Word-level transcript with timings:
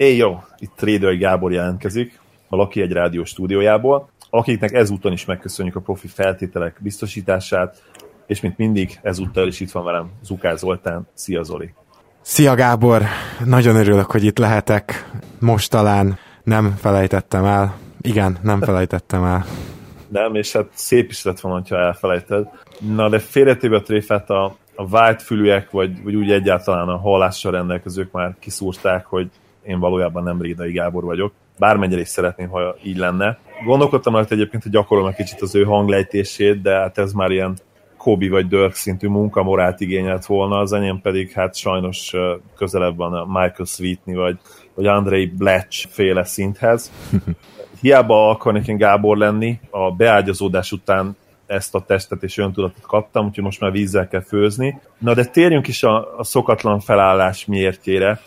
Éj 0.00 0.16
jó, 0.16 0.42
itt 0.58 0.72
Trader 0.76 1.16
Gábor 1.16 1.52
jelentkezik 1.52 2.20
a 2.48 2.56
Laki 2.56 2.80
egy 2.80 2.92
rádió 2.92 3.24
stúdiójából, 3.24 4.08
akiknek 4.30 4.72
ezúton 4.72 5.12
is 5.12 5.24
megköszönjük 5.24 5.76
a 5.76 5.80
profi 5.80 6.08
feltételek 6.08 6.76
biztosítását, 6.78 7.82
és 8.26 8.40
mint 8.40 8.58
mindig 8.58 8.98
ezúttal 9.02 9.46
is 9.46 9.60
itt 9.60 9.70
van 9.70 9.84
velem 9.84 10.10
Zukár 10.22 10.58
Zoltán. 10.58 11.08
Szia 11.14 11.42
Zoli! 11.42 11.74
Szia 12.20 12.54
Gábor! 12.54 13.02
Nagyon 13.44 13.76
örülök, 13.76 14.10
hogy 14.10 14.24
itt 14.24 14.38
lehetek. 14.38 15.10
Most 15.38 15.70
talán 15.70 16.18
nem 16.42 16.74
felejtettem 16.78 17.44
el. 17.44 17.76
Igen, 18.00 18.38
nem 18.42 18.60
felejtettem 18.70 19.24
el. 19.24 19.44
Nem, 20.08 20.34
és 20.34 20.52
hát 20.52 20.68
szép 20.72 21.10
is 21.10 21.24
lett 21.24 21.40
volna, 21.40 21.62
ha 21.68 21.76
elfelejted. 21.76 22.48
Na, 22.94 23.08
de 23.08 23.18
félretéve 23.18 23.76
a 23.76 23.82
tréfát 23.82 24.30
a, 24.30 24.56
a 24.74 24.88
vált 24.88 25.22
fülűek, 25.22 25.70
vagy, 25.70 26.02
vagy 26.02 26.14
úgy 26.14 26.30
egyáltalán 26.30 26.88
a 26.88 26.98
hallással 26.98 27.52
rendelkezők 27.52 28.12
már 28.12 28.36
kiszúrták, 28.38 29.06
hogy 29.06 29.30
én 29.62 29.78
valójában 29.78 30.22
nem 30.22 30.40
Rédai 30.40 30.72
Gábor 30.72 31.04
vagyok. 31.04 31.32
Bármennyire 31.58 32.00
is 32.00 32.08
szeretném, 32.08 32.48
ha 32.48 32.76
így 32.82 32.96
lenne. 32.96 33.38
Gondolkodtam 33.64 34.14
rajta 34.14 34.34
egyébként, 34.34 34.62
hogy 34.62 34.72
gyakorolom 34.72 35.08
egy 35.08 35.16
kicsit 35.16 35.40
az 35.40 35.54
ő 35.54 35.64
hanglejtését, 35.64 36.62
de 36.62 36.74
hát 36.74 36.98
ez 36.98 37.12
már 37.12 37.30
ilyen 37.30 37.56
Kobi 37.96 38.28
vagy 38.28 38.48
Dirk 38.48 38.74
szintű 38.74 39.08
munkamorált 39.08 39.80
igényelt 39.80 40.26
volna, 40.26 40.58
az 40.58 40.72
enyém 40.72 41.00
pedig 41.00 41.32
hát 41.32 41.56
sajnos 41.56 42.12
közelebb 42.56 42.96
van 42.96 43.14
a 43.14 43.24
Michael 43.24 43.64
Sweetney 43.64 44.14
vagy, 44.14 44.38
vagy 44.74 44.86
Andrei 44.86 45.26
Bletch 45.26 45.86
féle 45.88 46.24
szinthez. 46.24 46.92
Hiába 47.80 48.30
akarnék 48.30 48.66
én 48.66 48.76
Gábor 48.76 49.16
lenni, 49.16 49.60
a 49.70 49.92
beágyazódás 49.92 50.72
után 50.72 51.16
ezt 51.46 51.74
a 51.74 51.80
testet 51.80 52.22
és 52.22 52.38
öntudatot 52.38 52.86
kaptam, 52.86 53.26
úgyhogy 53.26 53.44
most 53.44 53.60
már 53.60 53.72
vízzel 53.72 54.08
kell 54.08 54.22
főzni. 54.22 54.80
Na 54.98 55.14
de 55.14 55.24
térjünk 55.24 55.68
is 55.68 55.82
a, 55.82 56.18
a 56.18 56.24
szokatlan 56.24 56.80
felállás 56.80 57.44
miértjére 57.44 58.20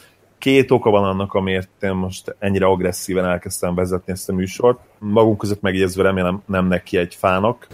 két 0.44 0.72
oka 0.72 0.90
van 0.90 1.04
annak, 1.04 1.34
amiért 1.34 1.70
én 1.84 1.94
most 1.94 2.36
ennyire 2.40 2.66
agresszíven 2.66 3.26
elkezdtem 3.26 3.76
vezetni 3.76 4.12
ezt 4.12 4.30
a 4.30 4.34
műsort. 4.34 4.80
Magunk 5.00 5.38
között 5.38 5.62
megjegyezve 5.62 6.04
remélem 6.04 6.42
nem 6.46 6.68
neki 6.68 6.98
egy 6.98 7.16
fának. 7.16 7.68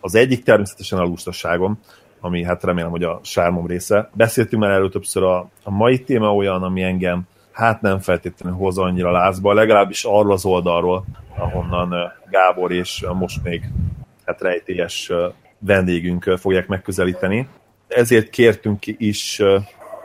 Az 0.00 0.14
egyik 0.14 0.42
természetesen 0.42 0.98
a 0.98 1.04
lustaságom, 1.04 1.80
ami 2.20 2.44
hát 2.44 2.64
remélem, 2.64 2.90
hogy 2.90 3.02
a 3.02 3.20
sármom 3.22 3.66
része. 3.66 4.10
Beszéltünk 4.14 4.62
már 4.62 4.70
erről 4.70 4.90
többször, 4.90 5.22
a, 5.22 5.48
a 5.62 5.70
mai 5.70 6.02
téma 6.02 6.34
olyan, 6.34 6.62
ami 6.62 6.82
engem 6.82 7.22
hát 7.52 7.80
nem 7.80 7.98
feltétlenül 7.98 8.58
hoz 8.58 8.78
annyira 8.78 9.10
lázba, 9.10 9.52
legalábbis 9.52 10.04
arról 10.04 10.32
az 10.32 10.44
oldalról, 10.44 11.04
ahonnan 11.38 12.12
Gábor 12.30 12.72
és 12.72 13.04
most 13.12 13.42
még 13.42 13.68
hát 14.24 14.40
rejtélyes 14.40 15.12
vendégünk 15.58 16.34
fogják 16.38 16.66
megközelíteni. 16.66 17.48
Ezért 17.88 18.30
kértünk 18.30 18.86
is 18.86 19.42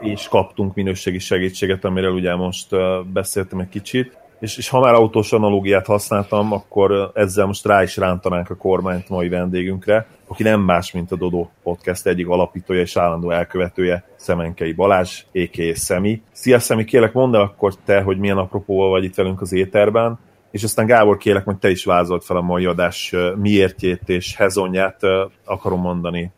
és 0.02 0.28
kaptunk 0.28 0.74
minőségi 0.74 1.18
segítséget, 1.18 1.84
amiről 1.84 2.12
ugye 2.12 2.34
most 2.34 2.68
beszéltem 3.12 3.58
egy 3.58 3.68
kicsit. 3.68 4.20
És, 4.40 4.56
és 4.56 4.68
ha 4.68 4.80
már 4.80 4.94
autós 4.94 5.32
analógiát 5.32 5.86
használtam, 5.86 6.52
akkor 6.52 7.10
ezzel 7.14 7.46
most 7.46 7.66
rá 7.66 7.82
is 7.82 7.96
rántanánk 7.96 8.50
a 8.50 8.56
kormányt 8.56 9.08
mai 9.08 9.28
vendégünkre, 9.28 10.06
aki 10.26 10.42
nem 10.42 10.60
más, 10.60 10.92
mint 10.92 11.12
a 11.12 11.16
Dodo 11.16 11.48
Podcast 11.62 12.06
egyik 12.06 12.28
alapítója 12.28 12.80
és 12.80 12.96
állandó 12.96 13.30
elkövetője, 13.30 14.04
Szemenkei 14.16 14.72
Balázs, 14.72 15.22
a.k.a. 15.34 15.74
Szemi. 15.74 16.22
Szia 16.32 16.58
Szemi, 16.58 16.84
kérlek 16.84 17.12
mondd 17.12 17.34
akkor 17.34 17.74
te, 17.84 18.00
hogy 18.00 18.18
milyen 18.18 18.38
apropóval 18.38 18.90
vagy 18.90 19.04
itt 19.04 19.14
velünk 19.14 19.40
az 19.40 19.52
éterben, 19.52 20.18
és 20.50 20.62
aztán 20.62 20.86
Gábor 20.86 21.16
kérlek, 21.16 21.44
hogy 21.44 21.58
te 21.58 21.70
is 21.70 21.84
vázolt 21.84 22.24
fel 22.24 22.36
a 22.36 22.40
mai 22.40 22.64
adás 22.64 23.14
miértjét 23.36 24.08
és 24.08 24.36
hezonját, 24.36 25.00
akarom 25.44 25.80
mondani, 25.80 26.32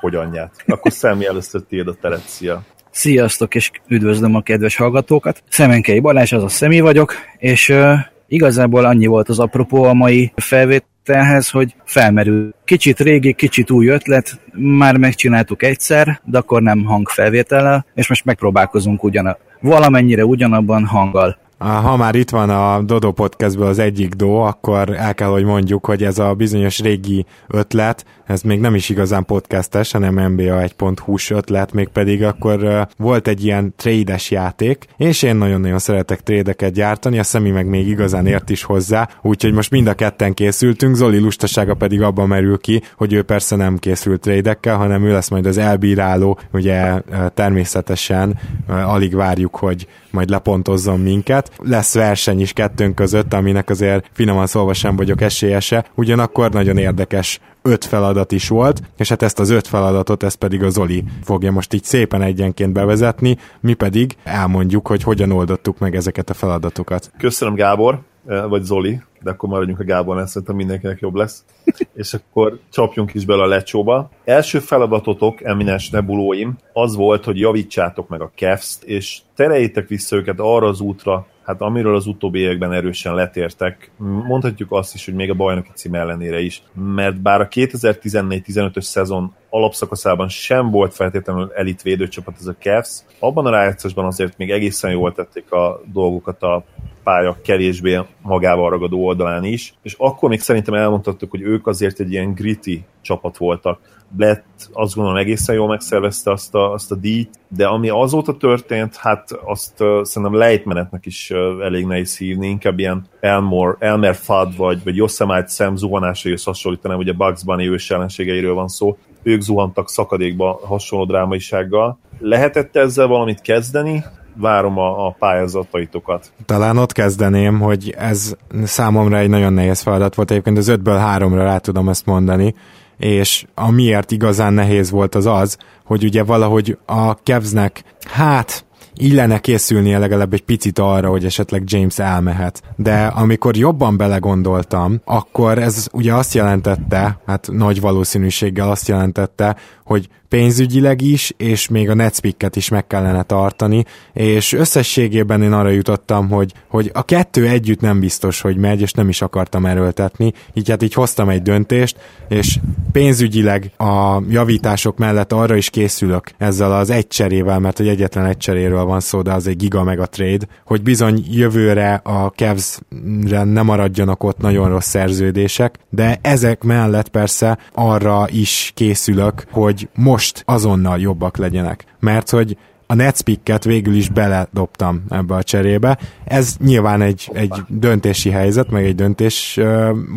hogyanját. 0.00 0.64
Akkor 0.66 0.92
Szemi 0.92 1.26
először 1.26 1.62
tiéd 1.62 1.88
a 1.88 1.94
teret, 1.94 2.26
szia! 2.26 2.62
Sziasztok, 2.96 3.54
és 3.54 3.70
üdvözlöm 3.88 4.34
a 4.34 4.40
kedves 4.40 4.76
hallgatókat. 4.76 5.42
Szemenkei 5.48 6.00
Balázs, 6.00 6.32
az 6.32 6.42
a 6.42 6.48
Szemi 6.48 6.80
vagyok, 6.80 7.14
és 7.38 7.68
uh, 7.68 7.92
igazából 8.28 8.84
annyi 8.84 9.06
volt 9.06 9.28
az 9.28 9.38
apropó 9.38 9.82
a 9.82 9.92
mai 9.92 10.32
felvételhez, 10.36 11.50
hogy 11.50 11.74
felmerül 11.84 12.54
kicsit 12.64 13.00
régi, 13.00 13.32
kicsit 13.32 13.70
új 13.70 13.86
ötlet, 13.86 14.40
már 14.52 14.96
megcsináltuk 14.96 15.62
egyszer, 15.62 16.20
de 16.24 16.38
akkor 16.38 16.62
nem 16.62 16.84
hangfelvétellel, 16.84 17.86
és 17.94 18.08
most 18.08 18.24
megpróbálkozunk 18.24 19.04
ugyan 19.04 19.36
valamennyire 19.60 20.24
ugyanabban 20.24 20.84
hanggal. 20.84 21.38
Ha 21.58 21.96
már 21.96 22.14
itt 22.14 22.30
van 22.30 22.50
a 22.50 22.82
Dodo 22.82 23.12
Podcastből 23.12 23.66
az 23.66 23.78
egyik 23.78 24.14
do, 24.14 24.34
akkor 24.34 24.90
el 24.96 25.14
kell, 25.14 25.28
hogy 25.28 25.44
mondjuk, 25.44 25.86
hogy 25.86 26.04
ez 26.04 26.18
a 26.18 26.34
bizonyos 26.34 26.80
régi 26.80 27.26
ötlet, 27.48 28.04
ez 28.26 28.40
még 28.42 28.60
nem 28.60 28.74
is 28.74 28.88
igazán 28.88 29.24
podcastes, 29.24 29.92
hanem 29.92 30.32
NBA 30.32 30.42
1.hu-s 30.42 31.30
ötlet, 31.30 31.72
még 31.72 31.88
pedig 31.88 32.22
akkor 32.22 32.88
volt 32.96 33.28
egy 33.28 33.44
ilyen 33.44 33.74
trédes 33.76 34.30
játék, 34.30 34.84
és 34.96 35.22
én 35.22 35.36
nagyon-nagyon 35.36 35.78
szeretek 35.78 36.20
trédeket 36.20 36.72
gyártani, 36.72 37.18
a 37.18 37.22
Szemi 37.22 37.50
meg 37.50 37.66
még 37.66 37.88
igazán 37.88 38.26
ért 38.26 38.50
is 38.50 38.62
hozzá, 38.62 39.08
úgyhogy 39.22 39.52
most 39.52 39.70
mind 39.70 39.86
a 39.86 39.94
ketten 39.94 40.34
készültünk, 40.34 40.94
Zoli 40.94 41.18
lustasága 41.18 41.74
pedig 41.74 42.02
abban 42.02 42.28
merül 42.28 42.58
ki, 42.58 42.82
hogy 42.96 43.12
ő 43.12 43.22
persze 43.22 43.56
nem 43.56 43.76
készült 43.76 44.20
trédekkel, 44.20 44.76
hanem 44.76 45.04
ő 45.04 45.12
lesz 45.12 45.28
majd 45.28 45.46
az 45.46 45.58
elbíráló, 45.58 46.38
ugye 46.52 47.00
természetesen 47.34 48.38
alig 48.66 49.14
várjuk, 49.14 49.56
hogy 49.56 49.86
majd 50.10 50.30
lepontozzon 50.30 51.00
minket. 51.00 51.50
Lesz 51.62 51.94
verseny 51.94 52.40
is 52.40 52.52
kettőnk 52.52 52.94
között, 52.94 53.34
aminek 53.34 53.70
azért 53.70 54.10
finoman 54.12 54.46
szólva 54.46 54.74
sem 54.74 54.96
vagyok 54.96 55.20
esélyese, 55.20 55.84
ugyanakkor 55.94 56.50
nagyon 56.50 56.76
érdekes 56.76 57.40
öt 57.66 57.84
feladat 57.84 58.32
is 58.32 58.48
volt, 58.48 58.82
és 58.96 59.08
hát 59.08 59.22
ezt 59.22 59.38
az 59.38 59.50
öt 59.50 59.66
feladatot, 59.66 60.22
ezt 60.22 60.36
pedig 60.36 60.62
a 60.62 60.68
Zoli 60.68 61.04
fogja 61.22 61.52
most 61.52 61.72
így 61.72 61.84
szépen 61.84 62.22
egyenként 62.22 62.72
bevezetni, 62.72 63.36
mi 63.60 63.74
pedig 63.74 64.16
elmondjuk, 64.24 64.86
hogy 64.86 65.02
hogyan 65.02 65.30
oldottuk 65.30 65.78
meg 65.78 65.96
ezeket 65.96 66.30
a 66.30 66.34
feladatokat. 66.34 67.10
Köszönöm 67.18 67.54
Gábor, 67.54 68.00
vagy 68.48 68.62
Zoli, 68.62 69.00
de 69.22 69.30
akkor 69.30 69.48
maradjunk 69.48 69.80
a 69.80 69.84
Gábornál, 69.84 70.26
szerintem 70.26 70.56
mindenkinek 70.56 71.00
jobb 71.00 71.14
lesz. 71.14 71.44
És 71.94 72.14
akkor 72.14 72.58
csapjunk 72.72 73.14
is 73.14 73.24
bele 73.24 73.42
a 73.42 73.46
lecsóba. 73.46 74.10
Első 74.24 74.58
feladatotok, 74.58 75.44
eminens 75.44 75.90
nebulóim, 75.90 76.56
az 76.72 76.96
volt, 76.96 77.24
hogy 77.24 77.38
javítsátok 77.38 78.08
meg 78.08 78.20
a 78.20 78.32
kevs 78.34 78.76
és 78.84 79.18
terejétek 79.34 79.88
vissza 79.88 80.16
őket 80.16 80.40
arra 80.40 80.66
az 80.66 80.80
útra, 80.80 81.26
hát 81.46 81.60
amiről 81.60 81.94
az 81.94 82.06
utóbbi 82.06 82.38
években 82.38 82.72
erősen 82.72 83.14
letértek, 83.14 83.90
mondhatjuk 84.26 84.72
azt 84.72 84.94
is, 84.94 85.04
hogy 85.04 85.14
még 85.14 85.30
a 85.30 85.34
bajnoki 85.34 85.70
cím 85.74 85.94
ellenére 85.94 86.40
is, 86.40 86.62
mert 86.72 87.20
bár 87.20 87.40
a 87.40 87.48
2014-15-ös 87.48 88.80
szezon 88.80 89.34
alapszakaszában 89.50 90.28
sem 90.28 90.70
volt 90.70 90.94
feltétlenül 90.94 91.52
elit 91.54 91.82
védőcsapat 91.82 92.34
ez 92.38 92.46
a 92.46 92.54
Cavs, 92.58 93.02
abban 93.18 93.46
a 93.46 93.50
rájátszásban 93.50 94.04
azért 94.04 94.36
még 94.36 94.50
egészen 94.50 94.90
jól 94.90 95.12
tették 95.12 95.52
a 95.52 95.80
dolgokat 95.92 96.42
a 96.42 96.64
pálya 97.06 97.36
kevésbé 97.42 98.00
magával 98.22 98.70
ragadó 98.70 99.06
oldalán 99.06 99.44
is, 99.44 99.74
és 99.82 99.94
akkor 99.98 100.28
még 100.28 100.40
szerintem 100.40 100.74
elmondhattuk, 100.74 101.30
hogy 101.30 101.40
ők 101.42 101.66
azért 101.66 102.00
egy 102.00 102.12
ilyen 102.12 102.34
gritty 102.34 102.84
csapat 103.02 103.36
voltak. 103.36 103.78
Blett 104.08 104.68
azt 104.72 104.94
gondolom 104.94 105.18
egészen 105.18 105.54
jól 105.54 105.68
megszervezte 105.68 106.30
azt 106.30 106.54
a, 106.54 106.72
azt 106.72 106.92
a 106.92 106.94
díjt, 106.94 107.30
de 107.48 107.66
ami 107.66 107.88
azóta 107.88 108.36
történt, 108.36 108.96
hát 108.96 109.30
azt 109.44 109.80
uh, 109.80 110.02
szerintem 110.02 110.38
lejtmenetnek 110.38 111.06
is 111.06 111.30
uh, 111.30 111.64
elég 111.64 111.86
nehéz 111.86 112.18
hívni, 112.18 112.48
inkább 112.48 112.78
ilyen 112.78 113.06
Elmore, 113.20 113.76
Elmer 113.78 114.14
Fudd 114.14 114.56
vagy, 114.56 114.84
vagy 114.84 114.96
Yosemite 114.96 115.48
Sam 115.48 115.76
zuhanásaihoz 115.76 116.44
hasonlítanám, 116.44 116.98
ugye 116.98 117.12
Bugs 117.12 117.44
Bunny 117.44 117.66
ős 117.66 117.90
ellenségeiről 117.90 118.54
van 118.54 118.68
szó, 118.68 118.96
ők 119.22 119.40
zuhantak 119.40 119.88
szakadékba 119.88 120.60
hasonló 120.64 121.04
drámaisággal. 121.04 121.98
Lehetett 122.18 122.76
ezzel 122.76 123.06
valamit 123.06 123.40
kezdeni? 123.40 124.04
Várom 124.38 124.78
a, 124.78 125.06
a 125.06 125.16
pályázataitokat. 125.18 126.32
Talán 126.44 126.78
ott 126.78 126.92
kezdeném, 126.92 127.60
hogy 127.60 127.94
ez 127.98 128.36
számomra 128.64 129.18
egy 129.18 129.28
nagyon 129.28 129.52
nehéz 129.52 129.80
feladat 129.80 130.14
volt, 130.14 130.30
egyébként 130.30 130.58
az 130.58 130.68
ötből 130.68 130.96
háromra 130.96 131.42
rá 131.42 131.58
tudom 131.58 131.88
ezt 131.88 132.06
mondani, 132.06 132.54
és 132.96 133.46
amiért 133.54 134.10
igazán 134.10 134.52
nehéz 134.52 134.90
volt 134.90 135.14
az 135.14 135.26
az, 135.26 135.58
hogy 135.84 136.04
ugye 136.04 136.22
valahogy 136.22 136.78
a 136.86 137.14
Kevznek, 137.14 137.82
hát 138.04 138.66
illene 138.96 139.38
készülnie 139.38 139.98
legalább 139.98 140.32
egy 140.32 140.44
picit 140.44 140.78
arra, 140.78 141.08
hogy 141.08 141.24
esetleg 141.24 141.62
James 141.64 141.98
elmehet. 141.98 142.62
De 142.76 143.06
amikor 143.06 143.56
jobban 143.56 143.96
belegondoltam, 143.96 145.00
akkor 145.04 145.58
ez 145.58 145.88
ugye 145.92 146.14
azt 146.14 146.34
jelentette, 146.34 147.20
hát 147.26 147.48
nagy 147.52 147.80
valószínűséggel 147.80 148.70
azt 148.70 148.88
jelentette, 148.88 149.56
hogy 149.86 150.08
pénzügyileg 150.28 151.02
is, 151.02 151.32
és 151.36 151.68
még 151.68 151.90
a 151.90 151.94
Netspicket 151.94 152.56
is 152.56 152.68
meg 152.68 152.86
kellene 152.86 153.22
tartani, 153.22 153.84
és 154.12 154.52
összességében 154.52 155.42
én 155.42 155.52
arra 155.52 155.68
jutottam, 155.68 156.28
hogy, 156.28 156.52
hogy 156.68 156.90
a 156.94 157.02
kettő 157.02 157.48
együtt 157.48 157.80
nem 157.80 158.00
biztos, 158.00 158.40
hogy 158.40 158.56
megy, 158.56 158.80
és 158.80 158.92
nem 158.92 159.08
is 159.08 159.22
akartam 159.22 159.66
erőltetni, 159.66 160.32
így 160.52 160.70
hát 160.70 160.82
így 160.82 160.94
hoztam 160.94 161.28
egy 161.28 161.42
döntést, 161.42 161.96
és 162.28 162.58
pénzügyileg 162.92 163.70
a 163.76 164.22
javítások 164.28 164.98
mellett 164.98 165.32
arra 165.32 165.56
is 165.56 165.70
készülök 165.70 166.30
ezzel 166.38 166.72
az 166.72 166.90
egy 166.90 167.08
cserével, 167.08 167.58
mert 167.58 167.76
hogy 167.76 167.88
egyetlen 167.88 168.24
egy 168.24 168.36
cseréről 168.36 168.84
van 168.84 169.00
szó, 169.00 169.22
de 169.22 169.32
az 169.32 169.46
egy 169.46 169.56
giga 169.56 169.82
meg 169.82 170.00
trade, 170.08 170.46
hogy 170.64 170.82
bizony 170.82 171.24
jövőre 171.30 171.94
a 171.94 172.26
Cavs-re 172.26 173.44
ne 173.44 173.62
maradjanak 173.62 174.22
ott 174.22 174.38
nagyon 174.38 174.68
rossz 174.68 174.88
szerződések, 174.88 175.78
de 175.90 176.18
ezek 176.22 176.62
mellett 176.62 177.08
persze 177.08 177.58
arra 177.72 178.26
is 178.30 178.72
készülök, 178.74 179.44
hogy 179.50 179.75
most 179.94 180.42
azonnal 180.44 180.98
jobbak 180.98 181.36
legyenek. 181.36 181.84
Mert 181.98 182.30
hogy 182.30 182.56
a 182.86 182.94
Nets 182.94 183.20
picket 183.20 183.64
végül 183.64 183.94
is 183.94 184.08
beledobtam 184.08 185.02
ebbe 185.08 185.34
a 185.34 185.42
cserébe. 185.42 185.98
Ez 186.24 186.56
nyilván 186.64 187.02
egy, 187.02 187.30
egy 187.32 187.52
döntési 187.68 188.30
helyzet, 188.30 188.70
meg 188.70 188.84
egy 188.84 188.94
döntés 188.94 189.60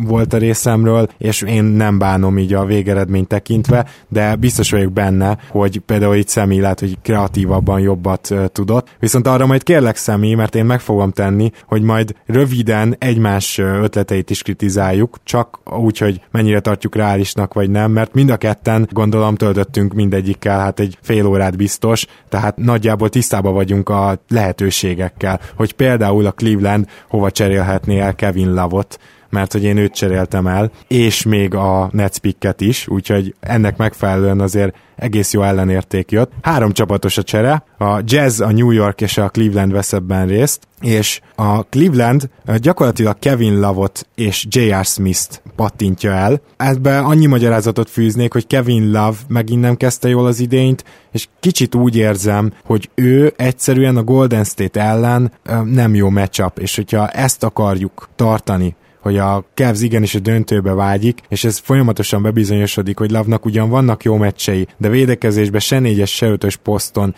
volt 0.06 0.32
a 0.32 0.38
részemről, 0.38 1.08
és 1.18 1.42
én 1.42 1.64
nem 1.64 1.98
bánom 1.98 2.38
így 2.38 2.54
a 2.54 2.64
végeredményt 2.64 3.28
tekintve, 3.28 3.86
de 4.08 4.34
biztos 4.34 4.70
vagyok 4.70 4.92
benne, 4.92 5.38
hogy 5.48 5.78
például 5.78 6.16
itt 6.16 6.28
Szemi 6.28 6.60
lehet, 6.60 6.80
hogy 6.80 6.98
kreatívabban 7.02 7.80
jobbat 7.80 8.34
tudott. 8.52 8.88
Viszont 8.98 9.26
arra 9.26 9.46
majd 9.46 9.62
kérlek 9.62 9.96
Szemi, 9.96 10.34
mert 10.34 10.54
én 10.54 10.64
meg 10.64 10.80
fogom 10.80 11.10
tenni, 11.10 11.50
hogy 11.66 11.82
majd 11.82 12.14
röviden 12.26 12.96
egymás 12.98 13.58
ötleteit 13.58 14.30
is 14.30 14.42
kritizáljuk, 14.42 15.16
csak 15.24 15.60
úgy, 15.64 15.98
hogy 15.98 16.20
mennyire 16.30 16.60
tartjuk 16.60 16.94
reálisnak 16.94 17.54
vagy 17.54 17.70
nem, 17.70 17.90
mert 17.90 18.14
mind 18.14 18.30
a 18.30 18.36
ketten 18.36 18.88
gondolom 18.92 19.34
töltöttünk 19.34 19.94
mindegyikkel 19.94 20.58
hát 20.58 20.80
egy 20.80 20.98
fél 21.02 21.26
órát 21.26 21.56
biztos, 21.56 22.06
tehát 22.28 22.56
nagyjából 22.62 23.08
tisztában 23.08 23.52
vagyunk 23.52 23.88
a 23.88 24.22
lehetőségekkel, 24.28 25.40
hogy 25.56 25.72
például 25.72 26.26
a 26.26 26.32
Cleveland 26.32 26.88
hova 27.08 27.30
cserélhetné 27.30 27.98
el 27.98 28.14
Kevin 28.14 28.54
Lavot, 28.54 28.98
mert 29.30 29.52
hogy 29.52 29.64
én 29.64 29.76
őt 29.76 29.94
cseréltem 29.94 30.46
el, 30.46 30.70
és 30.88 31.22
még 31.22 31.54
a 31.54 31.88
Nets 31.92 32.18
picket 32.18 32.60
is, 32.60 32.88
úgyhogy 32.88 33.34
ennek 33.40 33.76
megfelelően 33.76 34.40
azért 34.40 34.74
egész 34.96 35.32
jó 35.32 35.42
ellenérték 35.42 36.10
jött. 36.10 36.32
Három 36.42 36.72
csapatos 36.72 37.18
a 37.18 37.22
csere, 37.22 37.64
a 37.78 38.00
Jazz, 38.04 38.40
a 38.40 38.50
New 38.50 38.70
York 38.70 39.00
és 39.00 39.18
a 39.18 39.28
Cleveland 39.28 39.72
vesz 39.72 39.92
ebben 39.92 40.26
részt, 40.26 40.68
és 40.80 41.20
a 41.34 41.62
Cleveland 41.62 42.28
gyakorlatilag 42.56 43.18
Kevin 43.18 43.60
Love-ot 43.60 44.06
és 44.14 44.46
J.R. 44.48 44.84
Smith-t 44.84 45.42
pattintja 45.56 46.12
el. 46.12 46.40
Ebbe 46.56 46.98
annyi 46.98 47.26
magyarázatot 47.26 47.90
fűznék, 47.90 48.32
hogy 48.32 48.46
Kevin 48.46 48.90
Love 48.90 49.16
megint 49.28 49.60
nem 49.60 49.76
kezdte 49.76 50.08
jól 50.08 50.26
az 50.26 50.40
idényt, 50.40 50.84
és 51.12 51.28
kicsit 51.40 51.74
úgy 51.74 51.96
érzem, 51.96 52.52
hogy 52.64 52.90
ő 52.94 53.32
egyszerűen 53.36 53.96
a 53.96 54.02
Golden 54.02 54.44
State 54.44 54.80
ellen 54.80 55.32
nem 55.64 55.94
jó 55.94 56.08
matchup, 56.08 56.58
és 56.58 56.76
hogyha 56.76 57.08
ezt 57.08 57.44
akarjuk 57.44 58.08
tartani, 58.16 58.76
hogy 59.00 59.16
a 59.18 59.44
Cavs 59.54 59.80
igenis 59.80 60.14
a 60.14 60.18
döntőbe 60.18 60.72
vágyik, 60.72 61.20
és 61.28 61.44
ez 61.44 61.58
folyamatosan 61.58 62.22
bebizonyosodik, 62.22 62.98
hogy 62.98 63.10
Lavnak 63.10 63.44
ugyan 63.44 63.68
vannak 63.68 64.04
jó 64.04 64.16
meccsei, 64.16 64.66
de 64.76 64.88
védekezésben 64.88 65.60
se 65.60 65.78
négyes, 65.78 66.10
se 66.10 66.26
ötös 66.26 66.56
poszton 66.56 67.14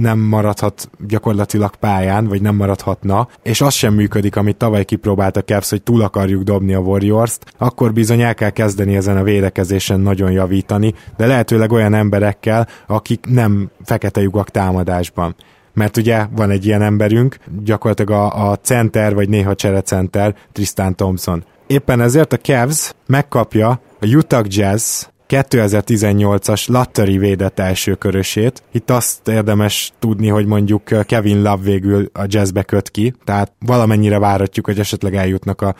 nem 0.00 0.18
maradhat 0.18 0.90
gyakorlatilag 1.08 1.76
pályán, 1.76 2.26
vagy 2.26 2.42
nem 2.42 2.54
maradhatna, 2.54 3.28
és 3.42 3.60
az 3.60 3.74
sem 3.74 3.94
működik, 3.94 4.36
amit 4.36 4.56
tavaly 4.56 4.84
kipróbált 4.84 5.36
a 5.36 5.42
Cavs, 5.42 5.70
hogy 5.70 5.82
túl 5.82 6.02
akarjuk 6.02 6.42
dobni 6.42 6.74
a 6.74 6.78
Warriors-t, 6.78 7.54
akkor 7.58 7.92
bizony 7.92 8.20
el 8.20 8.34
kell 8.34 8.50
kezdeni 8.50 8.96
ezen 8.96 9.16
a 9.16 9.22
védekezésen 9.22 10.00
nagyon 10.00 10.30
javítani, 10.30 10.94
de 11.16 11.26
lehetőleg 11.26 11.72
olyan 11.72 11.94
emberekkel, 11.94 12.68
akik 12.86 13.26
nem 13.28 13.70
fekete 13.84 14.20
lyukak 14.20 14.50
támadásban 14.50 15.34
mert 15.76 15.96
ugye 15.96 16.26
van 16.36 16.50
egy 16.50 16.66
ilyen 16.66 16.82
emberünk, 16.82 17.36
gyakorlatilag 17.64 18.10
a, 18.10 18.50
a 18.50 18.56
center, 18.56 19.14
vagy 19.14 19.28
néha 19.28 19.54
cserecenter, 19.54 20.34
Tristan 20.52 20.96
Thompson. 20.96 21.44
Éppen 21.66 22.00
ezért 22.00 22.32
a 22.32 22.36
Cavs 22.36 22.92
megkapja 23.06 23.68
a 24.00 24.06
Utah 24.06 24.44
Jazz 24.48 25.04
2018-as 25.28 26.68
Lottery 26.68 27.18
védett 27.18 27.58
első 27.58 27.94
körösét. 27.94 28.62
Itt 28.72 28.90
azt 28.90 29.28
érdemes 29.28 29.92
tudni, 29.98 30.28
hogy 30.28 30.46
mondjuk 30.46 30.82
Kevin 31.06 31.42
Love 31.42 31.62
végül 31.62 32.10
a 32.12 32.24
jazzbe 32.26 32.62
köt 32.62 32.90
ki, 32.90 33.14
tehát 33.24 33.52
valamennyire 33.58 34.18
várhatjuk, 34.18 34.66
hogy 34.66 34.78
esetleg 34.78 35.14
eljutnak 35.14 35.60
a 35.62 35.74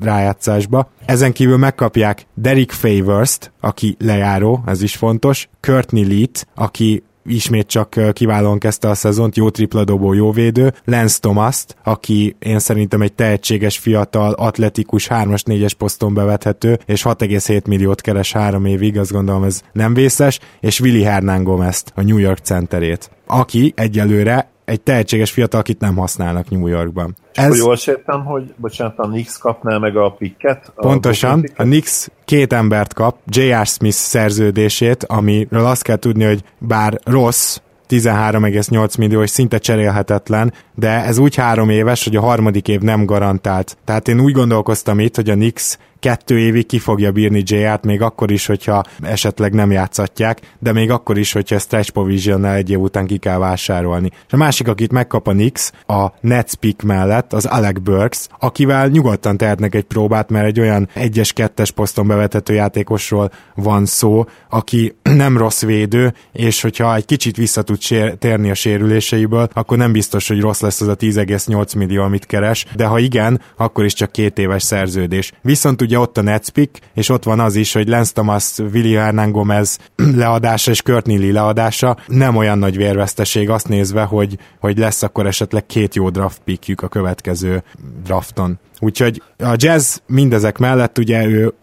rájátszásba. 0.00 0.90
Ezen 1.04 1.32
kívül 1.32 1.56
megkapják 1.56 2.26
Derek 2.34 2.70
Favors-t, 2.70 3.52
aki 3.60 3.96
lejáró, 3.98 4.62
ez 4.66 4.82
is 4.82 4.96
fontos, 4.96 5.48
Courtney 5.60 6.06
Lee-t, 6.06 6.46
aki 6.54 7.02
ismét 7.28 7.66
csak 7.66 7.94
kiválóan 8.12 8.58
kezdte 8.58 8.88
a 8.88 8.94
szezont, 8.94 9.36
jó 9.36 9.50
tripla 9.50 9.84
dobó, 9.84 10.12
jó 10.12 10.32
védő, 10.32 10.74
Lance 10.84 11.18
thomas 11.20 11.64
aki 11.84 12.36
én 12.38 12.58
szerintem 12.58 13.02
egy 13.02 13.12
tehetséges, 13.12 13.78
fiatal, 13.78 14.32
atletikus, 14.32 15.08
3-as, 15.10 15.42
4-es 15.44 15.72
poszton 15.78 16.14
bevethető, 16.14 16.78
és 16.86 17.02
6,7 17.02 17.66
milliót 17.66 18.00
keres 18.00 18.32
három 18.32 18.64
évig, 18.64 18.98
azt 18.98 19.12
gondolom 19.12 19.44
ez 19.44 19.62
nem 19.72 19.94
vészes, 19.94 20.38
és 20.60 20.80
Willy 20.80 21.02
Hernán 21.02 21.44
gomez 21.44 21.84
a 21.94 22.02
New 22.02 22.18
York 22.18 22.38
centerét, 22.38 23.10
aki 23.26 23.72
egyelőre 23.76 24.50
egy 24.68 24.80
tehetséges 24.80 25.30
fiatal, 25.30 25.60
akit 25.60 25.80
nem 25.80 25.96
használnak 25.96 26.50
New 26.50 26.66
Yorkban. 26.66 27.16
És 27.32 27.42
Ez... 27.42 27.58
jól 27.58 27.76
sértem, 27.76 28.24
hogy 28.24 28.54
bocsánat, 28.56 28.98
a 28.98 29.06
Knicks 29.08 29.38
kapná 29.38 29.78
meg 29.78 29.96
a 29.96 30.10
picket? 30.10 30.72
A 30.74 30.80
Pontosan, 30.80 31.44
a 31.56 31.62
Knicks 31.62 32.08
két 32.24 32.52
embert 32.52 32.94
kap, 32.94 33.18
J.R. 33.26 33.66
Smith 33.66 33.96
szerződését, 33.96 35.04
amiről 35.04 35.64
azt 35.64 35.82
kell 35.82 35.96
tudni, 35.96 36.24
hogy 36.24 36.42
bár 36.58 37.00
rossz, 37.04 37.58
13,8 37.88 38.98
millió, 38.98 39.22
és 39.22 39.30
szinte 39.30 39.58
cserélhetetlen, 39.58 40.52
de 40.74 41.04
ez 41.04 41.18
úgy 41.18 41.34
három 41.34 41.70
éves, 41.70 42.04
hogy 42.04 42.16
a 42.16 42.20
harmadik 42.20 42.68
év 42.68 42.80
nem 42.80 43.04
garantált. 43.04 43.76
Tehát 43.84 44.08
én 44.08 44.20
úgy 44.20 44.32
gondolkoztam 44.32 45.00
itt, 45.00 45.16
hogy 45.16 45.30
a 45.30 45.34
Knicks 45.34 45.78
kettő 46.00 46.38
évig 46.38 46.66
ki 46.66 46.78
fogja 46.78 47.12
bírni 47.12 47.42
J-át, 47.46 47.84
még 47.84 48.02
akkor 48.02 48.30
is, 48.30 48.46
hogyha 48.46 48.82
esetleg 49.02 49.52
nem 49.52 49.70
játszatják, 49.70 50.40
de 50.58 50.72
még 50.72 50.90
akkor 50.90 51.18
is, 51.18 51.32
hogyha 51.32 51.58
stretch 51.58 51.90
provision 51.90 52.44
egy 52.44 52.70
év 52.70 52.80
után 52.80 53.06
ki 53.06 53.16
kell 53.16 53.38
vásárolni. 53.38 54.10
És 54.26 54.32
a 54.32 54.36
másik, 54.36 54.68
akit 54.68 54.92
megkap 54.92 55.26
a 55.26 55.32
Nix, 55.32 55.72
a 55.86 56.06
Nets 56.20 56.54
pick 56.54 56.82
mellett, 56.82 57.32
az 57.32 57.44
Alec 57.44 57.78
Burks, 57.78 58.26
akivel 58.38 58.88
nyugodtan 58.88 59.36
tehetnek 59.36 59.74
egy 59.74 59.84
próbát, 59.84 60.30
mert 60.30 60.46
egy 60.46 60.60
olyan 60.60 60.88
egyes 60.94 61.32
kettes 61.32 61.70
poszton 61.70 62.06
bevethető 62.06 62.54
játékosról 62.54 63.30
van 63.54 63.86
szó, 63.86 64.24
aki 64.50 64.96
nem 65.22 65.36
rossz 65.36 65.62
védő, 65.62 66.14
és 66.32 66.62
hogyha 66.62 66.94
egy 66.94 67.04
kicsit 67.04 67.36
vissza 67.36 67.62
tud 67.62 67.78
térni 68.18 68.50
a 68.50 68.54
sérüléseiből, 68.54 69.48
akkor 69.52 69.76
nem 69.76 69.92
biztos, 69.92 70.28
hogy 70.28 70.40
rossz 70.40 70.60
lesz 70.60 70.80
az 70.80 70.88
a 70.88 70.96
10,8 70.96 71.76
millió, 71.76 72.02
amit 72.02 72.26
keres, 72.26 72.66
de 72.76 72.86
ha 72.86 72.98
igen, 72.98 73.40
akkor 73.56 73.84
is 73.84 73.92
csak 73.92 74.12
két 74.12 74.38
éves 74.38 74.62
szerződés. 74.62 75.32
Viszont 75.42 75.80
ugye 75.88 75.98
ott 75.98 76.18
a 76.18 76.22
Netspick, 76.22 76.80
és 76.94 77.08
ott 77.08 77.24
van 77.24 77.40
az 77.40 77.54
is, 77.54 77.72
hogy 77.72 77.88
Lance 77.88 78.12
Thomas, 78.12 78.58
Willi 78.58 78.92
Hernán 78.92 79.32
Gomez 79.32 79.78
leadása 80.22 80.70
és 80.70 80.82
Kurt 80.82 81.06
Neely 81.06 81.30
leadása 81.30 81.96
nem 82.06 82.36
olyan 82.36 82.58
nagy 82.58 82.76
vérveszteség 82.76 83.50
azt 83.50 83.68
nézve, 83.68 84.02
hogy, 84.02 84.38
hogy 84.60 84.78
lesz 84.78 85.02
akkor 85.02 85.26
esetleg 85.26 85.66
két 85.66 85.94
jó 85.94 86.10
draft 86.10 86.40
pickjük 86.44 86.82
a 86.82 86.88
következő 86.88 87.62
drafton. 88.04 88.58
Úgyhogy 88.80 89.22
a 89.38 89.54
jazz 89.56 89.96
mindezek 90.06 90.58
mellett 90.58 90.98
ugye 90.98 91.26
ő 91.26 91.54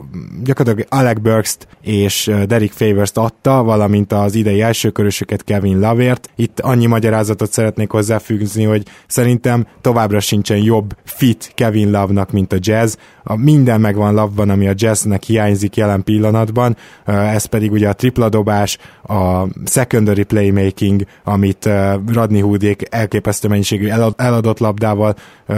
gyakorlatilag 0.43 0.87
Alec 0.89 1.19
burks 1.19 1.57
és 1.81 2.31
Derek 2.45 2.71
Favors-t 2.71 3.17
adta, 3.17 3.63
valamint 3.63 4.13
az 4.13 4.35
idei 4.35 4.61
elsőkörösöket 4.61 5.43
Kevin 5.43 5.79
Lavért. 5.79 6.29
Itt 6.35 6.59
annyi 6.59 6.85
magyarázatot 6.85 7.51
szeretnék 7.51 7.89
hozzáfűzni, 7.89 8.63
hogy 8.63 8.83
szerintem 9.07 9.67
továbbra 9.81 10.19
sincsen 10.19 10.57
jobb 10.57 10.95
fit 11.03 11.51
Kevin 11.55 11.91
Love-nak, 11.91 12.31
mint 12.31 12.53
a 12.53 12.57
jazz. 12.59 12.95
A 13.23 13.35
minden 13.35 13.81
megvan 13.81 14.13
Love-ban, 14.13 14.49
ami 14.49 14.67
a 14.67 14.73
jazznek 14.75 15.23
hiányzik 15.23 15.75
jelen 15.75 16.03
pillanatban, 16.03 16.77
ez 17.05 17.45
pedig 17.45 17.71
ugye 17.71 17.89
a 17.89 17.93
tripla 17.93 18.29
dobás, 18.29 18.77
a 19.03 19.47
secondary 19.65 20.23
playmaking, 20.23 21.03
amit 21.23 21.69
Radney 22.13 22.39
Hoodék 22.39 22.81
elképesztő 22.89 23.47
mennyiségű 23.47 23.87
eladott 24.15 24.59
labdával 24.59 25.15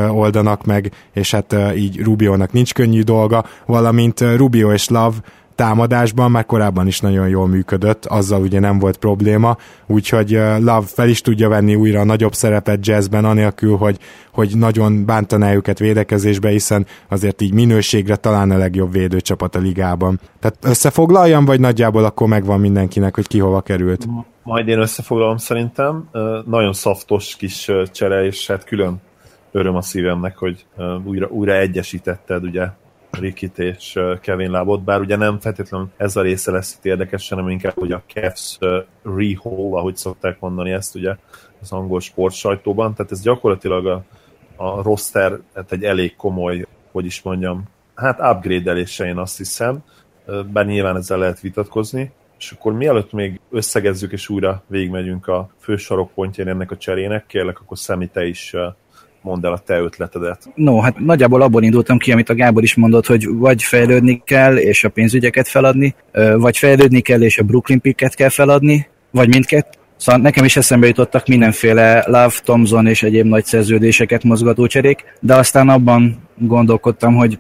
oldanak 0.10 0.66
meg, 0.66 0.92
és 1.14 1.32
hát 1.32 1.47
így 1.75 2.04
Rubionak 2.04 2.51
nincs 2.51 2.74
könnyű 2.74 3.01
dolga, 3.01 3.46
valamint 3.66 4.20
Rubio 4.20 4.74
és 4.74 4.89
Love 4.89 5.16
támadásban 5.58 6.32
már 6.32 6.46
korábban 6.46 6.88
is 6.88 7.00
nagyon 7.00 7.27
jól 7.27 7.48
működött, 7.48 8.06
azzal 8.06 8.42
ugye 8.42 8.60
nem 8.60 8.80
volt 8.80 8.98
probléma, 8.98 9.58
úgyhogy 9.88 10.30
Love 10.60 10.86
fel 10.86 11.10
is 11.10 11.22
tudja 11.22 11.50
venni 11.50 11.75
újra 11.75 12.00
a 12.00 12.04
nagyobb 12.04 12.34
szerepet 12.34 12.88
jazzben, 12.88 13.25
anélkül, 13.25 13.75
hogy, 13.75 13.98
hogy 14.32 14.51
nagyon 14.56 15.06
bántaná 15.06 15.54
őket 15.54 15.80
védekezésbe, 15.80 16.50
hiszen 16.50 16.86
azért 17.10 17.42
így 17.42 17.54
minőségre 17.54 18.16
talán 18.16 18.51
a 18.51 18.58
legjobb 18.58 18.92
védőcsapat 18.92 19.56
a 19.56 19.60
ligában. 19.60 20.20
Tehát 20.39 20.58
összefoglaljam, 20.62 21.46
vagy 21.46 21.60
nagyjából 21.60 22.06
akkor 22.06 22.27
megvan 22.27 22.60
mindenkinek, 22.60 23.16
hogy 23.16 23.27
ki 23.27 23.39
hova 23.39 23.62
került? 23.62 24.08
Majd 24.44 24.68
én 24.68 24.80
összefoglalom 24.80 25.38
szerintem. 25.38 26.10
Nagyon 26.46 26.74
szaftos 26.74 27.36
kis 27.36 27.72
csere, 27.92 28.25
és 28.25 28.48
hát 28.48 28.63
külön 28.63 29.01
öröm 29.51 29.75
a 29.75 29.82
szívemnek, 29.82 30.38
hogy 30.38 30.66
újra, 31.06 31.27
újra 31.27 31.54
egyesítetted 31.54 32.44
ugye 32.44 32.68
Rikit 33.12 33.60
és 33.60 34.00
Kevin 34.22 34.51
Lábot, 34.51 34.84
bár 34.84 35.00
ugye 35.00 35.16
nem 35.16 35.39
feltétlenül 35.39 35.89
ez 35.98 36.16
a 36.16 36.22
része 36.22 36.51
lesz 36.51 36.75
itt 36.77 36.86
érdekes, 36.86 37.30
hanem 37.30 37.50
inkább, 37.50 37.74
hogy 37.74 37.92
a 37.92 38.04
Cavs 38.13 38.58
rehaul, 39.04 39.77
ahogy 39.77 39.96
szokták 39.96 40.39
mondani 40.39 40.72
ezt 40.72 40.96
ugye 40.96 41.16
az 41.62 41.72
angol 41.72 42.00
sportsajtóban, 42.00 42.94
tehát 42.94 43.12
ez 43.12 43.22
gyakorlatilag 43.22 43.86
a, 43.86 44.04
a 44.56 44.82
roster 44.82 45.39
hát 45.54 45.72
egy 45.72 45.84
elég 45.84 46.16
komoly, 46.16 46.66
hogy 46.92 47.06
is 47.06 47.22
mondjam, 47.22 47.63
hát 47.96 48.20
upgrade-elése 48.20 49.06
én 49.06 49.18
azt 49.18 49.38
hiszem, 49.38 49.84
bár 50.51 50.66
nyilván 50.66 50.96
ezzel 50.96 51.18
lehet 51.18 51.39
vitatkozni, 51.39 52.12
és 52.39 52.51
akkor 52.51 52.74
mielőtt 52.74 53.12
még 53.12 53.39
összegezzük 53.50 54.12
és 54.12 54.30
újra 54.30 54.63
végigmegyünk 54.68 55.27
a 55.27 55.50
fő 55.60 55.75
sarokpontján 55.75 56.48
ennek 56.48 56.72
a 56.72 56.77
cserének, 56.77 57.25
kérlek, 57.25 57.60
akkor 57.60 57.77
Szemi, 57.77 58.08
te 58.08 58.25
is 58.25 58.56
mondd 59.27 59.46
el 59.46 59.51
a 59.51 59.57
te 59.57 59.79
ötletedet. 59.79 60.50
No, 60.55 60.79
hát 60.79 61.00
nagyjából 61.00 61.41
abból 61.41 61.63
indultam 61.63 61.98
ki, 61.98 62.12
amit 62.12 62.29
a 62.29 62.36
Gábor 62.36 62.63
is 62.63 62.75
mondott, 62.75 63.05
hogy 63.05 63.27
vagy 63.27 63.63
fejlődni 63.63 64.22
kell, 64.25 64.57
és 64.57 64.84
a 64.84 64.89
pénzügyeket 64.89 65.48
feladni, 65.48 65.96
vagy 66.38 66.57
fejlődni 66.57 67.01
kell, 67.01 67.22
és 67.22 67.38
a 67.38 67.43
Brooklyn 67.43 67.81
picket 67.81 68.15
kell 68.15 68.29
feladni, 68.29 68.88
vagy 69.12 69.27
mindkettő 69.27 69.77
Szóval 69.98 70.22
nekem 70.22 70.46
is 70.46 70.57
eszembe 70.57 70.88
jutottak 70.88 71.27
mindenféle 71.27 72.03
Love, 72.05 72.34
Thompson 72.43 72.88
és 72.88 73.03
egyéb 73.03 73.25
nagy 73.25 73.46
szerződéseket 73.46 74.24
mozgató 74.24 74.67
cserék, 74.67 75.03
de 75.19 75.36
aztán 75.36 75.69
abban 75.69 76.27
gondolkodtam, 76.36 77.15
hogy 77.15 77.39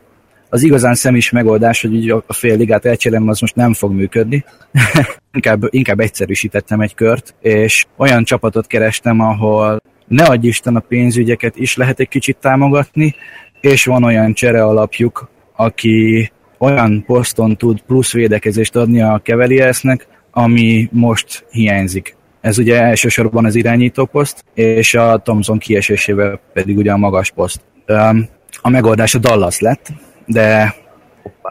az 0.49 0.63
igazán 0.63 0.95
szemis 0.95 1.31
megoldás, 1.31 1.81
hogy 1.81 1.93
így 1.93 2.09
a 2.09 2.33
fél 2.33 2.57
ligát 2.57 2.85
elcserélem, 2.85 3.27
az 3.27 3.39
most 3.39 3.55
nem 3.55 3.73
fog 3.73 3.91
működni. 3.91 4.45
inkább, 5.33 5.61
inkább 5.69 5.99
egyszerűsítettem 5.99 6.81
egy 6.81 6.95
kört, 6.95 7.35
és 7.41 7.85
olyan 7.97 8.23
csapatot 8.23 8.67
kerestem, 8.67 9.19
ahol 9.19 9.81
ne 10.07 10.23
adj 10.23 10.47
Isten 10.47 10.75
a 10.75 10.79
pénzügyeket 10.79 11.55
is 11.55 11.75
lehet 11.75 11.99
egy 11.99 12.07
kicsit 12.07 12.37
támogatni, 12.37 13.15
és 13.61 13.85
van 13.85 14.03
olyan 14.03 14.33
csere 14.33 14.63
alapjuk, 14.63 15.29
aki 15.55 16.31
olyan 16.57 17.03
poszton 17.05 17.57
tud 17.57 17.81
plusz 17.81 18.13
védekezést 18.13 18.75
adni 18.75 19.01
a 19.01 19.21
Cavaliersnek, 19.23 20.07
ami 20.31 20.89
most 20.91 21.45
hiányzik. 21.51 22.15
Ez 22.41 22.57
ugye 22.57 22.81
elsősorban 22.81 23.45
az 23.45 23.55
irányító 23.55 24.05
poszt, 24.05 24.45
és 24.53 24.93
a 24.93 25.21
Thomson 25.23 25.57
kiesésével 25.57 26.39
pedig 26.53 26.77
ugye 26.77 26.91
a 26.91 26.97
magas 26.97 27.31
poszt. 27.31 27.61
A 28.61 28.69
megoldás 28.69 29.15
a 29.15 29.19
Dallas 29.19 29.59
lett, 29.59 29.91
de 30.25 30.75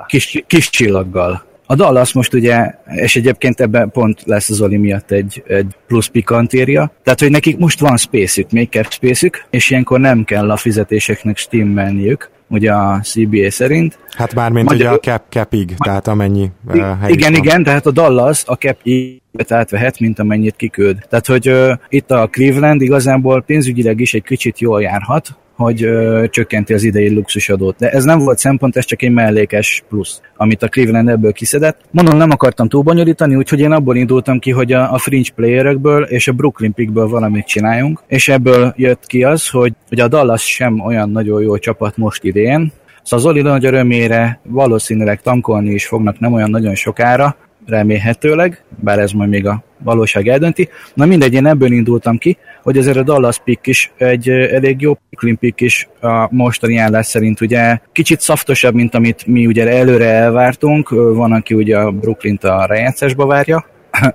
kis, 0.07 0.45
kis 0.47 0.71
csillaggal. 0.71 1.45
A 1.67 1.75
Dallas 1.75 2.13
most 2.13 2.35
ugye, 2.35 2.71
és 2.87 3.17
egyébként 3.17 3.61
ebben 3.61 3.91
pont 3.91 4.23
lesz 4.25 4.51
az 4.51 4.61
Oli 4.61 4.77
miatt 4.77 5.11
egy, 5.11 5.43
egy 5.47 5.77
plusz 5.87 6.07
pikantéria, 6.07 6.93
tehát 7.03 7.21
hogy 7.21 7.31
nekik 7.31 7.59
most 7.59 7.81
van 7.81 7.97
space-ük, 7.97 8.51
még 8.51 8.69
cap 8.69 8.93
space 8.93 9.31
és 9.51 9.71
ilyenkor 9.71 10.01
nem 10.01 10.25
kell 10.25 10.51
a 10.51 10.57
fizetéseknek 10.57 11.37
stimmelniük, 11.37 12.31
ugye 12.49 12.73
a 12.73 13.01
CBA 13.03 13.51
szerint. 13.51 13.99
Hát 14.17 14.35
bármint 14.35 14.69
Magyar... 14.69 14.81
ugye 14.81 14.97
a 14.97 14.99
cap, 14.99 15.23
capig, 15.29 15.75
tehát 15.79 16.09
amennyi 16.09 16.51
uh, 16.67 16.77
Igen, 17.07 17.33
van. 17.33 17.45
igen, 17.45 17.63
tehát 17.63 17.87
a 17.87 17.91
Dallas 17.91 18.43
a 18.47 18.55
capig 18.55 19.21
átvehet, 19.49 20.01
mint 20.01 20.19
amennyit 20.19 20.57
kiküld. 20.57 20.99
Tehát, 21.09 21.27
hogy 21.27 21.49
uh, 21.49 21.73
itt 21.89 22.11
a 22.11 22.29
Cleveland 22.31 22.83
igazából 22.83 23.43
pénzügyileg 23.43 24.01
is 24.01 24.15
egy 24.15 24.23
kicsit 24.23 24.59
jól 24.61 24.83
járhat, 24.83 25.37
hogy 25.57 25.83
ö, 25.83 26.25
csökkenti 26.31 26.75
az 26.75 26.83
idei 26.83 27.15
luxusadót. 27.15 27.77
De 27.79 27.91
ez 27.91 28.05
nem 28.05 28.19
volt 28.19 28.39
szempont, 28.39 28.77
ez 28.77 28.85
csak 28.85 29.03
egy 29.03 29.13
mellékes 29.13 29.85
plusz, 29.89 30.21
amit 30.37 30.63
a 30.63 30.69
Cleveland 30.69 31.09
ebből 31.09 31.33
kiszedett. 31.33 31.81
Mondom, 31.91 32.17
nem 32.17 32.31
akartam 32.31 32.69
túlbonyolítani, 32.69 33.35
úgyhogy 33.35 33.61
én 33.61 33.73
abból 33.73 33.97
indultam 33.97 34.39
ki, 34.39 34.51
hogy 34.51 34.73
a, 34.73 34.93
a 34.93 34.99
fringe 34.99 35.31
playerekből 35.35 36.03
és 36.03 36.29
a 36.29 36.33
Brooklyn 36.33 36.73
pickből 36.73 37.09
valamit 37.09 37.47
csináljunk, 37.47 38.03
és 38.07 38.29
ebből 38.29 38.75
jött 38.77 39.07
ki 39.07 39.25
az, 39.25 39.49
hogy, 39.49 39.73
hogy 39.89 40.01
a 40.01 40.09
Dallas 40.09 40.55
sem 40.55 40.81
olyan 40.81 41.11
nagyon 41.11 41.43
jó 41.43 41.59
csapat 41.59 41.97
most 41.97 42.25
idén, 42.25 42.73
Szóval 43.03 43.25
Zoli 43.25 43.43
nagy 43.43 43.65
örömére 43.65 44.41
valószínűleg 44.43 45.23
tankolni 45.23 45.71
is 45.71 45.87
fognak 45.87 46.19
nem 46.19 46.33
olyan 46.33 46.51
nagyon 46.51 46.75
sokára, 46.75 47.37
remélhetőleg, 47.67 48.65
bár 48.83 48.99
ez 48.99 49.11
majd 49.11 49.31
még 49.31 49.47
a 49.47 49.63
valóság 49.79 50.29
eldönti. 50.29 50.69
Na 50.95 51.07
mindegy, 51.07 51.35
én 51.35 51.47
ebből 51.47 51.73
indultam 51.73 52.19
ki, 52.19 52.37
hogy 52.67 52.79
azért 52.79 52.97
a 52.97 53.03
Dallas 53.03 53.39
pick 53.45 53.67
is 53.67 53.93
egy 53.97 54.29
elég 54.29 54.81
jó 54.81 54.99
Brooklyn 55.11 55.39
pick 55.39 55.61
is 55.61 55.89
a 56.01 56.35
mostani 56.35 56.77
állás 56.77 57.07
szerint 57.07 57.41
ugye 57.41 57.79
kicsit 57.93 58.21
szaftosabb, 58.21 58.75
mint 58.75 58.95
amit 58.95 59.27
mi 59.27 59.47
ugye 59.47 59.69
előre 59.69 60.11
elvártunk. 60.11 60.89
Van, 60.89 61.33
aki 61.33 61.55
ugye 61.55 61.79
a 61.79 61.91
Brooklyn-t 61.91 62.45
a 62.45 62.67
rejátszásba 62.67 63.27
várja, 63.27 63.67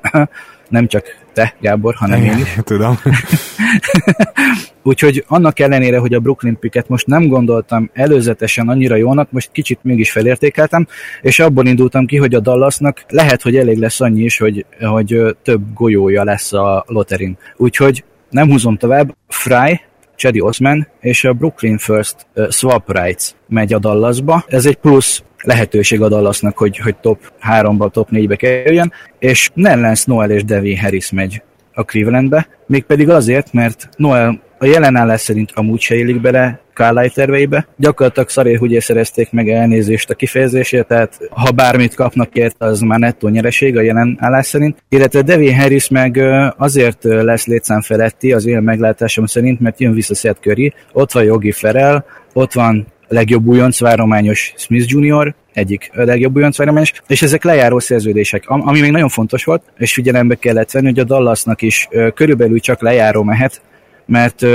nem 0.70 0.88
csak 0.88 1.06
te, 1.34 1.56
Gábor, 1.62 1.96
hanem 1.96 2.24
én 2.24 2.38
is. 2.38 2.58
Tudom. 2.64 3.00
Úgyhogy 4.84 5.24
annak 5.28 5.60
ellenére, 5.60 5.98
hogy 5.98 6.14
a 6.14 6.20
Brooklyn 6.20 6.60
picket 6.60 6.90
most 6.90 7.08
nem 7.08 7.28
gondoltam 7.28 7.90
előzetesen 7.94 8.70
annyira 8.70 8.96
jónak, 8.96 9.32
most 9.32 9.50
kicsit 9.52 9.80
mégis 9.82 10.12
felértékeltem, 10.12 10.88
és 11.22 11.40
abból 11.40 11.66
indultam 11.66 12.06
ki, 12.06 12.18
hogy 12.18 12.34
a 12.34 12.40
Dallasnak 12.40 13.04
lehet, 13.08 13.42
hogy 13.42 13.56
elég 13.56 13.78
lesz 13.78 14.02
annyi 14.02 14.24
is, 14.24 14.38
hogy, 14.38 14.66
hogy 14.80 15.36
több 15.44 15.74
golyója 15.74 16.24
lesz 16.24 16.54
a 16.54 16.84
loterin. 16.88 17.38
Úgyhogy 17.58 18.04
nem 18.32 18.50
húzom 18.50 18.78
tovább, 18.78 19.16
Fry, 19.28 19.82
Chedi 20.16 20.42
Osman 20.42 20.88
és 21.00 21.24
a 21.24 21.34
Brooklyn 21.34 21.78
First 21.78 22.16
uh, 22.36 22.50
Swap 22.50 22.92
Rights 22.92 23.30
megy 23.48 23.74
a 23.74 23.80
Dallasba. 23.80 24.46
Ez 24.48 24.66
egy 24.66 24.76
plusz 24.76 25.24
lehetőség 25.44 26.02
a 26.02 26.10
Dallasnak, 26.10 26.58
hogy, 26.58 26.78
hogy 26.78 26.96
top 26.96 27.20
3-ba, 27.50 27.92
top 27.92 28.10
4-be 28.12 28.36
kerüljön, 28.36 28.94
és 29.20 29.50
Nerlens 29.54 30.06
Noel 30.06 30.32
és 30.32 30.44
Devin 30.44 30.80
Harris 30.80 31.12
megy 31.12 31.42
a 31.74 31.84
Clevelandbe, 31.84 32.48
mégpedig 32.68 33.10
azért, 33.10 33.54
mert 33.54 33.90
Noel 33.98 34.42
a 34.58 34.66
jelen 34.66 35.18
szerint 35.18 35.52
amúgy 35.54 35.80
se 35.80 35.96
élik 35.96 36.22
bele 36.22 36.62
Carlisle 36.82 37.10
terveibe. 37.14 37.68
Gyakorlatilag 37.78 38.30
szaré 38.30 38.54
hogy 38.54 38.80
szerezték 38.80 39.32
meg 39.32 39.50
elnézést 39.50 40.10
a 40.10 40.14
kifejezésért, 40.14 40.88
tehát 40.88 41.20
ha 41.30 41.52
bármit 41.52 41.96
kapnak 41.96 42.36
ért, 42.36 42.56
az 42.58 42.80
már 42.80 43.00
nettó 43.00 43.28
nyereség 43.28 43.78
a 43.78 43.82
jelen 43.82 44.18
állás 44.20 44.46
szerint. 44.46 44.84
Illetve 44.90 45.22
Devin 45.22 45.56
Harris 45.56 45.90
meg 45.90 46.22
azért 46.58 47.04
lesz 47.04 47.46
létszám 47.46 47.82
feletti 47.82 48.34
az 48.34 48.46
én 48.46 48.62
meglátásom 48.62 49.26
szerint, 49.26 49.60
mert 49.60 49.80
jön 49.80 49.94
vissza 49.94 50.14
Seth 50.14 50.40
Curry, 50.40 50.74
ott 50.94 51.12
van 51.12 51.24
Jogi 51.24 51.52
Ferel, 51.52 52.06
ott 52.34 52.54
van 52.54 52.88
legjobb 53.08 53.46
újonc 53.46 53.80
várományos 53.80 54.54
Smith 54.58 54.86
Jr., 54.88 55.36
egyik 55.54 55.90
legjobb 55.94 56.36
újonc 56.36 56.58
várományos, 56.58 56.94
és 57.08 57.22
ezek 57.22 57.44
lejáró 57.44 57.80
szerződések, 57.80 58.44
ami 58.46 58.80
még 58.80 58.92
nagyon 58.92 59.10
fontos 59.10 59.44
volt, 59.44 59.64
és 59.78 59.94
figyelembe 59.94 60.36
kellett 60.36 60.72
venni, 60.72 60.86
hogy 60.86 61.00
a 61.00 61.04
Dallasnak 61.04 61.62
is 61.62 61.88
körülbelül 62.14 62.60
csak 62.60 62.82
lejáró 62.82 63.24
mehet, 63.24 63.62
mert 64.06 64.46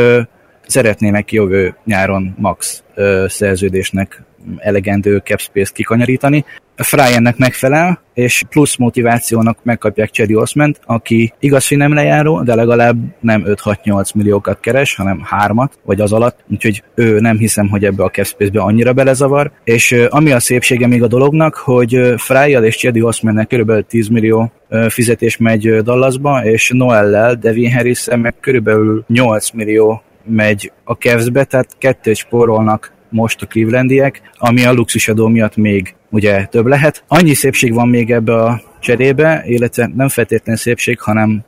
szeretnének 0.66 1.32
jövő 1.32 1.76
nyáron 1.84 2.34
max 2.38 2.82
szerződésnek 3.26 4.22
elegendő 4.58 5.16
cap 5.24 5.40
space-t 5.40 5.74
kikanyarítani. 5.74 6.44
A 6.78 6.82
Fry 6.82 7.14
ennek 7.14 7.36
megfelel, 7.36 8.00
és 8.14 8.42
plusz 8.48 8.76
motivációnak 8.76 9.58
megkapják 9.62 10.10
Cherry 10.10 10.34
Osment, 10.34 10.80
aki 10.84 11.32
igaz, 11.38 11.68
hogy 11.68 11.76
nem 11.76 11.94
lejáró, 11.94 12.42
de 12.42 12.54
legalább 12.54 12.96
nem 13.20 13.42
5-6-8 13.46 14.14
milliókat 14.14 14.60
keres, 14.60 14.94
hanem 14.94 15.20
hármat, 15.24 15.78
vagy 15.84 16.00
az 16.00 16.12
alatt, 16.12 16.38
úgyhogy 16.50 16.82
ő 16.94 17.20
nem 17.20 17.38
hiszem, 17.38 17.68
hogy 17.68 17.84
ebbe 17.84 18.04
a 18.04 18.10
cap 18.10 18.24
space-be 18.24 18.60
annyira 18.60 18.92
belezavar. 18.92 19.52
És 19.64 19.92
ami 20.08 20.32
a 20.32 20.40
szépsége 20.40 20.86
még 20.86 21.02
a 21.02 21.06
dolognak, 21.06 21.54
hogy 21.54 22.14
fry 22.16 22.58
és 22.64 22.76
Cherry 22.76 23.02
Osmentnek 23.02 23.46
kb. 23.46 23.86
10 23.86 24.08
millió 24.08 24.52
fizetés 24.88 25.36
megy 25.36 25.82
Dallasba, 25.82 26.44
és 26.44 26.70
Noellel, 26.74 27.34
Devin 27.34 27.72
harris 27.72 28.06
meg 28.16 28.34
körülbelül 28.40 29.04
8 29.08 29.50
millió 29.50 30.02
megy 30.26 30.72
a 30.84 30.92
Cavs-be, 30.92 31.44
tehát 31.44 31.76
kettőt 31.78 32.16
spórolnak 32.16 32.92
most 33.08 33.42
a 33.42 33.46
Clevelandiek, 33.46 34.22
ami 34.34 34.64
a 34.64 34.72
luxusadó 34.72 35.28
miatt 35.28 35.56
még 35.56 35.94
ugye 36.10 36.44
több 36.44 36.66
lehet. 36.66 37.04
Annyi 37.08 37.34
szépség 37.34 37.74
van 37.74 37.88
még 37.88 38.10
ebbe 38.10 38.34
a 38.34 38.60
cserébe, 38.80 39.42
illetve 39.46 39.90
nem 39.94 40.08
feltétlenül 40.08 40.60
szépség, 40.60 41.00
hanem 41.00 41.44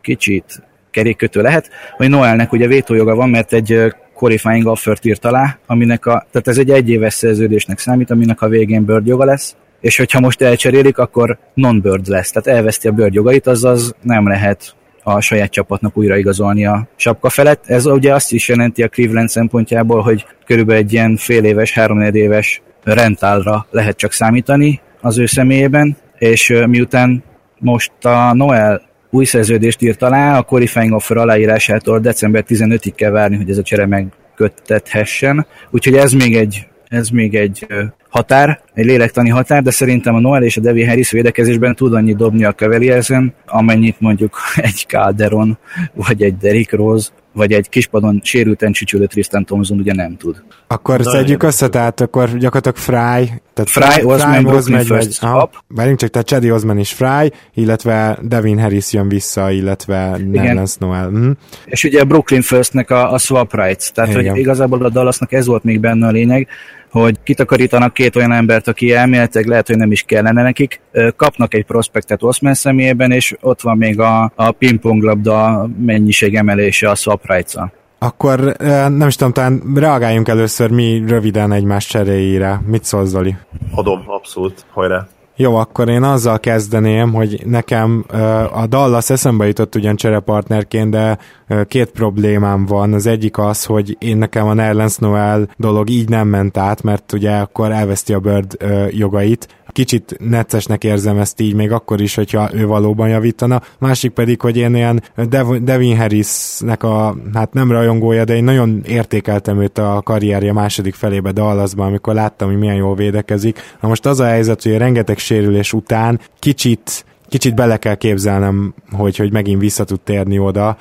kicsit 0.00 0.62
kerékkötő 0.90 1.42
lehet, 1.42 1.70
hogy 1.96 2.08
Noelnek 2.08 2.52
ugye 2.52 2.66
vétójoga 2.66 3.14
van, 3.14 3.28
mert 3.28 3.52
egy 3.52 3.94
qualifying 4.14 4.66
offert 4.66 5.04
írt 5.04 5.24
alá, 5.24 5.58
aminek 5.66 6.06
a, 6.06 6.26
tehát 6.30 6.48
ez 6.48 6.58
egy 6.58 6.70
egyéves 6.70 7.14
szerződésnek 7.14 7.78
számít, 7.78 8.10
aminek 8.10 8.42
a 8.42 8.48
végén 8.48 8.84
bird 8.84 9.06
joga 9.06 9.24
lesz, 9.24 9.56
és 9.80 9.96
hogyha 9.96 10.20
most 10.20 10.42
elcserélik, 10.42 10.98
akkor 10.98 11.38
non-bird 11.54 12.06
lesz, 12.06 12.30
tehát 12.30 12.58
elveszti 12.58 12.88
a 12.88 12.92
bird 12.92 13.14
jogait, 13.14 13.46
azaz 13.46 13.94
nem 14.02 14.28
lehet 14.28 14.74
a 15.14 15.20
saját 15.20 15.50
csapatnak 15.50 15.96
újraigazolni 15.96 16.66
a 16.66 16.88
sapka 16.96 17.28
felett. 17.28 17.66
Ez 17.66 17.86
ugye 17.86 18.14
azt 18.14 18.32
is 18.32 18.48
jelenti 18.48 18.82
a 18.82 18.88
Cleveland 18.88 19.28
szempontjából, 19.28 20.00
hogy 20.00 20.26
körülbelül 20.44 20.82
egy 20.82 20.92
ilyen 20.92 21.16
fél 21.16 21.44
éves, 21.44 21.72
három 21.72 22.00
éves 22.00 22.62
rentálra 22.84 23.66
lehet 23.70 23.96
csak 23.96 24.12
számítani 24.12 24.80
az 25.00 25.18
ő 25.18 25.26
személyében, 25.26 25.96
és 26.18 26.54
miután 26.66 27.24
most 27.58 28.04
a 28.04 28.34
Noel 28.34 28.82
új 29.10 29.24
szerződést 29.24 29.82
írt 29.82 30.02
alá, 30.02 30.38
a 30.38 30.42
qualifying 30.42 30.92
offer 30.92 31.16
aláírásától 31.16 31.98
december 31.98 32.44
15-ig 32.48 32.92
kell 32.94 33.10
várni, 33.10 33.36
hogy 33.36 33.50
ez 33.50 33.58
a 33.58 33.62
csere 33.62 33.86
megköttethessen. 33.86 35.46
Úgyhogy 35.70 35.96
ez 35.96 36.12
még 36.12 36.36
egy 36.36 36.66
ez 36.88 37.08
még 37.08 37.34
egy 37.34 37.66
határ, 38.08 38.60
egy 38.74 38.84
lélektani 38.84 39.28
határ, 39.28 39.62
de 39.62 39.70
szerintem 39.70 40.14
a 40.14 40.20
Noel 40.20 40.42
és 40.42 40.56
a 40.56 40.60
Devi 40.60 40.84
Harris 40.84 41.10
védekezésben 41.10 41.74
tud 41.74 41.94
annyit 41.94 42.16
dobni 42.16 42.44
a 42.44 42.54
Cavaliersen, 42.54 43.34
amennyit 43.46 44.00
mondjuk 44.00 44.36
egy 44.56 44.84
Calderon, 44.88 45.58
vagy 45.94 46.22
egy 46.22 46.36
Derrick 46.36 46.72
Rose, 46.72 47.08
vagy 47.38 47.52
egy 47.52 47.68
kispadon 47.68 48.20
sérülten 48.24 48.72
csücsülő 48.72 49.06
Tristan 49.06 49.44
Thompson 49.44 49.78
ugye 49.78 49.94
nem 49.94 50.16
tud. 50.16 50.42
Akkor 50.66 50.98
Na, 50.98 51.10
szedjük 51.10 51.42
össze, 51.42 51.68
tehát 51.68 52.00
akkor 52.00 52.36
gyakorlatilag 52.36 52.76
Fry, 52.76 53.40
tehát 53.54 53.94
Fry, 53.94 54.04
Osman, 54.04 54.42
Brooklyn 54.42 54.84
first 54.84 55.20
Várjunk 55.68 55.98
csak, 55.98 56.10
tehát 56.10 56.26
Chedi 56.26 56.50
Osman 56.50 56.78
is 56.78 56.92
Fry, 56.92 57.32
illetve 57.54 58.18
Devin 58.22 58.60
Harris 58.60 58.92
jön 58.92 59.08
vissza, 59.08 59.50
illetve 59.50 60.16
Nerlens 60.30 60.76
Noel. 60.76 61.10
Mm. 61.10 61.30
És 61.64 61.84
ugye 61.84 62.00
a 62.00 62.04
Brooklyn 62.04 62.42
Firstnek 62.42 62.90
a, 62.90 63.12
a 63.12 63.18
swap 63.18 63.54
rights, 63.54 63.90
tehát 63.90 64.10
Igen. 64.10 64.30
hogy 64.30 64.38
igazából 64.40 64.84
a 64.84 64.88
Dallasnak 64.88 65.32
ez 65.32 65.46
volt 65.46 65.64
még 65.64 65.80
benne 65.80 66.06
a 66.06 66.10
lényeg, 66.10 66.48
hogy 66.90 67.16
kitakarítanak 67.22 67.94
két 67.94 68.16
olyan 68.16 68.32
embert, 68.32 68.68
aki 68.68 68.92
elméletileg 68.92 69.46
lehet, 69.46 69.66
hogy 69.66 69.76
nem 69.76 69.92
is 69.92 70.02
kellene 70.02 70.42
nekik, 70.42 70.80
kapnak 71.16 71.54
egy 71.54 71.64
prospektet 71.64 72.22
Osman 72.22 72.54
személyében, 72.54 73.10
és 73.10 73.34
ott 73.40 73.60
van 73.60 73.76
még 73.76 74.00
a, 74.00 74.32
a 74.34 74.50
pingponglabda 74.50 75.68
mennyiség 75.78 76.34
emelése 76.34 76.90
a 76.90 76.94
swap 76.94 77.22
rights 77.26 77.54
-a. 77.54 77.72
Akkor 77.98 78.56
nem 78.88 79.06
is 79.06 79.16
tudom, 79.16 79.32
talán 79.32 79.62
reagáljunk 79.74 80.28
először 80.28 80.70
mi 80.70 81.04
röviden 81.06 81.52
egymás 81.52 81.86
cseréjére. 81.86 82.60
Mit 82.66 82.84
szólsz, 82.84 83.08
Zoli? 83.08 83.36
Adom, 83.70 84.02
abszolút, 84.06 84.64
hajrá. 84.70 85.06
Jó, 85.40 85.56
akkor 85.56 85.88
én 85.88 86.02
azzal 86.02 86.40
kezdeném, 86.40 87.12
hogy 87.12 87.42
nekem 87.46 88.04
a 88.52 88.66
Dallas 88.66 89.10
eszembe 89.10 89.46
jutott 89.46 89.74
ugyan 89.74 89.96
cserepartnerként, 89.96 90.90
de 90.90 91.18
két 91.64 91.90
problémám 91.90 92.66
van. 92.66 92.92
Az 92.92 93.06
egyik 93.06 93.38
az, 93.38 93.64
hogy 93.64 93.96
én 93.98 94.16
nekem 94.16 94.46
a 94.46 94.52
Nerlens 94.52 94.96
Noel 94.96 95.48
dolog 95.56 95.90
így 95.90 96.08
nem 96.08 96.28
ment 96.28 96.56
át, 96.56 96.82
mert 96.82 97.12
ugye 97.12 97.36
akkor 97.36 97.72
elveszti 97.72 98.12
a 98.12 98.18
Bird 98.18 98.56
jogait, 98.90 99.48
kicsit 99.78 100.16
neccesnek 100.18 100.84
érzem 100.84 101.18
ezt 101.18 101.40
így, 101.40 101.54
még 101.54 101.72
akkor 101.72 102.00
is, 102.00 102.14
hogyha 102.14 102.50
ő 102.54 102.66
valóban 102.66 103.08
javítana. 103.08 103.62
Másik 103.78 104.10
pedig, 104.10 104.40
hogy 104.40 104.56
én 104.56 104.74
ilyen 104.74 105.02
Dev- 105.28 105.62
Devin 105.64 105.96
Harrisnek 105.96 106.82
a, 106.82 107.16
hát 107.34 107.52
nem 107.52 107.70
rajongója, 107.70 108.24
de 108.24 108.36
én 108.36 108.44
nagyon 108.44 108.82
értékeltem 108.86 109.60
őt 109.60 109.78
a 109.78 110.00
karrierje 110.04 110.52
második 110.52 110.94
felébe 110.94 111.32
Dallasban, 111.32 111.86
amikor 111.86 112.14
láttam, 112.14 112.48
hogy 112.48 112.58
milyen 112.58 112.74
jól 112.74 112.94
védekezik. 112.94 113.60
Na 113.80 113.88
most 113.88 114.06
az 114.06 114.20
a 114.20 114.24
helyzet, 114.24 114.62
hogy 114.62 114.76
rengeteg 114.76 115.18
sérülés 115.18 115.72
után 115.72 116.20
kicsit 116.38 117.04
kicsit 117.28 117.54
bele 117.54 117.76
kell 117.76 117.94
képzelnem, 117.94 118.74
hogy, 118.92 119.16
hogy 119.16 119.32
megint 119.32 119.60
vissza 119.60 119.84
tud 119.84 120.00
térni 120.00 120.38
oda, 120.38 120.76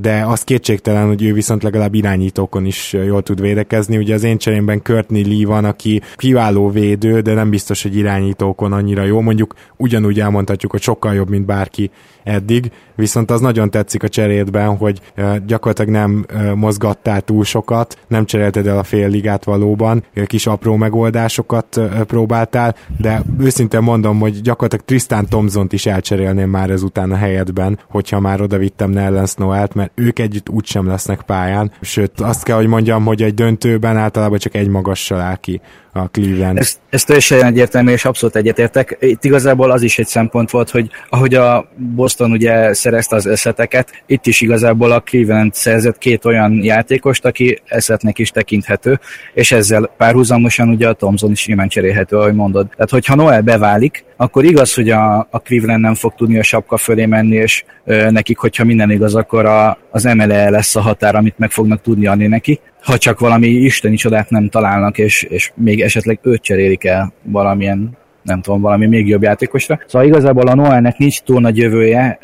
de 0.00 0.24
az 0.26 0.42
kétségtelen, 0.42 1.06
hogy 1.06 1.22
ő 1.22 1.32
viszont 1.32 1.62
legalább 1.62 1.94
irányítókon 1.94 2.66
is 2.66 2.92
jól 2.92 3.22
tud 3.22 3.40
védekezni. 3.40 3.96
Ugye 3.96 4.14
az 4.14 4.24
én 4.24 4.38
cserémben 4.38 4.82
Courtney 4.82 5.24
Lee 5.24 5.46
van, 5.46 5.64
aki 5.64 6.02
kiváló 6.16 6.70
védő, 6.70 7.20
de 7.20 7.34
nem 7.34 7.50
biztos, 7.50 7.82
hogy 7.82 7.96
irányítókon 7.96 8.72
annyira 8.72 9.04
jó. 9.04 9.20
Mondjuk 9.20 9.54
ugyanúgy 9.76 10.20
elmondhatjuk, 10.20 10.70
hogy 10.70 10.82
sokkal 10.82 11.14
jobb, 11.14 11.28
mint 11.28 11.46
bárki 11.46 11.90
eddig, 12.24 12.70
viszont 12.94 13.30
az 13.30 13.40
nagyon 13.40 13.70
tetszik 13.70 14.02
a 14.02 14.08
cserétben, 14.08 14.76
hogy 14.76 15.00
gyakorlatilag 15.46 15.90
nem 15.90 16.26
mozgattál 16.54 17.20
túl 17.20 17.44
sokat, 17.44 17.98
nem 18.08 18.24
cserélted 18.24 18.66
el 18.66 18.78
a 18.78 18.82
fél 18.82 19.08
ligát 19.08 19.44
valóban, 19.44 20.04
kis 20.26 20.46
apró 20.46 20.76
megoldásokat 20.76 21.80
próbáltál, 22.06 22.74
de 22.98 23.22
őszintén 23.40 23.80
mondom, 23.80 24.18
hogy 24.18 24.40
gyakorlatilag 24.40 24.84
Tristan 24.84 25.26
Thompson-t 25.26 25.72
is 25.72 25.86
elcserélném 25.86 26.50
már 26.50 26.70
ezután 26.70 27.10
a 27.10 27.16
helyedben, 27.16 27.78
hogyha 27.90 28.20
már 28.20 28.40
oda 28.40 28.58
vittem 28.58 28.90
Nellens 28.90 29.34
Noelt, 29.34 29.74
mert 29.74 29.90
ők 29.94 30.18
együtt 30.18 30.48
úgysem 30.48 30.86
lesznek 30.86 31.22
pályán, 31.22 31.72
sőt 31.80 32.20
azt 32.20 32.44
kell, 32.44 32.56
hogy 32.56 32.66
mondjam, 32.66 33.04
hogy 33.04 33.22
egy 33.22 33.34
döntőben 33.34 33.96
általában 33.96 34.38
csak 34.38 34.54
egy 34.54 34.68
magassal 34.68 35.20
áll 35.20 35.36
ki 35.36 35.60
a 35.92 36.08
Cleveland. 36.08 36.58
Ez, 36.58 36.78
ez 36.90 37.04
teljesen 37.04 37.44
egyértelmű, 37.44 37.92
és 37.92 38.04
abszolút 38.04 38.36
egyetértek. 38.36 38.96
Itt 39.00 39.24
igazából 39.24 39.70
az 39.70 39.82
is 39.82 39.98
egy 39.98 40.06
szempont 40.06 40.50
volt, 40.50 40.70
hogy 40.70 40.90
ahogy 41.08 41.34
a 41.34 41.68
Boston 42.12 42.36
ugye 42.36 42.74
szerezte 42.74 43.16
az 43.16 43.26
eszeteket, 43.26 44.02
itt 44.06 44.26
is 44.26 44.40
igazából 44.40 44.92
a 44.92 45.00
Cleveland 45.00 45.54
szerzett 45.54 45.98
két 45.98 46.24
olyan 46.24 46.62
játékost, 46.62 47.24
aki 47.24 47.60
eszetnek 47.64 48.18
is 48.18 48.30
tekinthető, 48.30 49.00
és 49.34 49.52
ezzel 49.52 49.90
párhuzamosan 49.96 50.68
ugye 50.68 50.88
a 50.88 50.92
Thompson 50.92 51.30
is 51.30 51.46
nyilván 51.46 51.68
cserélhető, 51.68 52.16
ahogy 52.16 52.34
mondod. 52.34 52.68
Tehát, 52.68 52.90
hogyha 52.90 53.14
Noel 53.14 53.40
beválik, 53.40 54.04
akkor 54.16 54.44
igaz, 54.44 54.74
hogy 54.74 54.90
a, 54.90 55.18
a 55.30 55.38
Cleveland 55.38 55.80
nem 55.80 55.94
fog 55.94 56.14
tudni 56.14 56.38
a 56.38 56.42
sapka 56.42 56.76
fölé 56.76 57.06
menni, 57.06 57.36
és 57.36 57.64
ö, 57.84 58.10
nekik, 58.10 58.38
hogyha 58.38 58.64
minden 58.64 58.90
igaz, 58.90 59.14
akkor 59.14 59.46
a, 59.46 59.78
az 59.90 60.04
MLE 60.04 60.50
lesz 60.50 60.76
a 60.76 60.80
határ, 60.80 61.14
amit 61.14 61.38
meg 61.38 61.50
fognak 61.50 61.80
tudni 61.80 62.06
adni 62.06 62.26
neki, 62.26 62.60
ha 62.82 62.98
csak 62.98 63.18
valami 63.18 63.46
isteni 63.46 63.96
csodát 63.96 64.30
nem 64.30 64.48
találnak, 64.48 64.98
és, 64.98 65.22
és 65.22 65.52
még 65.54 65.80
esetleg 65.80 66.18
őt 66.22 66.42
cserélik 66.42 66.84
el 66.84 67.12
valamilyen 67.22 68.00
nem 68.22 68.40
tudom, 68.40 68.60
valami 68.60 68.86
még 68.86 69.08
jobb 69.08 69.22
játékosra. 69.22 69.78
Szóval 69.86 70.08
igazából 70.08 70.46
a 70.46 70.54
Noelnek 70.54 70.98
nincs 70.98 71.20
túl 71.20 71.40
nagy 71.40 71.56
jövője 71.56 72.18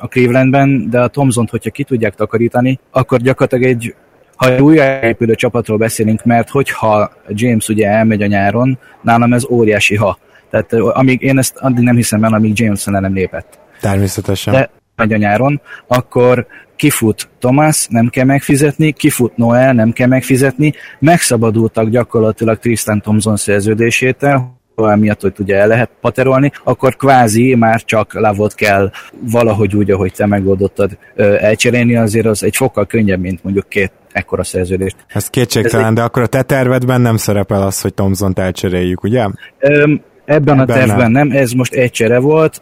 a 0.00 0.06
Clevelandben, 0.06 0.90
de 0.90 1.00
a 1.00 1.08
Thompson-t, 1.08 1.50
hogyha 1.50 1.70
ki 1.70 1.84
tudják 1.84 2.14
takarítani, 2.14 2.78
akkor 2.90 3.18
gyakorlatilag 3.18 3.64
egy 3.64 3.94
ha 4.36 4.58
újjáépülő 4.58 5.34
csapatról 5.34 5.76
beszélünk, 5.76 6.24
mert 6.24 6.50
hogyha 6.50 7.12
James 7.28 7.68
ugye 7.68 7.88
elmegy 7.88 8.22
a 8.22 8.26
nyáron, 8.26 8.78
nálam 9.02 9.32
ez 9.32 9.44
óriási 9.50 9.96
ha. 9.96 10.18
Tehát 10.50 10.72
amíg 10.72 11.22
én 11.22 11.38
ezt 11.38 11.56
addig 11.56 11.84
nem 11.84 11.96
hiszem 11.96 12.24
el, 12.24 12.32
amíg 12.32 12.58
James 12.58 12.84
nem 12.84 13.14
lépett. 13.14 13.58
Természetesen. 13.80 14.54
De 14.54 14.70
megy 14.96 15.12
a 15.12 15.16
nyáron, 15.16 15.60
akkor 15.86 16.46
kifut 16.76 17.28
Thomas, 17.38 17.86
nem 17.90 18.08
kell 18.08 18.24
megfizetni, 18.24 18.92
kifut 18.92 19.36
Noel, 19.36 19.72
nem 19.72 19.92
kell 19.92 20.08
megfizetni, 20.08 20.72
megszabadultak 20.98 21.88
gyakorlatilag 21.88 22.58
Tristan 22.58 23.00
Thompson 23.00 23.36
szerződésétől, 23.36 24.60
miatt, 24.74 25.20
hogy 25.20 25.32
ugye 25.38 25.56
el 25.56 25.66
lehet 25.66 25.90
paterolni, 26.00 26.52
akkor 26.64 26.96
kvázi 26.96 27.54
már 27.54 27.84
csak 27.84 28.12
lavot 28.14 28.54
kell 28.54 28.90
valahogy 29.20 29.76
úgy, 29.76 29.90
ahogy 29.90 30.12
te 30.12 30.26
megoldottad 30.26 30.98
elcserélni, 31.16 31.96
azért 31.96 32.26
az 32.26 32.42
egy 32.42 32.56
fokkal 32.56 32.86
könnyebb, 32.86 33.20
mint 33.20 33.44
mondjuk 33.44 33.68
két 33.68 33.92
ekkora 34.12 34.44
szerződést. 34.44 34.96
Ez 35.06 35.26
kétségtelen, 35.26 35.86
Ez 35.86 35.94
de 35.94 36.02
akkor 36.02 36.22
a 36.22 36.26
te 36.26 36.42
tervedben 36.42 37.00
nem 37.00 37.16
szerepel 37.16 37.62
az, 37.62 37.80
hogy 37.80 37.94
Thompson-t 37.94 38.38
elcseréljük, 38.38 39.02
ugye? 39.02 39.28
Öm, 39.58 40.02
Ebben, 40.24 40.58
Ebben 40.58 40.58
a 40.58 40.64
tervben 40.74 41.10
nem. 41.10 41.26
nem, 41.28 41.38
ez 41.38 41.50
most 41.50 41.72
egy 41.74 41.90
csere 41.90 42.18
volt, 42.18 42.60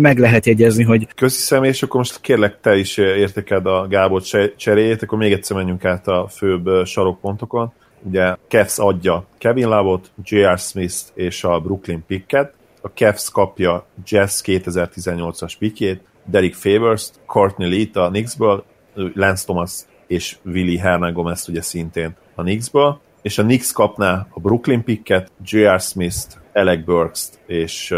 meg 0.00 0.18
lehet 0.18 0.46
jegyezni, 0.46 0.84
hogy... 0.84 1.08
Köszönöm, 1.14 1.64
és 1.64 1.82
akkor 1.82 1.96
most 1.96 2.20
kérlek 2.20 2.58
te 2.60 2.76
is 2.76 2.96
érteked 2.96 3.66
a 3.66 3.86
Gábor 3.88 4.22
cseréjét, 4.56 5.02
akkor 5.02 5.18
még 5.18 5.32
egyszer 5.32 5.56
menjünk 5.56 5.84
át 5.84 6.08
a 6.08 6.28
főbb 6.30 6.68
sarokpontokon. 6.84 7.72
Ugye 8.02 8.36
Cavs 8.48 8.78
adja 8.78 9.26
Kevin 9.38 9.68
Lavot, 9.68 10.10
J.R. 10.22 10.58
smith 10.58 10.96
és 11.14 11.44
a 11.44 11.60
Brooklyn 11.60 12.04
picket, 12.06 12.54
a 12.80 12.88
Cavs 12.88 13.30
kapja 13.30 13.86
Jazz 14.06 14.42
2018-as 14.46 15.52
pickjét, 15.58 16.02
Derek 16.24 16.54
Favors, 16.54 17.10
Courtney 17.26 17.68
Lee-t 17.68 17.96
a 17.96 18.08
Knicksből, 18.08 18.64
Lance 18.94 19.44
Thomas 19.44 19.72
és 20.06 20.36
Willy 20.44 20.76
Hernan 20.76 21.12
Gomez 21.12 21.48
ugye 21.48 21.62
szintén 21.62 22.16
a 22.34 22.42
Knicksből, 22.42 23.00
és 23.22 23.38
a 23.38 23.42
Knicks 23.42 23.72
kapná 23.72 24.26
a 24.30 24.40
Brooklyn 24.40 24.84
picket, 24.84 25.30
J.R. 25.44 25.80
Smith-t, 25.80 26.40
Alec 26.52 26.84
Burks-t, 26.84 27.38
és 27.46 27.94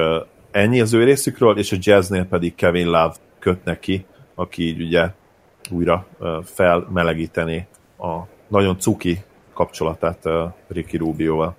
ennyi 0.51 0.81
az 0.81 0.93
ő 0.93 1.05
részükről, 1.05 1.59
és 1.59 1.73
a 1.73 1.77
Jazznél 1.81 2.25
pedig 2.25 2.55
Kevin 2.55 2.87
Love 2.87 3.15
kötne 3.39 3.79
ki, 3.79 4.05
aki 4.35 4.63
így 4.63 4.83
ugye 4.83 5.09
újra 5.71 6.07
felmelegíteni 6.45 7.67
a 7.99 8.19
nagyon 8.49 8.79
cuki 8.79 9.23
kapcsolatát 9.61 10.19
uh, 10.25 10.33
Ricky 10.69 10.97
Rubioval. 10.97 11.57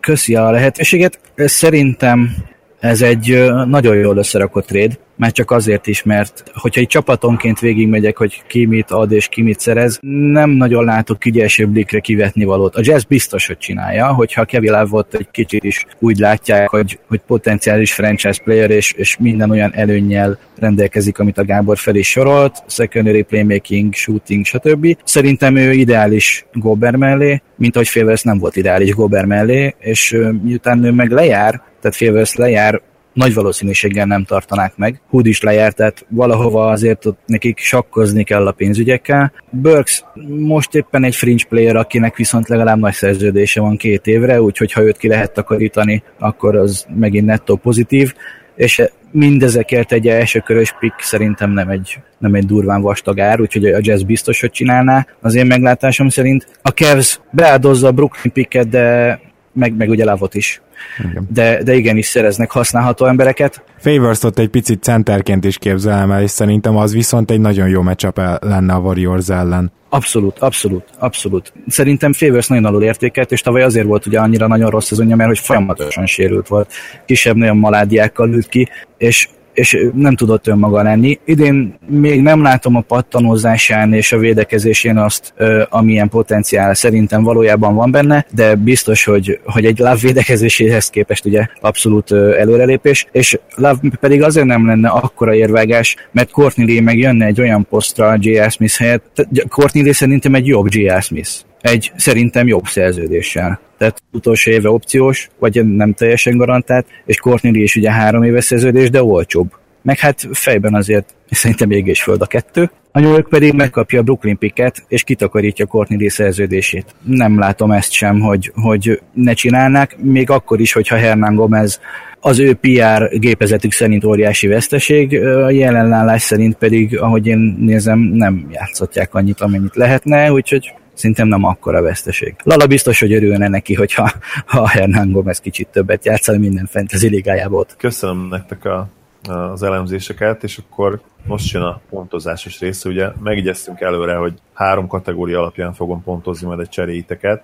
Köszi 0.00 0.34
a 0.34 0.50
lehetőséget. 0.50 1.20
Szerintem 1.36 2.34
ez 2.80 3.02
egy 3.02 3.50
nagyon 3.66 3.96
jól 3.96 4.16
összerakott 4.16 4.66
tréd, 4.66 4.98
már 5.22 5.32
csak 5.32 5.50
azért 5.50 5.86
is, 5.86 6.02
mert 6.02 6.42
hogyha 6.54 6.80
egy 6.80 6.86
csapatonként 6.86 7.60
végigmegyek, 7.60 8.16
hogy 8.16 8.42
ki 8.46 8.66
mit 8.66 8.90
ad 8.90 9.12
és 9.12 9.28
ki 9.28 9.42
mit 9.42 9.60
szerez, 9.60 9.98
nem 10.32 10.50
nagyon 10.50 10.84
látok 10.84 11.24
így 11.24 11.40
első 11.40 11.66
blikre 11.66 12.00
kivetni 12.00 12.44
valót. 12.44 12.76
A 12.76 12.80
jazz 12.84 13.02
biztos, 13.02 13.46
hogy 13.46 13.58
csinálja, 13.58 14.14
hogyha 14.14 14.44
Kevin 14.44 14.72
Love 14.72 15.04
egy 15.10 15.30
kicsit 15.30 15.64
is 15.64 15.86
úgy 15.98 16.18
látják, 16.18 16.68
hogy, 16.68 16.98
hogy 17.08 17.20
potenciális 17.26 17.92
franchise 17.92 18.42
player 18.44 18.70
és, 18.70 18.92
és 18.92 19.16
minden 19.18 19.50
olyan 19.50 19.72
előnnyel 19.74 20.38
rendelkezik, 20.58 21.18
amit 21.18 21.38
a 21.38 21.44
Gábor 21.44 21.78
fel 21.78 21.94
is 21.94 22.08
sorolt, 22.08 22.62
secondary 22.66 23.22
playmaking, 23.22 23.94
shooting, 23.94 24.44
stb. 24.44 24.96
Szerintem 25.04 25.56
ő 25.56 25.72
ideális 25.72 26.46
Gober 26.52 26.96
mellé, 26.96 27.42
mint 27.56 27.74
ahogy 27.74 27.88
Favors 27.88 28.22
nem 28.22 28.38
volt 28.38 28.56
ideális 28.56 28.94
Gober 28.94 29.24
mellé, 29.24 29.74
és 29.78 30.16
miután 30.42 30.84
ő 30.84 30.90
meg 30.90 31.10
lejár, 31.10 31.62
tehát 31.80 31.96
Favors 31.96 32.34
lejár, 32.34 32.80
nagy 33.12 33.34
valószínűséggel 33.34 34.06
nem 34.06 34.24
tartanák 34.24 34.76
meg. 34.76 35.00
Hood 35.08 35.26
is 35.26 35.40
lejárt, 35.40 35.76
tehát 35.76 36.06
valahova 36.08 36.70
azért 36.70 37.06
ott 37.06 37.18
nekik 37.26 37.58
sakkozni 37.58 38.24
kell 38.24 38.46
a 38.46 38.52
pénzügyekkel. 38.52 39.32
Burks 39.50 40.04
most 40.38 40.74
éppen 40.74 41.04
egy 41.04 41.14
fringe 41.14 41.44
player, 41.48 41.76
akinek 41.76 42.16
viszont 42.16 42.48
legalább 42.48 42.78
nagy 42.78 42.94
szerződése 42.94 43.60
van 43.60 43.76
két 43.76 44.06
évre, 44.06 44.42
úgyhogy 44.42 44.72
ha 44.72 44.82
őt 44.82 44.96
ki 44.96 45.08
lehet 45.08 45.32
takarítani, 45.32 46.02
akkor 46.18 46.56
az 46.56 46.86
megint 46.94 47.26
nettó 47.26 47.56
pozitív 47.56 48.14
és 48.56 48.82
mindezekért 49.10 49.92
egy 49.92 50.08
elsőkörös 50.08 50.74
pick 50.78 51.00
szerintem 51.00 51.50
nem 51.50 51.68
egy, 51.68 51.98
nem 52.18 52.34
egy 52.34 52.46
durván 52.46 52.80
vastag 52.80 53.20
ár, 53.20 53.40
úgyhogy 53.40 53.66
a 53.66 53.78
Jazz 53.80 54.02
biztos, 54.02 54.40
hogy 54.40 54.50
csinálná 54.50 55.06
az 55.20 55.34
én 55.34 55.46
meglátásom 55.46 56.08
szerint. 56.08 56.46
A 56.62 56.68
Cavs 56.68 57.20
beáldozza 57.30 57.86
a 57.86 57.92
Brooklyn 57.92 58.32
picket, 58.32 58.68
de 58.68 59.20
meg, 59.52 59.76
meg 59.76 59.88
ugye 59.88 60.04
Lavot 60.04 60.34
is. 60.34 60.60
Igen. 60.98 61.28
De, 61.32 61.62
de 61.62 61.74
igenis 61.74 62.06
szereznek 62.06 62.50
használható 62.50 63.06
embereket. 63.06 63.64
favors 63.78 64.22
ott 64.22 64.38
egy 64.38 64.48
picit 64.48 64.82
centerként 64.82 65.44
is 65.44 65.58
képzelem 65.58 66.10
el, 66.10 66.22
és 66.22 66.30
szerintem 66.30 66.76
az 66.76 66.92
viszont 66.92 67.30
egy 67.30 67.40
nagyon 67.40 67.68
jó 67.68 67.82
matchup 67.82 68.16
lenne 68.40 68.74
a 68.74 68.78
Warriors 68.78 69.28
ellen. 69.28 69.72
Abszolút, 69.88 70.38
abszolút, 70.38 70.84
abszolút. 70.98 71.52
Szerintem 71.66 72.12
Favors 72.12 72.46
nagyon 72.46 72.64
alul 72.64 72.82
értékelt, 72.82 73.32
és 73.32 73.40
tavaly 73.40 73.62
azért 73.62 73.86
volt 73.86 74.06
ugye 74.06 74.18
annyira 74.18 74.46
nagyon 74.46 74.70
rossz 74.70 74.86
szezonja, 74.86 75.16
mert 75.16 75.28
hogy 75.28 75.38
folyamatosan 75.38 76.06
sérült 76.06 76.48
volt. 76.48 76.72
Kisebb 77.06 77.36
nagyon 77.36 77.56
maládiákkal 77.56 78.28
ült 78.28 78.48
ki, 78.48 78.68
és 78.98 79.28
és 79.54 79.90
nem 79.94 80.16
tudott 80.16 80.46
önmaga 80.46 80.82
lenni. 80.82 81.18
Idén 81.24 81.78
még 81.86 82.22
nem 82.22 82.42
látom 82.42 82.76
a 82.76 82.80
pattanózásán 82.80 83.92
és 83.92 84.12
a 84.12 84.18
védekezésén 84.18 84.96
azt, 84.96 85.34
amilyen 85.68 86.08
potenciál 86.08 86.74
szerintem 86.74 87.22
valójában 87.22 87.74
van 87.74 87.90
benne, 87.90 88.26
de 88.30 88.54
biztos, 88.54 89.04
hogy, 89.04 89.40
hogy 89.44 89.64
egy 89.64 89.78
Love 89.78 89.98
védekezéséhez 90.00 90.88
képest 90.88 91.24
ugye 91.24 91.46
abszolút 91.60 92.12
előrelépés, 92.12 93.06
és 93.12 93.38
Love 93.54 93.78
pedig 94.00 94.22
azért 94.22 94.46
nem 94.46 94.66
lenne 94.66 94.88
akkora 94.88 95.34
érvágás, 95.34 95.96
mert 96.10 96.30
Courtney 96.30 96.66
Lee 96.66 96.80
meg 96.80 96.98
jönne 96.98 97.26
egy 97.26 97.40
olyan 97.40 97.66
posztra 97.68 98.16
J.R. 98.18 98.50
Smith 98.50 98.78
helyett. 98.78 99.26
Courtney 99.48 99.82
Lee 99.82 99.92
szerintem 99.92 100.34
egy 100.34 100.46
jobb 100.46 100.66
J.R. 100.74 101.02
Smith 101.02 101.30
egy 101.62 101.92
szerintem 101.96 102.46
jobb 102.46 102.64
szerződéssel. 102.64 103.60
Tehát 103.78 104.02
utolsó 104.12 104.50
éve 104.50 104.70
opciós, 104.70 105.28
vagy 105.38 105.66
nem 105.66 105.92
teljesen 105.92 106.36
garantált, 106.36 106.86
és 107.04 107.16
Courtney 107.16 107.62
is 107.62 107.76
ugye 107.76 107.92
három 107.92 108.22
éves 108.22 108.44
szerződés, 108.44 108.90
de 108.90 109.02
olcsóbb. 109.02 109.50
Meg 109.82 109.98
hát 109.98 110.28
fejben 110.32 110.74
azért 110.74 111.14
szerintem 111.30 111.70
ég 111.70 111.86
és 111.86 112.02
föld 112.02 112.22
a 112.22 112.26
kettő. 112.26 112.70
A 112.92 113.00
New 113.00 113.10
York 113.10 113.28
pedig 113.28 113.52
megkapja 113.52 114.00
a 114.00 114.02
Brooklyn 114.02 114.38
picket, 114.38 114.84
és 114.88 115.02
kitakarítja 115.02 115.66
Courtney 115.66 116.08
szerződését. 116.08 116.94
Nem 117.04 117.38
látom 117.38 117.70
ezt 117.70 117.92
sem, 117.92 118.20
hogy, 118.20 118.52
hogy 118.54 119.00
ne 119.12 119.32
csinálnák, 119.32 119.96
még 119.98 120.30
akkor 120.30 120.60
is, 120.60 120.72
hogyha 120.72 120.96
Hernán 120.96 121.34
Gomez 121.34 121.80
az 122.20 122.38
ő 122.38 122.54
PR 122.54 123.18
gépezetük 123.18 123.72
szerint 123.72 124.04
óriási 124.04 124.46
veszteség, 124.46 125.24
a 125.24 125.50
jelenlállás 125.50 126.22
szerint 126.22 126.54
pedig, 126.54 126.98
ahogy 126.98 127.26
én 127.26 127.56
nézem, 127.60 127.98
nem 127.98 128.48
játszhatják 128.52 129.14
annyit, 129.14 129.40
amennyit 129.40 129.76
lehetne, 129.76 130.32
úgyhogy 130.32 130.72
szerintem 131.02 131.28
nem 131.28 131.44
akkora 131.44 131.82
veszteség. 131.82 132.34
Lala 132.42 132.66
biztos, 132.66 133.00
hogy 133.00 133.12
örülne 133.12 133.48
neki, 133.48 133.74
hogyha 133.74 134.10
ha 134.46 134.68
Hernán 134.68 135.12
Gomez 135.12 135.38
kicsit 135.38 135.68
többet 135.68 136.04
játszal 136.04 136.38
minden 136.38 136.66
fantasy 136.66 137.08
ligájából. 137.08 137.66
Köszönöm 137.76 138.28
nektek 138.30 138.64
a 138.64 138.88
az 139.28 139.62
elemzéseket, 139.62 140.42
és 140.42 140.58
akkor 140.58 141.00
most 141.26 141.52
jön 141.52 141.62
a 141.62 141.80
pontozásos 141.90 142.60
része. 142.60 142.88
Ugye 142.88 143.08
megigyeztünk 143.22 143.80
előre, 143.80 144.14
hogy 144.14 144.34
három 144.52 144.86
kategória 144.86 145.38
alapján 145.38 145.72
fogom 145.72 146.02
pontozni 146.02 146.46
majd 146.46 146.60
egy 146.60 146.68
cseréiteket. 146.68 147.42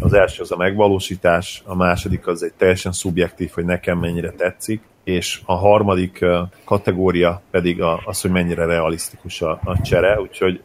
Az 0.00 0.12
első 0.12 0.42
az 0.42 0.52
a 0.52 0.56
megvalósítás, 0.56 1.62
a 1.66 1.74
második 1.74 2.26
az 2.26 2.42
egy 2.42 2.52
teljesen 2.56 2.92
szubjektív, 2.92 3.50
hogy 3.54 3.64
nekem 3.64 3.98
mennyire 3.98 4.30
tetszik, 4.30 4.80
és 5.04 5.40
a 5.44 5.54
harmadik 5.54 6.24
kategória 6.64 7.42
pedig 7.50 7.82
az, 8.04 8.20
hogy 8.20 8.30
mennyire 8.30 8.64
realisztikus 8.64 9.42
a, 9.42 9.60
a 9.64 9.80
csere, 9.80 10.20
úgyhogy 10.20 10.60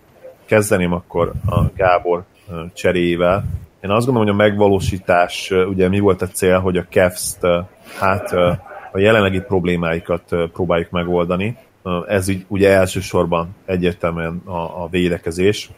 kezdeném 0.51 0.93
akkor 0.93 1.31
a 1.45 1.61
Gábor 1.75 2.23
cseréjével. 2.73 3.43
Én 3.81 3.89
azt 3.89 4.05
gondolom, 4.05 4.29
hogy 4.29 4.39
a 4.39 4.43
megvalósítás, 4.47 5.51
ugye 5.51 5.89
mi 5.89 5.99
volt 5.99 6.21
a 6.21 6.27
cél, 6.27 6.59
hogy 6.59 6.77
a 6.77 6.85
Cavs-t 6.89 7.39
hát 7.99 8.31
a 8.91 8.99
jelenlegi 8.99 9.39
problémáikat 9.39 10.35
próbáljuk 10.53 10.89
megoldani. 10.89 11.57
Ez 12.07 12.27
így 12.27 12.45
ugye 12.47 12.69
elsősorban 12.69 13.55
egyértelműen 13.65 14.41
a, 14.45 14.83
a 14.83 14.87
védekezés 14.89 15.69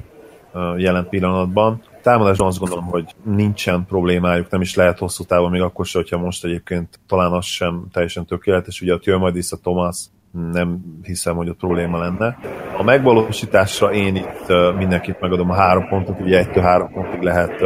jelen 0.77 1.07
pillanatban. 1.09 1.81
Támadásban 2.01 2.47
azt 2.47 2.59
gondolom, 2.59 2.85
hogy 2.85 3.15
nincsen 3.23 3.85
problémájuk, 3.85 4.49
nem 4.49 4.61
is 4.61 4.75
lehet 4.75 4.99
hosszú 4.99 5.23
távon, 5.23 5.51
még 5.51 5.61
akkor 5.61 5.85
sem, 5.85 6.01
hogyha 6.01 6.17
most 6.17 6.45
egyébként 6.45 6.99
talán 7.07 7.31
az 7.31 7.45
sem 7.45 7.85
teljesen 7.91 8.25
tökéletes. 8.25 8.81
Ugye 8.81 8.93
ott 8.93 9.05
jön 9.05 9.19
majd 9.19 9.33
vissza 9.33 9.57
Thomas, 9.57 10.05
nem 10.51 10.79
hiszem, 11.03 11.35
hogy 11.35 11.49
ott 11.49 11.57
probléma 11.57 11.97
lenne. 11.97 12.37
A 12.77 12.83
megvalósításra 12.83 13.93
én 13.93 14.15
itt 14.15 14.53
mindenkit 14.77 15.19
megadom 15.19 15.49
a 15.49 15.55
három 15.55 15.87
pontot, 15.87 16.19
ugye 16.19 16.37
egytől 16.37 16.63
három 16.63 16.91
pontig 16.91 17.21
lehet 17.21 17.63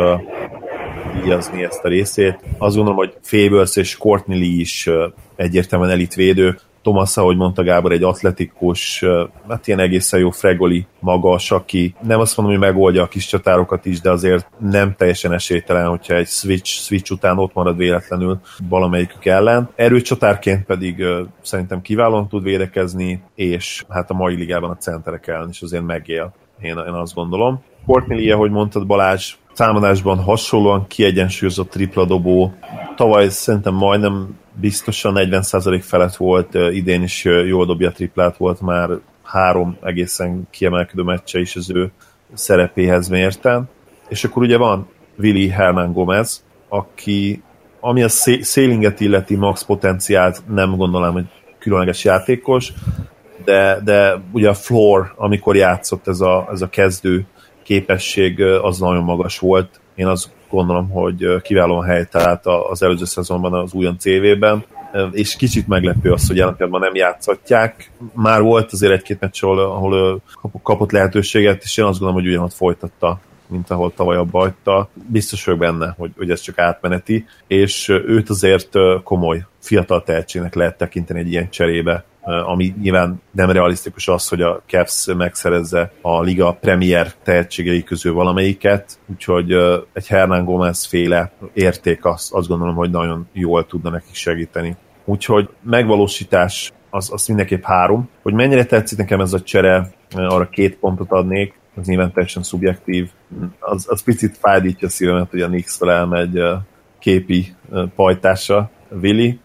díjazni 1.21 1.63
ezt 1.63 1.83
a 1.83 1.87
részét. 1.87 2.39
Azt 2.57 2.75
gondolom, 2.75 2.97
hogy 2.97 3.17
Fables 3.21 3.75
és 3.75 3.97
Courtney 3.97 4.39
Lee 4.39 4.59
is 4.59 4.89
egyértelműen 5.35 5.91
elitvédő. 5.91 6.59
Thomas, 6.81 7.17
ahogy 7.17 7.37
mondta 7.37 7.63
Gábor, 7.63 7.91
egy 7.91 8.03
atletikus, 8.03 9.03
hát 9.49 9.67
ilyen 9.67 9.79
egészen 9.79 10.19
jó 10.19 10.29
fregoli, 10.29 10.85
magas, 10.99 11.51
aki 11.51 11.95
nem 12.01 12.19
azt 12.19 12.37
mondom, 12.37 12.57
hogy 12.57 12.67
megoldja 12.67 13.03
a 13.03 13.07
kis 13.07 13.25
csatárokat 13.25 13.85
is, 13.85 14.01
de 14.01 14.11
azért 14.11 14.47
nem 14.59 14.95
teljesen 14.97 15.33
esélytelen, 15.33 15.87
hogyha 15.87 16.15
egy 16.15 16.27
switch, 16.27 16.81
switch 16.81 17.11
után 17.11 17.37
ott 17.37 17.53
marad 17.53 17.77
véletlenül 17.77 18.39
valamelyikük 18.69 19.25
ellen. 19.25 19.69
Erőcsatárként 19.75 20.65
pedig 20.65 21.03
szerintem 21.41 21.81
kiválóan 21.81 22.27
tud 22.27 22.43
védekezni, 22.43 23.21
és 23.35 23.85
hát 23.89 24.09
a 24.09 24.13
mai 24.13 24.35
ligában 24.35 24.69
a 24.69 24.77
centerek 24.77 25.27
ellen 25.27 25.49
is 25.49 25.61
azért 25.61 25.85
megél, 25.85 26.33
én, 26.61 26.77
én 26.87 26.93
azt 26.93 27.13
gondolom. 27.13 27.63
Courtney 27.85 28.31
ahogy 28.31 28.51
mondtad 28.51 28.87
Balázs, 28.87 29.35
támadásban 29.57 30.17
hasonlóan 30.17 30.87
kiegyensúlyozott 30.87 31.69
tripla 31.69 32.05
dobó. 32.05 32.53
Tavaly 32.95 33.29
szerintem 33.29 33.73
majdnem 33.73 34.37
biztosan 34.53 35.13
40% 35.17 35.81
felett 35.83 36.15
volt, 36.15 36.53
idén 36.53 37.03
is 37.03 37.23
jól 37.23 37.65
dobja 37.65 37.91
triplát, 37.91 38.37
volt 38.37 38.61
már 38.61 38.89
három 39.23 39.77
egészen 39.83 40.47
kiemelkedő 40.51 41.01
meccse 41.01 41.39
is 41.39 41.55
az 41.55 41.69
ő 41.69 41.91
szerepéhez 42.33 43.07
mérten. 43.07 43.69
És 44.07 44.23
akkor 44.23 44.43
ugye 44.43 44.57
van 44.57 44.87
Willy 45.17 45.47
Herman 45.47 45.93
Gomez, 45.93 46.43
aki 46.69 47.43
ami 47.79 48.03
a 48.03 48.09
szélinget 48.41 48.99
illeti 48.99 49.35
max 49.35 49.63
potenciált, 49.63 50.41
nem 50.49 50.75
gondolom, 50.75 51.13
hogy 51.13 51.25
különleges 51.59 52.03
játékos, 52.03 52.73
de, 53.45 53.79
de 53.83 54.21
ugye 54.31 54.49
a 54.49 54.53
floor, 54.53 55.13
amikor 55.15 55.55
játszott 55.55 56.07
ez 56.07 56.21
a, 56.21 56.47
ez 56.51 56.61
a 56.61 56.69
kezdő 56.69 57.25
képesség, 57.67 58.41
az 58.41 58.79
nagyon 58.79 59.03
magas 59.03 59.39
volt. 59.39 59.79
Én 59.95 60.07
azt 60.07 60.29
gondolom, 60.49 60.89
hogy 60.89 61.41
kiválóan 61.41 61.85
helytalált 61.85 62.45
az 62.45 62.83
előző 62.83 63.05
szezonban 63.05 63.53
az 63.53 63.73
újon 63.73 63.97
CV-ben, 63.99 64.65
és 65.11 65.35
kicsit 65.35 65.67
meglepő 65.67 66.11
az, 66.11 66.27
hogy 66.27 66.35
jelen 66.35 66.55
nem 66.57 66.95
játszatják. 66.95 67.91
Már 68.13 68.41
volt 68.41 68.71
azért 68.71 68.93
egy-két 68.93 69.19
meccs, 69.19 69.43
ahol, 69.43 69.59
ahol 69.59 70.21
kapott 70.63 70.91
lehetőséget, 70.91 71.63
és 71.63 71.77
én 71.77 71.85
azt 71.85 71.99
gondolom, 71.99 72.21
hogy 72.21 72.31
ugyanott 72.31 72.53
folytatta 72.53 73.19
mint 73.49 73.69
ahol 73.69 73.93
tavaly 73.93 74.17
abba 74.17 74.39
hagyta. 74.39 74.89
Biztos 75.07 75.45
vagyok 75.45 75.59
benne, 75.59 75.93
hogy, 75.97 76.11
hogy 76.17 76.29
ez 76.29 76.39
csak 76.39 76.59
átmeneti, 76.59 77.25
és 77.47 77.89
őt 77.89 78.29
azért 78.29 78.69
komoly 79.03 79.45
fiatal 79.59 80.03
tehetségnek 80.03 80.55
lehet 80.55 80.77
tekinteni 80.77 81.19
egy 81.19 81.31
ilyen 81.31 81.49
cserébe 81.49 82.05
ami 82.27 82.75
nyilván 82.81 83.21
nem 83.31 83.51
realisztikus 83.51 84.07
az, 84.07 84.27
hogy 84.27 84.41
a 84.41 84.61
Cavs 84.67 85.05
megszerezze 85.17 85.91
a 86.01 86.21
liga 86.21 86.51
premier 86.51 87.13
tehetségei 87.23 87.83
közül 87.83 88.13
valamelyiket, 88.13 88.99
úgyhogy 89.05 89.51
egy 89.93 90.07
Hernán 90.07 90.45
Gomez 90.45 90.85
féle 90.85 91.31
érték 91.53 92.05
azt, 92.05 92.33
azt 92.33 92.47
gondolom, 92.47 92.75
hogy 92.75 92.89
nagyon 92.89 93.27
jól 93.33 93.65
tudna 93.65 93.89
nekik 93.89 94.15
segíteni. 94.15 94.75
Úgyhogy 95.05 95.49
megvalósítás 95.61 96.71
az, 96.89 97.09
az 97.13 97.27
mindenképp 97.27 97.63
három. 97.63 98.09
Hogy 98.21 98.33
mennyire 98.33 98.65
tetszik 98.65 98.97
nekem 98.97 99.21
ez 99.21 99.33
a 99.33 99.41
csere, 99.41 99.91
arra 100.15 100.49
két 100.49 100.77
pontot 100.77 101.11
adnék, 101.11 101.59
az 101.75 101.87
nyilván 101.87 102.11
teljesen 102.11 102.43
szubjektív. 102.43 103.09
Az, 103.59 103.85
az 103.89 104.03
picit 104.03 104.37
fájdítja 104.37 104.87
a 104.87 104.91
szívemet, 104.91 105.29
hogy 105.29 105.41
a 105.41 105.47
Knicks-től 105.47 105.89
elmegy 105.89 106.41
képi 106.99 107.55
pajtása 107.95 108.69
Willi, 109.01 109.39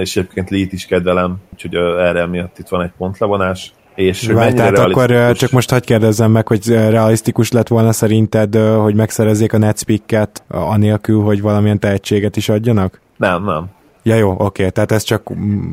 és 0.00 0.16
egyébként 0.16 0.50
Lee-t 0.50 0.72
is 0.72 0.86
kedvelem, 0.86 1.36
úgyhogy 1.52 1.74
erre 1.74 2.26
miatt 2.26 2.58
itt 2.58 2.68
van 2.68 2.82
egy 2.82 2.92
pontlevonás. 2.98 3.72
És 3.94 4.26
Várj, 4.26 4.54
tehát 4.54 4.78
akkor 4.78 5.32
csak 5.32 5.50
most 5.50 5.70
hagyd 5.70 5.84
kérdezzem 5.84 6.30
meg, 6.30 6.48
hogy 6.48 6.66
realisztikus 6.68 7.50
lett 7.52 7.68
volna 7.68 7.92
szerinted, 7.92 8.54
hogy 8.56 8.94
megszerezzék 8.94 9.52
a 9.52 9.58
Netspicket 9.58 10.42
anélkül, 10.48 11.22
hogy 11.22 11.40
valamilyen 11.42 11.78
tehetséget 11.78 12.36
is 12.36 12.48
adjanak? 12.48 13.00
Nem, 13.16 13.44
nem. 13.44 13.70
Ja 14.04 14.14
jó, 14.14 14.34
oké, 14.38 14.68
tehát 14.68 14.92
ez 14.92 15.02
csak 15.02 15.34
mm, 15.34 15.72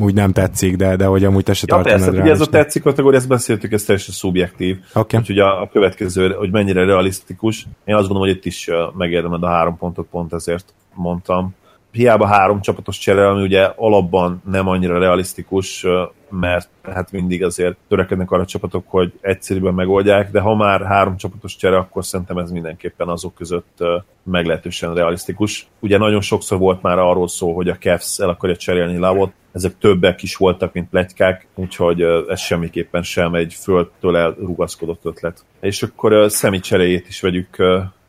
úgy 0.00 0.14
nem 0.14 0.32
tetszik, 0.32 0.76
de, 0.76 0.96
de 0.96 1.04
hogy 1.04 1.24
amúgy 1.24 1.44
te 1.44 1.52
se 1.52 1.66
ja, 1.68 1.80
persze, 1.80 2.10
ugye 2.10 2.30
ez 2.30 2.40
a 2.40 2.46
tetszik 2.46 2.82
kategória, 2.82 3.18
ezt 3.18 3.28
beszéltük, 3.28 3.72
ez 3.72 3.84
teljesen 3.84 4.14
szubjektív. 4.14 4.78
Okay. 4.94 5.20
Úgyhogy 5.20 5.38
a, 5.38 5.62
a 5.62 5.68
következő, 5.72 6.28
hogy 6.28 6.50
mennyire 6.50 6.84
realisztikus, 6.84 7.66
én 7.84 7.94
azt 7.94 8.06
gondolom, 8.06 8.28
hogy 8.28 8.36
itt 8.36 8.44
is 8.44 8.68
megérdemed 8.96 9.42
a 9.42 9.48
három 9.48 9.76
pontot, 9.76 10.06
pont 10.10 10.32
ezért 10.32 10.74
mondtam 10.94 11.54
hiába 11.92 12.26
három 12.26 12.60
csapatos 12.60 12.98
csere, 12.98 13.28
ami 13.28 13.42
ugye 13.42 13.72
alapban 13.76 14.42
nem 14.50 14.68
annyira 14.68 14.98
realisztikus, 14.98 15.86
mert 16.30 16.68
hát 16.82 17.12
mindig 17.12 17.44
azért 17.44 17.76
törekednek 17.88 18.30
arra 18.30 18.42
a 18.42 18.46
csapatok, 18.46 18.84
hogy 18.86 19.12
egyszerűen 19.20 19.74
megoldják, 19.74 20.30
de 20.30 20.40
ha 20.40 20.54
már 20.54 20.84
három 20.84 21.16
csapatos 21.16 21.56
csere, 21.56 21.76
akkor 21.76 22.04
szerintem 22.04 22.38
ez 22.38 22.50
mindenképpen 22.50 23.08
azok 23.08 23.34
között 23.34 23.78
meglehetősen 24.22 24.94
realisztikus. 24.94 25.66
Ugye 25.80 25.98
nagyon 25.98 26.20
sokszor 26.20 26.58
volt 26.58 26.82
már 26.82 26.98
arról 26.98 27.28
szó, 27.28 27.54
hogy 27.54 27.68
a 27.68 27.76
Cavs 27.76 28.18
el 28.18 28.28
akarja 28.28 28.56
cserélni 28.56 28.98
Lavot, 28.98 29.32
ezek 29.52 29.78
többek 29.78 30.22
is 30.22 30.36
voltak, 30.36 30.72
mint 30.72 30.88
pletykák, 30.88 31.46
úgyhogy 31.54 32.02
ez 32.28 32.40
semmiképpen 32.40 33.02
sem 33.02 33.34
egy 33.34 33.54
földtől 33.54 34.16
elrugaszkodott 34.16 35.04
ötlet. 35.04 35.44
És 35.60 35.82
akkor 35.82 36.30
szemi 36.30 36.60
cseréjét 36.60 37.08
is 37.08 37.20
vegyük 37.20 37.56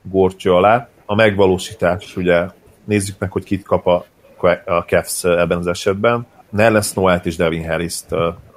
górcső 0.02 0.52
alá. 0.52 0.90
A 1.06 1.16
megvalósítás 1.16 2.16
ugye 2.18 2.48
nézzük 2.86 3.16
meg, 3.20 3.32
hogy 3.32 3.44
kit 3.44 3.64
kap 3.64 3.88
a, 3.88 4.06
a 4.66 4.80
Cavs 4.86 5.24
ebben 5.24 5.58
az 5.58 5.68
esetben. 5.68 6.28
Nerlens 6.50 6.94
Noelt 6.94 7.26
és 7.26 7.36
Devin 7.36 7.68
Harris-t. 7.68 8.16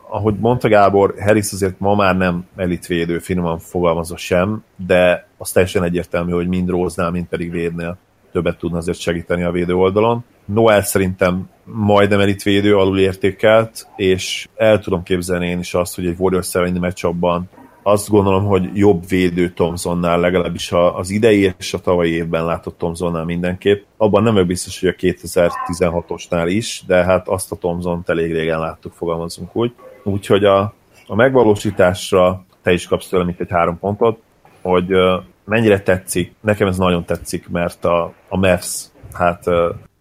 Ahogy 0.09 0.35
mondta 0.39 0.69
Gábor, 0.69 1.15
Harris 1.19 1.53
azért 1.53 1.79
ma 1.79 1.95
már 1.95 2.17
nem 2.17 2.47
elitvédő, 2.57 3.19
finoman 3.19 3.59
fogalmazva 3.59 4.17
sem, 4.17 4.65
de 4.87 5.29
az 5.37 5.53
teljesen 5.53 5.83
egyértelmű, 5.83 6.33
hogy 6.33 6.49
mind 6.49 6.69
Róznál, 6.69 7.11
mind 7.11 7.27
pedig 7.27 7.51
Védnél 7.51 7.99
többet 8.35 8.59
tudna 8.59 8.77
azért 8.77 8.99
segíteni 8.99 9.43
a 9.43 9.51
védő 9.51 9.75
oldalon. 9.75 10.25
Noel 10.45 10.83
szerintem 10.83 11.49
majdnem 11.65 12.21
elitvédő, 12.21 12.77
alul 12.77 12.99
értékelt, 12.99 13.87
és 13.97 14.49
el 14.57 14.79
tudom 14.79 15.03
képzelni 15.03 15.47
én 15.47 15.59
is 15.59 15.75
azt, 15.75 15.95
hogy 15.95 16.07
egy 16.07 16.19
Warriors 16.19 16.55
elleni 16.55 16.79
meccsabban 16.79 17.49
azt 17.87 18.09
gondolom, 18.09 18.45
hogy 18.45 18.71
jobb 18.73 19.09
védő 19.09 19.53
Thomsonnál, 19.53 20.21
legalábbis 20.21 20.73
az 20.73 21.11
idei 21.11 21.55
és 21.59 21.75
a 21.75 21.79
tavalyi 21.79 22.13
évben 22.13 22.45
látott 22.45 22.79
Thomsonnál 22.79 23.25
mindenképp. 23.25 23.83
Abban 23.97 24.23
nem 24.23 24.33
vagyok 24.33 24.49
biztos, 24.49 24.81
hogy 24.81 24.89
a 24.89 24.93
2016-osnál 24.93 26.45
is, 26.49 26.83
de 26.87 27.05
hát 27.05 27.29
azt 27.29 27.53
a 27.53 27.57
Thomson 27.57 28.03
elég 28.07 28.33
régen 28.33 28.59
láttuk, 28.59 28.93
fogalmazunk 28.93 29.57
úgy. 29.57 29.75
Úgyhogy 30.05 30.45
a, 30.45 30.75
a 31.07 31.15
megvalósításra 31.15 32.45
te 32.63 32.73
is 32.73 32.87
kapsz 32.87 33.09
tőlem 33.09 33.29
itt 33.29 33.41
egy 33.41 33.51
három 33.51 33.79
pontot, 33.79 34.19
hogy 34.63 34.89
mennyire 35.45 35.81
tetszik, 35.81 36.35
nekem 36.41 36.69
ez 36.69 36.77
nagyon 36.77 37.05
tetszik, 37.05 37.49
mert 37.49 37.85
a, 37.85 38.13
a 38.29 38.37
Mavs 38.37 38.85
hát 39.13 39.45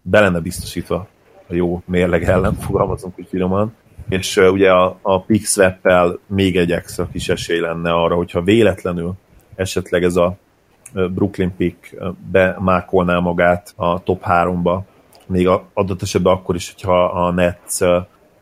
be 0.01 0.19
lenne 0.19 0.39
biztosítva 0.39 1.07
a 1.47 1.53
jó 1.53 1.81
mérleg 1.85 2.23
ellen, 2.23 2.53
fogalmazunk 2.53 3.19
úgy 3.19 3.27
finoman, 3.29 3.75
és 4.09 4.37
ugye 4.37 4.71
a, 4.71 4.99
a 5.01 5.25
swap 5.43 5.87
még 6.27 6.57
egy 6.57 6.71
extra 6.71 7.07
kis 7.11 7.29
esély 7.29 7.59
lenne 7.59 7.91
arra, 7.91 8.15
hogyha 8.15 8.41
véletlenül 8.41 9.13
esetleg 9.55 10.03
ez 10.03 10.15
a 10.15 10.37
Brooklyn 10.93 11.55
pick 11.55 11.95
bemákolná 12.31 13.19
magát 13.19 13.73
a 13.75 14.03
top 14.03 14.23
3-ba, 14.27 14.79
még 15.27 15.49
adott 15.73 16.01
esetben 16.01 16.33
akkor 16.33 16.55
is, 16.55 16.71
hogyha 16.73 17.03
a 17.05 17.31
Nets 17.31 17.79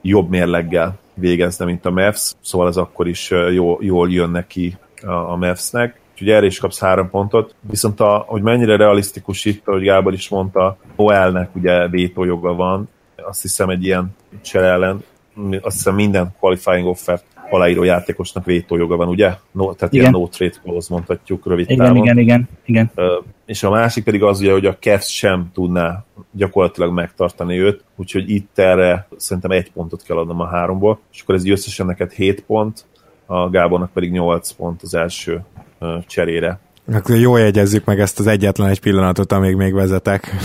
jobb 0.02 0.30
mérleggel 0.30 1.00
végezne, 1.14 1.66
mint 1.66 1.86
a 1.86 1.92
Mavs, 1.92 2.34
szóval 2.42 2.68
ez 2.68 2.78
akkor 2.78 3.08
is 3.08 3.30
jól, 3.52 3.78
jól 3.82 4.12
jön 4.12 4.30
neki 4.30 4.78
a, 5.02 5.12
a 5.12 5.36
Mavsnek 5.36 6.00
úgyhogy 6.22 6.30
erre 6.30 6.46
is 6.46 6.60
kapsz 6.60 6.80
három 6.80 7.10
pontot. 7.10 7.56
Viszont 7.60 8.00
a, 8.00 8.24
hogy 8.28 8.42
mennyire 8.42 8.76
realisztikus 8.76 9.46
itt, 9.46 9.68
ahogy 9.68 9.84
Gábor 9.84 10.14
is 10.14 10.30
mondta, 10.30 10.78
Noelnek 10.96 11.56
ugye 11.56 11.88
vétójoga 11.88 12.54
van, 12.54 12.90
azt 13.16 13.42
hiszem 13.42 13.70
egy 13.70 13.86
ilyen 13.86 14.16
csere 14.42 14.66
ellen, 14.66 15.04
azt 15.62 15.76
hiszem 15.76 15.96
minden 15.96 16.36
qualifying 16.40 16.88
offert 16.88 17.24
aláíró 17.50 17.84
játékosnak 17.84 18.46
vétójoga 18.46 18.96
van, 18.96 19.08
ugye? 19.08 19.34
No, 19.52 19.74
tehát 19.74 19.94
igen. 19.94 20.10
ilyen 20.10 20.22
no 20.22 20.28
trade 20.28 20.54
clause 20.64 20.88
mondhatjuk 20.94 21.46
rövid 21.46 21.70
igen, 21.70 21.86
távon. 21.86 22.04
Igen, 22.04 22.18
igen, 22.18 22.50
igen. 22.66 22.92
Uh, 22.96 23.06
és 23.46 23.64
a 23.64 23.70
másik 23.70 24.04
pedig 24.04 24.24
az 24.24 24.40
ugye, 24.40 24.52
hogy 24.52 24.66
a 24.66 24.78
Cavs 24.78 25.16
sem 25.16 25.50
tudná 25.54 26.04
gyakorlatilag 26.32 26.94
megtartani 26.94 27.60
őt, 27.60 27.84
úgyhogy 27.96 28.30
itt 28.30 28.60
erre 28.60 29.08
szerintem 29.18 29.52
egy 29.52 29.72
pontot 29.72 30.04
kell 30.04 30.18
adnom 30.18 30.40
a 30.40 30.48
háromból, 30.48 31.00
és 31.12 31.22
akkor 31.22 31.36
ez 31.36 31.50
összesen 31.50 31.86
neked 31.86 32.12
7 32.12 32.44
pont, 32.44 32.86
a 33.26 33.50
Gábornak 33.50 33.92
pedig 33.92 34.12
8 34.12 34.52
pont 34.52 34.82
az 34.82 34.94
első 34.94 35.42
uh, 35.80 36.06
cserére. 36.06 36.60
Akkor 36.94 37.16
jó 37.16 37.38
jegyezzük 37.38 37.86
meg 37.86 38.00
ezt 38.00 38.20
az 38.20 38.28
egyetlen 38.28 38.70
egy 38.70 38.80
pillanatot, 38.80 39.32
amíg 39.32 39.56
még 39.56 39.74
vezetek. 39.74 40.36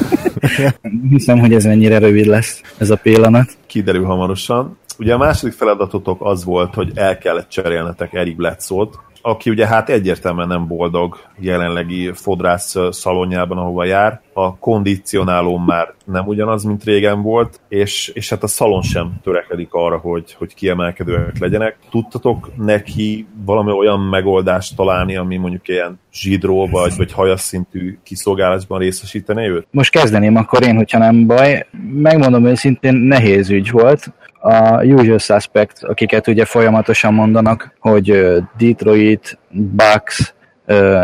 Hiszem, 1.10 1.38
hogy 1.38 1.54
ez 1.54 1.64
ennyire 1.64 1.98
rövid 1.98 2.26
lesz, 2.26 2.60
ez 2.78 2.90
a 2.90 2.96
pillanat. 2.96 3.50
Kiderül 3.66 4.04
hamarosan. 4.04 4.78
Ugye 4.98 5.14
a 5.14 5.18
második 5.18 5.54
feladatotok 5.54 6.24
az 6.24 6.44
volt, 6.44 6.74
hogy 6.74 6.92
el 6.94 7.18
kellett 7.18 7.48
cserélnetek 7.48 8.14
Eric 8.14 8.36
Bledsoe-t, 8.36 8.98
aki 9.22 9.50
ugye 9.50 9.66
hát 9.66 9.88
egyértelműen 9.88 10.48
nem 10.48 10.66
boldog 10.66 11.18
jelenlegi 11.38 12.10
fodrász 12.12 12.76
szalonjában, 12.90 13.58
ahova 13.58 13.84
jár. 13.84 14.20
A 14.32 14.56
kondicionáló 14.56 15.58
már 15.58 15.94
nem 16.04 16.26
ugyanaz, 16.26 16.64
mint 16.64 16.84
régen 16.84 17.22
volt, 17.22 17.60
és, 17.68 18.08
és 18.14 18.28
hát 18.28 18.42
a 18.42 18.46
szalon 18.46 18.82
sem 18.82 19.12
törekedik 19.22 19.68
arra, 19.70 19.98
hogy, 19.98 20.34
hogy 20.38 20.54
kiemelkedőek 20.54 21.38
legyenek. 21.38 21.76
Tudtatok 21.90 22.50
neki 22.56 23.26
valami 23.44 23.72
olyan 23.72 24.00
megoldást 24.00 24.76
találni, 24.76 25.16
ami 25.16 25.36
mondjuk 25.36 25.68
ilyen 25.68 26.00
zsidró 26.12 26.66
vagy, 26.66 26.96
vagy 26.96 27.12
hajas 27.12 27.40
szintű 27.40 27.98
kiszolgálásban 28.02 28.78
részesítené 28.78 29.48
őt? 29.48 29.66
Most 29.70 29.90
kezdeném 29.90 30.36
akkor 30.36 30.62
én, 30.62 30.76
hogyha 30.76 30.98
nem 30.98 31.26
baj. 31.26 31.66
Megmondom 31.92 32.46
őszintén, 32.46 32.94
nehéz 32.94 33.50
ügy 33.50 33.70
volt 33.70 34.12
a 34.42 34.84
usual 34.84 35.18
suspect, 35.18 35.84
akiket 35.84 36.26
ugye 36.26 36.44
folyamatosan 36.44 37.14
mondanak, 37.14 37.74
hogy 37.78 38.26
Detroit, 38.58 39.38
Bucks, 39.50 40.34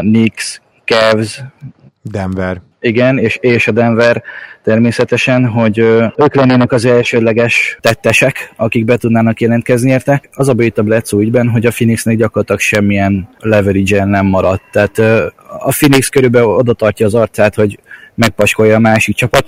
Knicks, 0.01 0.61
Cavs, 0.85 1.43
Denver. 2.03 2.61
Igen, 2.81 3.19
és, 3.19 3.39
és 3.41 3.69
a 3.69 3.73
Denver 3.73 4.23
természetesen, 4.63 5.47
hogy 5.47 5.79
ők 5.79 6.35
lennének 6.35 6.73
az 6.73 6.85
elsődleges 6.85 7.79
tettesek, 7.81 8.53
akik 8.57 8.85
be 8.85 8.97
tudnának 8.97 9.41
jelentkezni 9.41 9.91
érte. 9.91 10.23
Az 10.33 10.49
a 10.49 10.55
a 10.75 10.83
Bledsoe 10.83 11.23
ügyben, 11.23 11.49
hogy 11.49 11.67
a 11.67 11.71
Phoenixnek 11.71 12.17
gyakorlatilag 12.17 12.61
semmilyen 12.61 13.29
leverage 13.39 14.05
nem 14.05 14.27
maradt. 14.27 14.63
Tehát 14.73 14.99
a 15.59 15.71
Phoenix 15.71 16.09
körülbelül 16.09 16.49
oda 16.49 16.73
tartja 16.73 17.07
az 17.07 17.15
arcát, 17.15 17.55
hogy 17.55 17.79
megpaskolja 18.15 18.75
a 18.75 18.79
másik 18.79 19.17
csapat, 19.17 19.47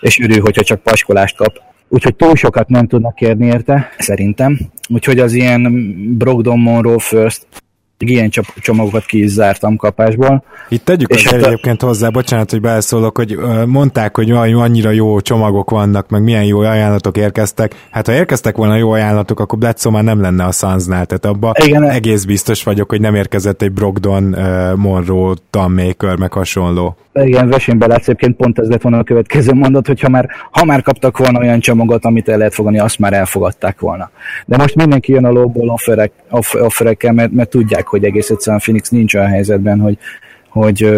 és 0.00 0.20
örül, 0.20 0.40
hogyha 0.40 0.62
csak 0.62 0.82
paskolást 0.82 1.36
kap 1.36 1.71
úgyhogy 1.88 2.16
túl 2.16 2.36
sokat 2.36 2.68
nem 2.68 2.86
tudnak 2.86 3.14
kérni 3.14 3.46
érte, 3.46 3.88
szerintem. 3.98 4.58
Úgyhogy 4.88 5.18
az 5.18 5.32
ilyen 5.32 5.62
Brogdon 6.18 6.58
Monroe 6.58 6.98
First 6.98 7.46
ilyen 8.10 8.30
csomagokat 8.60 9.04
ki 9.04 9.22
is 9.22 9.30
zártam 9.30 9.76
kapásból. 9.76 10.44
Itt 10.68 10.84
tegyük 10.84 11.10
és 11.14 11.26
az 11.26 11.32
hát 11.32 11.46
egyébként 11.46 11.82
hozzá, 11.82 12.08
bocsánat, 12.08 12.50
hogy 12.50 12.60
beleszólok, 12.60 13.16
hogy 13.16 13.38
mondták, 13.66 14.16
hogy 14.16 14.30
annyira 14.30 14.90
jó 14.90 15.20
csomagok 15.20 15.70
vannak, 15.70 16.08
meg 16.08 16.22
milyen 16.22 16.44
jó 16.44 16.58
ajánlatok 16.58 17.16
érkeztek. 17.16 17.74
Hát 17.90 18.06
ha 18.06 18.12
érkeztek 18.12 18.56
volna 18.56 18.76
jó 18.76 18.90
ajánlatok, 18.90 19.40
akkor 19.40 19.58
Bledsoe 19.58 19.92
már 19.92 20.04
nem 20.04 20.20
lenne 20.20 20.44
a 20.44 20.52
Sunsnál, 20.52 21.06
tehát 21.06 21.24
abban 21.24 21.52
Igen. 21.64 21.82
egész 21.82 22.24
biztos 22.24 22.62
vagyok, 22.62 22.90
hogy 22.90 23.00
nem 23.00 23.14
érkezett 23.14 23.62
egy 23.62 23.72
Brogdon, 23.72 24.36
Monroe, 24.76 25.34
Maker, 25.52 26.16
meg 26.16 26.32
hasonló. 26.32 26.96
Igen, 27.14 27.48
versenyben 27.48 27.88
látsz, 27.88 28.08
egyébként 28.08 28.36
pont 28.36 28.58
ez 28.58 28.68
lett 28.68 28.82
volna 28.82 28.98
a 28.98 29.02
következő 29.02 29.52
mondat, 29.52 29.86
hogy 29.86 30.00
ha 30.00 30.08
már, 30.08 30.28
ha 30.50 30.64
már 30.64 30.82
kaptak 30.82 31.18
volna 31.18 31.38
olyan 31.38 31.60
csomagot, 31.60 32.04
amit 32.04 32.28
el 32.28 32.36
lehet 32.36 32.54
fogadni, 32.54 32.78
azt 32.78 32.98
már 32.98 33.12
elfogadták 33.12 33.80
volna. 33.80 34.10
De 34.46 34.56
most 34.56 34.74
mindenki 34.74 35.12
jön 35.12 35.24
a 35.24 35.30
lóból 35.30 35.68
offerek, 35.68 36.12
offerekkel, 36.52 37.12
mert, 37.12 37.32
mert 37.32 37.50
tudják, 37.50 37.86
hogy 37.92 38.04
egész 38.04 38.30
egyszerűen 38.30 38.60
Phoenix 38.60 38.88
nincs 38.88 39.14
olyan 39.14 39.28
helyzetben, 39.28 39.80
hogy, 39.80 39.98
hogy 40.48 40.88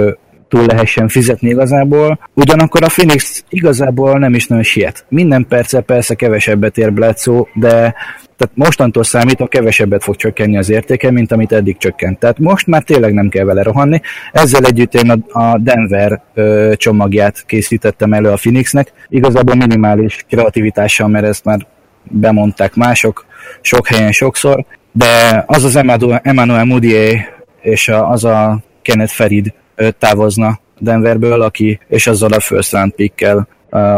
túl 0.48 0.66
lehessen 0.66 1.08
fizetni 1.08 1.48
igazából. 1.48 2.18
Ugyanakkor 2.34 2.82
a 2.82 2.86
Phoenix 2.86 3.44
igazából 3.48 4.18
nem 4.18 4.34
is 4.34 4.46
nagyon 4.46 4.64
siet. 4.64 5.04
Minden 5.08 5.46
perce 5.48 5.80
persze 5.80 6.14
kevesebbet 6.14 6.78
ér 6.78 6.92
Bledsoe, 6.92 7.46
de 7.54 7.94
tehát 8.36 8.54
mostantól 8.54 9.04
számít, 9.04 9.40
a 9.40 9.46
kevesebbet 9.46 10.02
fog 10.02 10.16
csökkenni 10.16 10.56
az 10.56 10.70
értéke, 10.70 11.10
mint 11.10 11.32
amit 11.32 11.52
eddig 11.52 11.76
csökkent. 11.76 12.18
Tehát 12.18 12.38
most 12.38 12.66
már 12.66 12.82
tényleg 12.82 13.12
nem 13.12 13.28
kell 13.28 13.44
vele 13.44 13.62
rohanni. 13.62 14.00
Ezzel 14.32 14.64
együtt 14.64 14.94
én 14.94 15.10
a, 15.10 15.58
Denver 15.58 16.22
ö, 16.34 16.72
csomagját 16.76 17.44
készítettem 17.46 18.12
elő 18.12 18.28
a 18.28 18.34
Phoenixnek. 18.34 18.92
Igazából 19.08 19.54
minimális 19.54 20.24
kreativitással, 20.28 21.08
mert 21.08 21.26
ezt 21.26 21.44
már 21.44 21.66
bemondták 22.10 22.74
mások, 22.74 23.26
sok 23.60 23.86
helyen 23.86 24.12
sokszor, 24.12 24.64
de 24.96 25.44
az 25.46 25.64
az 25.64 25.76
Emmanuel 26.22 26.64
Mudier 26.64 27.18
és 27.62 27.88
az 27.88 28.24
a 28.24 28.58
Kenneth 28.82 29.12
Ferid 29.12 29.52
távozna 29.98 30.60
Denverből, 30.78 31.40
aki, 31.42 31.80
és 31.88 32.06
azzal 32.06 32.32
a 32.32 32.40
first 32.40 32.72
round 32.72 32.92
pickkel, 32.92 33.48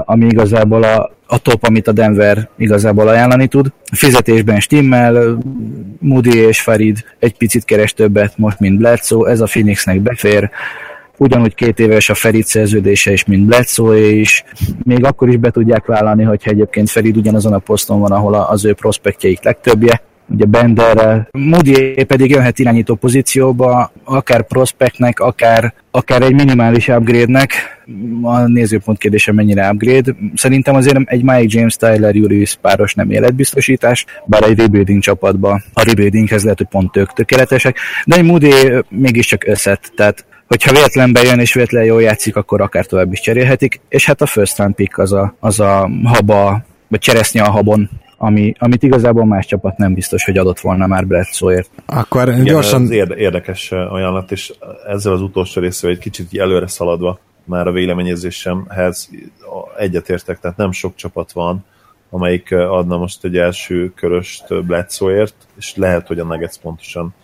ami 0.05 0.27
igazából 0.27 0.83
a, 0.83 1.11
a 1.27 1.39
top, 1.39 1.65
amit 1.65 1.89
a 1.89 1.93
Denver 1.93 2.49
igazából 2.57 3.09
ajánlani 3.09 3.47
tud. 3.47 3.73
Fizetésben 3.93 4.61
stimmel, 4.61 5.39
Moody 5.99 6.39
és 6.39 6.61
Farid 6.61 7.05
egy 7.19 7.37
picit 7.37 7.65
keres 7.65 7.93
többet 7.93 8.39
most, 8.39 8.61
mint 8.61 8.79
Bledsoe, 8.79 9.31
ez 9.31 9.41
a 9.41 9.45
Phoenixnek 9.47 10.01
befér, 10.01 10.51
ugyanúgy 11.17 11.55
két 11.55 11.79
éves 11.79 12.09
a 12.09 12.15
Ferid 12.15 12.45
szerződése 12.45 13.13
is, 13.13 13.25
mint 13.25 13.47
Bledsoe 13.47 13.99
is, 13.99 14.45
még 14.85 15.05
akkor 15.05 15.29
is 15.29 15.37
be 15.37 15.51
tudják 15.51 15.87
vállalni, 15.87 16.23
hogyha 16.23 16.51
egyébként 16.51 16.91
Ferid 16.91 17.17
ugyanazon 17.17 17.53
a 17.53 17.59
poszton 17.59 18.01
van, 18.01 18.13
ahol 18.13 18.35
az 18.35 18.65
ő 18.65 18.75
prospektjeik 18.75 19.45
legtöbbje, 19.45 20.03
ugye 20.29 20.45
Benderrel. 20.45 21.29
Moody 21.33 22.05
pedig 22.05 22.31
jöhet 22.31 22.59
irányító 22.59 22.95
pozícióba, 22.95 23.93
akár 24.05 24.47
prospektnek, 24.47 25.21
akár, 25.21 25.75
akár 25.91 26.23
egy 26.23 26.35
minimális 26.35 26.89
upgrade-nek. 26.89 27.53
A 28.23 28.47
nézőpont 28.47 28.99
kérdése 28.99 29.33
mennyire 29.33 29.71
upgrade. 29.71 30.15
Szerintem 30.35 30.75
azért 30.75 30.99
egy 31.05 31.23
Mike 31.23 31.59
James 31.59 31.77
Tyler 31.77 32.15
Julius 32.15 32.59
páros 32.61 32.95
nem 32.95 33.11
életbiztosítás, 33.11 34.05
bár 34.25 34.43
egy 34.43 34.59
rebuilding 34.59 35.03
csapatban 35.03 35.65
a 35.73 35.85
rebuildinghez 35.85 36.43
lehet, 36.43 36.59
hogy 36.59 36.69
pont 36.71 36.97
ők 36.97 37.13
tökéletesek, 37.13 37.79
de 38.05 38.17
egy 38.17 38.25
Moody 38.25 38.53
mégiscsak 38.89 39.47
összet, 39.47 39.93
tehát 39.97 40.25
hogyha 40.47 40.73
véletlen 40.73 41.13
bejön 41.13 41.39
és 41.39 41.55
véletlen 41.55 41.85
jól 41.85 42.03
játszik, 42.03 42.37
akkor 42.37 42.61
akár 42.61 42.87
tovább 42.87 43.13
is 43.13 43.21
cserélhetik, 43.21 43.81
és 43.89 44.07
hát 44.07 44.21
a 44.21 44.27
first 44.27 44.59
round 44.59 44.75
pick 44.75 44.99
az 44.99 45.13
a, 45.13 45.37
az 45.41 45.61
a 45.61 45.91
haba, 46.05 46.65
vagy 46.89 47.01
cseresznye 47.01 47.43
a 47.43 47.51
habon 47.51 47.91
ami, 48.17 48.55
amit 48.59 48.83
igazából 48.83 49.25
más 49.25 49.47
csapat 49.47 49.77
nem 49.77 49.95
biztos, 49.95 50.25
hogy 50.25 50.39
adott 50.39 50.61
volna 50.61 50.87
már 50.87 51.07
Bledsoe-ért. 51.07 51.71
Akkor 51.87 52.29
Igen, 52.29 52.45
gyorsan... 52.45 52.83
Ez 52.83 52.91
érdekes 53.11 53.73
ajánlat, 53.73 54.33
és 54.33 54.53
ezzel 54.87 55.13
az 55.13 55.21
utolsó 55.21 55.61
részvel 55.61 55.91
egy 55.91 55.99
kicsit 55.99 56.39
előre 56.39 56.67
szaladva 56.67 57.19
már 57.45 57.67
a 57.67 57.73
véleményezésemhez 57.73 59.11
egyetértek, 59.79 60.41
tehát 60.41 60.57
nem 60.57 60.73
sok 60.73 60.95
csapat 60.95 61.33
van, 61.33 61.65
amelyik 62.11 62.53
adna 62.53 62.97
most 62.97 63.25
egy 63.25 63.37
első 63.37 63.93
köröst 63.95 64.65
Bledsoe-ért, 64.65 65.35
és 65.57 65.77
lehet, 65.77 66.07
hogy 66.07 66.19
a 66.19 66.25
Nuggets 66.25 66.57
pontosan 66.57 67.15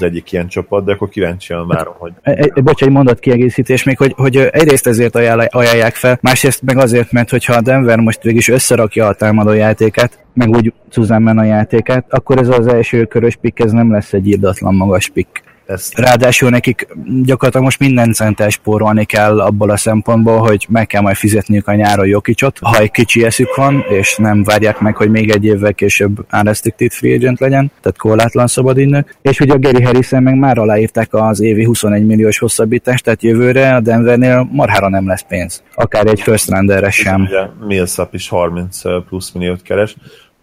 az 0.00 0.06
egyik 0.06 0.32
ilyen 0.32 0.48
csapat, 0.48 0.84
de 0.84 0.92
akkor 0.92 1.08
kíváncsian 1.08 1.66
várom, 1.66 1.94
hogy... 1.98 2.12
Egy, 2.22 2.62
bocs, 2.62 2.82
egy 2.82 2.90
mondat 2.90 3.18
kiegészítés 3.18 3.82
még, 3.82 3.98
hogy, 3.98 4.12
hogy 4.16 4.36
egyrészt 4.36 4.86
ezért 4.86 5.14
ajánlják 5.14 5.94
fel, 5.94 6.18
másrészt 6.22 6.62
meg 6.62 6.78
azért, 6.78 7.12
mert 7.12 7.30
hogyha 7.30 7.52
a 7.52 7.60
Denver 7.60 7.98
most 7.98 8.22
végig 8.22 8.38
is 8.38 8.48
összerakja 8.48 9.06
a 9.06 9.14
támadó 9.14 9.52
játékát, 9.52 10.24
meg 10.34 10.48
úgy 10.48 10.72
Suzanne 10.90 11.40
a 11.40 11.44
játékát, 11.44 12.04
akkor 12.08 12.38
ez 12.38 12.48
az 12.48 12.66
első 12.66 13.04
körös 13.04 13.36
pick, 13.36 13.60
ez 13.60 13.72
nem 13.72 13.92
lesz 13.92 14.12
egy 14.12 14.26
írdatlan 14.26 14.74
magas 14.74 15.08
pick. 15.08 15.42
Ezt... 15.68 15.98
Ráadásul 15.98 16.50
nekik 16.50 16.88
gyakorlatilag 17.22 17.64
most 17.64 17.78
minden 17.78 18.12
center 18.12 18.50
spórolni 18.50 19.04
kell 19.04 19.40
abból 19.40 19.70
a 19.70 19.76
szempontból, 19.76 20.38
hogy 20.38 20.66
meg 20.68 20.86
kell 20.86 21.00
majd 21.00 21.16
fizetniük 21.16 21.68
a 21.68 21.74
nyáron 21.74 22.06
Jokicsot, 22.06 22.58
ha 22.60 22.78
egy 22.78 22.90
kicsi 22.90 23.24
eszük 23.24 23.54
van, 23.54 23.84
és 23.88 24.16
nem 24.16 24.42
várják 24.42 24.78
meg, 24.78 24.96
hogy 24.96 25.10
még 25.10 25.30
egy 25.30 25.44
évvel 25.44 25.74
később 25.74 26.26
unrestricted 26.32 26.92
free 26.92 27.14
agent 27.14 27.40
legyen, 27.40 27.70
tehát 27.80 27.98
korlátlan 27.98 28.46
szabadügynök. 28.46 29.14
És 29.22 29.40
ugye 29.40 29.52
a 29.52 29.58
Gary 29.58 29.82
Harrison 29.82 30.22
meg 30.22 30.38
már 30.38 30.58
aláírták 30.58 31.08
az 31.10 31.40
évi 31.40 31.64
21 31.64 32.06
milliós 32.06 32.38
hosszabbítást, 32.38 33.04
tehát 33.04 33.22
jövőre 33.22 33.74
a 33.74 33.80
Denvernél 33.80 34.48
marhára 34.52 34.88
nem 34.88 35.06
lesz 35.06 35.24
pénz. 35.28 35.62
Akár 35.74 36.06
egy 36.06 36.20
first 36.20 36.50
rounderre 36.50 36.90
sem. 36.90 37.22
Ugye 37.22 37.66
Millsap 37.66 38.14
is 38.14 38.28
30 38.28 38.80
plusz 39.08 39.30
milliót 39.30 39.62
keres. 39.62 39.96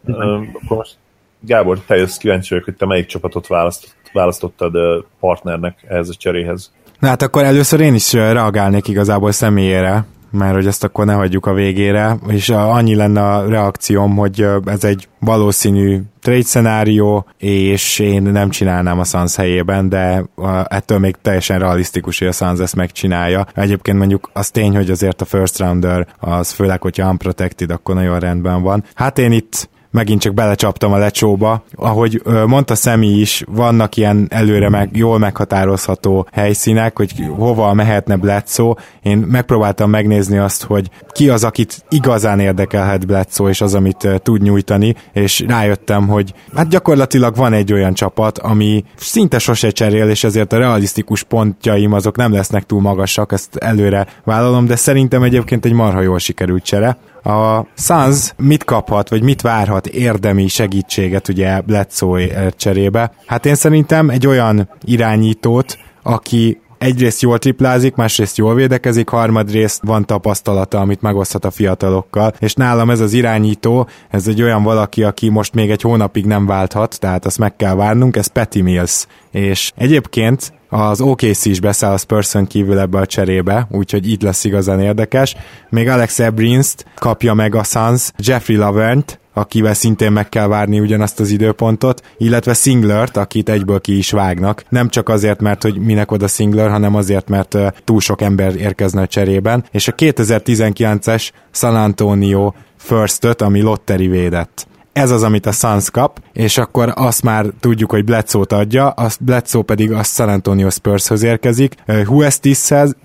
Akkor 0.08 0.78
most 0.78 0.98
Gábor, 1.40 1.80
te 1.80 1.96
jössz 1.96 2.18
kíváncsi 2.18 2.50
vagyok, 2.50 2.66
hogy 2.66 2.76
te 2.76 2.86
melyik 2.86 3.06
csapatot 3.06 3.48
választott, 3.48 3.96
választottad 4.16 4.74
partnernek 5.20 5.86
ehhez 5.88 6.10
a 6.10 6.14
cseréhez. 6.14 6.72
Na 7.00 7.08
hát 7.08 7.22
akkor 7.22 7.44
először 7.44 7.80
én 7.80 7.94
is 7.94 8.14
reagálnék 8.14 8.88
igazából 8.88 9.32
személyére, 9.32 10.06
mert 10.32 10.54
hogy 10.54 10.68
ezt 10.68 10.84
akkor 10.84 11.06
ne 11.06 11.14
hagyjuk 11.14 11.46
a 11.46 11.54
végére, 11.54 12.18
és 12.28 12.50
annyi 12.50 12.96
lenne 12.96 13.22
a 13.22 13.50
reakcióm, 13.50 14.16
hogy 14.16 14.48
ez 14.66 14.84
egy 14.84 15.08
valószínű 15.20 16.02
trade 16.22 16.44
szenárió, 16.44 17.26
és 17.38 18.00
én 18.00 18.22
nem 18.22 18.50
csinálnám 18.50 19.00
a 19.00 19.04
Suns 19.04 19.36
helyében, 19.36 19.90
de 19.90 20.26
ettől 20.64 21.00
még 21.00 21.16
teljesen 21.22 21.60
realisztikus, 21.60 22.20
hogy 22.20 22.28
a 22.28 22.32
Suns 22.32 22.60
ezt 22.60 22.76
megcsinálja. 22.76 23.46
Egyébként 23.54 23.98
mondjuk 23.98 24.30
az 24.34 24.50
tény, 24.50 24.76
hogy 24.76 24.90
azért 24.90 25.22
a 25.22 25.26
first 25.26 25.60
rounder, 25.60 26.08
az 26.20 26.52
főleg, 26.52 26.82
hogyha 26.82 27.10
unprotected, 27.10 27.72
akkor 27.72 27.96
nagyon 27.96 28.20
rendben 28.20 28.62
van. 28.62 28.84
Hát 28.94 29.18
én 29.18 29.32
itt 29.32 29.70
megint 29.96 30.22
csak 30.22 30.34
belecsaptam 30.34 30.94
a 30.94 30.98
lecsóba. 30.98 31.64
Ahogy 31.76 32.22
mondta 32.46 32.76
Szemi 32.76 33.08
is, 33.08 33.44
vannak 33.48 33.96
ilyen 33.98 34.28
előre 34.30 34.70
meg, 34.70 34.90
jól 34.94 35.18
meghatározható 35.18 36.28
helyszínek, 36.32 36.98
hogy 36.98 37.14
hova 37.38 37.74
mehetne 37.74 38.16
Bledsoe. 38.16 38.76
Én 39.02 39.18
megpróbáltam 39.18 39.90
megnézni 39.90 40.38
azt, 40.38 40.64
hogy 40.64 40.90
ki 41.12 41.30
az, 41.30 41.44
akit 41.44 41.86
igazán 41.90 42.40
érdekelhet 42.40 43.08
Bledsoe, 43.08 43.50
és 43.50 43.62
az, 43.62 43.74
amit 43.74 44.08
tud 44.24 44.42
nyújtani, 44.42 44.96
és 45.14 45.44
rájöttem, 45.48 46.08
hogy 46.08 46.34
hát 46.56 46.68
gyakorlatilag 46.68 47.36
van 47.36 47.54
egy 47.54 47.74
olyan 47.74 47.94
csapat, 47.94 48.38
ami 48.38 48.84
szinte 48.96 49.40
sose 49.40 49.70
cserél, 49.70 50.10
és 50.10 50.24
ezért 50.24 50.54
a 50.54 50.58
realisztikus 50.58 51.24
pontjaim 51.24 51.94
azok 51.94 52.18
nem 52.18 52.34
lesznek 52.34 52.66
túl 52.66 52.82
magasak, 52.82 53.32
ezt 53.32 53.56
előre 53.56 54.08
vállalom, 54.24 54.66
de 54.66 54.76
szerintem 54.76 55.24
egyébként 55.24 55.66
egy 55.66 55.74
marha 55.74 56.02
jól 56.02 56.20
sikerült 56.20 56.64
csere 56.64 56.98
a 57.26 57.66
Suns 57.78 58.34
mit 58.38 58.64
kaphat, 58.64 59.10
vagy 59.10 59.24
mit 59.24 59.42
várhat 59.42 59.88
érdemi 59.88 60.48
segítséget 60.48 61.28
ugye 61.28 61.62
Bledsoe 61.62 62.50
cserébe? 62.50 63.12
Hát 63.26 63.46
én 63.46 63.56
szerintem 63.56 64.10
egy 64.10 64.28
olyan 64.28 64.70
irányítót, 64.84 65.78
aki 66.04 66.60
egyrészt 66.78 67.22
jól 67.22 67.40
triplázik, 67.40 67.96
másrészt 67.96 68.38
jól 68.38 68.54
védekezik, 68.54 69.10
harmadrészt 69.10 69.82
van 69.84 70.06
tapasztalata, 70.06 70.80
amit 70.80 71.02
megoszthat 71.02 71.46
a 71.46 71.52
fiatalokkal, 71.52 72.34
és 72.40 72.54
nálam 72.54 72.90
ez 72.90 73.00
az 73.00 73.14
irányító, 73.14 73.88
ez 74.10 74.28
egy 74.28 74.42
olyan 74.42 74.64
valaki, 74.64 75.04
aki 75.04 75.30
most 75.30 75.54
még 75.54 75.72
egy 75.72 75.82
hónapig 75.82 76.26
nem 76.26 76.46
válthat, 76.46 77.00
tehát 77.00 77.26
azt 77.26 77.38
meg 77.38 77.56
kell 77.56 77.76
várnunk, 77.76 78.16
ez 78.16 78.28
Patty 78.28 78.62
Mills. 78.62 79.06
És 79.32 79.72
egyébként 79.76 80.54
az 80.70 81.02
OKC 81.02 81.46
is 81.46 81.60
beszáll 81.60 81.94
a 81.94 81.98
spurs 81.98 82.34
kívül 82.48 82.80
ebbe 82.80 83.00
a 83.00 83.06
cserébe, 83.06 83.68
úgyhogy 83.72 84.10
itt 84.12 84.22
lesz 84.22 84.44
igazán 84.44 84.80
érdekes. 84.80 85.36
Még 85.70 85.88
Alex 85.88 86.20
Ebrinst 86.20 86.86
kapja 86.96 87.34
meg 87.34 87.56
a 87.56 87.64
Suns, 87.64 88.12
Jeffrey 88.18 88.56
Lavernt, 88.56 89.20
akivel 89.34 89.74
szintén 89.74 90.12
meg 90.12 90.30
kell 90.30 90.48
várni 90.48 90.80
ugyanazt 90.80 91.20
az 91.20 91.30
időpontot, 91.30 92.02
illetve 92.18 92.54
Singlert, 92.54 93.18
akit 93.18 93.50
egyből 93.50 93.82
ki 93.82 93.98
is 93.98 94.12
vágnak. 94.12 94.64
Nem 94.70 94.90
csak 94.90 95.10
azért, 95.10 95.42
mert 95.42 95.62
hogy 95.62 95.78
minek 95.78 96.12
oda 96.12 96.28
Singler, 96.28 96.70
hanem 96.70 96.96
azért, 96.96 97.30
mert 97.30 97.58
túl 97.84 98.00
sok 98.00 98.22
ember 98.22 98.56
érkezne 98.56 99.02
a 99.02 99.08
cserében. 99.08 99.66
És 99.72 99.88
a 99.88 99.96
2019-es 99.96 101.30
San 101.52 101.76
Antonio 101.76 102.54
first 102.78 103.42
ami 103.42 103.62
lotteri 103.62 104.08
védett 104.08 104.68
ez 104.96 105.12
az, 105.12 105.24
amit 105.24 105.46
a 105.46 105.52
Suns 105.52 105.90
kap, 105.90 106.22
és 106.34 106.58
akkor 106.58 106.94
azt 106.96 107.24
már 107.24 107.46
tudjuk, 107.60 107.92
hogy 107.92 108.04
Bledsoe-t 108.04 108.52
adja, 108.52 108.90
azt 108.90 109.24
Bledsoe 109.24 109.64
pedig 109.64 109.92
a 109.92 110.04
San 110.04 110.30
Antonio 110.30 110.70
Spurs-höz 110.70 111.24
érkezik, 111.24 111.76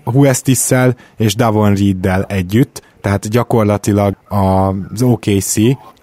Huestis-szel 0.03 0.95
és 1.17 1.35
Davon 1.35 1.75
Reed-del 1.75 2.23
együtt, 2.23 2.81
tehát 3.01 3.29
gyakorlatilag 3.29 4.15
az 4.27 5.01
OKC 5.01 5.55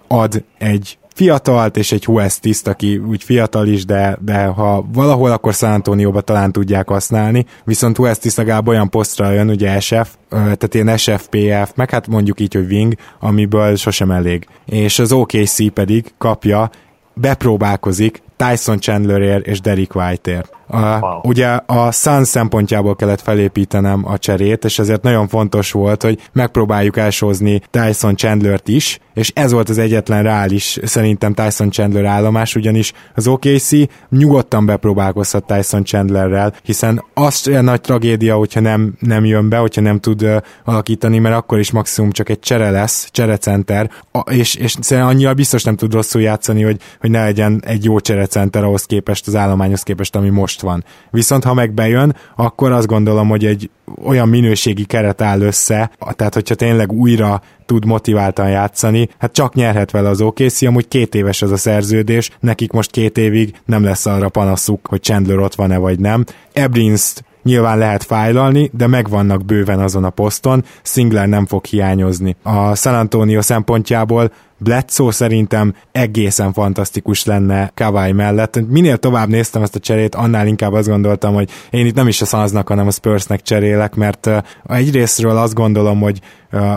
ad 0.09 0.45
egy 0.59 0.99
fiatalt 1.19 1.77
és 1.77 1.93
egy 1.93 2.05
Huestiszt, 2.05 2.69
aki 2.69 2.97
úgy 2.97 3.23
fiatal 3.23 3.67
is, 3.67 3.85
de, 3.85 4.19
de 4.21 4.45
ha 4.45 4.85
valahol, 4.93 5.31
akkor 5.31 5.55
San 5.55 5.73
Antonio-ba 5.73 6.21
talán 6.21 6.53
tudják 6.53 6.89
használni, 6.89 7.47
viszont 7.65 7.97
Huestis 7.97 8.35
legalább 8.35 8.69
olyan 8.69 8.91
posztra 8.91 9.31
jön, 9.31 9.49
ugye 9.49 9.81
SF, 9.81 10.15
tehát 10.29 10.75
ilyen 10.75 10.97
SFPF, 10.97 11.73
meg 11.75 11.91
hát 11.91 12.07
mondjuk 12.07 12.41
így, 12.41 12.55
hogy 12.55 12.67
wing, 12.71 12.95
amiből 13.21 13.77
sosem 13.77 14.11
elég. 14.11 14.47
És 14.65 14.99
az 14.99 15.13
OKC 15.13 15.73
pedig 15.73 16.13
kapja, 16.19 16.71
bepróbálkozik 17.15 18.23
Tyson 18.37 18.79
Chandlerért 18.79 19.47
és 19.47 19.61
Derek 19.61 19.95
Whiteért. 19.95 20.58
A, 20.69 20.99
wow. 20.99 21.21
Ugye 21.23 21.47
a 21.49 21.93
Sun 21.93 22.25
szempontjából 22.25 22.97
kellett 22.97 23.21
felépítenem 23.21 24.07
a 24.07 24.19
cserét, 24.19 24.65
és 24.65 24.79
ezért 24.79 25.03
nagyon 25.03 25.29
fontos 25.29 25.73
volt, 25.73 26.03
hogy 26.03 26.29
megpróbáljuk 26.33 26.97
elsózni 26.97 27.61
Tyson 27.71 28.17
Chandlert 28.17 28.69
is, 28.69 28.99
és 29.15 29.31
ez 29.35 29.53
volt 29.53 29.69
az 29.69 29.79
egyetlen 29.79 30.23
reális 30.23 30.79
szerintem 30.83 31.35
Tyson 31.35 31.71
Chandler 31.71 32.05
állomás, 32.05 32.55
ugyanis 32.55 32.93
az 33.15 33.27
OKC 33.27 33.71
nyugodtan 34.11 34.67
bepróbálkozhat 34.67 35.47
Tyson 35.47 35.85
Chandlerrel, 35.85 36.55
hiszen 36.63 37.05
az 37.15 37.49
olyan 37.49 37.65
nagy 37.65 37.81
tragédia, 37.81 38.37
hogyha 38.37 38.61
nem, 38.61 38.95
nem 38.99 39.25
jön 39.25 39.49
be, 39.49 39.57
hogyha 39.57 39.81
nem 39.81 40.01
tud 40.01 40.23
uh, 40.23 40.37
alakítani, 40.65 41.19
mert 41.19 41.35
akkor 41.35 41.59
is 41.59 41.71
maximum 41.71 42.11
csak 42.11 42.29
egy 42.29 42.39
csere 42.39 42.71
lesz, 42.71 43.09
cserecenter, 43.11 43.91
és, 44.31 44.55
és 44.55 44.77
szerintem 44.81 45.13
annyira 45.13 45.35
biztos 45.35 45.65
nem 45.65 45.77
tud 45.77 45.93
rosszul 45.93 46.21
játszani, 46.21 46.63
hogy, 46.63 46.81
hogy 47.01 47.11
ne 47.11 47.23
legyen 47.23 47.63
egy 47.67 47.85
jó 47.85 48.01
cserecenter 48.01 48.65
ahhoz 48.65 48.85
képest, 48.85 49.27
az 49.27 49.35
állományhoz 49.35 49.83
képest, 49.83 50.17
ami 50.17 50.29
most 50.29 50.58
van. 50.61 50.85
Viszont 51.11 51.45
ha 51.45 51.55
meg 51.55 51.73
bejön, 51.73 52.17
akkor 52.37 52.73
azt 52.73 52.87
gondolom, 52.87 53.29
hogy 53.29 53.45
egy 53.45 53.71
olyan 54.05 54.29
minőségi 54.29 54.85
keret 54.85 55.21
áll 55.21 55.41
össze, 55.41 55.91
tehát 56.11 56.35
hogyha 56.35 56.55
tényleg 56.55 56.93
újra 56.93 57.43
tud 57.67 57.85
motiváltan 57.85 58.49
játszani, 58.49 59.09
hát 59.19 59.33
csak 59.33 59.55
nyerhet 59.55 59.91
vele 59.91 60.09
az 60.09 60.21
OKC, 60.21 60.63
amúgy 60.63 60.89
két 60.89 61.15
éves 61.15 61.43
ez 61.43 61.51
a 61.51 61.57
szerződés, 61.57 62.31
nekik 62.41 62.73
most 62.73 62.91
két 62.91 63.19
évig 63.19 63.55
nem 63.65 63.85
lesz 63.85 64.07
arra 64.07 64.29
panaszuk, 64.29 64.87
hogy 64.87 65.03
Chandler 65.03 65.39
ott 65.39 65.55
van-e 65.55 65.77
vagy 65.77 65.99
nem. 66.01 66.25
Ebrinst 66.53 67.25
nyilván 67.49 67.79
lehet 67.79 68.05
fájlalni, 68.05 68.71
de 68.73 68.87
megvannak 68.87 69.45
bőven 69.45 69.81
azon 69.81 70.05
a 70.05 70.11
poszton, 70.11 70.65
Singler 70.83 71.29
nem 71.29 71.47
fog 71.47 71.65
hiányozni. 71.65 72.37
A 72.43 72.75
San 72.75 72.95
Antonio 72.95 73.43
szempontjából 73.43 74.33
Bledsoe 74.59 75.13
szerintem 75.13 75.75
egészen 75.93 76.53
fantasztikus 76.53 77.25
lenne 77.25 77.71
Kawai 77.75 78.13
mellett. 78.13 78.61
Minél 78.69 78.97
tovább 78.97 79.29
néztem 79.29 79.63
ezt 79.63 79.75
a 79.75 79.79
cserét, 79.79 80.15
annál 80.15 80.47
inkább 80.47 80.73
azt 80.73 80.89
gondoltam, 80.89 81.35
hogy 81.35 81.51
én 81.71 81.87
itt 81.87 81.95
nem 81.95 82.09
is 82.09 82.23
a 82.23 82.25
Sunsnak, 82.25 82.69
hanem 82.69 82.87
a 82.87 82.91
Spursnek 82.91 83.43
cserélek, 83.43 83.95
mert 83.95 84.31
egyrésztről 84.69 85.37
azt 85.37 85.55
gondolom, 85.55 86.01
hogy 86.01 86.21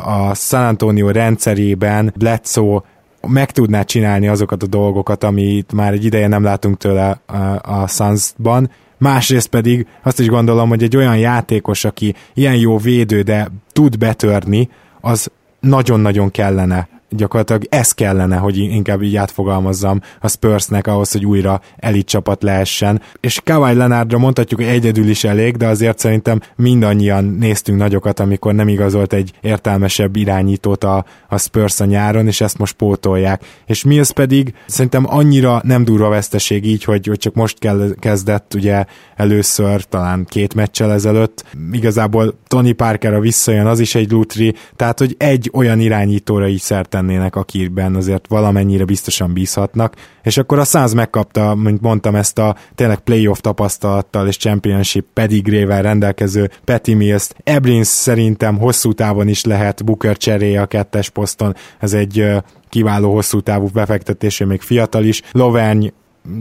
a 0.04 0.36
San 0.36 0.66
Antonio 0.66 1.12
rendszerében 1.12 2.14
Bledsoe 2.18 2.82
meg 3.28 3.52
tudná 3.52 3.82
csinálni 3.84 4.28
azokat 4.28 4.64
a 4.64 4.68
dolgokat, 4.68 5.24
amit 5.24 5.74
már 5.74 5.94
egy 5.94 6.06
ideje 6.06 6.28
nem 6.28 6.44
látunk 6.44 6.78
tőle 6.78 7.22
a 7.62 7.88
Sunsban, 7.88 8.70
másrészt 9.02 9.48
pedig 9.48 9.88
azt 10.04 10.20
is 10.20 10.28
gondolom, 10.28 10.70
hogy 10.70 10.84
egy 10.84 10.96
olyan 10.96 11.18
játékos, 11.18 11.86
aki 11.86 12.16
ilyen 12.34 12.56
jó 12.56 12.78
védő, 12.78 13.22
de 13.22 13.48
tud 13.72 13.98
betörni, 13.98 14.70
az 15.02 15.32
nagyon-nagyon 15.60 16.32
kellene 16.32 16.88
gyakorlatilag 17.12 17.64
ez 17.70 17.92
kellene, 17.92 18.36
hogy 18.36 18.58
inkább 18.58 19.02
így 19.02 19.16
átfogalmazzam 19.16 20.02
a 20.20 20.28
Spursnek 20.28 20.88
ahhoz, 20.88 21.12
hogy 21.12 21.26
újra 21.26 21.62
elit 21.78 22.06
csapat 22.06 22.44
lehessen. 22.44 23.02
És 23.20 23.42
Kawhi 23.44 23.74
Leonardra 23.74 24.18
mondhatjuk, 24.18 24.60
hogy 24.60 24.70
egyedül 24.70 25.10
is 25.10 25.24
elég, 25.24 25.58
de 25.58 25.68
azért 25.68 26.00
szerintem 26.00 26.40
mindannyian 26.56 27.24
néztünk 27.24 27.78
nagyokat, 27.78 28.20
amikor 28.20 28.54
nem 28.54 28.68
igazolt 28.68 29.14
egy 29.14 29.32
értelmesebb 29.42 30.16
irányítót 30.16 30.84
a, 30.84 31.06
a 31.30 31.38
Spurs 31.38 31.80
a 31.80 31.86
nyáron, 31.86 32.28
és 32.28 32.42
ezt 32.42 32.58
most 32.58 32.76
pótolják. 32.76 33.44
És 33.66 33.84
Mills 33.84 34.12
pedig 34.12 34.54
szerintem 34.66 35.06
annyira 35.08 35.62
nem 35.64 35.84
durva 35.84 36.10
veszteség 36.10 36.66
így, 36.66 36.84
hogy, 36.84 37.08
hogy 37.08 37.18
csak 37.18 37.34
most 37.34 37.60
kell, 37.60 37.90
kezdett 38.00 38.54
ugye 38.54 38.86
először, 39.16 39.84
talán 39.84 40.26
két 40.30 40.54
meccsel 40.54 40.92
ezelőtt. 40.92 41.46
Igazából 41.72 42.40
Tony 42.48 42.76
Parker 42.76 43.14
a 43.14 43.20
visszajön, 43.20 43.66
az 43.66 43.80
is 43.80 43.96
egy 43.96 44.12
lutri, 44.12 44.56
tehát 44.76 45.00
hogy 45.00 45.16
egy 45.18 45.50
olyan 45.54 45.80
irányítóra 45.80 46.48
így 46.48 46.60
szerte 46.60 47.01
lennének, 47.02 47.36
akiben 47.36 47.96
azért 47.96 48.28
valamennyire 48.28 48.86
biztosan 48.86 49.34
bízhatnak, 49.34 49.96
és 50.24 50.38
akkor 50.38 50.60
a 50.60 50.64
Suns 50.64 50.94
megkapta, 50.94 51.56
mint 51.56 51.82
mondtam, 51.82 52.16
ezt 52.16 52.38
a 52.38 52.56
tényleg 52.76 53.00
playoff 53.00 53.40
tapasztalattal 53.40 54.28
és 54.28 54.38
championship 54.38 55.06
pedigrével 55.14 55.82
rendelkező 55.82 56.50
Petty 56.64 56.94
mills 56.94 57.28
Ebrins 57.44 57.88
szerintem 57.88 58.58
hosszú 58.58 58.94
távon 58.94 59.28
is 59.28 59.44
lehet 59.44 59.86
Booker 59.86 60.18
cseréje 60.18 60.62
a 60.62 60.66
kettes 60.66 61.10
poszton, 61.10 61.56
ez 61.80 61.94
egy 61.94 62.26
kiváló 62.70 63.14
hosszú 63.14 63.40
távú 63.40 63.68
befektetésé, 63.74 64.44
még 64.44 64.62
fiatal 64.62 65.04
is. 65.04 65.22
Loverny 65.32 65.88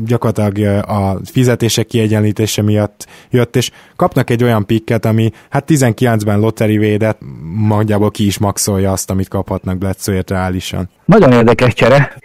gyakorlatilag 0.05 0.85
a 0.89 1.21
fizetések 1.25 1.87
kiegyenlítése 1.87 2.63
miatt 2.63 3.07
jött, 3.31 3.57
és 3.57 3.71
kapnak 3.97 4.31
egy 4.31 4.45
olyan 4.45 4.67
pikket, 4.67 5.05
ami 5.05 5.31
hát 5.51 5.65
19-ben 5.69 6.39
lottery 6.39 6.79
védet, 6.79 7.19
nagyjából 7.69 8.11
ki 8.11 8.27
is 8.27 8.39
maxolja 8.39 8.93
azt, 8.93 9.11
amit 9.11 9.29
kaphatnak 9.29 9.79
Bledsoe-ért 9.79 10.31
reálisan. 10.31 10.89
Nagyon 11.05 11.33
érdekes 11.33 11.75
csere. 11.75 12.17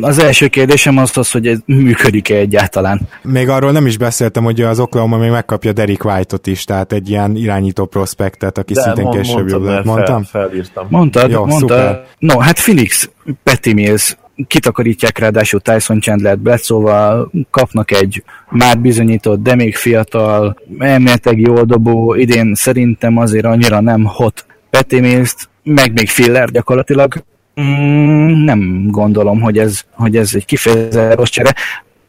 Az 0.00 0.18
első 0.18 0.46
kérdésem 0.46 0.98
az 0.98 1.16
az, 1.16 1.30
hogy 1.30 1.46
ez 1.46 1.58
működik-e 1.64 2.34
egyáltalán. 2.34 3.08
Még 3.22 3.48
arról 3.48 3.72
nem 3.72 3.86
is 3.86 3.96
beszéltem, 3.96 4.44
hogy 4.44 4.60
az 4.60 4.80
Oklahoma 4.80 5.16
még 5.16 5.30
megkapja 5.30 5.72
Derek 5.72 6.04
White-ot 6.04 6.46
is, 6.46 6.64
tehát 6.64 6.92
egy 6.92 7.10
ilyen 7.10 7.36
irányító 7.36 7.86
prospektet, 7.86 8.58
aki 8.58 8.72
De 8.72 8.80
szintén 8.80 9.04
mond, 9.04 9.16
később 9.16 9.48
jobb 9.48 9.62
lett. 9.62 9.84
Mondtam? 9.84 10.24
Fel, 10.24 10.48
felírtam. 10.48 10.86
Mondtad, 10.90 11.30
Jó, 11.30 11.44
mondtad. 11.44 11.78
Szuper. 11.78 12.06
No, 12.18 12.38
hát 12.38 12.60
Phoenix, 12.60 13.10
Petty 13.42 13.72
Mills, 13.72 14.16
kitakarítják 14.46 15.18
ráadásul 15.18 15.60
Tyson 15.60 16.00
Chandler 16.00 16.38
Bledsoe-val, 16.38 17.30
kapnak 17.50 17.90
egy 17.90 18.22
már 18.50 18.78
bizonyított, 18.78 19.42
de 19.42 19.54
még 19.54 19.76
fiatal, 19.76 20.56
elméletileg 20.78 21.40
jól 21.40 21.64
dobó, 21.64 22.14
idén 22.14 22.54
szerintem 22.54 23.16
azért 23.16 23.44
annyira 23.44 23.80
nem 23.80 24.04
hot 24.04 24.46
Petty 24.70 25.00
Mills-t, 25.00 25.48
meg 25.62 25.92
még 25.92 26.08
Filler 26.08 26.50
gyakorlatilag. 26.50 27.24
Mm, 27.60 28.44
nem 28.44 28.86
gondolom, 28.90 29.40
hogy 29.40 29.58
ez, 29.58 29.80
hogy 29.90 30.16
ez 30.16 30.30
egy 30.34 30.44
kifejezetten 30.44 31.16
rossz 31.16 31.30
csere, 31.30 31.54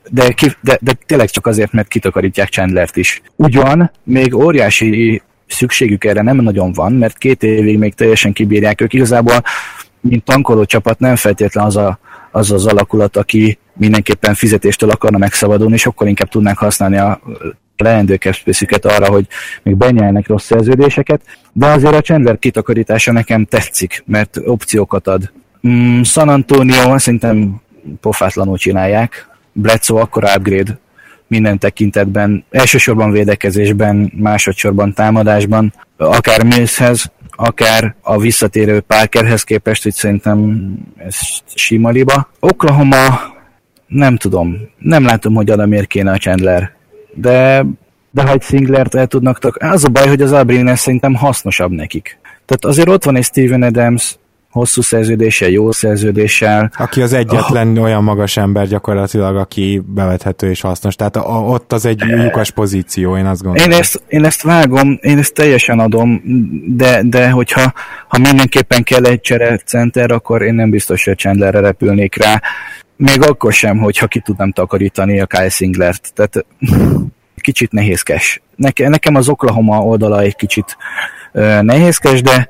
de, 0.09 0.31
ki, 0.31 0.51
de, 0.61 0.77
de 0.81 0.91
tényleg 1.05 1.29
csak 1.29 1.47
azért, 1.47 1.71
mert 1.71 1.87
kitakarítják 1.87 2.49
Chandlert 2.49 2.95
is. 2.95 3.21
Ugyan, 3.35 3.91
még 4.03 4.35
óriási 4.35 5.21
szükségük 5.47 6.03
erre 6.03 6.21
nem 6.21 6.37
nagyon 6.37 6.71
van, 6.71 6.93
mert 6.93 7.17
két 7.17 7.43
évig 7.43 7.77
még 7.77 7.93
teljesen 7.93 8.33
kibírják 8.33 8.81
ők. 8.81 8.93
Igazából, 8.93 9.43
mint 10.01 10.23
tankoló 10.23 10.65
csapat 10.65 10.99
nem 10.99 11.15
feltétlen 11.15 11.65
az 11.65 11.75
a 11.75 11.99
az 12.31 12.51
az 12.51 12.65
alakulat, 12.65 13.17
aki 13.17 13.57
mindenképpen 13.73 14.33
fizetéstől 14.33 14.89
akarna 14.89 15.17
megszabadulni, 15.17 15.77
akkor 15.83 16.07
inkább 16.07 16.29
tudnánk 16.29 16.57
használni 16.57 16.97
a 16.97 17.21
leendő 17.77 18.15
capspace 18.15 18.65
arra, 18.81 19.07
hogy 19.07 19.27
még 19.63 19.75
benyelnek 19.75 20.27
rossz 20.27 20.45
szerződéseket, 20.45 21.21
de 21.53 21.65
azért 21.65 21.93
a 21.93 22.01
Chandler 22.01 22.39
kitakarítása 22.39 23.11
nekem 23.11 23.45
tetszik, 23.45 24.03
mert 24.05 24.37
opciókat 24.45 25.07
ad. 25.07 25.31
Mm, 25.67 26.01
San 26.01 26.29
Antonio 26.29 26.97
szerintem 26.97 27.61
pofátlanul 28.01 28.57
csinálják, 28.57 29.27
Bledsoe 29.51 30.01
akkor 30.01 30.23
upgrade 30.35 30.79
minden 31.27 31.57
tekintetben, 31.57 32.45
elsősorban 32.49 33.11
védekezésben, 33.11 34.11
másodszorban 34.15 34.93
támadásban, 34.93 35.73
akár 35.97 36.43
Millshez, 36.43 37.11
akár 37.41 37.95
a 38.01 38.17
visszatérő 38.17 38.79
Parkerhez 38.79 39.43
képest, 39.43 39.83
hogy 39.83 39.93
szerintem 39.93 40.69
ez 40.97 41.15
sima 41.53 41.89
liba. 41.89 42.29
Oklahoma, 42.39 42.97
nem 43.87 44.17
tudom, 44.17 44.57
nem 44.77 45.03
látom, 45.03 45.33
hogy 45.33 45.51
oda 45.51 45.65
miért 45.65 45.87
kéne 45.87 46.11
a 46.11 46.17
Chandler, 46.17 46.71
de, 47.13 47.65
de 48.11 48.21
ha 48.21 48.31
egy 48.31 48.41
Singlert 48.41 48.95
el 48.95 49.07
tudnak, 49.07 49.39
az 49.59 49.83
a 49.83 49.89
baj, 49.89 50.07
hogy 50.07 50.21
az 50.21 50.31
Abrines 50.31 50.79
szerintem 50.79 51.13
hasznosabb 51.13 51.71
nekik. 51.71 52.17
Tehát 52.21 52.65
azért 52.65 52.89
ott 52.89 53.03
van 53.03 53.15
egy 53.15 53.23
Steven 53.23 53.63
Adams, 53.63 54.15
hosszú 54.49 54.81
szerződéssel, 54.81 55.49
jó 55.49 55.71
szerződéssel. 55.71 56.71
Aki 56.77 57.01
az 57.01 57.13
egyetlen 57.13 57.77
oh. 57.77 57.83
olyan 57.83 58.03
magas 58.03 58.37
ember 58.37 58.67
gyakorlatilag, 58.67 59.35
aki 59.35 59.81
bevethető 59.85 60.49
és 60.49 60.61
hasznos. 60.61 60.95
Tehát 60.95 61.15
a, 61.15 61.41
ott 61.41 61.73
az 61.73 61.85
egy 61.85 61.99
lyukas 61.99 62.51
pozíció, 62.51 63.17
én 63.17 63.25
azt 63.25 63.41
gondolom. 63.43 63.71
Én 63.71 63.77
ezt, 63.77 64.01
én 64.07 64.25
ezt 64.25 64.41
vágom, 64.41 64.97
én 65.01 65.17
ezt 65.17 65.33
teljesen 65.33 65.79
adom, 65.79 66.21
de, 66.65 67.01
de 67.03 67.29
hogyha 67.29 67.73
ha 68.07 68.17
mindenképpen 68.17 68.83
kell 68.83 69.05
egy 69.05 69.21
csere 69.21 69.57
center, 69.57 70.11
akkor 70.11 70.41
én 70.41 70.53
nem 70.53 70.69
biztos, 70.69 71.03
hogy 71.03 71.17
Chandlerre 71.17 71.59
repülnék 71.59 72.15
rá. 72.15 72.41
Még 72.95 73.21
akkor 73.21 73.53
sem, 73.53 73.77
hogyha 73.77 74.07
ki 74.07 74.19
tudnám 74.19 74.51
takarítani 74.51 75.19
a 75.19 75.25
Kyle 75.25 75.49
Singlert. 75.49 76.11
Tehát 76.13 76.45
kicsit 77.41 77.71
nehézkes. 77.71 78.41
Neke, 78.55 78.89
nekem 78.89 79.15
az 79.15 79.29
Oklahoma 79.29 79.81
oldala 79.81 80.21
egy 80.21 80.35
kicsit 80.35 80.77
nehézkes, 81.61 82.21
de 82.21 82.47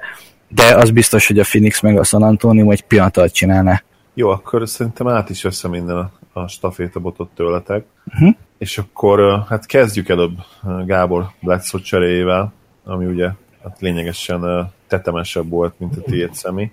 de 0.49 0.75
az 0.75 0.91
biztos, 0.91 1.27
hogy 1.27 1.39
a 1.39 1.43
Phoenix 1.43 1.81
meg 1.81 1.97
a 1.97 2.03
San 2.03 2.23
Antonio 2.23 2.71
egy 2.71 2.83
pillanat 2.83 3.17
alatt 3.17 3.31
csinálná. 3.31 3.83
Jó, 4.13 4.29
akkor 4.29 4.69
szerintem 4.69 5.07
át 5.07 5.29
is 5.29 5.43
össze 5.43 5.67
minden 5.67 5.97
a, 5.97 6.11
a 6.33 6.47
stafétabotot 6.47 7.29
tőletek. 7.35 7.85
Uh-huh. 8.07 8.35
És 8.57 8.77
akkor 8.77 9.45
hát 9.49 9.65
kezdjük 9.65 10.09
előbb 10.09 10.37
Gábor 10.85 11.29
Bledsoe 11.41 11.81
cseréjével, 11.81 12.53
ami 12.83 13.05
ugye 13.05 13.29
hát 13.63 13.77
lényegesen 13.79 14.71
tetemesebb 14.87 15.49
volt, 15.49 15.73
mint 15.77 15.97
a 15.97 16.01
tiéd 16.01 16.33
szemi. 16.33 16.71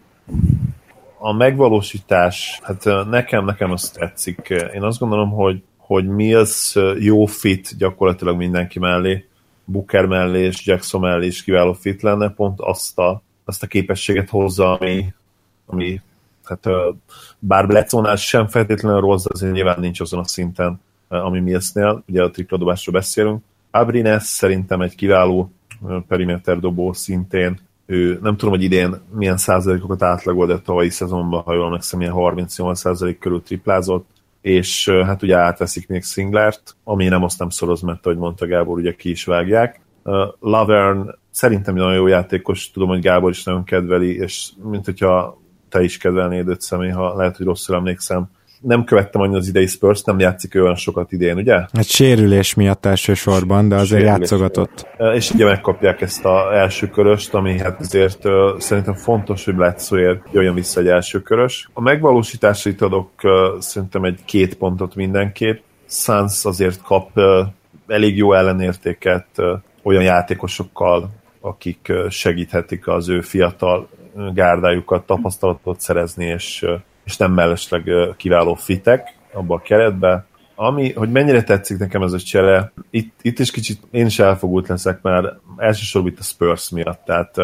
A 1.18 1.32
megvalósítás, 1.32 2.60
hát 2.62 2.84
nekem, 3.10 3.44
nekem 3.44 3.70
azt 3.70 3.98
tetszik. 3.98 4.48
Én 4.74 4.82
azt 4.82 4.98
gondolom, 4.98 5.30
hogy, 5.30 5.62
hogy 5.76 6.06
Mills 6.06 6.76
jó 6.98 7.24
fit 7.24 7.76
gyakorlatilag 7.78 8.36
mindenki 8.36 8.78
mellé, 8.78 9.28
Booker 9.64 10.06
mellé 10.06 10.44
és 10.44 10.66
Jackson 10.66 11.00
mellé 11.00 11.26
is 11.26 11.42
kiváló 11.42 11.72
fit 11.72 12.02
lenne, 12.02 12.30
pont 12.30 12.60
azt 12.60 12.98
a 12.98 13.22
azt 13.48 13.62
a 13.62 13.66
képességet 13.66 14.28
hozza, 14.28 14.78
ami, 14.78 15.14
ami 15.66 16.00
hát 16.44 16.68
bár 17.38 17.66
Bledsoe-nál 17.66 18.16
sem 18.16 18.46
feltétlenül 18.46 19.00
rossz, 19.00 19.22
de 19.22 19.30
azért 19.32 19.52
nyilván 19.52 19.80
nincs 19.80 20.00
azon 20.00 20.20
a 20.20 20.26
szinten, 20.26 20.80
ami 21.08 21.40
Millsnél, 21.40 22.02
ugye 22.08 22.22
a 22.22 22.30
tripladobásról 22.30 22.94
beszélünk. 22.94 23.42
Abrines 23.70 24.22
szerintem 24.22 24.80
egy 24.80 24.94
kiváló 24.94 25.50
perimeter 26.08 26.58
dobó 26.58 26.92
szintén, 26.92 27.58
ő 27.86 28.18
nem 28.22 28.36
tudom, 28.36 28.54
hogy 28.54 28.62
idén 28.62 29.00
milyen 29.14 29.36
százalékokat 29.36 30.02
átlagolt, 30.02 30.48
de 30.48 30.58
tavalyi 30.58 30.90
szezonban, 30.90 31.42
ha 31.42 31.54
jól 31.54 31.66
emlékszem, 31.66 32.00
ilyen 32.00 32.12
38 32.12 32.78
százalék 32.78 33.18
körül 33.18 33.42
triplázott, 33.42 34.06
és 34.40 34.88
hát 34.88 35.22
ugye 35.22 35.36
átveszik 35.36 35.88
még 35.88 36.04
Singlert, 36.04 36.76
ami 36.84 37.08
nem 37.08 37.22
azt 37.22 37.38
nem 37.38 37.48
szoroz, 37.48 37.80
mert 37.80 38.06
ahogy 38.06 38.18
mondta 38.18 38.46
Gábor, 38.46 38.78
ugye 38.78 38.94
ki 38.94 39.10
is 39.10 39.24
vágják. 39.24 39.80
Laverne 40.40 41.14
szerintem 41.30 41.74
nagyon 41.74 41.94
jó 41.94 42.06
játékos, 42.06 42.70
tudom, 42.70 42.88
hogy 42.88 43.00
Gábor 43.00 43.30
is 43.30 43.44
nagyon 43.44 43.64
kedveli, 43.64 44.16
és 44.16 44.48
mint 44.70 44.84
hogyha 44.84 45.40
te 45.68 45.82
is 45.82 45.96
kedvelnéd 45.96 46.48
őt 46.48 46.60
személy, 46.60 46.90
ha 46.90 47.16
lehet, 47.16 47.36
hogy 47.36 47.46
rosszul 47.46 47.76
emlékszem. 47.76 48.26
Nem 48.60 48.84
követtem 48.84 49.20
annyira 49.20 49.38
az 49.38 49.48
idei 49.48 49.66
Spurs, 49.66 50.02
nem 50.02 50.18
játszik 50.18 50.54
olyan 50.54 50.74
sokat 50.74 51.12
idén, 51.12 51.36
ugye? 51.36 51.54
Hát 51.54 51.84
sérülés 51.84 52.54
miatt 52.54 52.86
elsősorban, 52.86 53.68
de 53.68 53.74
azért 53.74 54.00
sérülés 54.00 54.18
játszogatott. 54.18 54.86
És 55.14 55.30
ugye 55.30 55.44
megkapják 55.44 56.00
ezt 56.00 56.24
az 56.24 56.52
első 56.52 56.88
köröst, 56.88 57.34
ami 57.34 57.58
hát 57.58 57.80
azért 57.80 58.24
uh, 58.24 58.32
szerintem 58.58 58.94
fontos, 58.94 59.44
hogy 59.44 59.54
Bledsoe 59.54 60.22
jöjjön 60.32 60.54
vissza 60.54 60.80
egy 60.80 60.88
első 60.88 61.22
körös. 61.22 61.68
A 61.72 61.80
megvalósításait 61.80 62.82
adok 62.82 63.10
uh, 63.22 63.32
szerintem 63.60 64.04
egy 64.04 64.20
két 64.24 64.54
pontot 64.54 64.94
mindenképp. 64.94 65.60
Suns 65.88 66.44
azért 66.44 66.82
kap 66.82 67.10
uh, 67.14 67.46
elég 67.86 68.16
jó 68.16 68.32
ellenértéket 68.32 69.26
olyan 69.86 70.02
játékosokkal, 70.02 71.10
akik 71.40 71.92
segíthetik 72.08 72.88
az 72.88 73.08
ő 73.08 73.20
fiatal 73.20 73.88
gárdájukat 74.34 75.06
tapasztalatot 75.06 75.80
szerezni, 75.80 76.24
és, 76.24 76.66
és 77.04 77.16
nem 77.16 77.32
mellesleg 77.32 77.90
kiváló 78.16 78.54
fitek 78.54 79.14
abba 79.32 79.54
a 79.54 79.60
keretbe. 79.60 80.26
Ami, 80.54 80.92
hogy 80.92 81.10
mennyire 81.10 81.42
tetszik 81.42 81.78
nekem 81.78 82.02
ez 82.02 82.12
a 82.12 82.18
csere, 82.18 82.72
itt, 82.90 83.14
itt 83.22 83.38
is 83.38 83.50
kicsit 83.50 83.80
én 83.90 84.06
is 84.06 84.18
elfogult 84.18 84.68
leszek, 84.68 85.02
mert 85.02 85.26
elsősorban 85.56 86.10
itt 86.10 86.18
a 86.18 86.22
Spurs 86.22 86.70
miatt, 86.70 87.04
tehát 87.04 87.36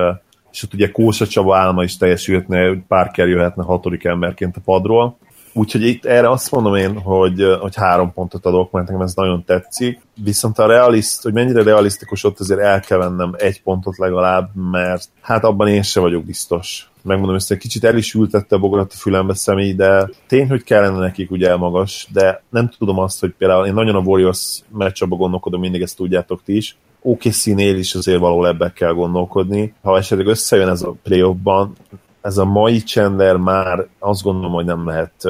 és 0.52 0.62
ott 0.62 0.74
ugye 0.74 0.90
Kósa 0.90 1.26
Csaba 1.26 1.56
álma 1.56 1.82
is 1.82 1.96
teljesülhetne, 1.96 2.66
hogy 2.68 2.80
Parker 2.88 3.28
jöhetne 3.28 3.64
hatodik 3.64 4.04
emberként 4.04 4.56
a 4.56 4.60
padról, 4.64 5.18
Úgyhogy 5.52 5.82
itt 5.82 6.04
erre 6.04 6.30
azt 6.30 6.50
mondom 6.50 6.74
én, 6.74 6.98
hogy, 6.98 7.56
hogy 7.60 7.74
három 7.74 8.12
pontot 8.12 8.46
adok, 8.46 8.70
mert 8.70 8.86
nekem 8.86 9.02
ez 9.02 9.14
nagyon 9.14 9.44
tetszik. 9.44 10.00
Viszont 10.24 10.58
a 10.58 10.66
realiszt, 10.66 11.22
hogy 11.22 11.32
mennyire 11.32 11.62
realisztikus 11.62 12.24
ott 12.24 12.40
azért 12.40 12.60
el 12.60 12.80
kell 12.80 12.98
vennem 12.98 13.34
egy 13.36 13.62
pontot 13.62 13.98
legalább, 13.98 14.50
mert 14.70 15.08
hát 15.20 15.44
abban 15.44 15.68
én 15.68 15.82
se 15.82 16.00
vagyok 16.00 16.24
biztos. 16.24 16.90
Megmondom 17.02 17.36
hogy 17.36 17.44
egy 17.48 17.58
kicsit 17.58 17.84
el 17.84 17.96
is 17.96 18.14
ültette 18.14 18.56
a 18.56 18.58
bogarat 18.58 18.92
a 18.92 18.96
fülembe 18.96 19.34
személy, 19.34 19.74
de 19.74 20.10
tény, 20.26 20.48
hogy 20.48 20.62
kellene 20.62 20.98
nekik 20.98 21.30
ugye 21.30 21.56
magas, 21.56 22.08
de 22.12 22.42
nem 22.50 22.70
tudom 22.78 22.98
azt, 22.98 23.20
hogy 23.20 23.34
például 23.38 23.66
én 23.66 23.74
nagyon 23.74 23.94
a 23.94 24.00
Warriors 24.00 24.60
meccsabba 24.68 25.16
gondolkodom, 25.16 25.60
mindig 25.60 25.82
ezt 25.82 25.96
tudjátok 25.96 26.42
ti 26.44 26.56
is, 26.56 26.76
OKC-nél 27.02 27.76
is 27.76 27.94
azért 27.94 28.18
való 28.18 28.44
ebbe 28.44 28.72
kell 28.72 28.92
gondolkodni. 28.92 29.74
Ha 29.82 29.96
esetleg 29.96 30.26
összejön 30.26 30.68
ez 30.68 30.82
a 30.82 30.94
playoffban, 31.02 31.76
ez 32.22 32.38
a 32.38 32.44
mai 32.44 32.78
Chandler 32.78 33.36
már 33.36 33.86
azt 33.98 34.22
gondolom, 34.22 34.52
hogy 34.52 34.64
nem 34.64 34.86
lehet, 34.86 35.24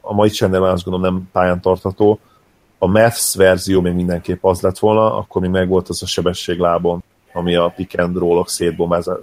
a 0.00 0.14
mai 0.14 0.28
Chandler 0.28 0.60
már 0.60 0.72
azt 0.72 0.84
gondolom 0.84 1.14
nem 1.14 1.28
pályán 1.32 1.60
tartható. 1.60 2.18
A 2.78 2.86
Mavs 2.86 3.34
verzió 3.34 3.80
még 3.80 3.94
mindenképp 3.94 4.44
az 4.44 4.60
lett 4.60 4.78
volna, 4.78 5.16
akkor 5.16 5.40
még 5.42 5.50
megvolt 5.50 5.88
az 5.88 6.02
a 6.02 6.06
sebességlábon, 6.06 7.02
ami 7.32 7.54
a 7.54 7.72
pick 7.76 7.98
and 7.98 8.16
roll-ok 8.16 8.48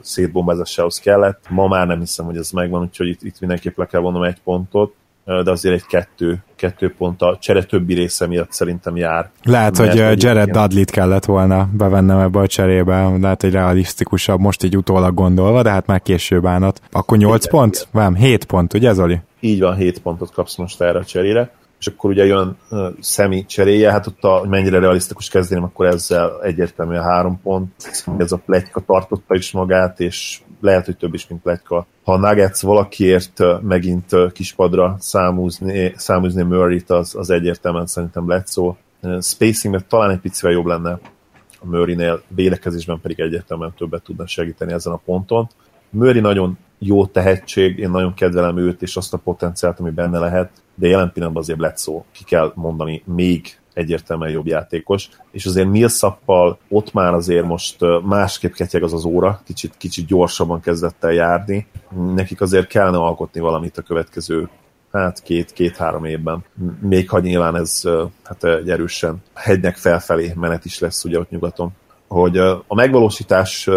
szétbombázásához 0.01 0.99
kellett. 0.99 1.45
Ma 1.49 1.67
már 1.67 1.87
nem 1.87 1.99
hiszem, 1.99 2.25
hogy 2.25 2.37
ez 2.37 2.51
megvan, 2.51 2.81
úgyhogy 2.81 3.07
itt, 3.07 3.21
itt 3.21 3.39
mindenképp 3.39 3.77
le 3.77 3.85
kell 3.85 4.01
vonnom 4.01 4.23
egy 4.23 4.41
pontot 4.43 4.93
de 5.27 5.51
azért 5.51 5.75
egy 5.75 5.85
kettő, 5.85 6.43
kettő 6.55 6.93
pont 6.97 7.21
a 7.21 7.37
csere 7.41 7.63
többi 7.63 7.93
része 7.93 8.27
miatt 8.27 8.51
szerintem 8.51 8.95
jár. 8.95 9.29
Lehet, 9.43 9.77
hogy 9.77 10.21
Jared. 10.23 10.49
Dudley-t 10.49 10.91
kellett 10.91 11.25
volna 11.25 11.69
bevennem 11.73 12.19
ebbe 12.19 12.39
a 12.39 12.47
cserébe, 12.47 13.17
lehet, 13.21 13.41
hogy 13.41 13.51
realisztikusabb, 13.51 14.39
most 14.39 14.63
így 14.63 14.77
utólag 14.77 15.13
gondolva, 15.13 15.61
de 15.61 15.69
hát 15.69 15.85
már 15.85 16.01
később 16.01 16.45
állnat. 16.45 16.81
Akkor 16.91 17.17
8 17.17 17.45
igen, 17.45 17.59
pont? 17.59 17.75
Igen. 17.75 17.87
Vám, 17.91 18.15
7 18.15 18.45
pont, 18.45 18.73
ugye 18.73 18.93
Zoli? 18.93 19.19
Így 19.39 19.59
van, 19.59 19.75
7 19.75 19.99
pontot 19.99 20.31
kapsz 20.31 20.55
most 20.55 20.81
erre 20.81 20.99
a 20.99 21.05
cserére. 21.05 21.51
és 21.79 21.87
akkor 21.87 22.09
ugye 22.09 22.25
jön 22.25 22.57
uh, 22.69 22.87
szemi 22.99 23.45
cseréje, 23.45 23.91
hát 23.91 24.07
ott 24.07 24.23
a, 24.23 24.45
mennyire 24.49 24.79
realisztikus 24.79 25.29
kezdeném, 25.29 25.63
akkor 25.63 25.85
ezzel 25.85 26.41
egyértelműen 26.43 27.03
három 27.03 27.39
pont. 27.43 27.71
Ez 28.17 28.31
a 28.31 28.41
plegyka 28.45 28.79
tartotta 28.79 29.35
is 29.35 29.51
magát, 29.51 29.99
és 29.99 30.39
lehet, 30.59 30.85
hogy 30.85 30.97
több 30.97 31.13
is, 31.13 31.27
mint 31.27 31.41
plegyka. 31.41 31.85
Ha 32.03 32.13
a 32.13 32.17
Nuggets 32.17 32.61
valakiért 32.61 33.41
megint 33.61 34.31
kispadra 34.33 34.95
számúzni, 34.99 35.93
számúzni 35.95 36.43
Murray-t, 36.43 36.89
az, 36.89 37.15
az 37.15 37.29
egyértelműen 37.29 37.85
szerintem 37.85 38.27
lett 38.27 38.47
szó. 38.47 38.77
Spacing 39.21 39.87
talán 39.87 40.09
egy 40.09 40.19
picivel 40.19 40.51
jobb 40.51 40.65
lenne 40.65 40.99
a 41.59 41.65
Murray-nél, 41.65 42.21
védekezésben 42.27 42.99
pedig 43.01 43.19
egyértelműen 43.19 43.73
többet 43.77 44.03
tudna 44.03 44.27
segíteni 44.27 44.73
ezen 44.73 44.93
a 44.93 45.01
ponton. 45.05 45.49
Murray 45.89 46.19
nagyon 46.19 46.57
jó 46.79 47.05
tehetség, 47.05 47.77
én 47.77 47.89
nagyon 47.89 48.13
kedvelem 48.13 48.57
őt 48.57 48.81
és 48.81 48.95
azt 48.95 49.13
a 49.13 49.17
potenciált, 49.17 49.79
ami 49.79 49.89
benne 49.89 50.19
lehet, 50.19 50.49
de 50.75 50.87
jelen 50.87 51.11
pillanatban 51.11 51.43
azért 51.43 51.59
lett 51.59 51.77
szó, 51.77 52.05
ki 52.11 52.23
kell 52.23 52.51
mondani, 52.55 53.03
még 53.05 53.57
egyértelműen 53.77 54.31
jobb 54.31 54.47
játékos, 54.47 55.09
és 55.31 55.45
azért 55.45 55.67
Millsappal 55.67 56.57
ott 56.69 56.93
már 56.93 57.13
azért 57.13 57.45
most 57.45 57.77
másképp 58.03 58.53
ketyeg 58.53 58.83
az 58.83 58.93
az 58.93 59.05
óra, 59.05 59.41
kicsit, 59.45 59.73
kicsit 59.77 60.05
gyorsabban 60.05 60.59
kezdett 60.59 61.03
el 61.03 61.11
járni, 61.11 61.67
nekik 62.15 62.41
azért 62.41 62.67
kellene 62.67 62.97
alkotni 62.97 63.39
valamit 63.39 63.77
a 63.77 63.81
következő 63.81 64.49
hát 64.91 65.21
két-két-három 65.21 66.05
évben. 66.05 66.43
Még 66.81 67.09
ha 67.09 67.19
nyilván 67.19 67.55
ez 67.55 67.81
hát 68.23 68.43
egy 68.43 68.69
erősen 68.69 69.23
hegynek 69.33 69.75
felfelé 69.75 70.33
menet 70.35 70.65
is 70.65 70.79
lesz 70.79 71.03
ugye 71.03 71.19
ott 71.19 71.29
nyugaton. 71.29 71.71
Hogy 72.07 72.37
a 72.67 72.75
megvalósítás 72.75 73.69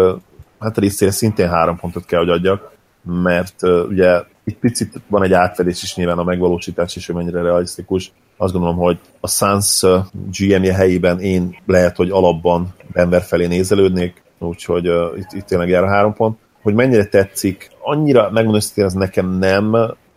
hát 0.59 0.77
részére 0.77 1.11
szintén 1.11 1.49
három 1.49 1.77
pontot 1.77 2.05
kell, 2.05 2.19
hogy 2.19 2.29
adjak, 2.29 2.71
mert 3.03 3.63
ugye 3.89 4.23
itt 4.43 4.59
picit 4.59 4.99
van 5.07 5.23
egy 5.23 5.33
átfedés 5.33 5.83
is 5.83 5.95
nyilván 5.95 6.17
a 6.17 6.23
megvalósítás 6.23 6.95
is, 6.95 7.05
hogy 7.05 7.15
mennyire 7.15 7.41
realisztikus. 7.41 8.11
Azt 8.37 8.53
gondolom, 8.53 8.77
hogy 8.77 8.99
a 9.19 9.27
Suns 9.27 9.85
GM-je 10.37 10.73
helyében 10.73 11.19
én 11.19 11.55
lehet, 11.65 11.95
hogy 11.95 12.09
alapban 12.09 12.73
Denver 12.93 13.21
felé 13.21 13.47
nézelődnék, 13.47 14.23
úgyhogy 14.39 14.89
uh, 14.89 15.17
itt, 15.17 15.31
itt 15.31 15.45
tényleg 15.45 15.69
jár 15.69 15.83
a 15.83 15.89
három 15.89 16.13
pont. 16.13 16.37
Hogy 16.61 16.73
mennyire 16.73 17.05
tetszik, 17.05 17.71
annyira 17.83 18.21
megmondom 18.31 18.61
hogy 18.75 18.83
ez 18.83 18.93
nekem 18.93 19.37
nem, 19.37 19.73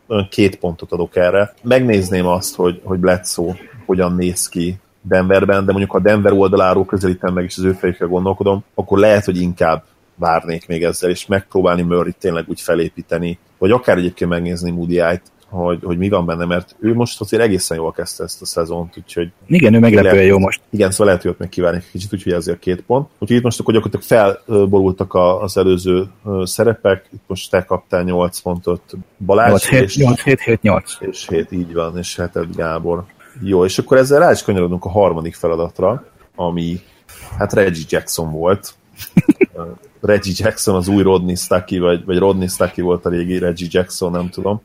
olyan 0.07 0.29
két 0.31 0.57
pontot 0.57 0.93
adok 0.93 1.17
erre. 1.17 1.55
Megnézném 1.63 2.27
azt, 2.27 2.55
hogy, 2.55 2.81
hogy 2.85 2.99
Bledsoe 2.99 3.57
hogyan 3.87 4.15
néz 4.15 4.49
ki 4.49 4.79
Denverben, 5.03 5.65
de 5.65 5.71
mondjuk 5.71 5.91
ha 5.91 6.01
Denver 6.01 6.33
oldaláról 6.33 6.85
közelítem 6.85 7.35
meg, 7.35 7.45
és 7.45 7.57
az 7.57 7.65
ő 7.65 7.73
fejükkel 7.73 8.09
gondolkodom, 8.09 8.65
akkor 8.75 8.99
lehet, 8.99 9.25
hogy 9.25 9.41
inkább 9.41 9.85
várnék 10.15 10.67
még 10.67 10.83
ezzel, 10.85 11.11
és 11.11 11.27
megpróbálni 11.27 11.83
murray 11.83 12.15
tényleg 12.19 12.45
úgy 12.49 12.61
felépíteni, 12.61 13.39
vagy 13.59 13.71
akár 13.71 13.99
egyébként 13.99 14.31
megnézni 14.31 14.71
moody 14.71 15.01
hogy, 15.55 15.79
hogy 15.83 15.99
mi 15.99 16.09
van 16.09 16.27
benne, 16.27 16.45
mert 16.45 16.77
ő 16.81 16.95
most 16.95 17.21
azért 17.21 17.43
egészen 17.43 17.77
jól 17.77 17.93
kezdte 17.93 18.25
ezt 18.25 18.43
a 18.43 18.47
szezont, 18.47 18.97
úgyhogy... 18.97 19.31
Igen, 19.47 19.75
ő 19.75 19.79
meglepően 19.79 20.25
jó 20.25 20.39
most. 20.39 20.61
Igen, 20.71 20.91
szóval 20.91 21.07
lehet, 21.07 21.23
hogy 21.23 21.31
ott 21.31 21.39
meg 21.39 21.49
kívánni 21.49 21.77
egy 21.77 21.91
kicsit, 21.91 22.13
úgyhogy 22.13 22.33
ezért 22.33 22.59
két 22.59 22.83
pont. 22.83 23.09
Úgyhogy 23.19 23.37
itt 23.37 23.43
most 23.43 23.61
akkor 23.61 23.75
gyakorlatilag 23.75 24.37
felborultak 24.47 25.15
az 25.15 25.57
előző 25.57 26.07
szerepek, 26.43 27.09
itt 27.13 27.23
most 27.27 27.51
te 27.51 27.65
kaptál 27.65 28.03
8 28.03 28.41
pontot, 28.41 28.83
Balázs, 29.27 29.51
8, 29.51 29.69
7, 29.69 29.83
és, 29.83 29.97
8, 29.97 30.23
7, 30.23 30.41
7, 30.41 30.63
8. 30.63 30.97
És 31.01 31.29
7, 31.29 31.53
így 31.53 31.75
van, 31.75 31.99
és 31.99 32.17
heted 32.17 32.57
Gábor. 32.57 33.05
Jó, 33.43 33.65
és 33.65 33.79
akkor 33.79 33.97
ezzel 33.97 34.19
rá 34.19 34.31
is 34.31 34.43
kanyarodunk 34.43 34.85
a 34.85 34.91
harmadik 34.91 35.35
feladatra, 35.35 36.05
ami 36.35 36.81
hát 37.39 37.53
Reggie 37.53 37.85
Jackson 37.89 38.31
volt. 38.31 38.75
Reggie 40.01 40.35
Jackson 40.37 40.75
az 40.75 40.89
új 40.89 41.03
Rodney 41.03 41.35
Stucky, 41.35 41.79
vagy, 41.79 42.05
vagy 42.05 42.19
Rodney 42.19 42.49
Stucky 42.49 42.81
volt 42.81 43.07
a 43.07 43.09
régi 43.09 43.39
Reggie 43.39 43.69
Jackson, 43.71 44.11
nem 44.11 44.29
tudom. 44.29 44.63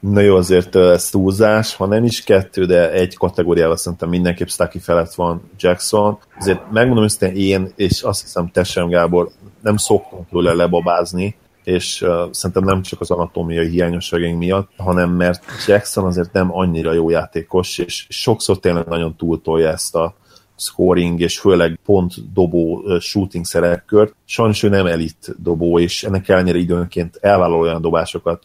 Na 0.00 0.20
jó, 0.20 0.36
azért 0.36 0.76
ez 0.76 1.10
túlzás, 1.10 1.74
ha 1.74 1.86
nem 1.86 2.04
is 2.04 2.22
kettő, 2.24 2.64
de 2.64 2.92
egy 2.92 3.16
kategóriával 3.16 3.76
szerintem 3.76 4.08
mindenképp 4.08 4.48
Stucky 4.48 4.78
felett 4.78 5.14
van 5.14 5.42
Jackson. 5.58 6.18
Azért 6.38 6.70
megmondom 6.70 7.06
hogy 7.18 7.38
én, 7.38 7.72
és 7.76 8.02
azt 8.02 8.20
hiszem 8.20 8.50
te 8.50 8.64
sem, 8.64 8.88
Gábor, 8.88 9.30
nem 9.60 9.76
szoktunk 9.76 10.28
tőle 10.28 10.52
lebabázni, 10.52 11.36
és 11.64 12.02
uh, 12.02 12.10
szerintem 12.30 12.64
nem 12.64 12.82
csak 12.82 13.00
az 13.00 13.10
anatómiai 13.10 13.68
hiányosságaink 13.68 14.38
miatt, 14.38 14.70
hanem 14.76 15.10
mert 15.10 15.44
Jackson 15.66 16.04
azért 16.04 16.32
nem 16.32 16.56
annyira 16.56 16.92
jó 16.92 17.10
játékos, 17.10 17.78
és 17.78 18.06
sokszor 18.08 18.58
tényleg 18.58 18.86
nagyon 18.86 19.16
túltolja 19.16 19.68
ezt 19.68 19.94
a, 19.94 20.14
scoring 20.62 21.20
és 21.20 21.38
főleg 21.38 21.78
pont 21.84 22.32
dobó 22.32 22.82
shooting 23.00 23.44
szerepkört. 23.44 24.14
Sajnos 24.24 24.62
ő 24.62 24.68
nem 24.68 24.86
elit 24.86 25.34
dobó, 25.38 25.78
és 25.78 26.04
ennek 26.04 26.28
ellenére 26.28 26.58
időnként 26.58 27.18
elvállal 27.20 27.60
olyan 27.60 27.80
dobásokat, 27.80 28.42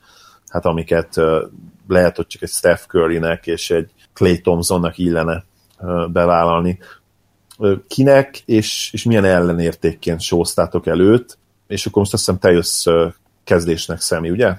hát 0.48 0.66
amiket 0.66 1.16
lehet, 1.88 2.16
hogy 2.16 2.28
csak 2.28 2.42
egy 2.42 2.50
Steph 2.50 2.82
Currynek 2.88 3.48
és 3.48 3.70
egy 3.72 3.90
Clay 4.14 4.42
Thompsonnak 4.42 4.98
illene 4.98 5.44
bevállalni. 6.12 6.80
Kinek 7.88 8.42
és, 8.46 8.90
és 8.94 9.04
milyen 9.04 9.26
ellenértékként 9.26 10.22
sóztátok 10.22 10.88
előtt, 10.88 11.38
és 11.68 11.86
akkor 11.86 12.02
most 12.02 12.14
azt 12.14 12.26
hiszem 12.26 12.40
te 12.40 12.52
jössz 12.52 12.86
kezdésnek 13.44 14.02
szemi, 14.02 14.30
ugye? 14.30 14.54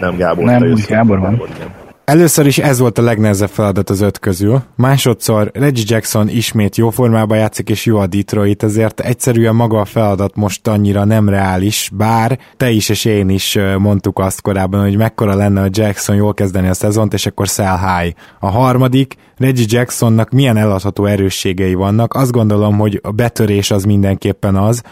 Nem 0.00 0.16
Gábor, 0.16 0.44
Nem, 0.44 0.60
te 0.60 0.66
jössz. 0.66 0.86
Gábor 0.86 1.18
van. 1.18 1.30
Gábor, 1.30 1.48
igen. 1.56 1.87
Először 2.08 2.46
is 2.46 2.58
ez 2.58 2.78
volt 2.78 2.98
a 2.98 3.02
legnehezebb 3.02 3.48
feladat 3.48 3.90
az 3.90 4.00
öt 4.00 4.18
közül. 4.18 4.62
Másodszor 4.76 5.50
Reggie 5.54 5.84
Jackson 5.86 6.28
ismét 6.28 6.76
jó 6.76 6.90
formában 6.90 7.38
játszik, 7.38 7.68
és 7.70 7.84
jó 7.84 7.98
a 7.98 8.06
Detroit, 8.06 8.62
ezért 8.62 9.00
egyszerűen 9.00 9.54
maga 9.54 9.80
a 9.80 9.84
feladat 9.84 10.36
most 10.36 10.68
annyira 10.68 11.04
nem 11.04 11.28
reális, 11.28 11.90
bár 11.92 12.38
te 12.56 12.70
is 12.70 12.88
és 12.88 13.04
én 13.04 13.28
is 13.28 13.58
mondtuk 13.78 14.18
azt 14.18 14.40
korábban, 14.40 14.80
hogy 14.80 14.96
mekkora 14.96 15.34
lenne 15.34 15.62
a 15.62 15.68
Jackson 15.70 16.16
jól 16.16 16.34
kezdeni 16.34 16.68
a 16.68 16.74
szezont, 16.74 17.12
és 17.12 17.26
akkor 17.26 17.46
sell 17.46 17.78
high. 17.78 18.16
A 18.40 18.50
harmadik, 18.50 19.14
Reggie 19.38 19.66
Jacksonnak 19.68 20.30
milyen 20.30 20.56
eladható 20.56 21.04
erősségei 21.04 21.74
vannak. 21.74 22.14
Azt 22.14 22.32
gondolom, 22.32 22.78
hogy 22.78 23.00
a 23.02 23.10
betörés 23.10 23.70
az 23.70 23.84
mindenképpen 23.84 24.56
az, 24.56 24.82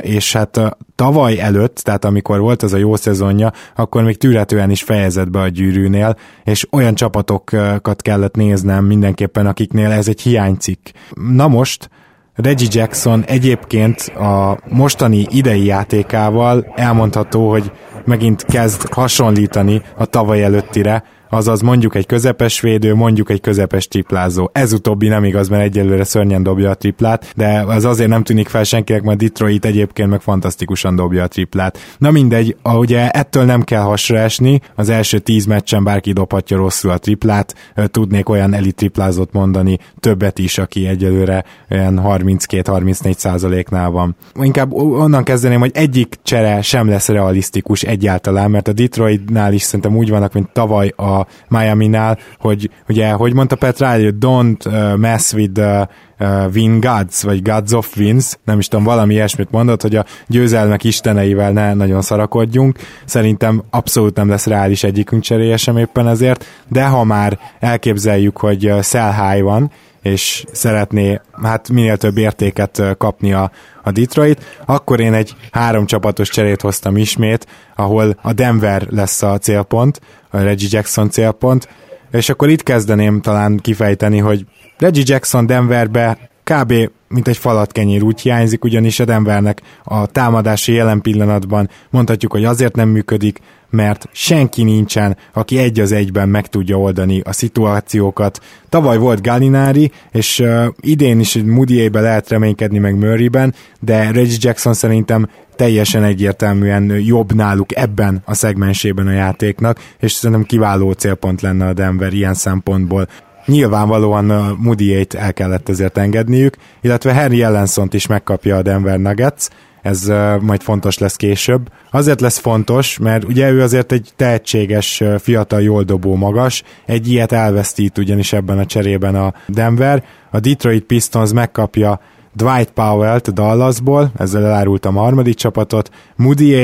és 0.00 0.32
hát 0.32 0.76
tavaly 0.94 1.40
előtt, 1.40 1.76
tehát 1.76 2.04
amikor 2.04 2.40
volt 2.40 2.62
ez 2.62 2.72
a 2.72 2.76
jó 2.76 2.96
szezonja, 2.96 3.52
akkor 3.76 4.02
még 4.02 4.18
tűretően 4.18 4.70
is 4.70 4.82
fejezett 4.82 5.30
be 5.30 5.40
a 5.40 5.48
gyűrűnél, 5.48 6.16
és 6.44 6.66
olyan 6.72 6.94
csapatokat 6.94 8.02
kellett 8.02 8.34
néznem 8.34 8.84
mindenképpen, 8.84 9.46
akiknél 9.46 9.90
ez 9.90 10.08
egy 10.08 10.20
hiánycikk. 10.20 10.86
Na 11.34 11.48
most, 11.48 11.90
Reggie 12.34 12.68
Jackson 12.70 13.24
egyébként 13.24 14.00
a 14.00 14.58
mostani 14.68 15.26
idei 15.30 15.64
játékával 15.64 16.72
elmondható, 16.76 17.50
hogy 17.50 17.72
megint 18.04 18.44
kezd 18.44 18.92
hasonlítani 18.92 19.82
a 19.96 20.04
tavaly 20.04 20.42
előttire, 20.42 21.04
azaz 21.30 21.60
mondjuk 21.60 21.94
egy 21.94 22.06
közepes 22.06 22.60
védő, 22.60 22.94
mondjuk 22.94 23.30
egy 23.30 23.40
közepes 23.40 23.88
triplázó. 23.88 24.50
Ez 24.52 24.72
utóbbi 24.72 25.08
nem 25.08 25.24
igaz, 25.24 25.48
mert 25.48 25.62
egyelőre 25.62 26.04
szörnyen 26.04 26.42
dobja 26.42 26.70
a 26.70 26.74
triplát, 26.74 27.32
de 27.36 27.64
az 27.66 27.84
azért 27.84 28.08
nem 28.08 28.22
tűnik 28.22 28.48
fel 28.48 28.64
senkinek, 28.64 29.02
mert 29.02 29.18
Detroit 29.18 29.64
egyébként 29.64 30.10
meg 30.10 30.20
fantasztikusan 30.20 30.96
dobja 30.96 31.22
a 31.22 31.28
triplát. 31.28 31.78
Na 31.98 32.10
mindegy, 32.10 32.56
ugye 32.62 33.10
ettől 33.10 33.44
nem 33.44 33.62
kell 33.62 33.82
hasra 33.82 34.18
esni, 34.18 34.60
az 34.74 34.88
első 34.88 35.18
tíz 35.18 35.44
meccsen 35.44 35.84
bárki 35.84 36.12
dobhatja 36.12 36.56
rosszul 36.56 36.90
a 36.90 36.98
triplát, 36.98 37.54
tudnék 37.86 38.28
olyan 38.28 38.54
elit 38.54 38.74
triplázót 38.74 39.32
mondani, 39.32 39.78
többet 40.00 40.38
is, 40.38 40.58
aki 40.58 40.86
egyelőre 40.86 41.44
olyan 41.70 42.00
32-34 42.04 43.16
százaléknál 43.16 43.90
van. 43.90 44.16
Inkább 44.40 44.72
onnan 44.72 45.24
kezdeném, 45.24 45.60
hogy 45.60 45.70
egyik 45.74 46.18
csere 46.22 46.62
sem 46.62 46.88
lesz 46.88 47.08
realisztikus 47.08 47.82
egyáltalán, 47.82 48.50
mert 48.50 48.68
a 48.68 48.72
Detroitnál 48.72 49.52
is 49.52 49.62
szerintem 49.62 49.96
úgy 49.96 50.10
vannak, 50.10 50.32
mint 50.32 50.52
tavaly 50.52 50.92
a 50.96 51.19
Miami-nál, 51.48 52.18
hogy 52.38 52.70
ugye, 52.88 53.10
hogy 53.10 53.34
mondta 53.34 53.56
Petra, 53.56 53.92
hogy 53.92 54.14
don't 54.20 54.66
uh, 54.66 54.96
mess 54.96 55.32
with 55.32 55.52
the 55.52 55.88
uh, 56.18 56.44
win 56.54 56.80
gods, 56.80 57.22
vagy 57.22 57.42
gods 57.42 57.72
of 57.72 57.96
wins, 57.96 58.38
nem 58.44 58.58
is 58.58 58.68
tudom, 58.68 58.84
valami 58.84 59.14
ilyesmit 59.14 59.50
mondott, 59.50 59.82
hogy 59.82 59.96
a 59.96 60.04
győzelmek 60.26 60.84
isteneivel 60.84 61.52
ne 61.52 61.74
nagyon 61.74 62.02
szarakodjunk. 62.02 62.78
Szerintem 63.04 63.62
abszolút 63.70 64.16
nem 64.16 64.28
lesz 64.28 64.46
reális 64.46 64.84
egyikünk 64.84 65.22
cseréje 65.22 65.56
sem 65.56 65.76
éppen 65.76 66.08
ezért, 66.08 66.44
de 66.68 66.86
ha 66.86 67.04
már 67.04 67.38
elképzeljük, 67.60 68.36
hogy 68.36 68.70
uh, 68.70 68.82
sell 68.82 69.12
high 69.12 69.42
van, 69.42 69.70
és 70.02 70.44
szeretné 70.52 71.20
hát 71.42 71.68
minél 71.68 71.96
több 71.96 72.18
értéket 72.18 72.82
kapni 72.98 73.32
a, 73.32 73.50
a 73.82 73.90
Detroit, 73.90 74.44
akkor 74.66 75.00
én 75.00 75.12
egy 75.14 75.34
három 75.52 75.86
csapatos 75.86 76.28
cserét 76.28 76.60
hoztam 76.60 76.96
ismét, 76.96 77.46
ahol 77.76 78.16
a 78.22 78.32
Denver 78.32 78.86
lesz 78.90 79.22
a 79.22 79.38
célpont, 79.38 80.00
a 80.30 80.38
Reggie 80.38 80.68
Jackson 80.70 81.10
célpont, 81.10 81.68
és 82.10 82.28
akkor 82.28 82.48
itt 82.48 82.62
kezdeném 82.62 83.20
talán 83.20 83.56
kifejteni, 83.56 84.18
hogy 84.18 84.44
Reggie 84.78 85.04
Jackson 85.06 85.46
Denverbe 85.46 86.29
kb. 86.54 86.90
mint 87.08 87.28
egy 87.28 87.36
falatkenyér 87.36 88.02
úgy 88.02 88.20
hiányzik, 88.20 88.64
ugyanis 88.64 89.00
a 89.00 89.04
Denvernek 89.04 89.60
a 89.84 90.06
támadási 90.06 90.72
jelen 90.72 91.00
pillanatban 91.00 91.70
mondhatjuk, 91.90 92.32
hogy 92.32 92.44
azért 92.44 92.76
nem 92.76 92.88
működik, 92.88 93.38
mert 93.70 94.08
senki 94.12 94.62
nincsen, 94.62 95.16
aki 95.32 95.58
egy 95.58 95.80
az 95.80 95.92
egyben 95.92 96.28
meg 96.28 96.46
tudja 96.46 96.78
oldani 96.78 97.20
a 97.20 97.32
szituációkat. 97.32 98.40
Tavaly 98.68 98.98
volt 98.98 99.22
Gallinari, 99.22 99.90
és 100.12 100.38
uh, 100.38 100.66
idén 100.80 101.20
is 101.20 101.38
moody 101.44 101.90
lehet 101.92 102.28
reménykedni 102.28 102.78
meg 102.78 102.94
Murrayben, 102.94 103.54
de 103.80 104.10
Reggie 104.10 104.38
Jackson 104.40 104.74
szerintem 104.74 105.28
teljesen 105.56 106.02
egyértelműen 106.02 107.00
jobb 107.00 107.32
náluk 107.32 107.76
ebben 107.76 108.22
a 108.24 108.34
szegmensében 108.34 109.06
a 109.06 109.12
játéknak, 109.12 109.78
és 109.98 110.12
szerintem 110.12 110.46
kiváló 110.46 110.92
célpont 110.92 111.40
lenne 111.40 111.66
a 111.66 111.72
Denver 111.72 112.12
ilyen 112.12 112.34
szempontból 112.34 113.08
nyilvánvalóan 113.50 114.30
uh, 114.30 114.58
Moody-ét 114.58 115.14
el 115.14 115.32
kellett 115.32 115.68
ezért 115.68 115.98
engedniük, 115.98 116.56
illetve 116.80 117.14
Harry 117.14 117.42
Ellensont 117.42 117.94
is 117.94 118.06
megkapja 118.06 118.56
a 118.56 118.62
Denver 118.62 118.98
Nuggets, 118.98 119.48
ez 119.82 120.12
majd 120.40 120.62
fontos 120.62 120.98
lesz 120.98 121.16
később. 121.16 121.68
Azért 121.90 122.20
lesz 122.20 122.38
fontos, 122.38 122.98
mert 122.98 123.24
ugye 123.24 123.50
ő 123.50 123.62
azért 123.62 123.92
egy 123.92 124.08
tehetséges, 124.16 125.02
fiatal, 125.18 125.62
jól 125.62 125.82
dobó 125.82 126.16
magas, 126.16 126.62
egy 126.86 127.08
ilyet 127.08 127.32
elvesztít 127.32 127.98
ugyanis 127.98 128.32
ebben 128.32 128.58
a 128.58 128.66
cserében 128.66 129.14
a 129.14 129.34
Denver. 129.46 130.04
A 130.30 130.40
Detroit 130.40 130.84
Pistons 130.84 131.32
megkapja 131.32 132.00
Dwight 132.34 132.70
Powell-t 132.70 133.28
a 133.28 133.32
Dallasból, 133.32 134.10
ezzel 134.18 134.44
elárultam 134.44 134.96
a 134.96 135.00
harmadik 135.00 135.34
csapatot, 135.34 135.90
moody 136.16 136.54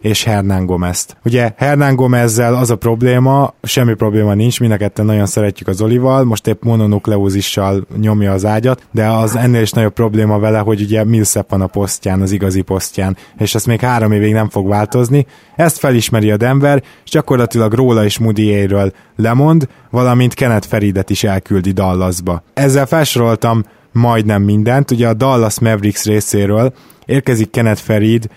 és 0.00 0.24
Hernán 0.24 0.66
Gomez-t. 0.66 1.16
Ugye 1.24 1.52
Hernán 1.56 1.94
Gomezzel 1.94 2.54
az 2.54 2.70
a 2.70 2.76
probléma, 2.76 3.54
semmi 3.62 3.94
probléma 3.94 4.34
nincs, 4.34 4.60
mind 4.60 4.72
a 4.72 4.76
ketten 4.76 5.04
nagyon 5.04 5.26
szeretjük 5.26 5.68
az 5.68 5.80
Olival, 5.80 6.24
most 6.24 6.46
épp 6.46 6.62
mononukleózissal 6.62 7.86
nyomja 8.00 8.32
az 8.32 8.44
ágyat, 8.44 8.86
de 8.92 9.06
az 9.06 9.36
ennél 9.36 9.62
is 9.62 9.70
nagyobb 9.70 9.92
probléma 9.92 10.38
vele, 10.38 10.58
hogy 10.58 10.80
ugye 10.80 11.04
Millsap 11.04 11.50
van 11.50 11.60
a 11.60 11.66
posztján, 11.66 12.20
az 12.20 12.32
igazi 12.32 12.60
posztján, 12.60 13.16
és 13.38 13.54
ez 13.54 13.64
még 13.64 13.80
három 13.80 14.12
évig 14.12 14.32
nem 14.32 14.48
fog 14.48 14.68
változni. 14.68 15.26
Ezt 15.56 15.78
felismeri 15.78 16.30
a 16.30 16.36
Denver, 16.36 16.82
és 17.04 17.10
gyakorlatilag 17.10 17.72
róla 17.72 18.04
és 18.04 18.18
moody 18.18 18.68
lemond, 19.16 19.68
valamint 19.90 20.34
Kenneth 20.34 20.68
Feridet 20.68 21.10
is 21.10 21.24
elküldi 21.24 21.70
Dallasba. 21.70 22.42
Ezzel 22.54 22.86
felsoroltam 22.86 23.64
majdnem 23.92 24.42
mindent. 24.42 24.90
Ugye 24.90 25.08
a 25.08 25.14
Dallas 25.14 25.60
Mavericks 25.60 26.04
részéről 26.04 26.72
érkezik 27.04 27.50
Kenneth 27.50 27.82
Farid, 27.82 28.28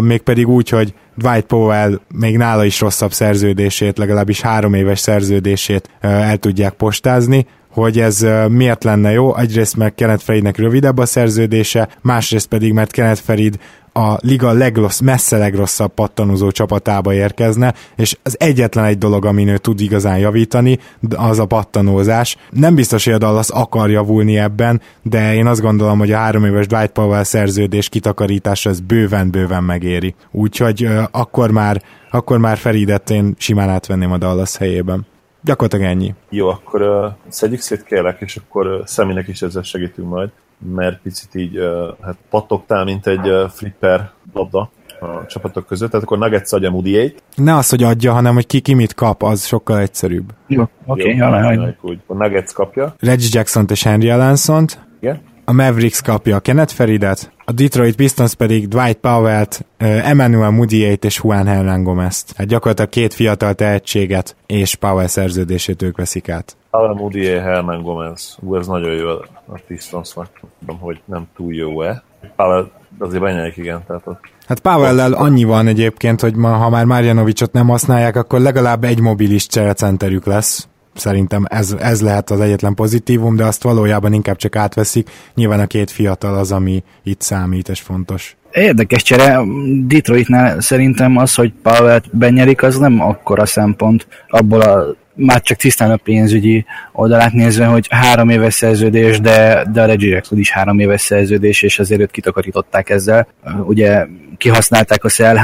mégpedig 0.00 0.48
úgy, 0.48 0.68
hogy 0.68 0.94
Dwight 1.16 1.46
Powell 1.46 2.00
még 2.18 2.36
nála 2.36 2.64
is 2.64 2.80
rosszabb 2.80 3.12
szerződését, 3.12 3.98
legalábbis 3.98 4.40
három 4.40 4.74
éves 4.74 4.98
szerződését 4.98 5.88
el 6.00 6.36
tudják 6.36 6.72
postázni, 6.72 7.46
hogy 7.70 7.98
ez 7.98 8.26
miért 8.48 8.84
lenne 8.84 9.10
jó. 9.10 9.36
Egyrészt 9.36 9.76
mert 9.76 9.94
Kenneth 9.94 10.24
Faridnek 10.24 10.56
rövidebb 10.56 10.98
a 10.98 11.06
szerződése, 11.06 11.88
másrészt 12.02 12.48
pedig 12.48 12.72
mert 12.72 12.90
Kenneth 12.90 13.22
Farid 13.22 13.58
a 13.96 14.16
liga 14.20 14.52
legrossz, 14.52 15.00
messze 15.00 15.36
legrosszabb 15.36 15.94
pattanozó 15.94 16.50
csapatába 16.50 17.14
érkezne, 17.14 17.74
és 17.96 18.16
az 18.22 18.40
egyetlen 18.40 18.84
egy 18.84 18.98
dolog, 18.98 19.24
amin 19.24 19.48
ő 19.48 19.58
tud 19.58 19.80
igazán 19.80 20.18
javítani, 20.18 20.78
az 21.16 21.38
a 21.38 21.46
pattanózás. 21.46 22.36
Nem 22.50 22.74
biztos, 22.74 23.04
hogy 23.04 23.12
a 23.12 23.18
Dallas 23.18 23.48
akar 23.50 23.90
javulni 23.90 24.38
ebben, 24.38 24.80
de 25.02 25.34
én 25.34 25.46
azt 25.46 25.60
gondolom, 25.60 25.98
hogy 25.98 26.12
a 26.12 26.16
három 26.16 26.44
éves 26.44 26.66
Dwight 26.66 26.92
Powell 26.92 27.22
szerződés 27.22 27.88
kitakarítása 27.88 28.70
ez 28.70 28.80
bőven-bőven 28.80 29.64
megéri. 29.64 30.14
Úgyhogy 30.30 30.84
uh, 30.84 31.02
akkor 31.10 31.50
már 31.50 31.82
akkor 32.10 32.38
már 32.38 32.56
Feridet 32.56 33.10
én 33.10 33.34
simán 33.38 33.68
átvenném 33.68 34.12
a 34.12 34.18
Dallas 34.18 34.56
helyében. 34.56 35.06
Gyakorlatilag 35.42 35.90
ennyi. 35.90 36.14
Jó, 36.30 36.48
akkor 36.48 36.82
uh, 36.82 37.12
szedjük 37.28 37.60
szét 37.60 37.84
kérlek, 37.84 38.20
és 38.20 38.36
akkor 38.36 38.66
uh, 38.66 38.86
Szeminek 38.86 39.28
is 39.28 39.42
ezzel 39.42 39.62
segítünk 39.62 40.08
majd 40.08 40.30
mert 40.64 41.00
picit 41.02 41.34
így 41.34 41.58
hát 42.02 42.16
pattogtál, 42.30 42.84
mint 42.84 43.06
egy 43.06 43.30
flipper 43.48 44.10
labda 44.32 44.70
a 45.00 45.26
csapatok 45.26 45.66
között, 45.66 45.90
tehát 45.90 46.06
akkor 46.06 46.18
Nuggets 46.18 46.52
adja 46.52 46.70
moody 46.70 47.14
Ne 47.34 47.56
az, 47.56 47.68
hogy 47.68 47.82
adja, 47.82 48.12
hanem 48.12 48.34
hogy 48.34 48.46
ki, 48.46 48.60
ki 48.60 48.74
mit 48.74 48.94
kap, 48.94 49.22
az 49.22 49.44
sokkal 49.44 49.78
egyszerűbb. 49.78 50.32
Jó, 50.46 50.62
oké, 50.86 51.14
okay, 51.14 51.54
jó, 51.54 51.62
úgy. 51.80 51.98
A 52.06 52.14
Nuggets 52.14 52.52
kapja. 52.52 52.94
Reggie 52.98 53.28
Jackson 53.32 53.64
és 53.70 53.82
Henry 53.82 54.10
Alansont. 54.10 54.86
Igen. 55.00 55.20
A 55.46 55.52
Mavericks 55.52 56.02
kapja 56.02 56.36
a 56.36 56.40
Kenneth 56.40 56.74
Feridet, 56.74 57.32
a 57.44 57.52
Detroit 57.52 57.96
Pistons 57.96 58.34
pedig 58.34 58.68
Dwight 58.68 58.96
Powell-t, 58.96 59.66
Emmanuel 59.78 60.50
Mudiay-t 60.50 61.04
és 61.04 61.20
Juan 61.22 61.46
Hernán 61.46 61.82
Gomez-t. 61.82 62.32
Hát 62.36 62.46
gyakorlatilag 62.46 62.90
két 62.90 63.14
fiatal 63.14 63.54
tehetséget 63.54 64.36
és 64.46 64.74
Powell 64.74 65.06
szerződését 65.06 65.82
ők 65.82 65.96
veszik 65.96 66.28
át. 66.28 66.56
Powell 66.70 66.94
Mudiay, 66.94 67.38
Hernán 67.38 67.82
Gomez. 67.82 68.36
Ú, 68.40 68.56
ez 68.56 68.66
nagyon 68.66 68.92
jó 68.92 69.08
a 69.08 69.60
Pistonsnak. 69.66 70.28
Tudom, 70.60 70.78
hogy 70.78 71.00
nem 71.04 71.26
túl 71.36 71.54
jó-e. 71.54 72.02
Powell 72.36 72.70
azért 72.98 73.22
benyelik, 73.22 73.56
igen. 73.56 73.82
Tehát 73.86 74.02
ott 74.04 74.20
Hát 74.46 74.60
Powell-lel 74.60 75.12
annyi 75.12 75.44
van 75.44 75.66
egyébként, 75.66 76.20
hogy 76.20 76.34
ma, 76.34 76.48
ha 76.48 76.70
már 76.70 76.84
Marjanovicsot 76.84 77.52
nem 77.52 77.68
használják, 77.68 78.16
akkor 78.16 78.40
legalább 78.40 78.84
egy 78.84 79.00
mobilis 79.00 79.46
cserecenterük 79.46 80.26
lesz 80.26 80.68
szerintem 80.94 81.44
ez, 81.48 81.76
ez 81.78 82.02
lehet 82.02 82.30
az 82.30 82.40
egyetlen 82.40 82.74
pozitívum, 82.74 83.36
de 83.36 83.44
azt 83.44 83.62
valójában 83.62 84.12
inkább 84.12 84.36
csak 84.36 84.56
átveszik. 84.56 85.10
Nyilván 85.34 85.60
a 85.60 85.66
két 85.66 85.90
fiatal 85.90 86.38
az, 86.38 86.52
ami 86.52 86.82
itt 87.02 87.20
számít, 87.20 87.68
és 87.68 87.80
fontos. 87.80 88.36
Érdekes 88.52 89.02
csere, 89.02 89.40
Detroitnál 89.86 90.60
szerintem 90.60 91.16
az, 91.16 91.34
hogy 91.34 91.52
Powell-t 91.62 92.16
benyerik, 92.16 92.62
az 92.62 92.78
nem 92.78 93.00
akkora 93.00 93.46
szempont 93.46 94.06
abból 94.28 94.60
a 94.60 94.96
már 95.14 95.42
csak 95.42 95.56
tisztán 95.56 95.90
a 95.90 95.96
pénzügyi 95.96 96.64
oldalát 96.92 97.32
nézve, 97.32 97.66
hogy 97.66 97.86
három 97.90 98.28
éves 98.28 98.54
szerződés, 98.54 99.20
de, 99.20 99.66
de 99.72 99.82
a 99.82 99.86
Reggie 99.86 100.14
Jackson 100.14 100.38
is 100.38 100.50
három 100.50 100.78
éves 100.78 101.00
szerződés, 101.00 101.62
és 101.62 101.78
azért 101.78 102.00
őt 102.00 102.10
kitakarították 102.10 102.90
ezzel. 102.90 103.26
Ugye 103.64 104.06
kihasználták 104.36 105.04
a 105.04 105.08
sell 105.08 105.36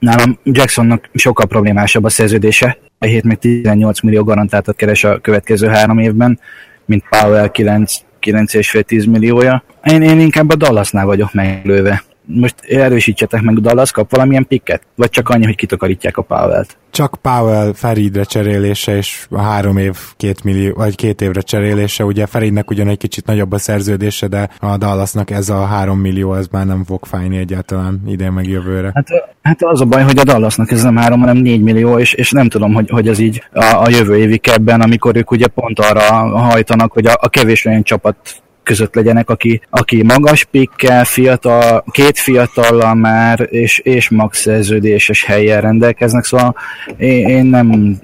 Nálam 0.00 0.38
Jacksonnak 0.42 1.10
sokkal 1.14 1.46
problémásabb 1.46 2.04
a 2.04 2.08
szerződése. 2.08 2.78
A 2.98 3.04
hét 3.04 3.24
még 3.24 3.38
18 3.38 4.00
millió 4.00 4.24
garantáltat 4.24 4.76
keres 4.76 5.04
a 5.04 5.18
következő 5.18 5.66
három 5.66 5.98
évben, 5.98 6.40
mint 6.84 7.04
Powell 7.08 7.50
9, 7.50 7.94
9,5-10 8.20 9.10
milliója. 9.10 9.64
Én, 9.84 10.02
én 10.02 10.20
inkább 10.20 10.50
a 10.50 10.56
Dallasnál 10.56 11.06
vagyok 11.06 11.32
meglőve 11.32 12.02
most 12.34 12.54
erősítsetek 12.68 13.42
meg, 13.42 13.60
Dallas 13.60 13.92
kap 13.92 14.10
valamilyen 14.10 14.46
pikket? 14.46 14.82
Vagy 14.94 15.10
csak 15.10 15.28
annyi, 15.28 15.44
hogy 15.44 15.56
kitakarítják 15.56 16.16
a 16.16 16.22
Powell-t? 16.22 16.78
Csak 16.90 17.18
Powell 17.22 17.72
Feridre 17.74 18.24
cserélése, 18.24 18.96
és 18.96 19.26
három 19.36 19.76
év, 19.76 19.96
két 20.16 20.44
millió, 20.44 20.74
vagy 20.74 20.94
két 20.94 21.20
évre 21.20 21.40
cserélése. 21.40 22.04
Ugye 22.04 22.26
Feridnek 22.26 22.70
ugyan 22.70 22.88
egy 22.88 22.98
kicsit 22.98 23.26
nagyobb 23.26 23.52
a 23.52 23.58
szerződése, 23.58 24.26
de 24.26 24.48
a 24.58 24.76
Dallasnak 24.76 25.30
ez 25.30 25.48
a 25.48 25.64
három 25.64 25.98
millió, 25.98 26.34
ez 26.34 26.46
már 26.50 26.66
nem 26.66 26.84
fog 26.84 27.04
fájni 27.04 27.36
egyáltalán 27.36 28.02
idén 28.06 28.32
meg 28.32 28.46
jövőre. 28.48 28.90
Hát, 28.94 29.08
hát 29.42 29.62
az 29.62 29.80
a 29.80 29.84
baj, 29.84 30.02
hogy 30.02 30.18
a 30.18 30.24
Dallasnak 30.24 30.70
ez 30.70 30.82
nem 30.82 30.96
három, 30.96 31.20
hanem 31.20 31.36
négy 31.36 31.62
millió, 31.62 31.98
és, 31.98 32.12
és 32.12 32.30
nem 32.30 32.48
tudom, 32.48 32.72
hogy, 32.74 32.90
hogy 32.90 33.08
ez 33.08 33.18
így 33.18 33.42
a, 33.52 33.64
a 33.64 33.88
jövő 33.88 34.16
évi 34.16 34.38
kebben, 34.38 34.80
amikor 34.80 35.16
ők 35.16 35.30
ugye 35.30 35.46
pont 35.46 35.78
arra 35.78 36.02
hajtanak, 36.38 36.92
hogy 36.92 37.06
a, 37.06 37.16
a 37.20 37.28
kevés 37.28 37.64
olyan 37.64 37.82
csapat 37.82 38.16
között 38.62 38.94
legyenek, 38.94 39.30
aki, 39.30 39.60
aki 39.70 40.02
magas 40.02 40.44
pikkel, 40.44 41.04
fiatal, 41.04 41.84
két 41.90 42.18
fiatallal 42.18 42.94
már, 42.94 43.46
és, 43.50 43.78
és 43.78 44.08
max 44.08 44.40
szerződéses 44.40 45.24
helyen 45.24 45.60
rendelkeznek, 45.60 46.24
szóval 46.24 46.54
én, 46.96 47.28
én 47.28 47.44
nem 47.44 47.96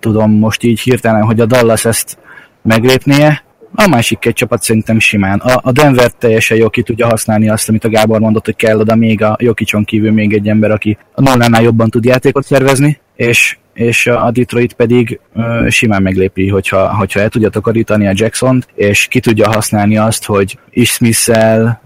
tudom 0.00 0.32
most 0.32 0.62
így 0.62 0.80
hirtelen, 0.80 1.22
hogy 1.22 1.40
a 1.40 1.46
Dallas 1.46 1.84
ezt 1.84 2.18
meglépnie, 2.62 3.46
a 3.74 3.88
másik 3.88 4.24
egy 4.26 4.34
csapat 4.34 4.62
szerintem 4.62 4.98
simán. 4.98 5.38
A, 5.38 5.60
a 5.62 5.72
Denver 5.72 6.10
teljesen 6.10 6.56
jó 6.56 6.68
ki 6.68 6.82
tudja 6.82 7.06
használni 7.06 7.48
azt, 7.48 7.68
amit 7.68 7.84
a 7.84 7.88
Gábor 7.88 8.20
mondott, 8.20 8.44
hogy 8.44 8.56
kell 8.56 8.78
oda 8.78 8.94
még 8.94 9.22
a 9.22 9.36
Jokicson 9.40 9.84
kívül 9.84 10.12
még 10.12 10.32
egy 10.32 10.48
ember, 10.48 10.70
aki 10.70 10.98
a 11.12 11.20
nullánál 11.20 11.62
jobban 11.62 11.90
tud 11.90 12.04
játékot 12.04 12.44
szervezni, 12.44 13.00
és, 13.16 13.58
és 13.78 14.06
a 14.06 14.30
Detroit 14.30 14.72
pedig 14.72 15.20
uh, 15.34 15.68
simán 15.68 16.02
meglépi, 16.02 16.48
hogyha, 16.48 16.96
hogyha 16.96 17.20
el 17.20 17.28
tudja 17.28 17.48
takarítani 17.48 18.06
a 18.06 18.12
Jackson-t, 18.14 18.68
és 18.74 19.06
ki 19.06 19.20
tudja 19.20 19.52
használni 19.52 19.96
azt, 19.96 20.24
hogy 20.24 20.58
is 20.70 20.90
smith 20.90 21.30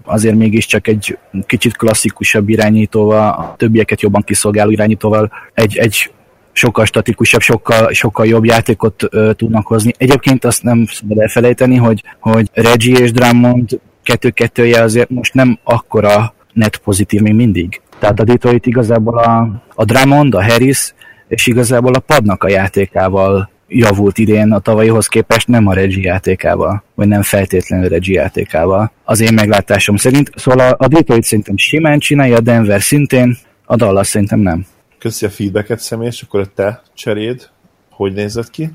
azért 0.03 0.35
mégiscsak 0.35 0.87
egy 0.87 1.17
kicsit 1.45 1.77
klasszikusabb 1.77 2.49
irányítóval, 2.49 3.29
a 3.29 3.55
többieket 3.57 4.01
jobban 4.01 4.21
kiszolgáló 4.21 4.71
irányítóval 4.71 5.31
egy, 5.53 5.77
egy 5.77 6.11
sokkal 6.51 6.85
statikusabb, 6.85 7.41
sokkal, 7.41 7.93
sokkal 7.93 8.25
jobb 8.25 8.45
játékot 8.45 9.03
ö, 9.09 9.31
tudnak 9.33 9.67
hozni. 9.67 9.91
Egyébként 9.97 10.45
azt 10.45 10.63
nem 10.63 10.85
szabad 10.85 11.19
elfelejteni, 11.19 11.75
hogy, 11.75 12.03
hogy 12.19 12.49
Reggie 12.53 12.99
és 12.99 13.11
Drummond 13.11 13.79
kettő-kettője 14.03 14.81
azért 14.81 15.09
most 15.09 15.33
nem 15.33 15.59
akkora 15.63 16.33
net 16.53 16.77
pozitív 16.77 17.21
még 17.21 17.33
mindig. 17.33 17.81
Tehát 17.99 18.19
a 18.19 18.23
Detroit 18.23 18.65
igazából 18.65 19.17
a, 19.17 19.61
a 19.75 19.85
Drummond, 19.85 20.35
a 20.35 20.43
Harris 20.43 20.93
és 21.33 21.47
igazából 21.47 21.93
a 21.93 21.99
padnak 21.99 22.43
a 22.43 22.49
játékával 22.49 23.49
javult 23.67 24.17
idén 24.17 24.51
a 24.51 24.59
tavalyihoz 24.59 25.07
képest, 25.07 25.47
nem 25.47 25.67
a 25.67 25.73
Reggie 25.73 26.09
játékával, 26.09 26.83
vagy 26.95 27.07
nem 27.07 27.21
feltétlenül 27.21 27.89
Reggie 27.89 28.21
játékával. 28.21 28.91
Az 29.03 29.19
én 29.19 29.33
meglátásom 29.33 29.95
szerint. 29.95 30.31
Szóval 30.35 30.67
a, 30.67 30.75
a 30.77 30.87
Detroit 30.87 31.23
szerintem 31.23 31.57
simán 31.57 31.99
csinálja, 31.99 32.35
a 32.35 32.39
Denver 32.39 32.81
szintén, 32.81 33.37
a 33.65 33.75
Dallas 33.75 34.07
szerintem 34.07 34.39
nem. 34.39 34.65
Köszi 34.99 35.25
a 35.25 35.29
feedbacket 35.29 35.79
személy, 35.79 36.07
és 36.07 36.21
akkor 36.21 36.39
a 36.39 36.45
te 36.55 36.81
cseréd, 36.93 37.49
hogy 37.89 38.13
nézett 38.13 38.49
ki? 38.49 38.69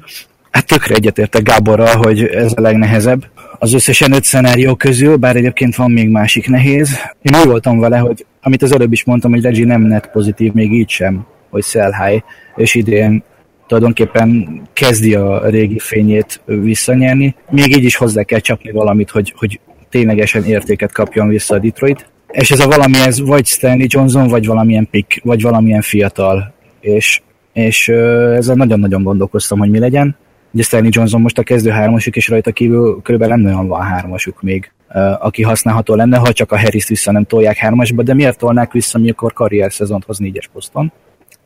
Hát 0.51 0.67
tökre 0.67 0.95
egyetértek 0.95 1.43
Gáborral, 1.43 1.97
hogy 1.97 2.25
ez 2.25 2.53
a 2.57 2.61
legnehezebb. 2.61 3.25
Az 3.59 3.73
összesen 3.73 4.13
öt 4.13 4.25
szenárió 4.25 4.75
közül, 4.75 5.17
bár 5.17 5.37
egyébként 5.37 5.77
van 5.77 5.91
még 5.91 6.09
másik 6.09 6.49
nehéz. 6.49 6.99
Én 7.23 7.41
úgy 7.41 7.47
voltam 7.47 7.79
vele, 7.79 7.99
hogy 7.99 8.27
amit 8.43 8.63
az 8.63 8.73
előbb 8.73 8.93
is 8.93 9.05
mondtam, 9.05 9.31
hogy 9.31 9.43
Reggie 9.43 9.67
nem 9.67 9.83
net 9.83 10.11
pozitív, 10.13 10.53
még 10.53 10.73
így 10.73 10.89
sem, 10.89 11.27
hogy 11.51 11.62
sell 11.62 11.90
és 12.57 12.74
idén 12.74 13.22
tulajdonképpen 13.66 14.61
kezdi 14.72 15.14
a 15.14 15.49
régi 15.49 15.78
fényét 15.78 16.40
visszanyerni. 16.44 17.34
Még 17.51 17.76
így 17.76 17.84
is 17.84 17.96
hozzá 17.96 18.22
kell 18.22 18.38
csapni 18.38 18.70
valamit, 18.70 19.11
hogy, 19.11 19.34
hogy 19.36 19.61
ténylegesen 19.90 20.44
értéket 20.44 20.92
kapjon 20.92 21.28
vissza 21.28 21.55
a 21.55 21.59
Detroit 21.59 22.07
és 22.30 22.51
ez 22.51 22.61
a 22.61 22.66
valami, 22.66 22.99
ez 22.99 23.20
vagy 23.20 23.46
Stanley 23.46 23.86
Johnson, 23.88 24.28
vagy 24.28 24.46
valamilyen 24.46 24.88
pick, 24.90 25.20
vagy 25.24 25.42
valamilyen 25.42 25.80
fiatal, 25.80 26.55
és, 26.80 27.20
és 27.53 27.88
ezzel 27.88 28.55
nagyon-nagyon 28.55 29.03
gondolkoztam, 29.03 29.59
hogy 29.59 29.70
mi 29.70 29.78
legyen. 29.78 30.16
Ugye 30.53 30.62
Stanley 30.62 30.90
Johnson 30.92 31.20
most 31.20 31.38
a 31.38 31.42
kezdő 31.42 31.70
hármasuk, 31.70 32.16
és 32.16 32.28
rajta 32.28 32.53
kívül 32.53 33.01
körülbelül 33.03 33.34
nem 33.34 33.44
nagyon 33.44 33.68
van 33.68 33.82
hármasuk 33.82 34.42
még, 34.42 34.72
aki 35.18 35.42
használható 35.42 35.94
lenne, 35.94 36.16
ha 36.16 36.32
csak 36.32 36.53
a 36.53 36.59
harris 36.59 36.88
vissza 36.88 37.12
nem 37.12 37.24
tolják 37.24 37.57
hármasba, 37.57 38.03
de 38.03 38.14
miért 38.14 38.38
tolnák 38.38 38.72
vissza, 38.72 38.99
mikor 38.99 39.32
karrier 39.32 39.72
szezont 39.72 40.05
hoz 40.05 40.18
négyes 40.18 40.51
poszton? 40.53 40.92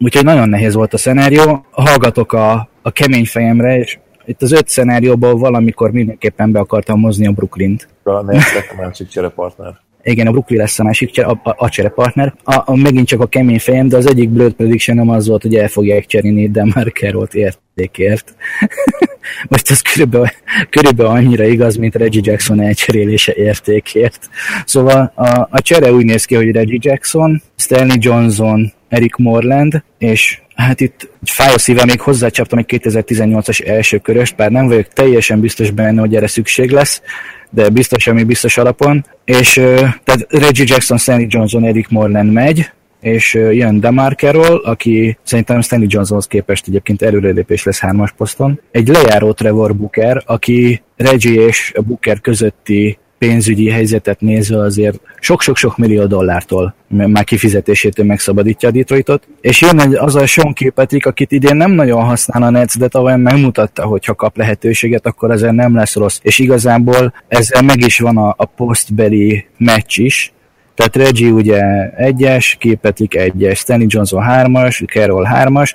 Úgyhogy 0.05 0.24
nagyon 0.24 0.48
nehéz 0.48 0.74
volt 0.74 0.94
a 0.94 0.98
szenárió. 0.98 1.66
Hallgatok 1.70 2.32
a, 2.32 2.68
a 2.82 2.90
kemény 2.90 3.26
fejemre, 3.26 3.78
és 3.78 3.98
itt 4.24 4.42
az 4.42 4.53
öt 4.53 4.68
szenárióból 4.68 5.36
valamikor 5.36 5.90
mindenképpen 5.90 6.53
be 6.53 6.59
akartam 6.59 7.00
mozni 7.00 7.26
a 7.26 7.30
Brooklyn-t. 7.30 7.88
A 8.03 8.22
Nets 8.22 8.44
a 8.55 8.74
másik 8.76 9.09
cserepartner. 9.09 9.80
Igen, 10.03 10.26
a 10.26 10.30
Brooklyn 10.30 10.59
lesz 10.59 10.78
a 10.78 10.82
másik 10.82 11.24
a, 11.24 11.30
a, 11.30 11.55
a 11.59 11.68
cserepartner. 11.68 12.34
A, 12.44 12.62
a, 12.64 12.76
megint 12.76 13.07
csak 13.07 13.20
a 13.20 13.26
kemény 13.26 13.59
fejem, 13.59 13.88
de 13.88 13.96
az 13.96 14.07
egyik 14.07 14.28
blöd 14.28 14.53
prediction 14.53 14.96
nem 14.96 15.09
az 15.09 15.28
volt, 15.28 15.42
hogy 15.42 15.55
el 15.55 15.68
fogják 15.68 16.07
cserélni 16.07 16.48
de 16.48 16.64
már 16.74 16.92
Carroll-t 16.92 17.34
értékért. 17.34 18.34
Most 19.50 19.70
ez 19.70 19.80
körülbelül, 19.80 20.26
körülbelül 20.70 21.12
annyira 21.12 21.44
igaz, 21.44 21.76
mint 21.76 21.94
Reggie 21.94 22.22
Jackson 22.24 22.61
elcserélése 22.61 23.34
értékért. 23.34 24.28
Szóval 24.64 25.12
a, 25.14 25.48
a 25.50 25.61
csere 25.61 25.92
úgy 25.92 26.05
néz 26.05 26.24
ki, 26.24 26.34
hogy 26.34 26.50
Reggie 26.50 26.78
Jackson, 26.80 27.42
Stanley 27.57 27.96
Johnson, 28.00 28.72
Eric 28.93 29.16
Morland, 29.16 29.82
és 29.99 30.40
hát 30.55 30.80
itt 30.80 31.11
fáj 31.22 31.55
a 31.55 31.59
szívem, 31.59 31.86
még 31.86 32.01
hozzácsaptam 32.01 32.59
egy 32.59 32.64
2018-as 32.68 33.66
első 33.66 33.99
köröst, 33.99 34.36
bár 34.36 34.51
nem 34.51 34.66
vagyok 34.66 34.88
teljesen 34.88 35.40
biztos 35.40 35.70
benne, 35.70 36.01
hogy 36.01 36.14
erre 36.14 36.26
szükség 36.26 36.70
lesz, 36.70 37.03
de 37.51 37.68
biztos, 37.68 38.07
ami 38.07 38.22
biztos 38.24 38.59
alapon. 38.59 39.05
És 39.24 39.53
tehát 40.05 40.26
Reggie 40.28 40.64
Jackson, 40.68 40.99
Stanley 40.99 41.26
Johnson, 41.28 41.64
Eric 41.64 41.88
Morland 41.88 42.32
megy, 42.32 42.70
és 43.01 43.34
jön 43.34 43.80
Demarkerol, 43.80 44.57
aki 44.57 45.18
szerintem 45.22 45.61
Stanley 45.61 45.88
Johnsonhoz 45.90 46.26
képest 46.26 46.68
egyébként 46.68 47.03
előrelépés 47.03 47.62
lesz 47.62 47.80
hármas 47.80 48.12
poszton. 48.16 48.61
Egy 48.70 48.88
lejáró 48.88 49.32
Trevor 49.32 49.76
Booker, 49.76 50.22
aki 50.26 50.82
Reggie 50.97 51.47
és 51.47 51.72
Booker 51.86 52.20
közötti 52.20 52.99
pénzügyi 53.27 53.70
helyzetet 53.70 54.20
nézve 54.20 54.61
azért 54.61 55.01
sok-sok-sok 55.20 55.77
millió 55.77 56.07
dollártól 56.07 56.75
már 56.89 57.25
kifizetésétől 57.25 58.07
megszabadítja 58.07 58.68
a 58.68 58.73
Detroitot. 58.73 59.29
És 59.41 59.61
jön 59.61 59.81
egy, 59.81 59.95
az 59.95 60.14
a 60.14 60.27
Sean 60.27 60.53
Kilpatrick, 60.53 61.07
akit 61.07 61.33
idén 61.33 61.57
nem 61.57 61.70
nagyon 61.70 62.05
használ 62.05 62.43
a 62.43 62.51
Nets, 62.51 62.79
de 62.79 62.89
tavaly 62.89 63.16
megmutatta, 63.16 63.85
hogy 63.85 64.05
ha 64.05 64.14
kap 64.14 64.37
lehetőséget, 64.37 65.07
akkor 65.07 65.31
ezzel 65.31 65.53
nem 65.53 65.75
lesz 65.75 65.95
rossz. 65.95 66.18
És 66.23 66.39
igazából 66.39 67.14
ezzel 67.29 67.62
meg 67.62 67.85
is 67.85 67.99
van 67.99 68.16
a, 68.16 68.35
a 68.37 68.45
postbeli 68.45 69.47
meccs 69.57 69.99
is, 69.99 70.33
tehát 70.75 70.97
Reggie 70.97 71.31
ugye 71.31 71.61
egyes, 71.97 72.57
Kilpatrick 72.61 73.14
egyes, 73.14 73.59
Stanley 73.59 73.87
Johnson 73.89 74.23
hármas, 74.23 74.83
Carroll 74.87 75.25
hármas, 75.25 75.75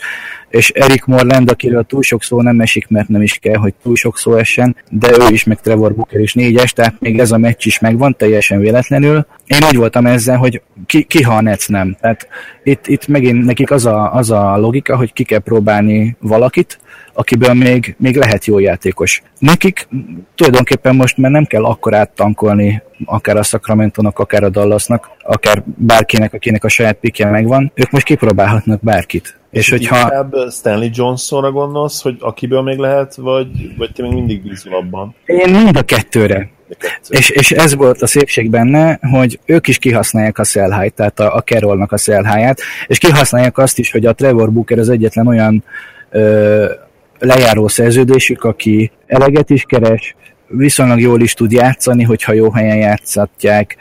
és 0.50 0.70
Eric 0.70 1.06
Morland, 1.06 1.50
akiről 1.50 1.84
túl 1.84 2.02
sok 2.02 2.24
szó 2.24 2.42
nem 2.42 2.60
esik, 2.60 2.88
mert 2.88 3.08
nem 3.08 3.22
is 3.22 3.34
kell, 3.34 3.56
hogy 3.56 3.74
túl 3.84 3.96
sok 3.96 4.18
szó 4.18 4.36
essen, 4.36 4.76
de 4.90 5.10
ő 5.20 5.34
is, 5.34 5.44
meg 5.44 5.62
Trevor 5.62 5.96
Booker 5.96 6.20
is 6.20 6.34
négyes, 6.34 6.74
tehát 6.74 7.00
még 7.00 7.20
ez 7.20 7.32
a 7.32 7.38
meccs 7.38 7.66
is 7.66 7.80
megvan, 7.80 8.16
teljesen 8.16 8.60
véletlenül. 8.60 9.26
Én 9.46 9.68
úgy 9.68 9.76
voltam 9.76 10.06
ezzel, 10.06 10.38
hogy 10.38 10.62
ki, 10.86 11.04
ki 11.04 11.24
ha 11.24 11.36
a 11.36 11.42
Nets 11.42 11.68
nem. 11.70 11.98
Tehát 12.02 12.28
itt, 12.64 12.88
itt 12.88 13.08
megint 13.08 13.46
nekik 13.46 13.72
az 13.72 13.86
a, 13.86 14.14
az 14.14 14.32
a 14.32 14.58
logika, 14.58 14.98
hogy 14.98 15.14
ki 15.14 15.24
kell 15.24 15.40
próbálni 15.40 16.16
valakit, 16.20 16.80
akiből 17.18 17.54
még, 17.54 17.96
még 18.00 18.16
lehet 18.16 18.46
jó 18.46 18.60
játékos. 18.60 19.22
Nekik 19.40 19.88
tulajdonképpen 20.36 20.96
most 20.96 21.18
már 21.18 21.32
nem 21.32 21.46
kell 21.46 21.66
akkor 21.66 21.94
áttankolni 21.94 22.82
akár 23.06 23.38
a 23.38 23.44
sacramento 23.44 24.02
akár 24.14 24.44
a 24.44 24.50
Dallasnak, 24.50 25.10
akár 25.24 25.64
bárkinek, 25.66 26.34
akinek 26.34 26.64
a 26.64 26.68
saját 26.68 26.98
pikje 26.98 27.30
megvan, 27.30 27.72
ők 27.76 27.92
most 27.92 28.06
kipróbálhatnak 28.06 28.84
bárkit. 28.84 29.40
És, 29.52 29.60
és 29.60 29.70
hogyha... 29.70 30.00
Inkább 30.00 30.34
Stanley 30.52 30.90
Johnsonra 30.94 31.52
gondolsz, 31.52 32.02
hogy 32.02 32.18
akiből 32.20 32.62
még 32.62 32.78
lehet, 32.78 33.16
vagy, 33.16 33.78
vagy 33.78 33.92
te 33.92 34.02
még 34.02 34.14
mindig 34.14 34.42
bízol 34.42 34.76
abban? 34.76 35.16
Én 35.26 35.50
mind 35.50 35.78
a 35.78 35.82
kettőre. 35.82 36.50
És, 37.10 37.30
és 37.30 37.52
ez 37.52 37.76
volt 37.76 38.02
a 38.02 38.08
szépség 38.08 38.50
benne, 38.50 39.00
hogy 39.12 39.40
ők 39.46 39.68
is 39.68 39.78
kihasználják 39.78 40.38
a 40.38 40.44
sell 40.44 40.90
tehát 40.90 41.20
a, 41.20 41.36
a 41.36 41.42
Carrollnak 41.42 41.92
a 41.92 41.98
sell 41.98 42.24
és 42.88 42.98
kihasználják 42.98 43.58
azt 43.58 43.80
is, 43.80 43.92
hogy 43.92 44.06
a 44.06 44.14
Trevor 44.14 44.52
Booker 44.52 44.80
az 44.80 44.90
egyetlen 44.90 45.28
olyan 45.28 45.64
ö, 46.10 46.72
lejáró 47.20 47.68
szerződésük, 47.68 48.44
aki 48.44 48.92
eleget 49.08 49.50
is 49.50 49.64
keres, 49.68 50.16
viszonylag 50.48 51.00
jól 51.00 51.22
is 51.22 51.34
tud 51.34 51.52
játszani, 51.52 52.04
hogyha 52.04 52.34
jó 52.34 52.52
helyen 52.52 52.78
játszatják, 52.78 53.78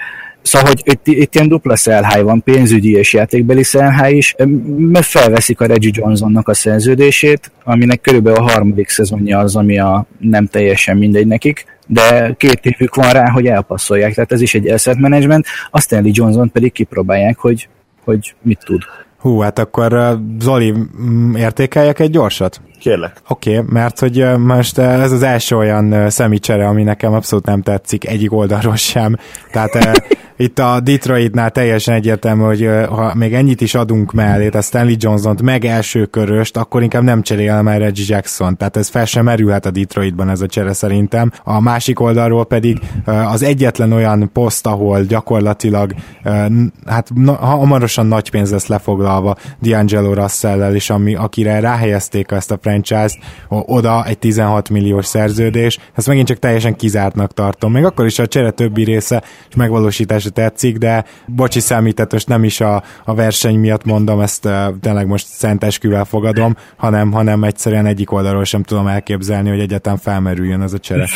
Szóval, 0.47 0.68
hogy 0.68 0.82
itt, 0.84 1.07
itt 1.07 1.34
ilyen 1.34 1.49
dupla 1.49 1.76
szelháj 1.76 2.22
van, 2.22 2.43
pénzügyi 2.43 2.93
és 2.93 3.12
játékbeli 3.12 3.62
szelháj 3.62 4.12
is, 4.12 4.34
mert 4.76 5.07
felveszik 5.07 5.61
a 5.61 5.66
Reggie 5.66 5.91
Johnsonnak 5.95 6.49
a 6.49 6.55
szerződését, 6.55 7.53
aminek 7.64 8.01
körülbelül 8.01 8.39
a 8.39 8.51
harmadik 8.51 8.89
szezonja 8.89 9.39
az, 9.39 9.57
ami 9.57 9.78
a 9.78 10.07
nem 10.18 10.47
teljesen 10.47 10.97
mindegy 10.97 11.26
nekik, 11.26 11.64
de 11.87 12.34
két 12.39 12.61
évük 12.62 12.95
van 12.95 13.12
rá, 13.12 13.30
hogy 13.30 13.47
elpasszolják, 13.47 14.14
tehát 14.14 14.32
ez 14.32 14.41
is 14.41 14.55
egy 14.55 14.68
asset 14.68 14.97
management, 14.97 15.47
a 15.70 15.80
Stanley 15.80 16.11
Johnson 16.14 16.51
pedig 16.51 16.72
kipróbálják, 16.72 17.39
hogy, 17.39 17.68
hogy 18.05 18.34
mit 18.43 18.59
tud. 18.64 18.82
Hú, 19.18 19.39
hát 19.39 19.59
akkor 19.59 20.18
Zoli, 20.41 20.74
értékeljek 21.37 21.99
egy 21.99 22.11
gyorsat? 22.11 22.61
Kérlek. 22.79 23.20
Oké, 23.29 23.59
okay, 23.59 23.72
mert 23.72 23.99
hogy 23.99 24.39
most 24.39 24.79
ez 24.79 25.12
az 25.12 25.22
első 25.22 25.57
olyan 25.57 26.11
szemicsere, 26.11 26.66
ami 26.66 26.83
nekem 26.83 27.12
abszolút 27.12 27.47
nem 27.47 27.62
tetszik 27.62 28.09
egyik 28.09 28.33
oldalról 28.33 28.77
sem. 28.77 29.16
Tehát 29.53 30.03
itt 30.37 30.59
a 30.59 30.81
Detroitnál 30.81 31.51
teljesen 31.51 31.95
egyértelmű, 31.95 32.43
hogy 32.43 32.68
ha 32.89 33.14
még 33.14 33.35
ennyit 33.35 33.61
is 33.61 33.74
adunk 33.74 34.12
mellé, 34.12 34.49
a 34.49 34.61
Stanley 34.61 34.95
Johnson-t, 34.99 35.43
meg 35.43 35.64
első 35.64 36.05
köröst, 36.05 36.57
akkor 36.57 36.83
inkább 36.83 37.03
nem 37.03 37.22
cserél 37.22 37.62
már 37.62 37.81
Reggie 37.81 38.05
Jackson. 38.09 38.57
Tehát 38.57 38.77
ez 38.77 38.89
fel 38.89 39.05
sem 39.05 39.24
merülhet 39.24 39.66
a 39.66 39.70
Detroitban 39.70 40.29
ez 40.29 40.41
a 40.41 40.47
csere 40.47 40.72
szerintem. 40.72 41.33
A 41.45 41.61
másik 41.61 42.01
oldalról 42.01 42.47
pedig 42.47 42.79
az 43.05 43.43
egyetlen 43.43 43.93
olyan 43.93 44.31
poszt, 44.33 44.66
ahol 44.66 45.03
gyakorlatilag 45.03 45.95
hát 46.87 47.11
hamarosan 47.39 48.07
nagy 48.07 48.31
pénz 48.31 48.51
lesz 48.51 48.66
lefoglalva 48.66 49.37
D'Angelo 49.62 50.12
Russell-el, 50.14 50.74
és 50.74 50.91
ami, 50.91 51.14
akire 51.14 51.61
ráhelyezték 51.61 52.31
ezt 52.31 52.51
a 52.51 52.57
franchise-t, 52.67 53.19
oda 53.49 54.05
egy 54.07 54.19
16 54.19 54.69
milliós 54.69 55.07
szerződés, 55.07 55.79
ezt 55.95 56.07
megint 56.07 56.27
csak 56.27 56.39
teljesen 56.39 56.77
kizártnak 56.77 57.35
tartom. 57.35 57.73
Még 57.73 57.85
akkor 57.85 58.07
is 58.07 58.19
a 58.19 58.27
csere 58.27 58.51
többi 58.51 58.85
része 58.85 59.23
és 59.49 59.55
megvalósítása 59.55 60.31
tetszik, 60.31 60.77
de 60.77 61.05
bocsi 61.27 61.61
számített, 61.61 62.12
most 62.12 62.29
nem 62.29 62.45
is 62.45 62.61
a, 62.61 62.83
a 63.05 63.14
verseny 63.14 63.59
miatt 63.59 63.85
mondom, 63.85 64.21
ezt 64.21 64.45
uh, 64.45 64.53
tényleg 64.81 65.07
most 65.07 65.27
szentesküvel 65.27 66.05
fogadom, 66.05 66.57
hanem, 66.77 67.12
hanem 67.12 67.45
egyszerűen 67.45 67.87
egyik 67.87 68.12
oldalról 68.12 68.45
sem 68.45 68.62
tudom 68.62 68.87
elképzelni, 68.87 69.49
hogy 69.49 69.61
egyáltalán 69.61 69.99
felmerüljön 69.99 70.62
ez 70.62 70.73
a 70.73 70.79
csere. 70.79 71.09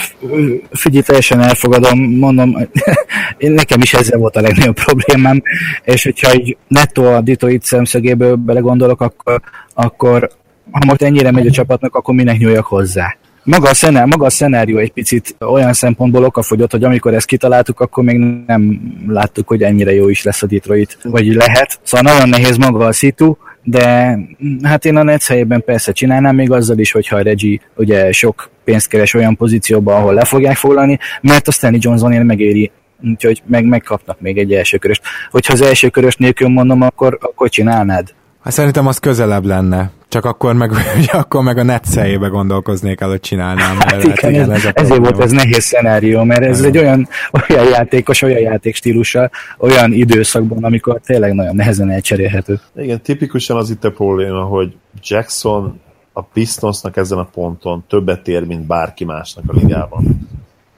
Figyelj, 0.70 1.03
teljesen 1.03 1.40
elfogadom, 1.40 2.01
mondom, 2.01 2.57
nekem 3.38 3.80
is 3.80 3.94
ezzel 3.94 4.18
volt 4.18 4.36
a 4.36 4.40
legnagyobb 4.40 4.74
problémám, 4.74 5.42
és 5.82 6.05
hogyha 6.05 6.34
így 6.34 6.57
nettó 6.68 7.05
a 7.05 7.20
Detroit 7.20 7.62
szemszögéből 7.62 8.34
belegondolok, 8.36 9.01
akkor, 9.01 9.40
akkor 9.74 10.38
ha 10.70 10.84
most 10.86 11.02
ennyire 11.02 11.30
megy 11.30 11.46
a 11.46 11.50
csapatnak, 11.50 11.94
akkor 11.94 12.14
minek 12.14 12.38
nyúljak 12.38 12.66
hozzá. 12.66 13.16
Maga 13.44 13.68
a, 13.68 13.74
szenár, 13.74 14.06
maga 14.06 14.24
a 14.24 14.30
szenárió 14.30 14.78
egy 14.78 14.92
picit 14.92 15.36
olyan 15.38 15.72
szempontból 15.72 16.24
okafogyott, 16.24 16.70
hogy 16.70 16.84
amikor 16.84 17.14
ezt 17.14 17.26
kitaláltuk, 17.26 17.80
akkor 17.80 18.04
még 18.04 18.18
nem 18.46 18.80
láttuk, 19.06 19.48
hogy 19.48 19.62
ennyire 19.62 19.94
jó 19.94 20.08
is 20.08 20.22
lesz 20.22 20.42
a 20.42 20.46
Detroit, 20.46 20.98
vagy 21.02 21.26
lehet. 21.26 21.80
Szóval 21.82 22.12
nagyon 22.12 22.28
nehéz 22.28 22.56
maga 22.56 22.86
a 22.86 22.92
szitu, 22.92 23.36
de 23.62 24.18
hát 24.62 24.84
én 24.84 24.96
a 24.96 25.02
Nets 25.02 25.26
helyében 25.26 25.64
persze 25.64 25.92
csinálnám 25.92 26.34
még 26.34 26.50
azzal 26.52 26.78
is, 26.78 26.92
hogyha 26.92 27.16
a 27.16 27.22
Reggie 27.22 27.60
ugye 27.76 28.12
sok 28.12 28.50
pénzt 28.64 28.88
keres 28.88 29.14
olyan 29.14 29.36
pozícióban, 29.36 29.96
ahol 29.96 30.14
le 30.14 30.24
fogják 30.24 30.56
foglalni, 30.56 30.98
mert 31.20 31.48
a 31.48 31.52
Stanley 31.52 31.80
Johnson 31.82 32.26
megéri 32.26 32.70
úgyhogy 33.04 33.42
meg, 33.46 33.64
megkapnak 33.64 34.20
még 34.20 34.38
egy 34.38 34.52
első 34.52 34.76
köröst. 34.76 35.02
Hogyha 35.30 35.52
az 35.52 35.60
első 35.60 35.88
körös 35.88 36.16
nélkül 36.16 36.48
mondom, 36.48 36.82
akkor, 36.82 37.18
akkor 37.20 37.48
csinálnád. 37.48 38.14
Hát 38.43 38.53
szerintem 38.53 38.86
az 38.86 38.99
közelebb 38.99 39.45
lenne. 39.45 39.91
Csak 40.09 40.24
akkor 40.24 40.55
meg, 40.55 40.70
ugye, 40.99 41.12
akkor 41.12 41.43
meg 41.43 41.59
a 41.59 41.62
netszejébe 41.62 42.26
gondolkoznék 42.26 43.01
el, 43.01 43.09
hogy 43.09 43.20
csinálnám. 43.20 43.76
Hát, 43.76 43.93
hát 43.93 44.03
igen, 44.03 44.30
igen, 44.30 44.51
ez, 44.51 44.64
ez 44.64 44.72
ezért 44.74 44.99
volt 44.99 45.20
ez 45.20 45.30
nehéz 45.30 45.64
szenárió, 45.64 46.24
mert 46.24 46.43
ez 46.43 46.62
egy 46.62 46.78
olyan, 46.78 47.09
olyan 47.49 47.68
játékos, 47.68 48.22
olyan 48.22 48.41
játékstílussal, 48.41 49.30
olyan 49.59 49.93
időszakban, 49.93 50.64
amikor 50.64 51.01
tényleg 51.05 51.34
nagyon 51.34 51.55
nehezen 51.55 51.91
elcserélhető. 51.91 52.61
Igen, 52.76 53.01
tipikusan 53.01 53.57
az 53.57 53.70
itt 53.70 53.84
a 53.84 53.91
probléma, 53.91 54.43
hogy 54.43 54.76
Jackson 55.03 55.80
a 56.12 56.22
Pistonsnak 56.22 56.97
ezen 56.97 57.18
a 57.18 57.24
ponton 57.24 57.84
többet 57.88 58.28
ér, 58.28 58.45
mint 58.45 58.66
bárki 58.66 59.05
másnak 59.05 59.45
a 59.47 59.53
ligában. 59.53 60.28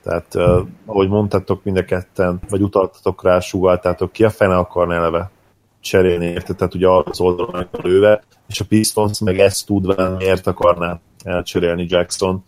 Tehát, 0.05 0.27
uh, 0.35 0.67
ahogy 0.87 1.09
mondtátok 1.09 1.65
mind 1.65 1.77
a 1.77 1.85
ketten, 1.85 2.41
vagy 2.49 2.63
utaltatok 2.63 3.25
rá, 3.25 3.41
sugaltátok, 3.41 4.13
ki 4.13 4.25
a 4.25 4.31
fene 4.31 4.57
akarna 4.57 4.95
eleve 4.95 5.31
cserélni, 5.83 6.27
érte? 6.27 6.55
Tehát 6.55 6.75
ugye 6.75 6.87
arra 6.87 7.11
az 7.11 7.21
oldalon 7.21 7.69
lőve, 7.83 8.23
és 8.49 8.61
a 8.61 8.65
Pistons 8.65 9.21
meg 9.21 9.39
ezt 9.39 9.67
tudva 9.67 10.17
miért 10.17 10.47
akarná 10.47 11.01
elcserélni 11.25 11.87
Jackson, 11.89 12.43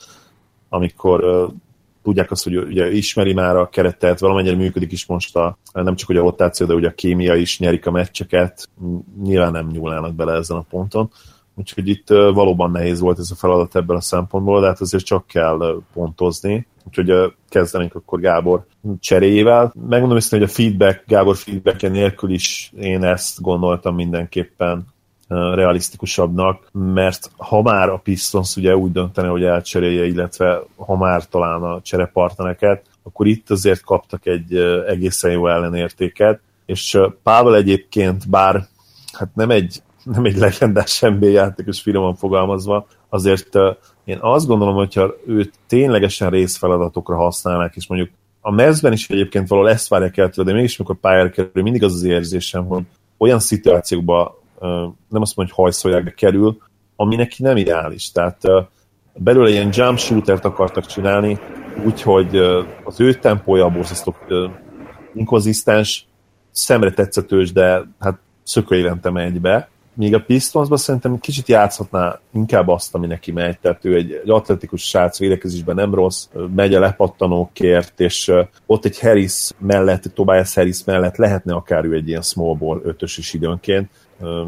amikor 0.69 1.25
uh, 1.25 1.53
tudják 2.03 2.31
azt, 2.31 2.45
hogy 2.45 2.57
ugye 2.57 2.93
ismeri 2.93 3.33
már 3.33 3.57
a 3.57 3.69
keretet, 3.69 4.19
valamennyire 4.19 4.57
működik 4.57 4.93
is 4.93 5.07
most 5.07 5.37
a, 5.37 5.59
nem 5.73 5.97
csak 5.97 6.07
hogy 6.07 6.17
a 6.17 6.23
rotáció, 6.23 6.67
de 6.67 6.75
ugye 6.75 6.89
a 6.89 6.95
kémia 6.95 7.35
is 7.35 7.59
nyerik 7.59 7.87
a 7.87 7.91
meccseket, 7.91 8.69
nyilván 9.23 9.53
nem 9.53 9.67
nyúlnának 9.67 10.15
bele 10.15 10.33
ezen 10.33 10.57
a 10.57 10.67
ponton. 10.71 11.11
Úgyhogy 11.55 11.89
itt 11.89 12.09
valóban 12.09 12.71
nehéz 12.71 13.01
volt 13.01 13.19
ez 13.19 13.31
a 13.31 13.35
feladat 13.35 13.77
ebből 13.77 13.97
a 13.97 14.01
szempontból, 14.01 14.61
de 14.61 14.67
hát 14.67 14.81
azért 14.81 15.05
csak 15.05 15.27
kell 15.27 15.83
pontozni. 15.93 16.67
Úgyhogy 16.87 17.35
kezdenénk 17.49 17.95
akkor 17.95 18.21
Gábor 18.21 18.67
cseréjével. 19.01 19.73
Megmondom 19.89 20.17
őszintén, 20.17 20.41
hogy 20.41 20.49
a 20.49 20.53
feedback, 20.53 21.03
Gábor 21.07 21.37
feedback 21.37 21.91
nélkül 21.91 22.31
is 22.31 22.73
én 22.79 23.05
ezt 23.05 23.41
gondoltam 23.41 23.95
mindenképpen 23.95 24.87
realisztikusabbnak, 25.29 26.69
mert 26.73 27.31
ha 27.37 27.63
már 27.63 27.89
a 27.89 27.97
Pistons 27.97 28.57
ugye 28.57 28.77
úgy 28.77 28.93
döntene, 28.93 29.29
hogy 29.29 29.43
elcserélje, 29.43 30.07
illetve 30.07 30.63
ha 30.77 30.97
már 30.97 31.29
talán 31.29 31.63
a 31.63 31.81
cserepartnereket, 31.81 32.83
akkor 33.03 33.27
itt 33.27 33.51
azért 33.51 33.85
kaptak 33.85 34.27
egy 34.27 34.55
egészen 34.87 35.31
jó 35.31 35.49
ellenértéket, 35.49 36.41
és 36.67 36.99
Pável 37.23 37.57
egyébként, 37.57 38.31
bár 38.31 38.67
hát 39.13 39.35
nem 39.35 39.51
egy, 39.51 39.83
nem 40.05 40.25
egy 40.25 40.37
legendás 40.37 41.01
NBA 41.01 41.27
játékos 41.27 41.81
finoman 41.81 42.15
fogalmazva, 42.15 42.87
azért 43.09 43.57
én 44.05 44.19
azt 44.21 44.47
gondolom, 44.47 44.75
hogyha 44.75 45.15
őt 45.27 45.55
ténylegesen 45.67 46.31
részfeladatokra 46.31 47.17
használnák, 47.17 47.77
és 47.77 47.87
mondjuk 47.87 48.11
a 48.41 48.51
mezben 48.51 48.93
is 48.93 49.09
egyébként 49.09 49.49
valahol 49.49 49.71
ezt 49.71 49.89
várják 49.89 50.17
el 50.17 50.31
tőle, 50.31 50.49
de 50.49 50.55
mégis 50.57 50.79
amikor 50.79 51.01
pályára 51.01 51.31
kerül, 51.31 51.63
mindig 51.63 51.85
az 51.85 51.95
az 51.95 52.03
érzésem, 52.03 52.67
hogy 52.67 52.83
olyan 53.19 53.39
szituációkba 53.39 54.43
nem 55.09 55.23
azt 55.23 55.37
mondom, 55.37 55.55
hogy 55.55 55.65
hajszolják, 55.65 56.05
de 56.05 56.11
kerül, 56.11 56.59
ami 56.97 57.17
neki 57.17 57.43
nem 57.43 57.57
ideális. 57.57 58.13
Tehát 58.13 58.43
belőle 59.15 59.51
ilyen 59.51 59.71
jump 59.73 59.99
shootert 59.99 60.45
akartak 60.45 60.87
csinálni, 60.87 61.39
úgyhogy 61.85 62.37
az 62.85 63.01
ő 63.01 63.15
tempója 63.15 63.69
borzasztó 63.69 64.15
inkonzisztens, 65.15 66.07
szemre 66.51 66.91
tetszetős, 66.91 67.53
de 67.53 67.83
hát 67.99 68.19
szökőévente 68.43 69.11
megy 69.11 69.41
be. 69.41 69.69
Míg 69.97 70.15
a 70.15 70.21
Pistonsban 70.21 70.79
szerintem 70.79 71.19
kicsit 71.21 71.49
játszhatná 71.49 72.21
inkább 72.33 72.69
azt, 72.69 72.95
ami 72.95 73.07
neki 73.07 73.33
megy, 73.33 73.59
tehát 73.59 73.85
ő 73.85 73.95
egy, 73.95 74.13
egy 74.13 74.31
atletikus 74.31 74.89
srác 74.89 75.19
védekezésben 75.19 75.75
nem 75.75 75.95
rossz, 75.95 76.29
megy 76.55 76.75
a 76.75 76.81
lepattanókért, 76.81 78.01
és 78.01 78.33
ott 78.67 78.85
egy 78.85 79.01
Harris 79.01 79.51
mellett, 79.59 80.03
Tobias 80.15 80.55
Harris 80.55 80.85
mellett 80.85 81.17
lehetne 81.17 81.55
akár 81.55 81.85
ő 81.85 81.95
egy 81.95 82.09
ilyen 82.09 82.23
small 82.23 82.55
ball 82.55 82.81
ötös 82.85 83.19
is 83.19 83.35
időnként, 83.35 83.91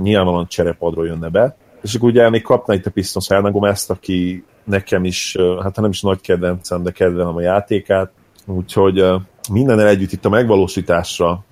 nyilvánvalóan 0.02 0.46
cserepadról 0.46 1.06
jönne 1.06 1.28
be, 1.28 1.56
és 1.82 1.94
akkor 1.94 2.08
ugye 2.08 2.30
még 2.30 2.42
kapna 2.42 2.74
itt 2.74 2.86
a 2.86 2.90
Pistons 2.90 3.28
Herna 3.28 3.68
ezt, 3.68 3.90
aki 3.90 4.44
nekem 4.64 5.04
is, 5.04 5.36
hát 5.62 5.76
nem 5.76 5.90
is 5.90 6.00
nagy 6.00 6.20
kedvencem, 6.20 6.82
de 6.82 6.90
kedvelem 6.90 7.36
a 7.36 7.40
játékát, 7.40 8.10
úgyhogy 8.46 9.04
minden 9.52 9.80
együtt 9.80 10.12
itt 10.12 10.24
a 10.24 10.28
megvalósításra, 10.28 11.44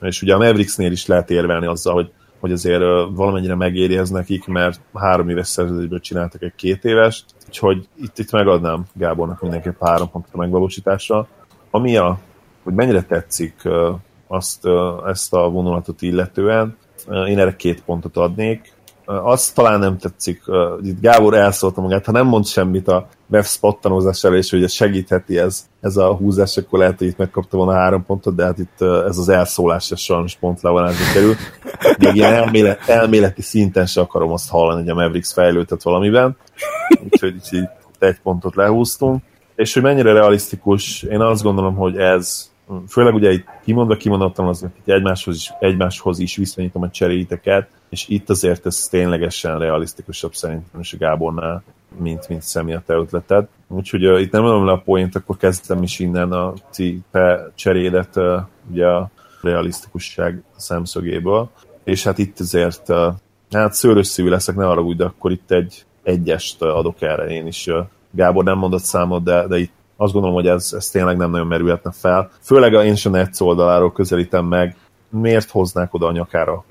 és 0.00 0.22
ugye 0.22 0.34
a 0.34 0.38
Mavericksnél 0.38 0.92
is 0.92 1.06
lehet 1.06 1.30
érvelni 1.30 1.66
azzal, 1.66 1.94
hogy, 1.94 2.12
hogy 2.42 2.52
azért 2.52 2.82
valamennyire 3.10 3.54
megéri 3.54 3.96
ez 3.96 4.10
nekik, 4.10 4.46
mert 4.46 4.80
három 4.94 5.28
éves 5.28 5.46
szerződésből 5.46 6.00
csináltak 6.00 6.42
egy 6.42 6.54
két 6.56 6.84
éves, 6.84 7.24
úgyhogy 7.46 7.88
itt, 8.00 8.18
itt 8.18 8.30
megadnám 8.30 8.84
Gábornak 8.92 9.40
mindenképp 9.40 9.80
három 9.80 10.10
pontot 10.10 10.34
a 10.34 10.36
megvalósításra. 10.36 11.28
Ami 11.70 11.96
a, 11.96 12.18
hogy 12.62 12.74
mennyire 12.74 13.02
tetszik 13.02 13.62
azt, 14.26 14.68
ezt 15.06 15.34
a 15.34 15.48
vonulatot 15.48 16.02
illetően, 16.02 16.76
én 17.28 17.38
erre 17.38 17.56
két 17.56 17.82
pontot 17.82 18.16
adnék. 18.16 18.72
Azt 19.04 19.54
talán 19.54 19.78
nem 19.78 19.98
tetszik, 19.98 20.42
itt 20.82 21.00
Gábor 21.00 21.34
elszólta 21.34 21.80
magát, 21.80 22.04
ha 22.04 22.12
nem 22.12 22.26
mond 22.26 22.46
semmit 22.46 22.88
a 22.88 23.08
web 23.30 23.44
spottanózás 23.44 24.24
elé, 24.24 24.36
és 24.36 24.50
hogy 24.50 24.70
segítheti 24.70 25.38
ez, 25.38 25.66
ez 25.80 25.96
a 25.96 26.14
húzás, 26.14 26.56
akkor 26.56 26.78
lehet, 26.78 26.98
hogy 26.98 27.06
itt 27.06 27.16
megkapta 27.16 27.56
volna 27.56 27.72
három 27.72 28.04
pontot, 28.04 28.34
de 28.34 28.44
hát 28.44 28.58
itt 28.58 28.80
ez 28.80 29.18
az 29.18 29.28
elszólás, 29.28 29.90
ez 29.90 29.98
sajnos 29.98 30.34
pont 30.36 30.62
levonázni 30.62 31.04
kerül. 31.12 31.34
Még 31.98 32.14
ilyen 32.14 32.32
elmélet, 32.32 32.88
elméleti 32.88 33.42
szinten 33.42 33.86
se 33.86 34.00
akarom 34.00 34.32
azt 34.32 34.50
hallani, 34.50 34.80
hogy 34.80 34.90
a 34.90 34.94
Mavericks 34.94 35.32
fejlődött 35.32 35.82
valamiben, 35.82 36.36
úgyhogy 37.04 37.34
itt 37.50 37.70
egy 37.98 38.20
pontot 38.22 38.54
lehúztunk. 38.54 39.22
És 39.54 39.74
hogy 39.74 39.82
mennyire 39.82 40.12
realisztikus, 40.12 41.02
én 41.02 41.20
azt 41.20 41.42
gondolom, 41.42 41.74
hogy 41.74 41.96
ez 41.96 42.50
főleg 42.88 43.14
ugye 43.14 43.32
itt 43.32 43.46
kimondva 43.64 43.96
kimondottan 43.96 44.46
az, 44.46 44.60
hogy 44.60 44.94
egymáshoz 44.94 45.36
is, 45.36 45.52
egymáshoz 45.60 46.18
is 46.18 46.36
viszonyítom 46.36 46.82
a 46.82 46.90
cseréiteket, 46.90 47.68
és 47.88 48.08
itt 48.08 48.30
azért 48.30 48.66
ez 48.66 48.88
ténylegesen 48.90 49.58
realisztikusabb 49.58 50.34
szerintem 50.34 50.80
is 50.80 50.92
a 50.92 50.96
Gábornál, 50.96 51.62
mint, 51.98 52.28
mint 52.28 52.42
személy 52.42 52.74
a 52.74 52.82
te 52.86 52.94
ötleted. 52.94 53.46
Úgyhogy 53.68 54.06
uh, 54.06 54.20
itt 54.20 54.32
nem 54.32 54.42
mondom 54.42 54.66
le 54.66 54.72
a 54.72 54.82
poént, 54.84 55.16
akkor 55.16 55.36
kezdtem 55.36 55.82
is 55.82 55.98
innen 55.98 56.32
a 56.32 56.52
ti 56.72 57.00
te 57.10 57.50
cserédet 57.54 58.16
uh, 58.16 58.40
ugye 58.70 58.86
a 58.86 59.10
realisztikusság 59.42 60.42
szemszögéből. 60.56 61.50
És 61.84 62.04
hát 62.04 62.18
itt 62.18 62.40
azért, 62.40 62.88
uh, 62.88 63.14
hát 63.50 63.72
szőrös 63.72 64.06
szívű 64.06 64.28
leszek, 64.28 64.56
ne 64.56 64.68
arra 64.68 64.82
úgy, 64.82 64.96
de 64.96 65.04
akkor 65.04 65.30
itt 65.30 65.50
egy 65.50 65.84
egyest 66.02 66.62
adok 66.62 67.02
erre 67.02 67.26
én 67.26 67.46
is. 67.46 67.68
Gábor 68.10 68.44
nem 68.44 68.58
mondott 68.58 68.82
számot, 68.82 69.22
de, 69.22 69.46
de 69.46 69.58
itt 69.58 69.72
azt 70.02 70.12
gondolom, 70.12 70.36
hogy 70.36 70.46
ez, 70.46 70.72
ez 70.76 70.88
tényleg 70.88 71.16
nem 71.16 71.30
nagyon 71.30 71.46
merülhetne 71.46 71.90
fel. 71.92 72.30
Főleg 72.40 72.74
a 72.74 72.84
én 72.84 72.94
sem 72.94 73.14
egy 73.14 73.28
oldaláról 73.38 73.92
közelítem 73.92 74.44
meg, 74.44 74.76
miért 75.08 75.50
hoznák 75.50 75.94
oda 75.94 76.06
a 76.06 76.12
nyakára, 76.12 76.64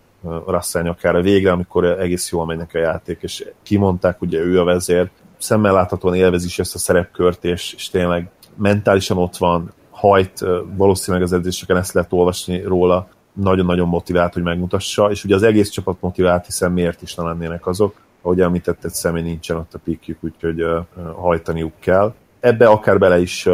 Russell 0.48 0.82
nyakára? 0.82 1.22
Végre, 1.22 1.52
amikor 1.52 1.86
egész 1.86 2.32
jól 2.32 2.46
mennek 2.46 2.72
a 2.74 2.78
játék, 2.78 3.18
és 3.22 3.46
kimondták, 3.64 4.22
ugye 4.22 4.40
ő 4.40 4.60
a 4.60 4.64
vezér, 4.64 5.10
szemmel 5.38 5.74
láthatóan 5.74 6.16
élvezi 6.16 6.46
is 6.46 6.60
ezt 6.60 6.76
a 6.76 6.78
szerepkört, 6.78 7.46
és, 7.46 7.74
és 7.74 7.90
tényleg 7.90 8.30
mentálisan 8.56 9.18
ott 9.18 9.38
van, 9.38 9.74
hajt, 9.90 10.46
valószínűleg 10.76 11.26
az 11.26 11.34
edzéseken 11.34 11.78
ezt 11.78 11.94
lehet 11.94 12.14
olvasni 12.14 12.62
róla, 12.62 13.08
nagyon-nagyon 13.34 13.88
motivált, 13.88 14.34
hogy 14.34 14.44
megmutassa, 14.44 15.12
és 15.12 15.24
ugye 15.24 15.36
az 15.36 15.44
egész 15.44 15.70
csapat 15.70 15.98
motivált, 16.00 16.46
hiszen 16.46 16.72
miért 16.72 17.02
is 17.02 17.16
ne 17.16 17.24
lennének 17.24 17.68
azok, 17.68 17.96
ahogy 18.22 18.42
említetted, 18.42 18.92
személy 18.92 19.24
nincsen 19.24 19.58
ott 19.58 19.74
a 19.74 19.80
pikjük, 19.84 20.18
úgyhogy 20.22 20.62
uh, 20.64 20.86
hajtaniuk 21.16 21.74
kell 21.80 22.14
ebbe 22.42 22.68
akár 22.68 22.98
bele 22.98 23.20
is 23.20 23.50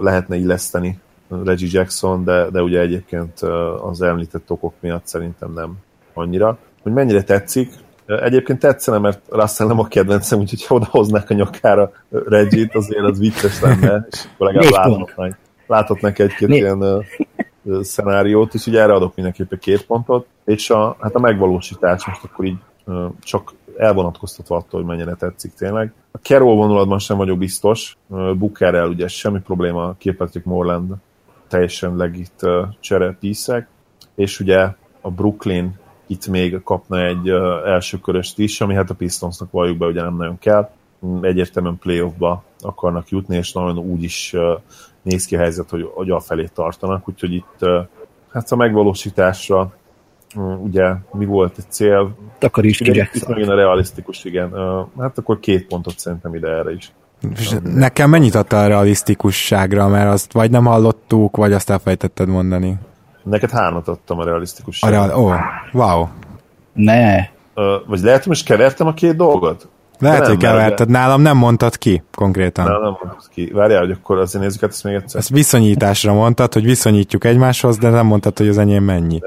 lehetne 0.00 0.36
illeszteni 0.36 0.98
Reggie 1.44 1.68
Jackson, 1.72 2.24
de, 2.24 2.50
de 2.50 2.62
ugye 2.62 2.80
egyébként 2.80 3.40
az 3.82 4.02
említett 4.02 4.50
okok 4.50 4.74
miatt 4.80 5.06
szerintem 5.06 5.52
nem 5.52 5.76
annyira. 6.14 6.58
Hogy 6.82 6.92
mennyire 6.92 7.22
tetszik, 7.22 7.70
Egyébként 8.08 8.58
tetszene, 8.58 8.98
mert 8.98 9.20
Russell 9.28 9.66
nem 9.66 9.78
a 9.78 9.86
kedvencem, 9.86 10.38
úgyhogy 10.38 10.66
ha 10.66 10.74
odahoznák 10.74 11.30
a 11.30 11.34
nyakára 11.34 11.92
Reggie-t, 12.10 12.74
azért 12.74 13.04
az 13.04 13.18
vicces 13.18 13.60
lenne, 13.60 14.06
és 14.10 14.24
akkor 14.34 14.52
legalább 14.52 14.88
láthatnánk, 14.88 15.36
láthatnánk 15.66 16.18
egy-két 16.18 16.48
ilyen 16.48 16.82
uh, 16.82 17.04
szenáriót, 17.82 18.54
és 18.54 18.66
ugye 18.66 18.80
erre 18.80 18.92
adok 18.92 19.14
mindenképpen 19.14 19.58
két 19.58 19.86
pontot, 19.86 20.26
és 20.44 20.70
a, 20.70 20.96
hát 21.00 21.14
a 21.14 21.18
megvalósítás 21.18 22.06
most 22.06 22.24
akkor 22.24 22.44
így 22.44 22.58
uh, 22.84 23.04
csak 23.20 23.52
elvonatkoztatva 23.78 24.56
attól, 24.56 24.80
hogy 24.80 24.88
mennyire 24.88 25.14
tetszik 25.14 25.52
tényleg. 25.52 25.92
A 26.12 26.18
Carroll 26.18 26.54
vonulatban 26.54 26.98
sem 26.98 27.16
vagyok 27.16 27.38
biztos, 27.38 27.96
Bookerrel 28.08 28.88
ugye 28.88 29.08
semmi 29.08 29.40
probléma, 29.40 29.96
Patrick 30.16 30.44
Morland 30.44 30.92
teljesen 31.48 31.96
legit 31.96 32.46
cserepíszek, 32.80 33.68
és 34.14 34.40
ugye 34.40 34.68
a 35.00 35.10
Brooklyn 35.10 35.78
itt 36.06 36.26
még 36.26 36.62
kapna 36.62 37.04
egy 37.04 37.28
első 37.66 37.98
köröst 37.98 38.38
is, 38.38 38.60
ami 38.60 38.74
hát 38.74 38.90
a 38.90 38.94
Pistonsnak 38.94 39.50
valljuk 39.50 39.78
be, 39.78 39.86
ugye 39.86 40.02
nem 40.02 40.16
nagyon 40.16 40.38
kell. 40.38 40.70
Egyértelműen 41.20 41.78
playoffba 41.78 42.42
akarnak 42.60 43.08
jutni, 43.08 43.36
és 43.36 43.52
nagyon 43.52 43.78
úgy 43.78 44.02
is 44.02 44.34
néz 45.02 45.24
ki 45.24 45.36
a 45.36 45.38
helyzet, 45.38 45.70
hogy, 45.70 45.90
hogy 45.94 46.14
felé 46.22 46.48
tartanak, 46.54 47.08
úgyhogy 47.08 47.32
itt 47.32 47.58
hát 48.32 48.50
a 48.50 48.56
megvalósításra 48.56 49.72
ugye 50.62 50.94
mi 51.12 51.24
volt 51.24 51.58
egy 51.58 51.64
cél. 51.68 52.16
Takaríts 52.38 52.82
ki 52.82 53.04
Itt 53.12 53.28
megint 53.28 53.48
a 53.48 53.54
realisztikus, 53.54 54.24
igen. 54.24 54.52
Hát 54.98 55.18
akkor 55.18 55.40
két 55.40 55.66
pontot 55.66 55.98
szerintem 55.98 56.34
ide 56.34 56.48
erre 56.48 56.72
is. 56.72 56.92
És 57.38 57.54
nekem 57.62 58.10
mennyit 58.10 58.34
adta 58.34 58.60
a 58.60 58.66
realisztikusságra, 58.66 59.88
mert 59.88 60.12
azt 60.12 60.32
vagy 60.32 60.50
nem 60.50 60.64
hallottuk, 60.64 61.36
vagy 61.36 61.52
azt 61.52 61.70
elfejtetted 61.70 62.28
mondani. 62.28 62.78
Neked 63.22 63.50
hármat 63.50 63.88
adtam 63.88 64.18
a 64.18 64.24
realisztikusságra. 64.24 65.02
A 65.02 65.06
real... 65.06 65.20
Ó, 65.20 65.24
oh, 65.24 65.36
wow. 65.72 66.06
Ne. 66.72 67.28
vagy 67.86 68.00
lehet, 68.00 68.18
hogy 68.18 68.28
most 68.28 68.44
kevertem 68.44 68.86
a 68.86 68.94
két 68.94 69.16
dolgot? 69.16 69.68
Lehet, 69.98 70.26
hogy 70.26 70.36
keverted. 70.36 70.88
Nálam 70.88 71.20
nem 71.20 71.36
mondtad 71.36 71.76
ki 71.76 72.02
konkrétan. 72.14 72.64
Nálam 72.64 72.82
nem 72.82 72.96
mondtad 73.02 73.28
ki. 73.30 73.50
Várjál, 73.52 73.80
hogy 73.80 73.90
akkor 73.90 74.18
azért 74.18 74.44
nézzük 74.44 74.62
ezt 74.62 74.84
még 74.84 74.94
egyszer. 74.94 75.20
Ezt 75.20 75.28
viszonyításra 75.28 76.12
mondtad, 76.12 76.52
hogy 76.52 76.64
viszonyítjuk 76.64 77.24
egymáshoz, 77.24 77.78
de 77.78 77.88
nem 77.88 78.06
mondtad, 78.06 78.38
hogy 78.38 78.48
az 78.48 78.58
enyém 78.58 78.84
mennyi. 78.84 79.20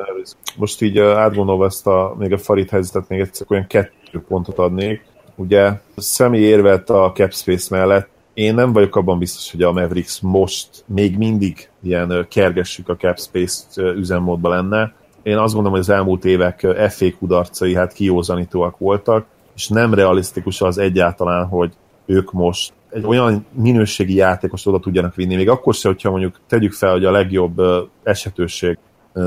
Most 0.56 0.82
így 0.82 1.00
átgondolva 1.00 1.66
ezt 1.66 1.88
a, 1.88 2.16
még 2.18 2.34
a 2.34 2.38
Farid 2.38 2.70
helyzetet 2.70 3.08
még 3.08 3.20
egyszer 3.20 3.46
olyan 3.50 3.68
kettő 3.68 4.24
pontot 4.28 4.58
adnék. 4.58 5.06
Ugye 5.36 5.72
személy 5.98 6.44
érvelt 6.44 6.90
a 6.90 7.12
cap 7.14 7.34
space 7.34 7.76
mellett, 7.76 8.10
én 8.34 8.54
nem 8.56 8.74
vagyok 8.74 8.96
abban 8.96 9.20
biztos, 9.20 9.52
hogy 9.52 9.62
a 9.62 9.72
Mavericks 9.72 10.20
most 10.22 10.84
még 10.86 11.18
mindig 11.18 11.70
ilyen 11.84 12.26
kergessük 12.30 12.90
a 12.90 12.96
cap 12.96 13.20
space 13.20 13.82
üzemmódban 13.82 14.52
lenne. 14.52 14.94
Én 15.24 15.38
azt 15.38 15.54
gondolom, 15.54 15.72
hogy 15.72 15.88
az 15.90 15.96
elmúlt 15.96 16.26
évek 16.26 16.68
FA 16.90 17.06
kudarcai 17.20 17.76
hát 17.76 17.94
kiózanítóak 17.94 18.78
voltak, 18.78 19.26
és 19.62 19.68
nem 19.68 19.94
realisztikus 19.94 20.62
az 20.62 20.78
egyáltalán, 20.78 21.48
hogy 21.48 21.74
ők 22.06 22.32
most 22.32 22.74
egy 22.90 23.06
olyan 23.06 23.46
minőségi 23.52 24.16
játékos 24.16 24.66
oda 24.66 24.80
tudjanak 24.80 25.16
vinni, 25.16 25.36
még 25.36 25.50
akkor 25.50 25.74
se, 25.74 25.88
hogyha 25.88 26.10
mondjuk 26.10 26.40
tegyük 26.48 26.74
fel, 26.74 26.92
hogy 26.92 27.06
a 27.06 27.12
legjobb 27.12 27.62
esetőség 28.04 28.78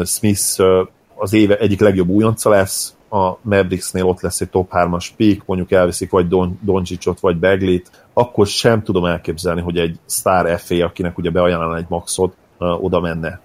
Smith 0.04 0.62
az 1.14 1.32
éve 1.32 1.56
egyik 1.56 1.80
legjobb 1.80 2.08
újonca 2.08 2.50
lesz, 2.50 2.96
a 3.10 3.36
Mavericksnél 3.42 4.04
ott 4.04 4.20
lesz 4.20 4.40
egy 4.40 4.50
top 4.50 4.70
3-as 4.72 5.08
pick, 5.16 5.46
mondjuk 5.46 5.72
elviszik 5.72 6.10
vagy 6.10 6.28
Don, 6.28 6.58
Doncsicsot, 6.62 7.20
vagy 7.20 7.36
Beglit, 7.36 7.90
akkor 8.12 8.46
sem 8.46 8.82
tudom 8.82 9.04
elképzelni, 9.04 9.60
hogy 9.60 9.78
egy 9.78 9.98
star 10.08 10.58
FA, 10.58 10.84
akinek 10.84 11.18
ugye 11.18 11.30
beajánlana 11.30 11.76
egy 11.76 11.86
maxot, 11.88 12.34
oda 12.58 13.00
menne 13.00 13.40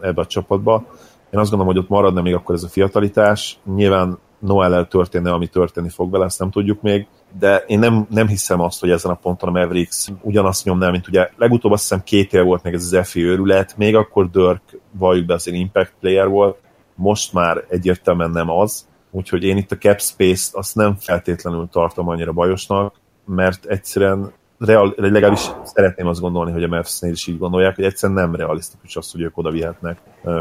ebbe 0.00 0.20
a 0.20 0.26
csapatba. 0.26 0.84
Én 1.30 1.40
azt 1.40 1.50
gondolom, 1.50 1.74
hogy 1.74 1.82
ott 1.82 1.88
maradna 1.88 2.22
még 2.22 2.34
akkor 2.34 2.54
ez 2.54 2.62
a 2.62 2.68
fiatalitás. 2.68 3.58
Nyilván 3.74 4.18
Noel-el 4.38 4.88
történne, 4.88 5.32
ami 5.32 5.46
történni 5.46 5.88
fog 5.88 6.10
vele, 6.10 6.24
ezt 6.24 6.38
nem 6.38 6.50
tudjuk 6.50 6.82
még, 6.82 7.06
de 7.38 7.64
én 7.66 7.78
nem, 7.78 8.06
nem 8.10 8.26
hiszem 8.26 8.60
azt, 8.60 8.80
hogy 8.80 8.90
ezen 8.90 9.10
a 9.10 9.14
ponton 9.14 9.48
a 9.48 9.52
Mavericks 9.52 10.08
ugyanazt 10.22 10.64
nyomná, 10.64 10.90
mint 10.90 11.08
ugye 11.08 11.30
legutóbb 11.36 11.72
azt 11.72 11.82
hiszem 11.82 12.02
két 12.02 12.32
év 12.32 12.42
volt 12.42 12.62
meg 12.62 12.74
ez 12.74 12.92
az 12.92 13.08
FA 13.08 13.18
őrület, 13.18 13.76
még 13.76 13.94
akkor 13.94 14.30
Dirk, 14.30 14.80
valljuk 14.90 15.26
be, 15.26 15.34
az 15.34 15.48
egy 15.48 15.54
impact 15.54 15.92
player 16.00 16.28
volt, 16.28 16.58
most 16.94 17.32
már 17.32 17.64
egyértelműen 17.68 18.30
nem 18.30 18.50
az, 18.50 18.86
úgyhogy 19.10 19.44
én 19.44 19.56
itt 19.56 19.72
a 19.72 19.76
cap 19.76 20.00
space-t 20.00 20.54
azt 20.54 20.74
nem 20.74 20.96
feltétlenül 21.00 21.68
tartom 21.70 22.08
annyira 22.08 22.32
bajosnak, 22.32 22.94
mert 23.24 23.64
egyszerűen 23.64 24.32
real, 24.58 24.94
legalábbis 24.96 25.50
szeretném 25.64 26.06
azt 26.06 26.20
gondolni, 26.20 26.52
hogy 26.52 26.62
a 26.62 26.68
Mavs-nél 26.68 27.12
is 27.12 27.26
így 27.26 27.38
gondolják, 27.38 27.74
hogy 27.74 27.84
egyszerűen 27.84 28.18
nem 28.18 28.34
realisztikus 28.34 28.96
az, 28.96 29.12
hogy 29.12 29.20
ők 29.20 29.38
oda 29.38 29.50
vihetnek 29.50 29.98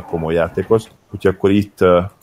komoly 0.07 0.34
játékos. 0.34 0.84
Úgyhogy 1.11 1.36
akkor 1.36 1.51
itt, 1.51 1.78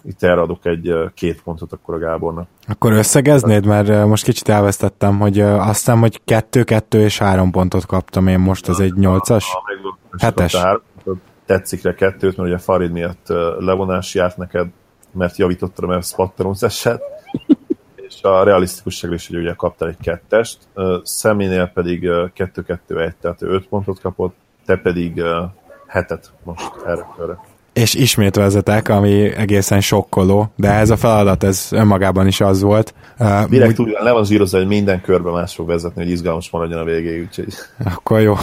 itt 0.04 0.22
erre 0.22 0.40
adok 0.40 0.66
egy 0.66 0.94
két 1.14 1.42
pontot 1.42 1.72
akkor 1.72 1.94
a 1.94 1.98
Gábornak. 1.98 2.48
Akkor 2.68 2.92
összegeznéd, 2.92 3.66
mert 3.66 4.06
most 4.06 4.24
kicsit 4.24 4.48
elvesztettem, 4.48 5.18
hogy 5.18 5.40
azt 5.40 5.78
hiszem, 5.78 6.00
hogy 6.00 6.20
kettő, 6.24 6.64
kettő 6.64 7.00
és 7.00 7.18
három 7.18 7.50
pontot 7.50 7.86
kaptam 7.86 8.26
én 8.26 8.38
most, 8.38 8.68
az 8.68 8.80
egy 8.80 8.94
nyolcas? 8.94 9.56
Hetes. 10.18 10.56
Tetszik 11.46 11.82
rá 11.82 11.94
kettőt, 11.94 12.36
mert 12.36 12.48
ugye 12.48 12.58
Farid 12.58 12.92
miatt 12.92 13.26
levonás 13.58 14.14
járt 14.14 14.36
neked, 14.36 14.66
mert 15.12 15.36
javítottad 15.36 15.84
a 15.84 15.86
Mavs 15.86 16.14
patronus 16.14 16.62
és 18.22 18.28
a 18.28 18.42
realisztikusságra 18.42 19.16
is, 19.16 19.28
hogy 19.28 19.36
ugye 19.36 19.52
kaptál 19.52 19.88
egy 19.88 19.96
kettest, 20.02 20.58
Szeménél 21.02 21.66
pedig 21.66 22.00
2-2-1, 22.04 23.12
tehát 23.20 23.42
ő 23.42 23.48
5 23.48 23.68
pontot 23.68 24.00
kapott, 24.00 24.34
te 24.66 24.76
pedig 24.76 25.22
hetet 25.86 26.32
most 26.44 26.70
erre 26.86 27.06
körre. 27.16 27.38
És 27.72 27.94
ismét 27.94 28.36
vezetek, 28.36 28.88
ami 28.88 29.34
egészen 29.34 29.80
sokkoló, 29.80 30.52
de 30.56 30.70
ez 30.72 30.90
a 30.90 30.96
feladat, 30.96 31.42
ez 31.42 31.68
önmagában 31.70 32.26
is 32.26 32.40
az 32.40 32.62
volt. 32.62 32.94
Uh, 33.18 33.44
Direkt 33.44 33.78
úgy 33.78 33.96
le 34.00 34.12
van 34.12 34.24
zsírozva, 34.24 34.58
hogy 34.58 34.66
minden 34.66 35.00
körben 35.00 35.32
más 35.32 35.54
fog 35.54 35.66
vezetni, 35.66 36.02
hogy 36.02 36.12
izgalmas 36.12 36.50
maradjon 36.50 36.80
a 36.80 36.84
végéig, 36.84 37.22
úgyhogy... 37.22 37.54
Akkor 37.84 38.20
jó. 38.20 38.34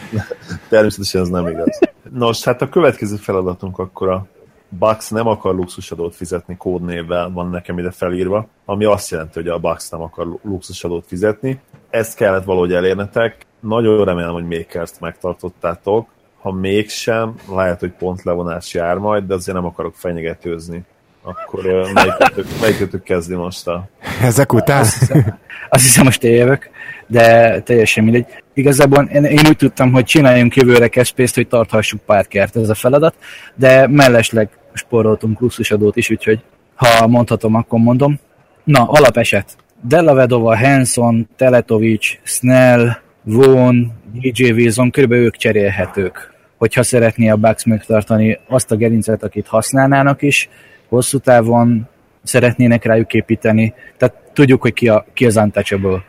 Természetesen 0.68 1.20
ez 1.20 1.28
nem 1.28 1.48
igaz. 1.48 1.78
Nos, 2.12 2.44
hát 2.44 2.62
a 2.62 2.68
következő 2.68 3.16
feladatunk 3.16 3.78
akkor 3.78 4.08
a 4.08 4.26
Bucks 4.68 5.10
nem 5.10 5.26
akar 5.26 5.54
luxusadót 5.54 6.14
fizetni 6.14 6.56
kódnévvel, 6.56 7.30
van 7.30 7.50
nekem 7.50 7.78
ide 7.78 7.90
felírva, 7.90 8.46
ami 8.64 8.84
azt 8.84 9.10
jelenti, 9.10 9.32
hogy 9.34 9.48
a 9.48 9.58
Bucks 9.58 9.90
nem 9.90 10.00
akar 10.00 10.38
luxusadót 10.42 11.06
fizetni. 11.06 11.60
Ezt 11.90 12.16
kellett 12.16 12.44
valahogy 12.44 12.72
elérnetek. 12.72 13.46
Nagyon 13.60 14.04
remélem, 14.04 14.32
hogy 14.32 14.46
Makers-t 14.46 15.00
megtartottátok. 15.00 16.08
Ha 16.40 16.52
mégsem, 16.52 17.34
lehet, 17.50 17.80
hogy 17.80 17.92
pont 17.92 18.22
levonás 18.22 18.74
jár 18.74 18.96
majd, 18.96 19.24
de 19.24 19.34
azért 19.34 19.56
nem 19.56 19.66
akarok 19.66 19.94
fenyegetőzni. 19.94 20.84
Akkor 21.28 21.64
melyikötök, 21.94 22.46
melyikötök 22.60 23.02
kezdi 23.02 23.34
most 23.34 23.66
a... 23.66 23.88
Ezek 24.22 24.52
után? 24.52 24.80
Azt 24.80 24.98
hiszem, 24.98 25.38
azt 25.68 25.82
hiszem 25.82 26.04
most 26.04 26.22
jövök, 26.22 26.70
de 27.06 27.60
teljesen 27.60 28.04
mindegy. 28.04 28.26
Igazából 28.54 29.04
én, 29.04 29.24
én 29.24 29.46
úgy 29.48 29.56
tudtam, 29.56 29.92
hogy 29.92 30.04
csináljunk 30.04 30.56
jövőre 30.56 30.88
keszpészt, 30.88 31.34
hogy 31.34 31.48
tarthassuk 31.48 32.00
kert, 32.28 32.56
ez 32.56 32.68
a 32.68 32.74
feladat, 32.74 33.14
de 33.54 33.86
mellesleg 33.86 34.48
spóroltunk 34.72 35.40
luxusadót 35.40 35.96
is, 35.96 36.10
úgyhogy 36.10 36.40
ha 36.74 37.06
mondhatom, 37.06 37.54
akkor 37.54 37.78
mondom. 37.78 38.20
Na, 38.64 38.84
alapeset. 38.88 39.56
Della 39.82 40.14
Vedova, 40.14 40.58
Hanson, 40.58 41.28
Teletovic, 41.36 42.18
Snell, 42.22 42.88
Vaughn, 43.22 43.86
DJ 44.12 44.50
Wilson, 44.50 44.90
kb. 44.90 45.12
ők 45.12 45.36
cserélhetők. 45.36 46.34
Hogyha 46.58 46.82
szeretné 46.82 47.28
a 47.28 47.36
Bucks 47.36 47.64
megtartani 47.64 48.38
azt 48.48 48.70
a 48.70 48.76
gerincet, 48.76 49.22
akit 49.22 49.46
használnának 49.46 50.22
is, 50.22 50.48
hosszú 50.88 51.18
távon 51.18 51.88
szeretnének 52.22 52.84
rájuk 52.84 53.14
építeni. 53.14 53.74
Tehát 53.96 54.14
tudjuk, 54.32 54.62
hogy 54.62 54.72
ki, 54.72 54.88
a, 54.88 55.04
ki 55.14 55.26
az 55.26 55.36
untouchable. 55.36 56.02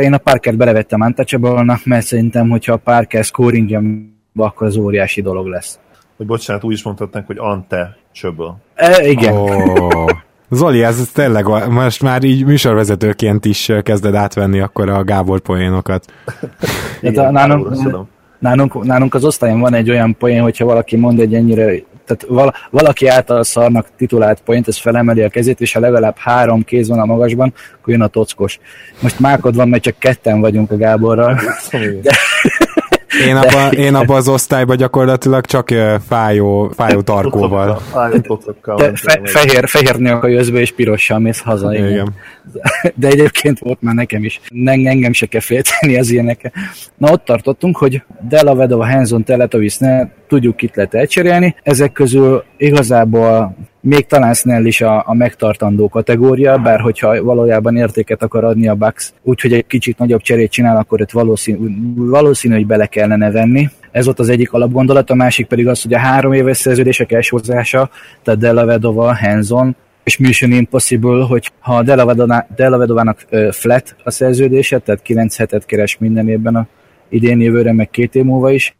Én 0.00 0.12
a 0.12 0.18
Parkert 0.18 0.56
belevettem 0.56 1.00
untouchable 1.00 1.78
mert 1.84 2.06
szerintem, 2.06 2.48
hogyha 2.48 2.72
a 2.72 2.76
Parker 2.76 3.24
scoringja, 3.24 3.82
akkor 4.36 4.66
az 4.66 4.76
óriási 4.76 5.22
dolog 5.22 5.46
lesz 5.46 5.78
hogy 6.16 6.26
bocsánat, 6.26 6.64
úgy 6.64 6.72
is 6.72 6.82
mondhatnánk, 6.82 7.26
hogy 7.26 7.38
Ante 7.38 7.96
Csöböl. 8.12 8.56
E, 8.74 9.08
igen. 9.08 9.32
Oh. 9.32 10.10
Zoli, 10.50 10.82
ez 10.82 11.10
tényleg 11.14 11.46
most 11.70 12.02
már 12.02 12.22
így 12.22 12.44
műsorvezetőként 12.44 13.44
is 13.44 13.72
kezded 13.82 14.14
átvenni 14.14 14.60
akkor 14.60 14.88
a 14.88 15.04
Gábor 15.04 15.40
poénokat. 15.40 16.04
Igen, 17.00 17.24
hát, 17.24 17.32
nálunk, 17.32 17.68
nálunk, 18.38 18.84
nálunk 18.84 19.14
az 19.14 19.24
osztályon 19.24 19.60
van 19.60 19.74
egy 19.74 19.90
olyan 19.90 20.16
poén, 20.16 20.42
hogyha 20.42 20.64
valaki 20.64 20.96
mond 20.96 21.20
egy 21.20 21.34
ennyire, 21.34 21.72
tehát 22.06 22.24
val, 22.28 22.54
valaki 22.70 23.06
által 23.06 23.44
szarnak 23.44 23.86
titulált 23.96 24.40
poént, 24.44 24.68
ez 24.68 24.78
felemeli 24.78 25.22
a 25.22 25.28
kezét, 25.28 25.60
és 25.60 25.72
ha 25.72 25.80
legalább 25.80 26.16
három 26.18 26.64
kéz 26.64 26.88
van 26.88 26.98
a 26.98 27.04
magasban, 27.04 27.54
akkor 27.72 27.92
jön 27.92 28.02
a 28.02 28.06
tockos. 28.06 28.58
Most 29.00 29.20
mákod 29.20 29.54
van, 29.54 29.68
mert 29.68 29.82
csak 29.82 29.98
ketten 29.98 30.40
vagyunk 30.40 30.70
a 30.70 30.76
Gáborral. 30.76 31.40
De, 32.02 32.12
én 33.24 33.36
abban 33.36 33.72
én 33.72 33.94
abba 33.94 34.14
az 34.14 34.28
osztályban 34.28 34.76
gyakorlatilag 34.76 35.44
csak 35.44 35.68
fájó, 36.08 36.70
fájó 36.74 37.00
tarkóval. 37.00 37.80
fe, 38.94 39.20
fehér, 39.24 39.68
fehér 39.68 39.96
nők 39.96 40.24
jössz 40.24 40.48
be, 40.48 40.60
és 40.60 40.72
pirossal 40.72 41.18
mész 41.18 41.40
haza. 41.40 41.74
Igen. 41.74 41.90
igen. 41.90 42.14
De 42.94 43.08
egyébként 43.08 43.58
volt 43.58 43.82
már 43.82 43.94
nekem 43.94 44.24
is. 44.24 44.40
Engem 44.64 45.12
se 45.12 45.26
kell 45.26 45.40
félteni 45.40 45.98
az 45.98 46.10
ilyenek. 46.10 46.52
Na 46.96 47.10
ott 47.10 47.24
tartottunk, 47.24 47.76
hogy 47.76 48.02
Della 48.28 48.54
Vedova, 48.54 48.86
Hanson, 48.86 49.24
Teletovic, 49.24 49.76
ne 49.76 50.06
tudjuk 50.26 50.56
kit 50.56 50.76
lehet 50.76 50.94
elcserélni. 50.94 51.54
Ezek 51.62 51.92
közül 51.92 52.44
igazából 52.56 53.56
még 53.80 54.06
talán 54.06 54.34
Snell 54.34 54.64
is 54.64 54.80
a, 54.80 55.02
a 55.06 55.14
megtartandó 55.14 55.88
kategória, 55.88 56.58
bár 56.58 56.80
hogyha 56.80 57.22
valójában 57.22 57.76
értéket 57.76 58.22
akar 58.22 58.44
adni 58.44 58.68
a 58.68 58.74
Bucks, 58.74 59.12
úgyhogy 59.22 59.52
egy 59.52 59.66
kicsit 59.66 59.98
nagyobb 59.98 60.20
cserét 60.20 60.50
csinál, 60.50 60.76
akkor 60.76 61.00
itt 61.00 61.10
valószínű, 61.10 61.58
valószínű, 61.94 62.54
hogy 62.54 62.66
bele 62.66 62.86
kellene 62.86 63.30
venni. 63.30 63.68
Ez 63.90 64.04
volt 64.04 64.18
az 64.18 64.28
egyik 64.28 64.52
alapgondolat, 64.52 65.10
a 65.10 65.14
másik 65.14 65.46
pedig 65.46 65.68
az, 65.68 65.82
hogy 65.82 65.94
a 65.94 65.98
három 65.98 66.32
éves 66.32 66.56
szerződések 66.56 67.12
elsőhozása, 67.12 67.90
tehát 68.22 68.40
Della 68.40 68.64
Vedova, 68.64 69.16
Hanson, 69.16 69.76
és 70.04 70.16
Mission 70.16 70.52
Impossible, 70.52 71.24
hogy 71.24 71.52
ha 71.58 71.82
Della 71.82 72.76
Vedovának 72.76 73.26
flat 73.50 73.96
a 74.04 74.10
szerződése, 74.10 74.78
tehát 74.78 75.02
9 75.02 75.36
hetet 75.36 75.66
keres 75.66 75.98
minden 75.98 76.28
évben 76.28 76.56
a 76.56 76.66
idén 77.08 77.40
jövőre, 77.40 77.72
meg 77.72 77.90
két 77.90 78.14
év 78.14 78.24
múlva 78.24 78.50
is, 78.50 78.76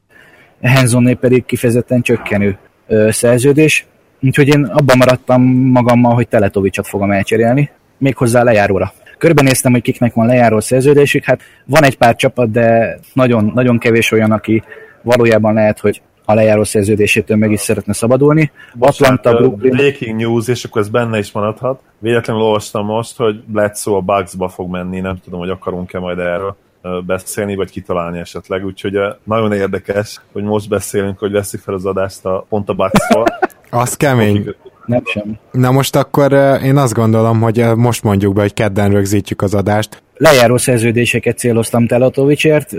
Henzonné 0.68 1.12
pedig 1.12 1.44
kifejezetten 1.44 2.02
csökkenő 2.02 2.58
szerződés, 3.08 3.86
Úgyhogy 4.22 4.48
én 4.48 4.64
abban 4.64 4.96
maradtam 4.96 5.42
magammal, 5.52 6.14
hogy 6.14 6.28
Teletovicsot 6.28 6.86
fogom 6.86 7.10
elcserélni, 7.10 7.70
méghozzá 7.98 8.42
lejáróra. 8.42 8.92
Körbenéztem, 9.18 9.72
hogy 9.72 9.82
kiknek 9.82 10.14
van 10.14 10.26
lejáró 10.26 10.60
szerződésük, 10.60 11.24
hát 11.24 11.40
van 11.64 11.84
egy 11.84 11.96
pár 11.96 12.16
csapat, 12.16 12.50
de 12.50 12.98
nagyon, 13.12 13.50
nagyon 13.54 13.78
kevés 13.78 14.12
olyan, 14.12 14.32
aki 14.32 14.62
valójában 15.02 15.54
lehet, 15.54 15.78
hogy 15.80 16.02
a 16.24 16.34
lejáró 16.34 16.64
szerződésétől 16.64 17.36
meg 17.36 17.50
is 17.50 17.60
szeretne 17.60 17.92
szabadulni. 17.92 18.50
Bocsánat, 18.74 19.18
Atlanta, 19.18 19.42
Brooklyn... 19.42 19.72
Breaking 19.72 20.20
news, 20.20 20.48
és 20.48 20.64
akkor 20.64 20.80
ez 20.80 20.88
benne 20.88 21.18
is 21.18 21.32
maradhat. 21.32 21.80
Véletlenül 21.98 22.42
olvastam 22.42 22.86
most, 22.86 23.16
hogy 23.16 23.44
Bledsoe 23.44 23.96
a 23.96 24.00
Bugsba 24.00 24.48
fog 24.48 24.70
menni, 24.70 25.00
nem 25.00 25.16
tudom, 25.24 25.40
hogy 25.40 25.50
akarunk-e 25.50 25.98
majd 25.98 26.18
erről 26.18 26.56
beszélni, 27.06 27.54
vagy 27.54 27.70
kitalálni 27.70 28.18
esetleg, 28.18 28.64
úgyhogy 28.64 28.98
nagyon 29.24 29.52
érdekes, 29.52 30.20
hogy 30.32 30.42
most 30.42 30.68
beszélünk, 30.68 31.18
hogy 31.18 31.32
veszik 31.32 31.60
fel 31.60 31.74
az 31.74 31.86
adást 31.86 32.24
a 32.24 32.46
pont 32.48 32.68
a. 32.68 32.90
Az 33.70 33.96
kemény. 33.96 34.54
Nem 34.86 35.02
sem. 35.04 35.38
Na 35.52 35.70
most 35.70 35.96
akkor 35.96 36.32
én 36.64 36.76
azt 36.76 36.94
gondolom, 36.94 37.40
hogy 37.40 37.64
most 37.76 38.02
mondjuk 38.02 38.34
be, 38.34 38.40
hogy 38.40 38.54
kedden 38.54 38.90
rögzítjük 38.90 39.42
az 39.42 39.54
adást. 39.54 40.02
Lejáró 40.16 40.56
szerződéseket 40.56 41.38
céloztam 41.38 41.86
Telatovicsért, 41.86 42.70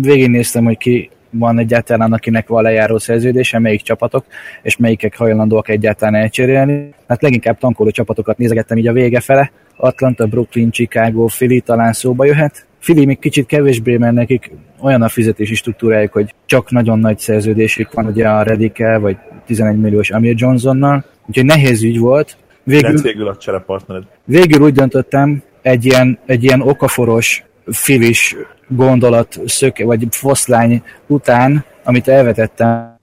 végignéztem, 0.00 0.64
hogy 0.64 0.78
ki 0.78 1.10
van 1.30 1.58
egyáltalán, 1.58 2.12
akinek 2.12 2.48
van 2.48 2.62
lejáró 2.62 2.98
szerződése, 2.98 3.58
melyik 3.58 3.82
csapatok, 3.82 4.24
és 4.62 4.76
melyikek 4.76 5.16
hajlandóak 5.16 5.68
egyáltalán 5.68 6.14
elcserélni. 6.14 6.94
Hát 7.08 7.22
leginkább 7.22 7.58
tankoló 7.58 7.90
csapatokat 7.90 8.38
nézegettem 8.38 8.76
így 8.78 8.88
a 8.88 8.92
vége 8.92 9.20
fele. 9.20 9.52
Atlanta, 9.76 10.26
Brooklyn, 10.26 10.70
Chicago, 10.70 11.24
Philly 11.24 11.60
talán 11.60 11.92
szóba 11.92 12.24
jöhet. 12.24 12.66
Philly 12.82 13.04
még 13.04 13.18
kicsit 13.18 13.46
kevésbé, 13.46 13.96
mert 13.96 14.14
nekik 14.14 14.50
olyan 14.80 15.02
a 15.02 15.08
fizetési 15.08 15.54
struktúrájuk, 15.54 16.12
hogy 16.12 16.34
csak 16.46 16.70
nagyon 16.70 16.98
nagy 16.98 17.18
szerződésük 17.18 17.92
van 17.92 18.06
ugye 18.06 18.28
a 18.28 18.42
Redike, 18.42 18.98
vagy 18.98 19.16
11 19.46 19.80
milliós 19.80 20.10
Amir 20.10 20.34
Johnsonnal, 20.36 21.04
úgyhogy 21.26 21.44
nehéz 21.44 21.82
ügy 21.82 21.98
volt. 21.98 22.36
Végül, 22.64 23.00
végül 23.00 23.28
a 23.28 23.36
cserepartnered. 23.36 24.04
Végül 24.24 24.62
úgy 24.62 24.72
döntöttem, 24.72 25.42
egy 25.62 25.84
ilyen, 25.84 26.18
egy 26.26 26.44
ilyen 26.44 26.60
okaforos, 26.60 27.44
filis 27.66 28.36
gondolat, 28.68 29.40
szöke, 29.46 29.84
vagy 29.84 30.06
foszlány 30.10 30.82
után, 31.06 31.64
amit 31.84 32.08
elvetettem, 32.08 32.98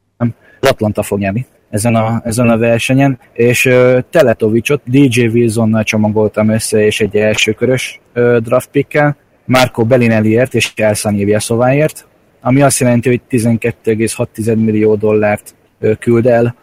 Atlanta 0.59 1.03
fog 1.03 1.19
nyerni. 1.19 1.45
ezen 1.69 1.95
a, 1.95 2.21
ezen 2.23 2.49
a 2.49 2.57
versenyen, 2.57 3.19
és 3.33 3.65
uh, 3.65 3.99
Teletovicsot 4.09 4.81
DJ 4.85 5.27
Wilsonnal 5.27 5.83
csomagoltam 5.83 6.49
össze, 6.49 6.85
és 6.85 7.01
egy 7.01 7.15
elsőkörös 7.15 7.99
uh, 8.15 8.37
draft 8.37 8.69
pickkel, 8.69 9.17
Marco 9.49 9.85
Bellinelliért 9.85 10.53
és 10.53 10.71
Elsan 10.75 11.13
Ilyeszováért, 11.13 12.07
ami 12.41 12.61
azt 12.61 12.79
jelenti, 12.79 13.09
hogy 13.09 13.21
12,6 13.29 14.63
millió 14.63 14.95
dollárt 14.95 15.55
küld 15.99 16.27
el 16.27 16.55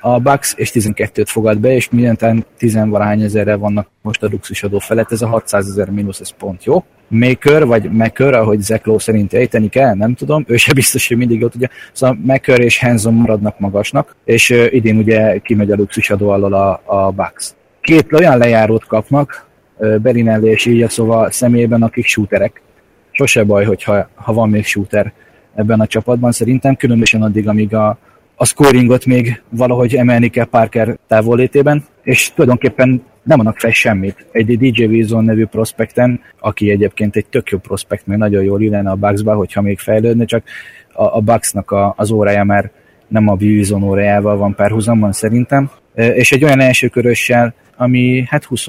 a 0.00 0.20
Bucks, 0.20 0.54
és 0.56 0.70
12-t 0.74 1.24
fogad 1.26 1.58
be, 1.58 1.74
és 1.74 1.90
mindentán 1.90 2.46
10 2.58 2.78
valahány 2.84 3.22
ezerre 3.22 3.54
vannak 3.54 3.88
most 4.02 4.22
a 4.22 4.28
luxusadó 4.30 4.78
felett, 4.78 5.12
ez 5.12 5.22
a 5.22 5.26
600 5.26 5.68
ezer 5.68 5.90
mínusz, 5.90 6.20
ez 6.20 6.30
pont 6.30 6.64
jó. 6.64 6.84
Maker, 7.08 7.66
vagy 7.66 7.90
Maker, 7.92 8.34
ahogy 8.34 8.80
Lowe 8.82 8.98
szerint 8.98 9.34
ejteni 9.34 9.68
kell, 9.68 9.94
nem 9.94 10.14
tudom, 10.14 10.44
ő 10.48 10.56
se 10.56 10.72
biztos, 10.72 11.08
hogy 11.08 11.16
mindig 11.16 11.42
ott 11.42 11.54
ugye, 11.54 11.66
szóval 11.92 12.18
Maker 12.24 12.60
és 12.60 12.78
Hanson 12.78 13.14
maradnak 13.14 13.58
magasnak, 13.58 14.16
és 14.24 14.50
idén 14.70 14.96
ugye 14.96 15.38
kimegy 15.38 15.70
a 15.70 15.76
luxusadó 15.76 16.28
alól 16.28 16.52
a, 16.52 16.82
a 16.84 17.10
Bucks. 17.10 17.54
Két 17.80 18.12
olyan 18.12 18.38
lejárót 18.38 18.86
kapnak, 18.86 19.50
Berinelli 20.02 20.48
és 20.48 20.66
így 20.66 20.88
szóval 20.88 21.30
személyében, 21.30 21.82
akik 21.82 22.06
shooterek. 22.06 22.62
Sose 23.10 23.44
baj, 23.44 23.64
hogyha 23.64 24.08
ha 24.14 24.32
van 24.32 24.50
még 24.50 24.64
shooter 24.64 25.12
ebben 25.54 25.80
a 25.80 25.86
csapatban, 25.86 26.32
szerintem 26.32 26.76
különösen 26.76 27.22
addig, 27.22 27.48
amíg 27.48 27.74
a, 27.74 27.98
a 28.34 28.44
scoringot 28.44 29.06
még 29.06 29.42
valahogy 29.48 29.94
emelni 29.94 30.28
kell 30.28 30.44
Parker 30.44 30.98
távollétében, 31.06 31.84
és 32.02 32.32
tulajdonképpen 32.32 33.02
nem 33.22 33.38
adnak 33.38 33.58
fel 33.58 33.70
semmit. 33.70 34.26
Egy 34.32 34.58
DJ 34.58 34.84
Wilson 34.84 35.24
nevű 35.24 35.44
prospekten, 35.44 36.20
aki 36.40 36.70
egyébként 36.70 37.16
egy 37.16 37.26
tök 37.26 37.50
jó 37.50 37.58
prospekt, 37.58 38.06
meg 38.06 38.18
nagyon 38.18 38.42
jól 38.42 38.62
illene 38.62 38.90
a 38.90 38.94
Bucksba, 38.94 39.34
hogyha 39.34 39.60
még 39.60 39.78
fejlődne, 39.78 40.24
csak 40.24 40.42
a, 40.92 41.02
a 41.02 41.20
Bucksnak 41.20 41.70
a, 41.70 41.94
az 41.96 42.10
órája 42.10 42.44
már 42.44 42.70
nem 43.12 43.28
a 43.28 43.36
Wilson 43.40 43.82
órájával 43.82 44.36
van 44.36 44.54
párhuzamban 44.54 45.12
szerintem, 45.12 45.70
és 45.94 46.32
egy 46.32 46.44
olyan 46.44 46.60
első 46.60 46.88
körössel, 46.88 47.54
ami 47.76 48.24
hát 48.28 48.44
20 48.44 48.66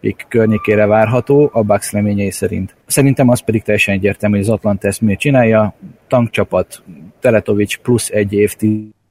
pick 0.00 0.26
környékére 0.28 0.86
várható 0.86 1.50
a 1.52 1.62
Bucks 1.62 1.90
leményei 1.90 2.30
szerint. 2.30 2.74
Szerintem 2.86 3.28
az 3.28 3.40
pedig 3.40 3.62
teljesen 3.62 3.94
egyértelmű, 3.94 4.36
hogy 4.36 4.46
az 4.46 4.52
Atlanta 4.52 4.88
ezt 4.88 5.00
miért 5.00 5.20
csinálja, 5.20 5.74
tankcsapat, 6.08 6.82
Teletovics 7.20 7.78
plusz 7.78 8.08
egy 8.10 8.32
év 8.32 8.54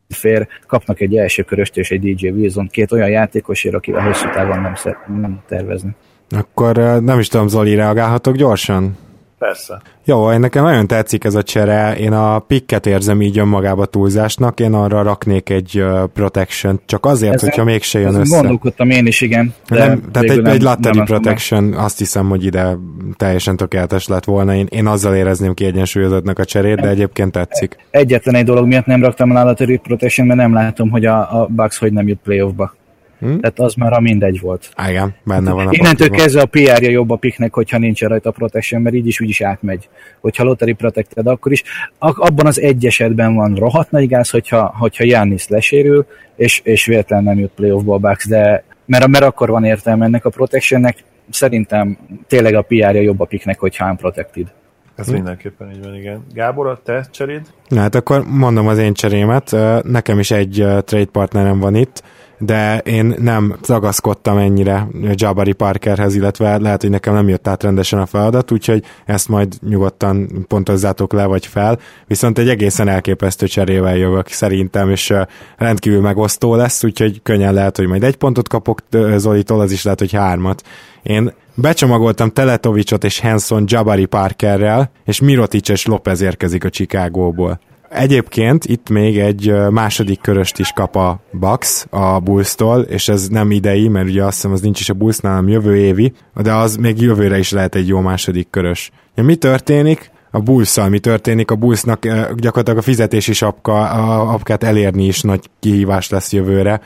fér, 0.08 0.48
kapnak 0.68 1.00
egy 1.00 1.18
első 1.18 1.44
köröst 1.44 1.78
és 1.78 1.92
egy 1.92 2.14
DJ 2.14 2.28
Wilson, 2.28 2.68
két 2.68 2.92
olyan 2.92 3.10
játékosért, 3.10 3.76
akivel 3.76 4.02
hosszú 4.02 4.30
távon 4.30 4.62
nem, 4.62 4.74
nem 5.22 5.42
tervezni. 5.48 5.96
Akkor 6.30 6.76
nem 7.04 7.20
is 7.20 7.28
tudom, 7.28 7.48
Zoli, 7.48 7.76
reagálhatok 7.76 8.36
gyorsan? 8.36 8.98
Persze. 9.40 9.82
Jó, 10.06 10.32
én 10.32 10.40
nekem 10.40 10.64
nagyon 10.64 10.88
tetszik 10.88 11.24
ez 11.24 11.36
a 11.36 11.44
csere, 11.44 11.96
én 11.98 12.12
a 12.12 12.40
pikket 12.40 12.86
érzem 12.86 13.22
így 13.22 13.40
önmagába 13.40 13.86
túlzásnak, 13.86 14.60
én 14.60 14.74
arra 14.74 15.02
raknék 15.02 15.50
egy 15.50 15.84
protection, 16.14 16.80
csak 16.86 17.06
azért, 17.06 17.34
ezen, 17.34 17.50
hogyha 17.50 17.64
mégse 17.64 18.00
jön 18.00 18.16
össze. 18.16 18.36
Gondolkodtam 18.36 18.90
én 18.90 19.06
is, 19.06 19.22
igen. 19.22 19.54
De 19.70 19.88
nem, 19.88 20.02
tehát 20.12 20.30
egy, 20.30 20.42
nem, 20.42 20.54
egy 20.54 20.62
lottery 20.62 21.02
protection, 21.06 21.64
meg. 21.64 21.80
azt 21.80 21.98
hiszem, 21.98 22.30
hogy 22.30 22.46
ide 22.46 22.78
teljesen 23.18 23.58
tökéletes 23.58 24.08
lett 24.08 24.26
volna. 24.26 24.56
Én, 24.56 24.68
én 24.70 24.88
azzal 24.88 25.16
érezném 25.16 25.54
kiegyensúlyozottnak 25.54 26.40
a 26.40 26.46
cserét, 26.46 26.82
de 26.82 26.88
egyébként 26.88 27.32
tetszik. 27.32 27.76
Egyetlen 27.92 28.36
egy 28.36 28.46
dolog 28.46 28.68
miatt 28.68 28.86
nem 28.86 29.04
raktam 29.04 29.36
a 29.36 29.44
lottery 29.44 29.78
protection, 29.78 30.28
mert 30.28 30.40
nem 30.40 30.54
látom, 30.54 30.90
hogy 30.90 31.06
a, 31.06 31.42
a 31.42 31.48
Bucks 31.50 31.78
hogy 31.78 31.94
nem 31.94 32.08
jut 32.08 32.20
playoffba. 32.24 32.78
Hmm? 33.20 33.40
Tehát 33.40 33.60
az 33.60 33.74
már 33.74 33.94
a 33.94 34.00
mindegy 34.00 34.40
volt. 34.40 34.70
Igen, 34.88 35.16
benne 35.24 35.52
van 35.52 35.68
a 35.68 35.70
Innentől 35.72 36.10
kezdve 36.10 36.42
a 36.42 36.46
PR-ja 36.46 36.90
jobb 36.90 37.10
a 37.10 37.16
piknek, 37.16 37.54
hogyha 37.54 37.78
nincs 37.78 38.02
rajta 38.02 38.30
a 38.30 38.32
protection, 38.32 38.82
mert 38.82 38.96
így 38.96 39.08
is 39.08 39.22
úgy 39.22 39.30
is 39.30 39.42
átmegy. 39.42 39.90
Hogyha 40.20 40.44
lottery 40.44 40.74
protected, 40.74 41.28
akkor 41.28 41.52
is. 41.52 41.64
Abban 42.00 42.46
az 42.46 42.60
egy 42.60 42.86
esetben 42.86 43.36
van 43.36 43.56
rohadt 43.56 43.92
nagy 43.92 44.08
gáz, 44.08 44.30
hogyha, 44.30 44.76
hogyha 44.78 45.04
Giannis 45.04 45.48
lesérül, 45.48 46.06
és, 46.36 46.62
és 46.64 46.86
véletlenül 46.86 47.26
nem 47.26 47.40
jut 47.40 47.52
playoffba 47.56 47.94
a 47.94 47.98
Bucks, 47.98 48.28
de 48.28 48.64
mert, 48.86 49.08
mert 49.08 49.24
akkor 49.24 49.50
van 49.50 49.64
értelme 49.64 50.06
ennek 50.06 50.26
a 50.26 50.30
protectionnek. 50.30 50.98
Szerintem 51.30 51.98
tényleg 52.28 52.54
a 52.54 52.62
PR-ja 52.62 53.02
jobb 53.02 53.20
a 53.20 53.26
piknek, 53.26 53.60
hogyha 53.60 53.90
unprotected. 53.90 54.48
Ez 54.96 55.06
hm. 55.06 55.14
mindenképpen 55.14 55.72
így 55.72 55.84
van, 55.84 55.96
igen. 55.96 56.26
Gábor, 56.34 56.68
a 56.68 56.80
te 56.84 57.08
cseréd? 57.12 57.42
Na 57.68 57.80
hát 57.80 57.96
akkor 57.96 58.24
mondom 58.28 58.68
az 58.68 58.78
én 58.78 58.94
cserémet. 58.94 59.56
Nekem 59.84 60.20
is 60.20 60.32
egy 60.32 60.66
trade 60.86 61.06
partnerem 61.12 61.60
van 61.60 61.76
itt 61.76 62.04
de 62.40 62.78
én 62.78 63.16
nem 63.20 63.56
ragaszkodtam 63.68 64.38
ennyire 64.38 64.88
Jabari 65.14 65.54
Parkerhez, 65.54 66.16
illetve 66.16 66.58
lehet, 66.58 66.82
hogy 66.82 66.90
nekem 66.90 67.14
nem 67.14 67.30
jött 67.30 67.48
át 67.48 67.64
rendesen 67.64 68.00
a 68.00 68.06
feladat, 68.06 68.52
úgyhogy 68.52 68.84
ezt 69.06 69.28
majd 69.28 69.54
nyugodtan 69.68 70.46
pontozzátok 70.48 71.14
le 71.14 71.26
vagy 71.26 71.46
fel, 71.46 71.80
viszont 72.08 72.38
egy 72.38 72.50
egészen 72.50 72.88
elképesztő 72.88 73.48
cserével 73.48 73.98
jövök 73.98 74.28
szerintem, 74.28 74.90
és 74.90 75.14
rendkívül 75.58 76.02
megosztó 76.02 76.56
lesz, 76.56 76.84
úgyhogy 76.84 77.22
könnyen 77.24 77.54
lehet, 77.54 77.78
hogy 77.78 77.88
majd 77.88 78.04
egy 78.04 78.16
pontot 78.16 78.48
kapok 78.48 78.80
Zolitól, 79.16 79.60
az 79.60 79.72
is 79.72 79.84
lehet, 79.84 80.00
hogy 80.00 80.12
hármat. 80.12 80.64
Én 81.04 81.34
becsomagoltam 81.56 82.30
Teletovicsot 82.30 83.04
és 83.04 83.20
Hanson 83.20 83.64
Jabari 83.68 84.06
Parkerrel, 84.06 84.92
és 85.06 85.20
Mirotic 85.20 85.70
és 85.70 85.86
Lopez 85.86 86.22
érkezik 86.22 86.64
a 86.64 86.70
Chicagóból. 86.70 87.60
Egyébként 87.90 88.66
itt 88.66 88.90
még 88.90 89.20
egy 89.20 89.54
második 89.70 90.22
köröst 90.22 90.60
is 90.60 90.72
kap 90.72 90.96
a 90.96 91.20
Bucks 91.32 91.86
a 91.90 92.20
Bulls-tól, 92.20 92.82
és 92.82 93.08
ez 93.08 93.28
nem 93.28 93.52
idei, 93.52 93.88
mert 93.88 94.08
ugye 94.08 94.24
azt 94.24 94.36
hiszem 94.36 94.52
az 94.52 94.62
nincs 94.62 94.80
is 94.80 94.90
a 94.90 94.94
Bullsnál, 94.94 95.34
hanem 95.34 95.50
jövő 95.50 95.76
évi, 95.76 96.14
de 96.42 96.54
az 96.54 96.76
még 96.76 97.02
jövőre 97.02 97.38
is 97.38 97.52
lehet 97.52 97.76
egy 97.76 97.88
jó 97.88 98.00
második 98.00 98.50
körös. 98.50 98.92
Ja, 99.16 99.24
mi 99.24 99.36
történik? 99.36 100.12
a 100.32 100.40
bulls 100.40 100.80
mi 100.90 101.00
történik, 101.00 101.52
a 101.52 101.56
Bullsnak 101.56 102.04
gyakorlatilag 102.36 102.78
a 102.78 102.82
fizetési 102.82 103.34
sapka, 103.34 103.90
a 103.90 104.34
apkát 104.34 104.64
elérni 104.64 105.06
is 105.06 105.22
nagy 105.22 105.50
kihívás 105.60 106.10
lesz 106.10 106.34
jövőre, 106.34 106.82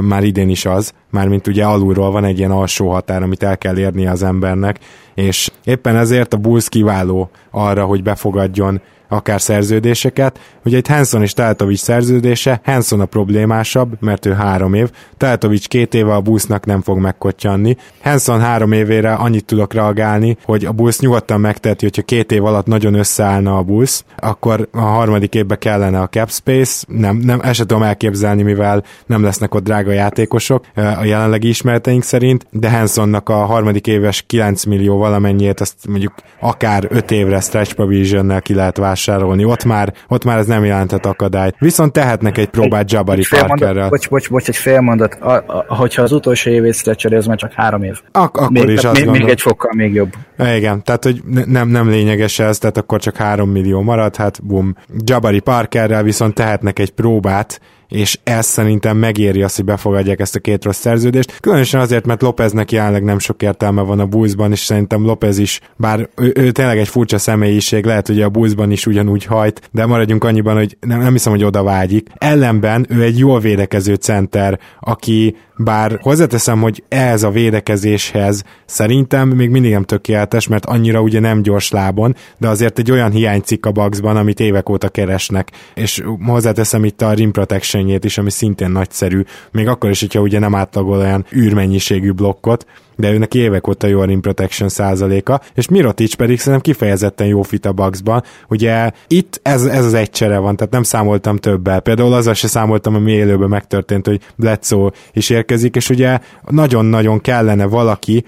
már 0.00 0.24
idén 0.24 0.48
is 0.48 0.64
az, 0.64 0.92
mármint 1.10 1.46
ugye 1.46 1.64
alulról 1.64 2.10
van 2.10 2.24
egy 2.24 2.38
ilyen 2.38 2.50
alsó 2.50 2.90
határ, 2.90 3.22
amit 3.22 3.42
el 3.42 3.58
kell 3.58 3.78
érnie 3.78 4.10
az 4.10 4.22
embernek, 4.22 4.78
és 5.14 5.50
éppen 5.64 5.96
ezért 5.96 6.34
a 6.34 6.36
Bulls 6.36 6.68
kiváló 6.68 7.30
arra, 7.50 7.84
hogy 7.84 8.02
befogadjon 8.02 8.80
akár 9.14 9.40
szerződéseket. 9.40 10.40
Ugye 10.64 10.76
itt 10.76 10.86
Hanson 10.86 11.22
és 11.22 11.32
Teltovics 11.32 11.78
szerződése, 11.78 12.60
Hanson 12.64 13.00
a 13.00 13.04
problémásabb, 13.04 13.96
mert 14.00 14.26
ő 14.26 14.32
három 14.32 14.74
év, 14.74 14.90
Teltovics 15.16 15.68
két 15.68 15.94
éve 15.94 16.14
a 16.14 16.20
busznak 16.20 16.66
nem 16.66 16.82
fog 16.82 16.98
megkotyanni. 16.98 17.76
Hanson 18.02 18.40
három 18.40 18.72
évére 18.72 19.12
annyit 19.12 19.44
tudok 19.44 19.72
reagálni, 19.74 20.36
hogy 20.44 20.64
a 20.64 20.72
busz 20.72 21.00
nyugodtan 21.00 21.40
megteheti, 21.40 21.84
hogyha 21.84 22.02
két 22.02 22.32
év 22.32 22.44
alatt 22.44 22.66
nagyon 22.66 22.94
összeállna 22.94 23.56
a 23.56 23.62
busz, 23.62 24.04
akkor 24.16 24.68
a 24.72 24.80
harmadik 24.80 25.34
évben 25.34 25.58
kellene 25.58 26.00
a 26.00 26.08
cap 26.08 26.30
space, 26.30 26.84
nem, 26.88 27.16
nem, 27.16 27.40
ezt 27.40 27.60
tudom 27.60 27.82
elképzelni, 27.82 28.42
mivel 28.42 28.84
nem 29.06 29.22
lesznek 29.22 29.54
ott 29.54 29.64
drága 29.64 29.92
játékosok 29.92 30.64
a 30.74 31.04
jelenlegi 31.04 31.48
ismereteink 31.48 32.02
szerint, 32.02 32.46
de 32.50 32.70
Hansonnak 32.70 33.28
a 33.28 33.44
harmadik 33.44 33.86
éves 33.86 34.22
9 34.26 34.64
millió 34.64 34.96
valamennyiét, 34.96 35.60
azt 35.60 35.86
mondjuk 35.88 36.12
akár 36.40 36.86
5 36.88 37.10
évre 37.10 37.40
stretch 37.40 37.74
provision 37.74 38.38
ki 38.40 38.54
lehet 38.54 38.76
vásárolni 38.76 39.03
vásárolni. 39.06 39.44
Ott 39.44 39.64
már, 39.64 39.92
ott 40.08 40.24
már 40.24 40.38
ez 40.38 40.46
nem 40.46 40.64
jelentett 40.64 41.06
akadályt. 41.06 41.54
Viszont 41.58 41.92
tehetnek 41.92 42.38
egy 42.38 42.48
próbát 42.48 42.92
Jabari 42.92 43.20
egy 43.30 43.38
Parkerrel. 43.40 43.88
Bocs, 43.88 44.08
bocs, 44.08 44.30
bocs, 44.30 44.48
egy 44.48 44.56
fél 44.56 44.80
mondat. 44.80 45.14
A, 45.14 45.32
a, 45.46 45.74
hogyha 45.74 46.02
az 46.02 46.12
utolsó 46.12 46.50
évét 46.50 46.74
stretchelé, 46.74 47.16
az 47.16 47.26
már 47.26 47.36
csak 47.36 47.52
három 47.52 47.82
év. 47.82 48.00
Ak- 48.12 48.36
akkor 48.36 48.50
még, 48.50 48.68
is 48.68 48.84
azt 48.84 49.04
még, 49.04 49.20
még 49.20 49.28
egy 49.28 49.40
fokkal 49.40 49.70
még 49.74 49.94
jobb. 49.94 50.12
Igen, 50.38 50.82
tehát 50.82 51.04
hogy 51.04 51.22
nem, 51.46 51.68
nem 51.68 51.88
lényeges 51.88 52.38
ez, 52.38 52.58
tehát 52.58 52.76
akkor 52.76 53.00
csak 53.00 53.16
három 53.16 53.50
millió 53.50 53.80
marad, 53.80 54.16
hát 54.16 54.44
bum. 54.44 54.74
Jabari 55.04 55.40
Parkerrel 55.40 56.02
viszont 56.02 56.34
tehetnek 56.34 56.78
egy 56.78 56.90
próbát, 56.90 57.60
és 57.94 58.18
ez 58.22 58.46
szerintem 58.46 58.96
megéri 58.96 59.42
azt, 59.42 59.56
hogy 59.56 59.64
befogadják 59.64 60.20
ezt 60.20 60.34
a 60.34 60.38
két 60.38 60.64
rossz 60.64 60.78
szerződést. 60.78 61.40
Különösen 61.40 61.80
azért, 61.80 62.06
mert 62.06 62.22
Lopeznek 62.22 62.72
jelenleg 62.72 63.04
nem 63.04 63.18
sok 63.18 63.42
értelme 63.42 63.82
van 63.82 64.00
a 64.00 64.06
Bullsban, 64.06 64.52
és 64.52 64.58
szerintem 64.58 65.04
Lopez 65.04 65.38
is, 65.38 65.60
bár 65.76 66.08
ő, 66.16 66.32
ő 66.34 66.50
tényleg 66.50 66.78
egy 66.78 66.88
furcsa 66.88 67.18
személyiség, 67.18 67.84
lehet, 67.84 68.06
hogy 68.06 68.22
a 68.22 68.28
Bullsban 68.28 68.70
is 68.70 68.86
ugyanúgy 68.86 69.24
hajt, 69.24 69.68
de 69.72 69.86
maradjunk 69.86 70.24
annyiban, 70.24 70.56
hogy 70.56 70.76
nem, 70.80 71.00
nem 71.00 71.12
hiszem, 71.12 71.32
hogy 71.32 71.44
oda 71.44 71.62
vágyik. 71.62 72.08
Ellenben 72.14 72.86
ő 72.88 73.02
egy 73.02 73.18
jól 73.18 73.40
védekező 73.40 73.94
center, 73.94 74.58
aki 74.80 75.36
bár 75.56 75.98
hozzáteszem, 76.00 76.60
hogy 76.60 76.84
ehhez 76.88 77.22
a 77.22 77.30
védekezéshez 77.30 78.44
szerintem 78.64 79.28
még 79.28 79.50
mindig 79.50 79.72
nem 79.72 79.82
tökéletes, 79.82 80.48
mert 80.48 80.66
annyira 80.66 81.00
ugye 81.00 81.20
nem 81.20 81.42
gyors 81.42 81.70
lábon, 81.70 82.16
de 82.38 82.48
azért 82.48 82.78
egy 82.78 82.90
olyan 82.90 83.10
hiánycikk 83.10 83.66
a 83.66 83.70
Bugsban, 83.70 84.16
amit 84.16 84.40
évek 84.40 84.68
óta 84.68 84.88
keresnek, 84.88 85.50
és 85.74 86.02
hozzáteszem 86.26 86.84
itt 86.84 87.02
a 87.02 87.12
rim 87.12 87.30
protection 87.30 87.83
is, 88.04 88.18
ami 88.18 88.30
szintén 88.30 88.70
nagyszerű, 88.70 89.22
még 89.50 89.68
akkor 89.68 89.90
is, 89.90 90.00
hogyha 90.00 90.20
ugye 90.20 90.38
nem 90.38 90.54
átlagol 90.54 90.98
olyan 90.98 91.26
űrmennyiségű 91.34 92.10
blokkot, 92.10 92.66
de 92.96 93.12
őnek 93.12 93.34
évek 93.34 93.68
óta 93.68 93.86
jó 93.86 94.00
a 94.00 94.04
rim 94.04 94.20
protection 94.20 94.68
százaléka, 94.68 95.40
és 95.54 95.68
Mirotic 95.68 96.14
pedig 96.14 96.38
szerintem 96.38 96.60
kifejezetten 96.60 97.26
jó 97.26 97.42
fit 97.42 97.66
a 97.66 97.72
Bucksban. 97.72 98.22
Ugye 98.48 98.90
itt 99.08 99.40
ez, 99.42 99.64
ez 99.64 99.84
az 99.84 99.94
egy 99.94 100.10
csere 100.10 100.38
van, 100.38 100.56
tehát 100.56 100.72
nem 100.72 100.82
számoltam 100.82 101.36
többel. 101.36 101.80
Például 101.80 102.12
azzal 102.12 102.34
se 102.34 102.48
számoltam, 102.48 102.94
ami 102.94 103.12
élőben 103.12 103.48
megtörtént, 103.48 104.06
hogy 104.06 104.20
Bledsoe 104.36 104.90
is 105.12 105.30
érkezik, 105.30 105.76
és 105.76 105.90
ugye 105.90 106.18
nagyon-nagyon 106.48 107.20
kellene 107.20 107.64
valaki, 107.64 108.24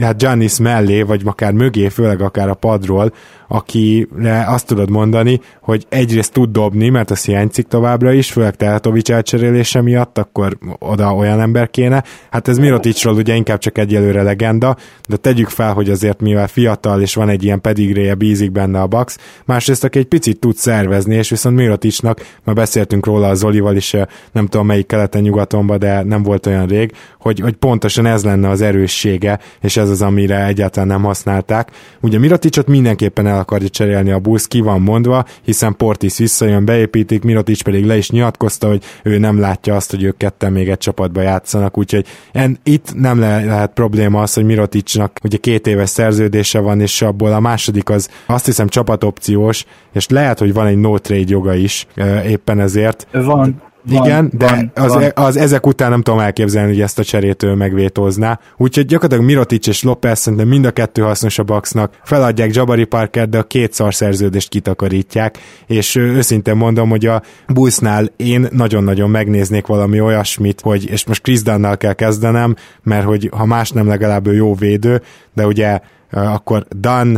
hát 0.00 0.18
Giannis 0.18 0.58
mellé, 0.58 1.02
vagy 1.02 1.22
akár 1.24 1.52
mögé, 1.52 1.88
főleg 1.88 2.20
akár 2.20 2.48
a 2.48 2.54
padról, 2.54 3.12
akire 3.48 4.44
azt 4.46 4.66
tudod 4.66 4.90
mondani, 4.90 5.40
hogy 5.62 5.86
egyrészt 5.88 6.32
tud 6.32 6.50
dobni, 6.50 6.88
mert 6.88 7.10
az 7.10 7.24
hiányzik 7.24 7.66
továbbra 7.66 8.12
is, 8.12 8.32
főleg 8.32 8.56
Teletovics 8.56 9.10
elcserélése 9.10 9.82
miatt, 9.82 10.18
akkor 10.18 10.58
oda 10.78 11.14
olyan 11.14 11.40
ember 11.40 11.70
kéne. 11.70 12.04
Hát 12.30 12.48
ez 12.48 12.58
Miroticsról 12.58 13.14
ugye 13.14 13.34
inkább 13.34 13.58
csak 13.58 13.78
egyelőre 14.08 14.22
legenda, 14.22 14.76
de 15.08 15.16
tegyük 15.16 15.48
fel, 15.48 15.72
hogy 15.72 15.90
azért 15.90 16.20
mivel 16.20 16.48
fiatal 16.48 17.00
és 17.00 17.14
van 17.14 17.28
egy 17.28 17.44
ilyen 17.44 17.60
pedigréje, 17.60 18.14
bízik 18.14 18.52
benne 18.52 18.80
a 18.80 18.86
Bax, 18.86 19.18
másrészt 19.44 19.84
aki 19.84 19.98
egy 19.98 20.06
picit 20.06 20.38
tud 20.38 20.56
szervezni, 20.56 21.14
és 21.14 21.30
viszont 21.30 21.56
Miroticsnak, 21.56 22.20
már 22.44 22.54
beszéltünk 22.54 23.06
róla 23.06 23.28
a 23.28 23.34
Zolival 23.34 23.76
is, 23.76 23.94
nem 24.32 24.46
tudom 24.46 24.66
melyik 24.66 24.86
keleten-nyugatonban, 24.86 25.78
de 25.78 26.02
nem 26.02 26.22
volt 26.22 26.46
olyan 26.46 26.66
rég, 26.66 26.92
hogy, 27.18 27.40
hogy 27.40 27.54
pontosan 27.54 28.06
ez 28.06 28.24
lenne 28.24 28.48
az 28.48 28.60
erőssége, 28.60 29.38
és 29.60 29.76
ez 29.76 29.90
az, 29.90 30.02
amire 30.02 30.46
egyáltalán 30.46 30.88
nem 30.88 31.02
használták. 31.02 31.70
Ugye 32.00 32.18
Miroticsot 32.18 32.66
mindenképpen 32.66 33.26
el 33.26 33.38
akarja 33.38 33.68
cserélni 33.68 34.10
a 34.10 34.18
busz, 34.18 34.46
ki 34.46 34.60
van 34.60 34.80
mondva, 34.80 35.24
hiszen 35.44 35.76
Portis 35.76 36.18
visszajön, 36.18 36.64
beépítik, 36.64 37.22
Mirotic 37.22 37.62
pedig 37.62 37.84
le 37.84 37.96
is 37.96 38.10
nyilatkozta, 38.10 38.68
hogy 38.68 38.82
ő 39.02 39.18
nem 39.18 39.38
látja 39.38 39.74
azt, 39.76 39.90
hogy 39.90 40.02
ők 40.02 40.16
ketten 40.16 40.52
még 40.52 40.68
egy 40.68 40.78
csapatba 40.78 41.20
játszanak, 41.20 41.78
úgyhogy 41.78 42.06
en, 42.32 42.58
itt 42.62 42.94
nem 42.94 43.18
le, 43.18 43.44
lehet 43.44 43.72
probléma 43.72 43.97
az, 44.06 44.34
hogy 44.34 44.44
Miroticnak 44.44 45.18
ugye 45.22 45.36
két 45.36 45.66
éves 45.66 45.88
szerződése 45.88 46.58
van, 46.58 46.80
és 46.80 47.02
abból 47.02 47.32
a 47.32 47.40
második 47.40 47.90
az 47.90 48.08
azt 48.26 48.44
hiszem 48.44 48.68
csapatopciós, 48.68 49.64
és 49.92 50.08
lehet, 50.08 50.38
hogy 50.38 50.52
van 50.52 50.66
egy 50.66 50.78
no 50.78 50.98
trade 50.98 51.24
joga 51.26 51.54
is 51.54 51.86
éppen 52.26 52.60
ezért. 52.60 53.06
Van, 53.12 53.62
van, 53.90 54.04
Igen, 54.04 54.30
de 54.34 54.46
van, 54.46 54.70
az, 54.84 54.92
van. 54.92 55.10
az 55.14 55.36
ezek 55.36 55.66
után 55.66 55.90
nem 55.90 56.02
tudom 56.02 56.20
elképzelni, 56.20 56.68
hogy 56.68 56.80
ezt 56.80 56.98
a 56.98 57.04
cserét 57.04 57.42
ő 57.42 57.54
megvétózná. 57.54 58.38
Úgyhogy 58.56 58.86
gyakorlatilag 58.86 59.24
Mirotic 59.24 59.66
és 59.66 59.82
Lopez 59.82 60.18
szerintem 60.18 60.48
mind 60.48 60.64
a 60.64 60.70
kettő 60.70 61.02
hasznos 61.02 61.38
a 61.38 61.42
Bucksnak. 61.42 61.98
Feladják 62.04 62.54
Jabari 62.54 62.84
Parker, 62.84 63.28
de 63.28 63.38
a 63.38 63.42
két 63.42 63.72
szar 63.72 63.94
szerződést 63.94 64.48
kitakarítják, 64.48 65.38
és 65.66 65.94
őszintén 65.96 66.56
mondom, 66.56 66.88
hogy 66.88 67.06
a 67.06 67.22
Bullsnál 67.46 68.06
én 68.16 68.48
nagyon-nagyon 68.50 69.10
megnéznék 69.10 69.66
valami 69.66 70.00
olyasmit, 70.00 70.60
hogy, 70.60 70.90
és 70.90 71.06
most 71.06 71.22
Chris 71.22 71.42
Dunnal 71.42 71.76
kell 71.76 71.92
kezdenem, 71.92 72.54
mert 72.82 73.04
hogy 73.04 73.30
ha 73.36 73.46
más 73.46 73.70
nem 73.70 73.86
legalább 73.86 74.26
ő 74.26 74.34
jó 74.34 74.54
védő, 74.54 75.02
de 75.34 75.46
ugye 75.46 75.78
akkor 76.10 76.66
Dunn, 76.68 77.16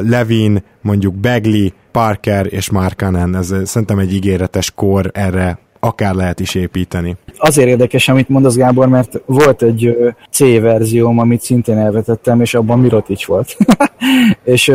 Levin, 0.00 0.62
mondjuk 0.80 1.14
Bagley, 1.14 1.68
Parker 1.90 2.46
és 2.50 2.70
Markanen, 2.70 3.36
ez 3.36 3.54
szerintem 3.64 3.98
egy 3.98 4.14
ígéretes 4.14 4.70
kor 4.70 5.10
erre 5.14 5.58
akár 5.84 6.14
lehet 6.14 6.40
is 6.40 6.54
építeni. 6.54 7.16
Azért 7.36 7.68
érdekes, 7.68 8.08
amit 8.08 8.28
mondasz 8.28 8.54
Gábor, 8.56 8.88
mert 8.88 9.20
volt 9.26 9.62
egy 9.62 9.96
C 10.30 10.38
verzióm, 10.38 11.18
amit 11.18 11.42
szintén 11.42 11.78
elvetettem, 11.78 12.40
és 12.40 12.54
abban 12.54 12.78
Mirotic 12.78 13.26
volt. 13.26 13.56
és 14.44 14.72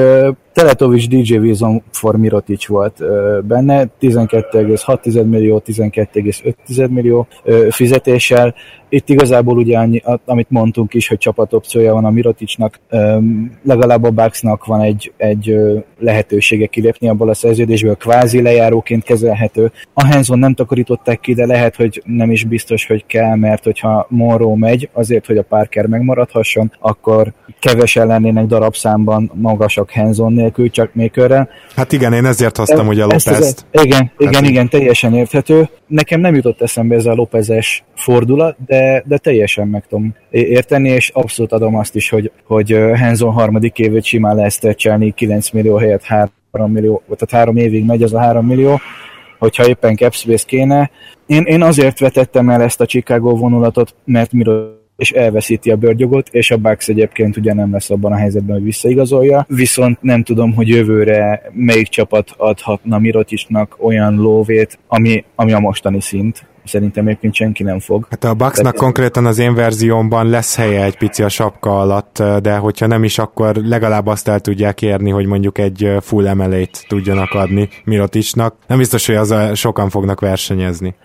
Teletovics 0.53 1.07
DJ 1.07 1.37
Vision 1.37 1.83
for 1.91 2.15
Mirotic 2.17 2.67
volt 2.67 3.03
benne, 3.45 3.87
12,6 4.01 5.29
millió, 5.29 5.61
12,5 5.65 6.89
millió 6.89 7.27
fizetéssel. 7.69 8.55
Itt 8.89 9.09
igazából 9.09 9.57
ugye 9.57 9.77
annyi, 9.77 10.01
amit 10.25 10.49
mondtunk 10.49 10.93
is, 10.93 11.07
hogy 11.07 11.17
csapatopciója 11.17 11.93
van 11.93 12.05
a 12.05 12.09
Miroticnak, 12.09 12.79
legalább 13.63 14.03
a 14.03 14.09
Bucksnak 14.09 14.65
van 14.65 14.81
egy, 14.81 15.13
egy 15.17 15.57
lehetősége 15.99 16.65
kilépni 16.65 17.09
abból 17.09 17.29
a 17.29 17.33
szerződésből, 17.33 17.95
kvázi 17.95 18.41
lejáróként 18.41 19.03
kezelhető. 19.03 19.71
A 19.93 20.07
Hanson 20.07 20.39
nem 20.39 20.53
takarították 20.53 21.19
ki, 21.19 21.33
de 21.33 21.45
lehet, 21.45 21.75
hogy 21.75 22.01
nem 22.05 22.31
is 22.31 22.43
biztos, 22.43 22.87
hogy 22.87 23.05
kell, 23.05 23.35
mert 23.35 23.63
hogyha 23.63 24.05
Monroe 24.09 24.57
megy, 24.57 24.89
azért, 24.93 25.25
hogy 25.25 25.37
a 25.37 25.43
Parker 25.43 25.85
megmaradhasson, 25.85 26.71
akkor 26.79 27.33
kevesen 27.59 28.07
lennének 28.07 28.45
darabszámban 28.45 29.16
magasak 29.33 29.91
Hanson 29.91 30.33
nélkül, 30.33 30.69
csak 30.69 30.93
Makerrel. 30.93 31.49
Hát 31.75 31.91
igen, 31.91 32.13
én 32.13 32.25
ezért 32.25 32.57
hoztam 32.57 32.85
hogy 32.85 32.99
a 32.99 33.05
Lopez-t. 33.05 33.65
Igen, 33.71 34.11
igen, 34.17 34.33
hát 34.33 34.49
igen, 34.49 34.69
teljesen 34.69 35.13
érthető. 35.13 35.69
Nekem 35.87 36.19
nem 36.19 36.35
jutott 36.35 36.61
eszembe 36.61 36.95
ez 36.95 37.05
a 37.05 37.13
Lopezes 37.13 37.83
fordulat, 37.95 38.55
de, 38.65 39.03
de 39.05 39.17
teljesen 39.17 39.67
meg 39.67 39.85
tudom 39.89 40.15
érteni, 40.29 40.89
és 40.89 41.09
abszolút 41.09 41.51
adom 41.51 41.75
azt 41.75 41.95
is, 41.95 42.09
hogy, 42.09 42.31
hogy 42.43 42.77
Hanson 42.95 43.31
harmadik 43.31 43.79
évét 43.79 44.03
simán 44.03 44.35
lehet 44.35 44.51
stretchelni 44.51 45.11
9 45.11 45.49
millió 45.49 45.75
helyett 45.75 46.03
3 46.03 46.71
millió, 46.71 47.03
tehát 47.17 47.45
3 47.45 47.57
évig 47.57 47.85
megy 47.85 48.03
az 48.03 48.13
a 48.13 48.19
3 48.19 48.45
millió, 48.45 48.79
hogyha 49.39 49.67
éppen 49.67 49.95
capspace 49.95 50.45
kéne. 50.47 50.91
Én, 51.25 51.43
én 51.43 51.61
azért 51.61 51.99
vetettem 51.99 52.49
el 52.49 52.61
ezt 52.61 52.81
a 52.81 52.85
Chicago 52.85 53.35
vonulatot, 53.35 53.95
mert 54.05 54.31
miről 54.31 54.85
és 54.97 55.11
elveszíti 55.11 55.71
a 55.71 55.75
bőrgyogot, 55.75 56.29
és 56.31 56.51
a 56.51 56.57
Bucks 56.57 56.87
egyébként 56.87 57.37
ugye 57.37 57.53
nem 57.53 57.71
lesz 57.71 57.89
abban 57.89 58.11
a 58.11 58.17
helyzetben, 58.17 58.55
hogy 58.55 58.65
visszaigazolja, 58.65 59.45
viszont 59.49 60.01
nem 60.01 60.23
tudom, 60.23 60.53
hogy 60.53 60.67
jövőre 60.67 61.41
melyik 61.53 61.87
csapat 61.87 62.33
adhatna 62.37 62.99
Mirotisnak 62.99 63.75
olyan 63.79 64.15
lóvét, 64.15 64.79
ami, 64.87 65.23
ami 65.35 65.53
a 65.53 65.59
mostani 65.59 66.01
szint 66.01 66.45
szerintem 66.67 67.07
egyébként 67.07 67.33
senki 67.33 67.63
nem 67.63 67.79
fog. 67.79 68.07
Hát 68.09 68.23
a 68.23 68.33
Bucksnak 68.33 68.73
De... 68.73 68.79
konkrétan 68.79 69.25
az 69.25 69.39
én 69.39 69.53
verziómban 69.53 70.29
lesz 70.29 70.55
helye 70.55 70.83
egy 70.83 70.97
pici 70.97 71.23
a 71.23 71.29
sapka 71.29 71.79
alatt, 71.79 72.23
de 72.41 72.57
hogyha 72.57 72.87
nem 72.87 73.03
is, 73.03 73.17
akkor 73.17 73.55
legalább 73.55 74.07
azt 74.07 74.27
el 74.27 74.39
tudják 74.39 74.81
érni, 74.81 75.09
hogy 75.09 75.25
mondjuk 75.25 75.57
egy 75.57 75.91
full 76.01 76.27
emelét 76.27 76.85
tudjanak 76.87 77.31
adni 77.31 77.69
Mirotisnak. 77.83 78.55
Nem 78.67 78.77
biztos, 78.77 79.05
hogy 79.05 79.15
az 79.15 79.35
sokan 79.53 79.89
fognak 79.89 80.19
versenyezni. 80.19 80.95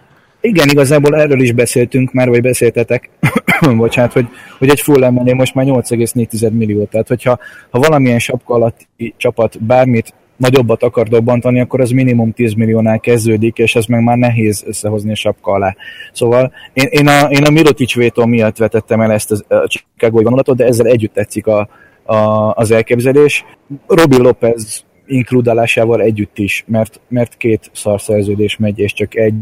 Igen, 0.45 0.69
igazából 0.69 1.17
erről 1.17 1.41
is 1.41 1.53
beszéltünk 1.53 2.13
már, 2.13 2.29
vagy 2.29 2.41
beszéltetek, 2.41 3.11
bocsánat, 3.77 4.13
hogy, 4.13 4.27
hogy 4.59 4.69
egy 4.69 4.81
full 4.81 5.05
emelé 5.05 5.33
most 5.33 5.55
már 5.55 5.67
8,4 5.67 6.51
millió, 6.51 6.85
tehát 6.85 7.09
hogyha 7.09 7.39
ha 7.71 7.79
valamilyen 7.79 8.19
sapka 8.19 8.55
alatti 8.55 9.15
csapat 9.17 9.63
bármit 9.65 10.15
nagyobbat 10.37 10.83
akar 10.83 11.09
dobbantani, 11.09 11.61
akkor 11.61 11.81
az 11.81 11.91
minimum 11.91 12.33
10 12.33 12.53
milliónál 12.53 13.01
kezdődik, 13.01 13.59
és 13.59 13.75
ez 13.75 13.85
meg 13.85 14.03
már 14.03 14.17
nehéz 14.17 14.65
összehozni 14.67 15.11
a 15.11 15.15
sapka 15.15 15.53
alá. 15.53 15.77
Szóval 16.13 16.53
én, 16.73 16.87
én 16.91 17.09
a, 17.09 17.21
én 17.29 17.45
a 17.45 17.51
Mirotic 17.51 17.95
vétó 17.95 18.27
miatt 18.27 18.57
vetettem 18.57 19.01
el 19.01 19.13
ezt 19.13 19.33
a, 19.33 19.55
a 19.55 19.67
Chicago 19.67 20.23
vonulatot, 20.23 20.57
de 20.57 20.65
ezzel 20.65 20.87
együtt 20.87 21.13
tetszik 21.13 21.47
a, 21.47 21.69
a, 22.05 22.17
az 22.55 22.71
elképzelés. 22.71 23.45
Robi 23.87 24.17
Lopez 24.17 24.85
inkludálásával 25.07 26.01
együtt 26.01 26.39
is, 26.39 26.65
mert, 26.67 27.01
mert 27.09 27.37
két 27.37 27.71
szarszerződés 27.73 28.57
megy, 28.57 28.79
és 28.79 28.93
csak 28.93 29.17
egy 29.17 29.35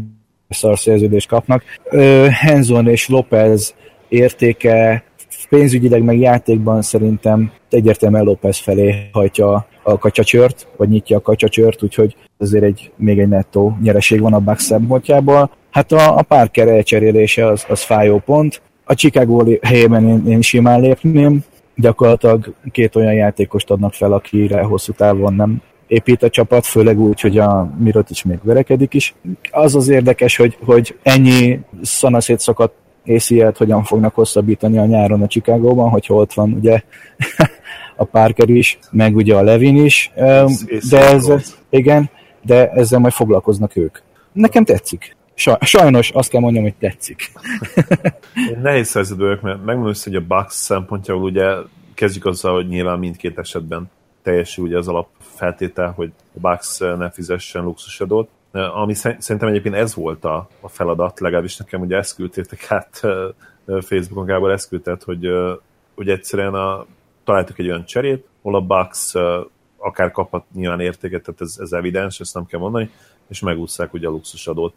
szarszerződést 0.53 1.27
kapnak. 1.27 1.63
Henzon 2.29 2.87
és 2.87 3.07
Lopez 3.07 3.75
értéke 4.09 5.03
pénzügyileg 5.49 6.03
meg 6.03 6.19
játékban 6.19 6.81
szerintem 6.81 7.51
egyértelműen 7.69 8.23
Lopez 8.23 8.57
felé 8.57 8.95
hajtja 9.11 9.67
a 9.83 9.97
kacsacsört, 9.97 10.67
vagy 10.77 10.89
nyitja 10.89 11.17
a 11.17 11.21
kacsacsört, 11.21 11.83
úgyhogy 11.83 12.15
azért 12.37 12.63
egy, 12.63 12.91
még 12.95 13.19
egy 13.19 13.27
nettó 13.27 13.77
nyereség 13.81 14.19
van 14.19 14.33
a 14.33 14.39
Bucks 14.39 14.63
szempontjából. 14.63 15.51
Hát 15.71 15.91
a, 15.91 16.17
a 16.17 16.21
Parker 16.21 16.67
elcserélése 16.67 17.47
az, 17.47 17.65
az 17.69 17.81
fájó 17.81 18.17
pont. 18.25 18.61
A 18.83 18.93
Chicago 18.93 19.57
helyében 19.61 20.07
én, 20.07 20.23
én 20.27 20.41
simán 20.41 20.81
lépném, 20.81 21.43
gyakorlatilag 21.75 22.53
két 22.71 22.95
olyan 22.95 23.13
játékost 23.13 23.69
adnak 23.69 23.93
fel, 23.93 24.13
akire 24.13 24.61
hosszú 24.61 24.93
távon 24.93 25.33
nem 25.33 25.61
épít 25.91 26.23
a 26.23 26.29
csapat, 26.29 26.65
főleg 26.65 26.99
úgy, 26.99 27.21
hogy 27.21 27.37
a 27.37 27.73
Mirot 27.77 28.09
is 28.09 28.23
még 28.23 28.39
verekedik 28.43 28.93
is. 28.93 29.15
Az 29.51 29.75
az 29.75 29.89
érdekes, 29.89 30.35
hogy, 30.35 30.57
hogy 30.65 30.97
ennyi 31.03 31.59
szanaszét 31.81 32.39
szakadt 32.39 32.73
ACL-t 33.07 33.57
hogyan 33.57 33.83
fognak 33.83 34.15
hosszabbítani 34.15 34.77
a 34.77 34.85
nyáron 34.85 35.21
a 35.21 35.27
Chicagóban, 35.27 35.89
hogyha 35.89 36.13
ott 36.13 36.33
van 36.33 36.53
ugye 36.53 36.81
a 37.95 38.03
Parker 38.03 38.49
is, 38.49 38.79
meg 38.91 39.15
ugye 39.15 39.35
a 39.35 39.41
Levin 39.41 39.85
is, 39.85 40.11
de 40.89 40.99
ez, 40.99 41.31
igen, 41.69 42.09
de 42.41 42.69
ezzel 42.69 42.99
majd 42.99 43.13
foglalkoznak 43.13 43.75
ők. 43.75 43.97
Nekem 44.31 44.63
tetszik. 44.63 45.15
Sajnos 45.59 46.09
azt 46.09 46.29
kell 46.29 46.41
mondjam, 46.41 46.63
hogy 46.63 46.75
tetszik. 46.79 47.31
Én 48.51 48.59
nehéz 48.61 48.93
helyzetben 48.93 49.27
vagyok, 49.27 49.41
mert 49.41 49.65
megmondom, 49.65 49.93
hogy 50.03 50.15
a 50.15 50.25
Bucks 50.27 50.53
szempontjából 50.53 51.23
ugye 51.23 51.47
kezdjük 51.93 52.25
azzal, 52.25 52.53
hogy 52.53 52.67
nyilván 52.67 52.99
mindkét 52.99 53.37
esetben 53.37 53.89
teljesül 54.21 54.65
ugye 54.65 54.77
az 54.77 54.87
alapfeltétel, 54.87 55.91
hogy 55.91 56.11
a 56.35 56.39
Bucks 56.39 56.79
ne 56.79 57.09
fizessen 57.09 57.63
luxusadót, 57.63 58.29
ami 58.51 58.93
szerintem 58.93 59.47
egyébként 59.47 59.75
ez 59.75 59.95
volt 59.95 60.25
a, 60.25 60.49
a 60.59 60.67
feladat, 60.67 61.19
legalábbis 61.19 61.57
nekem 61.57 61.81
ugye 61.81 61.97
ezt 61.97 62.15
küldtétek 62.15 62.71
át 62.71 63.01
Facebookon, 63.65 64.25
Gábor 64.25 64.51
ezt 64.51 64.67
küldtet, 64.69 65.03
hogy, 65.03 65.29
hogy 65.95 66.09
egyszerűen 66.09 66.53
a, 66.53 66.85
találtuk 67.23 67.59
egy 67.59 67.67
olyan 67.67 67.85
cserét, 67.85 68.27
ahol 68.41 68.55
a 68.55 68.61
Bucks 68.61 69.13
akár 69.77 70.11
kaphat 70.11 70.45
nyilván 70.53 70.79
értéket, 70.79 71.23
tehát 71.23 71.41
ez, 71.41 71.55
ez 71.59 71.71
evidens, 71.71 72.19
ezt 72.19 72.33
nem 72.33 72.45
kell 72.45 72.59
mondani, 72.59 72.89
és 73.27 73.39
megúszszák 73.39 73.93
ugye 73.93 74.07
a 74.07 74.11
luxusadót, 74.11 74.73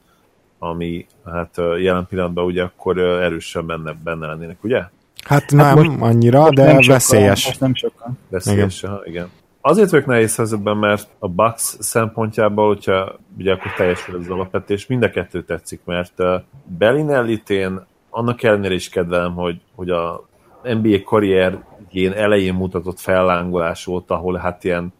ami 0.58 1.06
hát 1.24 1.56
jelen 1.56 2.06
pillanatban 2.06 2.44
ugye 2.44 2.62
akkor 2.62 2.98
erősen 2.98 3.66
benne, 3.66 3.92
benne 4.04 4.26
lennének, 4.26 4.64
ugye? 4.64 4.82
Hát 5.24 5.50
nem 5.50 5.66
hát 5.66 5.74
most, 5.74 5.90
annyira, 6.00 6.40
most 6.40 6.54
de 6.54 6.64
nem 6.64 6.78
veszélyes. 6.86 7.40
Sokkal, 7.40 7.50
most 7.50 7.60
nem 7.60 7.74
sokkal. 7.74 8.12
Veszélyes, 8.28 8.82
igen. 8.82 9.00
igen. 9.04 9.30
Azért 9.60 9.90
vagyok 9.90 10.06
nehéz 10.06 10.36
helyzetben, 10.36 10.76
mert 10.76 11.08
a 11.18 11.28
Bucks 11.28 11.76
szempontjából, 11.78 12.66
hogyha 12.66 13.18
ugye 13.38 13.52
akkor 13.52 13.72
teljesül 13.76 14.16
az 14.16 14.28
alapvetés, 14.28 14.86
mind 14.86 15.02
a 15.02 15.10
kettő 15.10 15.42
tetszik, 15.42 15.80
mert 15.84 16.12
uh, 16.18 16.34
Bellinellit 16.64 17.50
én 17.50 17.80
annak 18.10 18.42
ellenére 18.42 18.74
is 18.74 18.88
kedvelem, 18.88 19.34
hogy, 19.34 19.60
hogy 19.74 19.90
a 19.90 20.28
NBA 20.62 21.02
karrierjén 21.04 22.12
elején 22.14 22.54
mutatott 22.54 23.00
fellángolás 23.00 23.84
volt, 23.84 24.10
ahol 24.10 24.36
hát 24.36 24.64
ilyen 24.64 24.92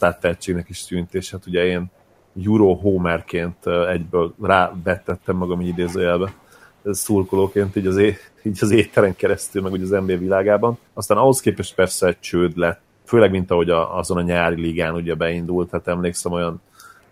all 0.00 0.14
tehetségnek 0.20 0.68
is 0.68 0.84
tűnt, 0.84 1.14
és 1.14 1.30
hát 1.30 1.46
ugye 1.46 1.64
én 1.64 1.84
Euro 2.44 2.74
Homerként 2.74 3.66
egyből 3.66 4.34
rávettettem 4.42 5.36
magam 5.36 5.60
így 5.60 5.68
idézőjelbe 5.68 6.32
szurkolóként 6.84 7.76
így 7.76 7.86
az, 7.86 7.96
é- 7.96 8.30
így 8.42 8.58
az 8.60 8.70
éteren 8.70 9.16
keresztül, 9.16 9.62
meg 9.62 9.72
ugye 9.72 9.82
az 9.82 10.04
NBA 10.04 10.16
világában. 10.16 10.78
Aztán 10.94 11.18
ahhoz 11.18 11.40
képest 11.40 11.74
persze 11.74 12.16
csőd 12.20 12.56
lett, 12.56 12.80
főleg 13.04 13.30
mint 13.30 13.50
ahogy 13.50 13.70
a, 13.70 13.98
azon 13.98 14.16
a 14.16 14.22
nyári 14.22 14.60
ligán 14.60 14.94
ugye 14.94 15.14
beindult, 15.14 15.70
hát 15.70 15.88
emlékszem 15.88 16.32
olyan 16.32 16.60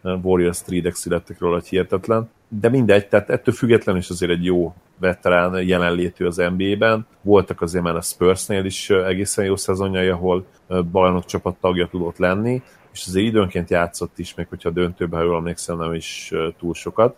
Warriors 0.02 0.62
trade 0.62 0.92
születtek 0.92 1.38
róla, 1.40 1.54
hogy 1.54 1.68
hihetetlen. 1.68 2.30
De 2.48 2.68
mindegy, 2.68 3.08
tehát 3.08 3.30
ettől 3.30 3.54
függetlenül 3.54 4.00
is 4.00 4.08
azért 4.08 4.30
egy 4.30 4.44
jó 4.44 4.74
veterán 4.98 5.62
jelenlétű 5.62 6.24
az 6.24 6.36
NBA-ben. 6.56 7.06
Voltak 7.22 7.60
azért 7.60 7.84
már 7.84 7.96
a 7.96 8.00
Spursnél 8.00 8.64
is 8.64 8.90
egészen 8.90 9.44
jó 9.44 9.56
szezonjai, 9.56 10.08
ahol 10.08 10.46
bajnok 10.92 11.24
csapat 11.24 11.56
tagja 11.60 11.86
tudott 11.86 12.18
lenni, 12.18 12.62
és 12.92 13.06
azért 13.06 13.26
időnként 13.26 13.70
játszott 13.70 14.18
is, 14.18 14.34
még 14.34 14.46
hogyha 14.48 14.70
döntőben, 14.70 15.18
ha 15.20 15.26
jól 15.26 15.36
emlékszem, 15.36 15.78
nem 15.78 15.94
is 15.94 16.32
túl 16.58 16.74
sokat. 16.74 17.16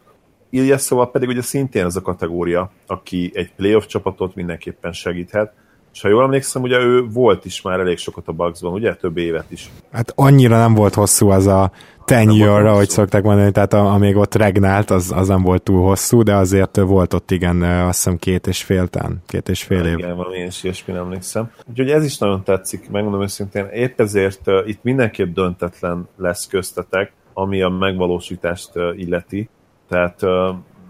Ilyeszóval 0.50 1.10
pedig 1.10 1.28
ugye 1.28 1.42
szintén 1.42 1.84
ez 1.84 1.96
a 1.96 2.02
kategória, 2.02 2.70
aki 2.86 3.30
egy 3.34 3.52
playoff 3.56 3.86
csapatot 3.86 4.34
mindenképpen 4.34 4.92
segíthet, 4.92 5.52
és 5.92 6.00
ha 6.00 6.08
jól 6.08 6.22
emlékszem, 6.22 6.62
ugye 6.62 6.78
ő 6.78 7.06
volt 7.08 7.44
is 7.44 7.62
már 7.62 7.80
elég 7.80 7.98
sokat 7.98 8.28
a 8.28 8.32
Bucksban, 8.32 8.72
ugye? 8.72 8.94
Több 8.94 9.16
évet 9.16 9.50
is. 9.50 9.70
Hát 9.92 10.12
annyira 10.16 10.58
nem 10.58 10.74
volt 10.74 10.94
hosszú 10.94 11.28
az 11.28 11.46
a 11.46 11.70
tenure, 12.04 12.70
ahogy 12.70 12.88
szokták 12.88 13.22
mondani, 13.22 13.52
tehát 13.52 13.72
amíg 13.72 14.16
ott 14.16 14.34
regnált, 14.34 14.90
az, 14.90 15.12
az 15.14 15.28
nem 15.28 15.42
volt 15.42 15.62
túl 15.62 15.82
hosszú, 15.82 16.22
de 16.22 16.34
azért 16.34 16.76
volt 16.76 17.14
ott 17.14 17.30
igen, 17.30 17.62
azt 17.62 17.96
hiszem 17.96 18.16
két 18.16 18.46
és 18.46 18.62
fél 18.62 18.88
tán, 18.88 19.22
két 19.26 19.48
és 19.48 19.62
fél 19.62 19.84
év. 19.86 19.98
Igen, 19.98 20.16
valami 20.16 20.36
én 20.36 20.46
is 20.46 20.62
ilyesmi 20.64 20.94
emlékszem. 20.94 21.50
Úgyhogy 21.68 21.90
ez 21.90 22.04
is 22.04 22.18
nagyon 22.18 22.44
tetszik, 22.44 22.90
megmondom 22.90 23.22
őszintén, 23.22 23.66
épp 23.66 24.00
ezért 24.00 24.46
uh, 24.46 24.68
itt 24.68 24.82
mindenképp 24.82 25.34
döntetlen 25.34 26.08
lesz 26.16 26.46
köztetek, 26.46 27.12
ami 27.32 27.62
a 27.62 27.68
megvalósítást 27.68 28.70
uh, 28.74 28.98
illeti. 28.98 29.48
Tehát 29.90 30.20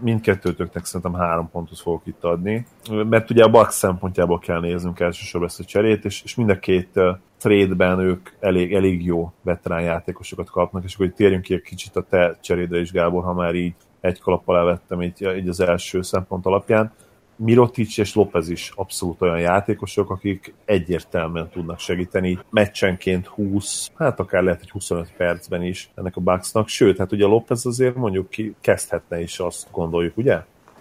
mindkettőtöknek 0.00 0.84
szerintem 0.84 1.20
három 1.20 1.50
pontot 1.50 1.78
fogok 1.78 2.02
itt 2.04 2.24
adni, 2.24 2.66
mert 2.90 3.30
ugye 3.30 3.44
a 3.44 3.50
Bucks 3.50 3.74
szempontjából 3.74 4.38
kell 4.38 4.60
néznünk 4.60 5.00
elsősorban 5.00 5.48
ezt 5.48 5.60
a 5.60 5.64
cserét, 5.64 6.04
és, 6.04 6.22
és 6.22 6.34
mind 6.34 6.50
a 6.50 6.58
két 6.58 7.00
trade-ben 7.38 7.98
ők 7.98 8.30
elég, 8.40 8.74
elég 8.74 9.04
jó 9.04 9.32
veterán 9.42 9.82
játékosokat 9.82 10.50
kapnak, 10.50 10.84
és 10.84 10.94
akkor 10.94 11.06
hogy 11.06 11.14
térjünk 11.14 11.42
ki 11.42 11.54
egy 11.54 11.62
kicsit 11.62 11.96
a 11.96 12.02
te 12.02 12.38
cserédre 12.40 12.80
is, 12.80 12.92
Gábor, 12.92 13.24
ha 13.24 13.32
már 13.32 13.54
így 13.54 13.74
egy 14.00 14.20
kalappal 14.20 14.56
elvettem 14.56 15.02
így, 15.02 15.28
így 15.36 15.48
az 15.48 15.60
első 15.60 16.02
szempont 16.02 16.46
alapján. 16.46 16.92
Mirotic 17.42 17.98
és 17.98 18.14
Lopez 18.14 18.48
is 18.48 18.72
abszolút 18.74 19.22
olyan 19.22 19.40
játékosok, 19.40 20.10
akik 20.10 20.54
egyértelműen 20.64 21.48
tudnak 21.48 21.78
segíteni 21.78 22.38
meccsenként 22.50 23.26
20, 23.26 23.90
hát 23.96 24.20
akár 24.20 24.42
lehet 24.42 24.60
egy 24.60 24.70
25 24.70 25.12
percben 25.16 25.62
is 25.62 25.90
ennek 25.94 26.16
a 26.16 26.20
Bucksnak, 26.20 26.68
sőt, 26.68 26.98
hát 26.98 27.12
ugye 27.12 27.26
Lopez 27.26 27.66
azért 27.66 27.94
mondjuk 27.94 28.30
ki 28.30 28.54
kezdhetne 28.60 29.20
is 29.20 29.38
azt 29.38 29.66
gondoljuk, 29.70 30.16
ugye? 30.16 30.38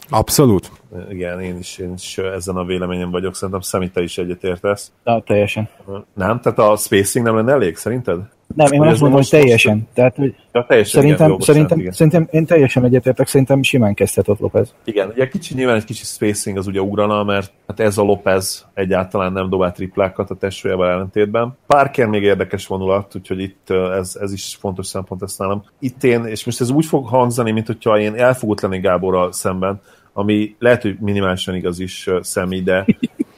Abszolút. 0.09 0.71
Igen, 1.09 1.41
én 1.41 1.57
is, 1.57 1.77
én 1.77 1.93
is 1.93 2.17
ezen 2.17 2.55
a 2.55 2.63
véleményem 2.63 3.11
vagyok, 3.11 3.35
szerintem 3.35 3.61
Szemi, 3.61 3.89
te 3.89 4.01
is 4.01 4.17
egyetértesz. 4.17 4.91
Na, 5.03 5.21
teljesen. 5.21 5.69
Nem? 6.13 6.39
Tehát 6.39 6.59
a 6.59 6.75
spacing 6.75 7.25
nem 7.25 7.35
lenne 7.35 7.51
elég, 7.51 7.75
szerinted? 7.75 8.19
Nem, 8.55 8.71
én 8.71 8.81
azt 8.81 9.01
mondom, 9.01 9.19
hogy 9.19 9.29
teljesen. 9.29 9.75
Most, 9.75 9.87
Tehát, 9.93 10.15
hogy 10.15 10.35
ja, 10.51 10.65
teljesen 10.67 11.01
szerintem, 11.01 11.27
igen, 11.27 11.37
jó, 11.39 11.45
szerintem, 11.45 11.77
bocsánat, 11.77 11.95
szerintem, 11.95 12.27
én 12.31 12.45
teljesen 12.45 12.83
egyetértek, 12.83 13.27
szerintem 13.27 13.63
simán 13.63 13.93
kezdhet 13.93 14.27
ott 14.27 14.39
Lopez. 14.39 14.73
Igen, 14.83 15.07
ugye 15.09 15.27
kicsi, 15.27 15.53
nyilván 15.53 15.75
egy 15.75 15.83
kicsi 15.83 16.03
spacing 16.03 16.57
az 16.57 16.67
ugye 16.67 16.81
ugrana, 16.81 17.23
mert 17.23 17.51
hát 17.67 17.79
ez 17.79 17.97
a 17.97 18.03
Lopez 18.03 18.65
egyáltalán 18.73 19.33
nem 19.33 19.49
dobál 19.49 19.71
triplákat 19.71 20.29
a 20.29 20.35
testvérjával 20.35 20.89
ellentétben. 20.89 21.57
Parker 21.67 22.07
még 22.07 22.23
érdekes 22.23 22.67
vonulat, 22.67 23.15
úgyhogy 23.15 23.39
itt 23.39 23.69
ez, 23.69 24.17
ez 24.21 24.33
is 24.33 24.57
fontos 24.59 24.87
szempont 24.87 25.21
ezt 25.21 25.39
nálam. 25.39 25.63
Itt 25.79 26.03
én, 26.03 26.25
és 26.25 26.45
most 26.45 26.61
ez 26.61 26.69
úgy 26.69 26.85
fog 26.85 27.07
hangzani, 27.07 27.51
mint 27.51 27.67
hogyha 27.67 27.99
én 27.99 28.15
elfogott 28.15 28.61
lenni 28.61 28.79
Gáborral 28.79 29.31
szemben, 29.31 29.81
ami 30.13 30.55
lehet, 30.59 30.81
hogy 30.81 30.97
minimálisan 30.99 31.55
igaz 31.55 31.79
is 31.79 32.09
személy, 32.21 32.61
de 32.61 32.85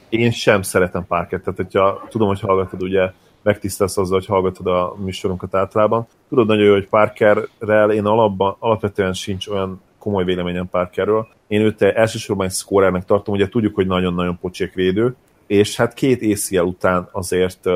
én 0.08 0.30
sem 0.30 0.62
szeretem 0.62 1.06
Parkert. 1.06 1.42
Tehát, 1.42 1.58
hogyha 1.58 2.06
tudom, 2.08 2.28
hogy 2.28 2.40
hallgatod 2.40 2.82
ugye 2.82 3.10
megtisztelsz 3.42 3.96
azzal, 3.96 4.18
hogy 4.18 4.26
hallgatod 4.26 4.66
a 4.66 4.94
műsorunkat 5.04 5.54
általában. 5.54 6.06
Tudod 6.28 6.46
nagyon 6.46 6.64
jó, 6.64 6.72
hogy 6.72 6.88
Parkerrel 6.88 7.90
én 7.90 8.04
alapban, 8.04 8.56
alapvetően 8.58 9.12
sincs 9.12 9.48
olyan 9.48 9.80
komoly 9.98 10.24
véleményem 10.24 10.68
Parkerről. 10.68 11.28
Én 11.46 11.60
őt 11.60 11.82
elsősorban 11.82 12.46
egy 12.46 12.52
szkórernek 12.52 13.04
tartom, 13.04 13.34
ugye 13.34 13.48
tudjuk, 13.48 13.74
hogy 13.74 13.86
nagyon-nagyon 13.86 14.38
pocsék 14.40 14.74
védő, 14.74 15.14
és 15.46 15.76
hát 15.76 15.94
két 15.94 16.32
ACL 16.32 16.62
után 16.62 17.08
azért 17.12 17.68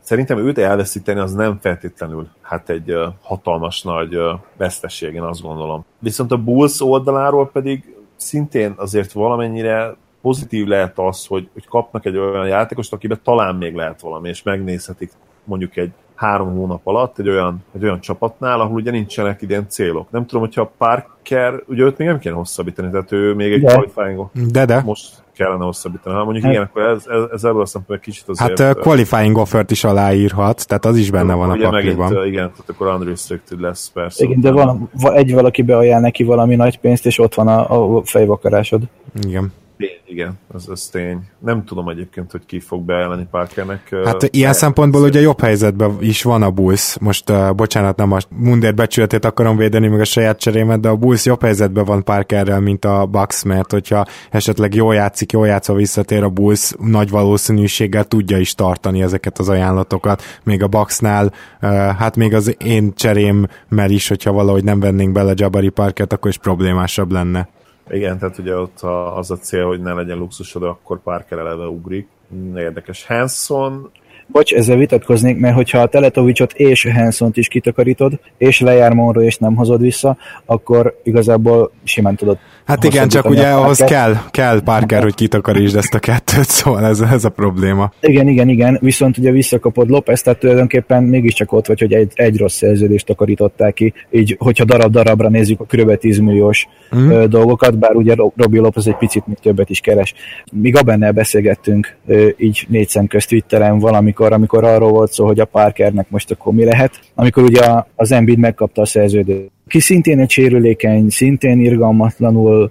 szerintem 0.00 0.38
őt 0.38 0.58
elveszíteni 0.58 1.20
az 1.20 1.32
nem 1.32 1.58
feltétlenül 1.60 2.28
hát 2.40 2.70
egy 2.70 2.94
hatalmas 3.22 3.82
nagy 3.82 4.16
uh, 4.16 4.38
veszteség, 4.56 5.14
én 5.14 5.22
azt 5.22 5.42
gondolom. 5.42 5.84
Viszont 5.98 6.32
a 6.32 6.36
Bulls 6.36 6.80
oldaláról 6.80 7.50
pedig 7.50 7.96
szintén 8.16 8.74
azért 8.76 9.12
valamennyire 9.12 9.96
pozitív 10.26 10.66
lehet 10.66 10.98
az, 10.98 11.26
hogy, 11.26 11.48
hogy 11.52 11.66
kapnak 11.66 12.04
egy 12.04 12.16
olyan 12.16 12.46
játékost, 12.46 12.92
akiben 12.92 13.20
talán 13.24 13.54
még 13.54 13.74
lehet 13.74 14.00
valami, 14.00 14.28
és 14.28 14.42
megnézhetik 14.42 15.10
mondjuk 15.44 15.76
egy 15.76 15.90
három 16.14 16.54
hónap 16.54 16.80
alatt 16.84 17.18
egy 17.18 17.28
olyan, 17.28 17.64
egy 17.74 17.82
olyan 17.82 18.00
csapatnál, 18.00 18.60
ahol 18.60 18.74
ugye 18.74 18.90
nincsenek 18.90 19.42
idén 19.42 19.68
célok. 19.68 20.10
Nem 20.10 20.26
tudom, 20.26 20.40
hogyha 20.40 20.72
Parker, 20.78 21.62
ugye 21.66 21.82
őt 21.82 21.98
még 21.98 22.08
nem 22.08 22.18
kéne 22.18 22.34
hosszabbítani, 22.34 22.90
tehát 22.90 23.12
ő 23.12 23.34
még 23.34 23.52
egy 23.52 23.62
qualifying 23.62 24.26
de, 24.50 24.64
de. 24.64 24.82
most 24.84 25.24
kellene 25.32 25.64
hosszabbítani. 25.64 26.16
Ha 26.16 26.24
mondjuk 26.24 26.44
hát, 26.44 26.52
igen, 26.52 26.64
akkor 26.64 26.82
ez, 26.82 27.06
ez, 27.06 27.22
ez 27.32 27.44
ebből 27.44 27.60
a 27.60 27.66
szempontból 27.66 27.98
kicsit 27.98 28.28
azért... 28.28 28.58
Hát 28.58 28.76
uh, 28.76 28.82
qualifying 28.82 29.36
offert 29.36 29.70
is 29.70 29.84
aláírhat, 29.84 30.66
tehát 30.66 30.84
az 30.84 30.96
is 30.96 31.10
benne 31.10 31.34
van 31.34 31.50
a 31.50 31.70
pakliban. 31.70 32.12
Megint, 32.12 32.32
igen, 32.32 32.50
tehát 32.50 32.68
akkor 32.70 32.86
unrestricted 32.86 33.60
lesz 33.60 33.90
persze. 33.94 34.24
Igen, 34.24 34.40
de 34.40 34.50
van, 34.50 34.90
egy 35.14 35.32
valaki 35.32 35.62
beajánl 35.62 36.00
neki 36.00 36.24
valami 36.24 36.54
nagy 36.54 36.78
pénzt, 36.78 37.06
és 37.06 37.18
ott 37.18 37.34
van 37.34 37.48
a, 37.48 37.96
a 37.96 38.04
fejvakarásod. 38.04 38.82
Igen. 39.26 39.52
Tény, 39.76 40.00
igen, 40.06 40.38
az, 40.48 40.68
az 40.68 40.86
tény. 40.86 41.20
Nem 41.38 41.64
tudom 41.64 41.88
egyébként, 41.88 42.30
hogy 42.30 42.46
ki 42.46 42.60
fog 42.60 42.82
beállni 42.82 43.26
Parkernek. 43.30 43.94
Hát 44.04 44.22
uh, 44.22 44.28
ilyen 44.32 44.52
szempontból 44.52 45.02
ugye 45.02 45.20
jobb 45.20 45.40
helyzetben 45.40 45.96
is 46.00 46.22
van 46.22 46.42
a 46.42 46.50
Bulls. 46.50 46.96
Most 47.00 47.30
uh, 47.30 47.54
bocsánat, 47.54 47.96
nem 47.96 48.12
a 48.12 48.18
Mundér 48.28 48.74
becsületét 48.74 49.24
akarom 49.24 49.56
védeni, 49.56 49.88
meg 49.88 50.00
a 50.00 50.04
saját 50.04 50.38
cserémet, 50.38 50.80
de 50.80 50.88
a 50.88 50.96
Bulls 50.96 51.24
jobb 51.24 51.42
helyzetben 51.42 51.84
van 51.84 52.04
Parkerrel, 52.04 52.60
mint 52.60 52.84
a 52.84 53.06
Bucks, 53.06 53.42
mert 53.42 53.70
hogyha 53.70 54.06
esetleg 54.30 54.74
jól 54.74 54.94
játszik, 54.94 55.32
jól 55.32 55.46
játszva 55.46 55.74
visszatér 55.74 56.22
a 56.22 56.28
Bulls, 56.28 56.72
nagy 56.78 57.10
valószínűséggel 57.10 58.04
tudja 58.04 58.38
is 58.38 58.54
tartani 58.54 59.02
ezeket 59.02 59.38
az 59.38 59.48
ajánlatokat. 59.48 60.22
Még 60.44 60.62
a 60.62 60.68
Bucksnál, 60.68 61.32
uh, 61.62 61.70
hát 61.70 62.16
még 62.16 62.34
az 62.34 62.56
én 62.64 62.92
cserémmel 62.94 63.90
is, 63.90 64.08
hogyha 64.08 64.32
valahogy 64.32 64.64
nem 64.64 64.80
vennénk 64.80 65.12
bele 65.12 65.32
Jabari 65.36 65.68
Parkert, 65.68 66.12
akkor 66.12 66.30
is 66.30 66.38
problémásabb 66.38 67.12
lenne. 67.12 67.48
Igen, 67.90 68.18
tehát 68.18 68.38
ugye 68.38 68.56
ott 68.56 68.80
az 69.16 69.30
a 69.30 69.36
cél, 69.36 69.66
hogy 69.66 69.80
ne 69.80 69.92
legyen 69.92 70.18
luxusod, 70.18 70.62
akkor 70.62 71.02
Parker 71.02 71.38
eleve 71.38 71.66
ugrik. 71.66 72.08
Érdekes. 72.56 73.06
Hanson 73.06 73.90
Bocs, 74.28 74.52
ezzel 74.52 74.76
vitatkoznék, 74.76 75.38
mert 75.38 75.54
hogyha 75.54 75.78
a 75.78 75.88
Teletovicsot 75.88 76.52
és 76.52 76.88
Hansont 76.92 77.36
is 77.36 77.48
kitakarítod, 77.48 78.20
és 78.36 78.60
lejár 78.60 78.92
Monro 78.92 79.22
és 79.22 79.38
nem 79.38 79.54
hozod 79.54 79.80
vissza, 79.80 80.16
akkor 80.44 81.00
igazából 81.02 81.70
simán 81.84 82.16
tudod. 82.16 82.38
Hát 82.66 82.84
igen, 82.84 83.08
csak 83.08 83.28
ugye 83.28 83.48
ahhoz 83.48 83.78
kell, 83.78 84.16
kell 84.30 84.62
Parker, 84.62 85.02
hogy 85.02 85.14
kitakarítsd 85.14 85.76
ezt 85.76 85.94
a 85.94 85.98
kettőt, 85.98 86.48
szóval 86.56 86.86
ez, 86.86 87.00
ez 87.00 87.24
a 87.24 87.28
probléma. 87.28 87.92
Igen, 88.00 88.28
igen, 88.28 88.48
igen, 88.48 88.78
viszont 88.80 89.18
ugye 89.18 89.30
visszakapod 89.30 89.88
Lopez, 89.88 90.22
tehát 90.22 90.38
tulajdonképpen 90.38 91.02
mégiscsak 91.02 91.52
ott 91.52 91.66
vagy, 91.66 91.80
hogy 91.80 91.92
egy, 91.92 92.12
egy 92.14 92.38
rossz 92.38 92.56
szerződést 92.56 93.06
takarították 93.06 93.74
ki, 93.74 93.92
így 94.10 94.36
hogyha 94.38 94.64
darab-darabra 94.64 95.28
nézzük 95.28 95.60
a 95.60 95.64
kb. 95.64 95.98
10 95.98 96.18
milliós 96.18 96.68
mm. 96.96 97.24
dolgokat, 97.28 97.78
bár 97.78 97.94
ugye 97.94 98.14
Robbie 98.14 98.60
Lopez 98.60 98.86
egy 98.86 98.96
picit 98.96 99.26
még 99.26 99.38
többet 99.42 99.70
is 99.70 99.80
keres. 99.80 100.14
Míg 100.52 100.76
abennel 100.76 101.12
beszélgettünk 101.12 101.96
így 102.36 102.66
négy 102.68 102.88
szem 102.88 103.06
közt 103.06 103.28
Twitteren 103.28 103.78
valami 103.78 104.12
amikor, 104.16 104.32
amikor 104.32 104.64
arról 104.64 104.90
volt 104.90 105.12
szó, 105.12 105.26
hogy 105.26 105.40
a 105.40 105.44
Parkernek 105.44 106.10
most 106.10 106.30
akkor 106.30 106.52
mi 106.52 106.64
lehet, 106.64 107.00
amikor 107.14 107.42
ugye 107.42 107.82
az 107.96 108.12
Embiid 108.12 108.38
megkapta 108.38 108.82
a 108.82 108.86
szerződést. 108.86 109.50
Ki 109.68 109.80
szintén 109.80 110.20
egy 110.20 110.30
sérülékeny, 110.30 111.08
szintén 111.08 111.60
irgalmatlanul 111.60 112.70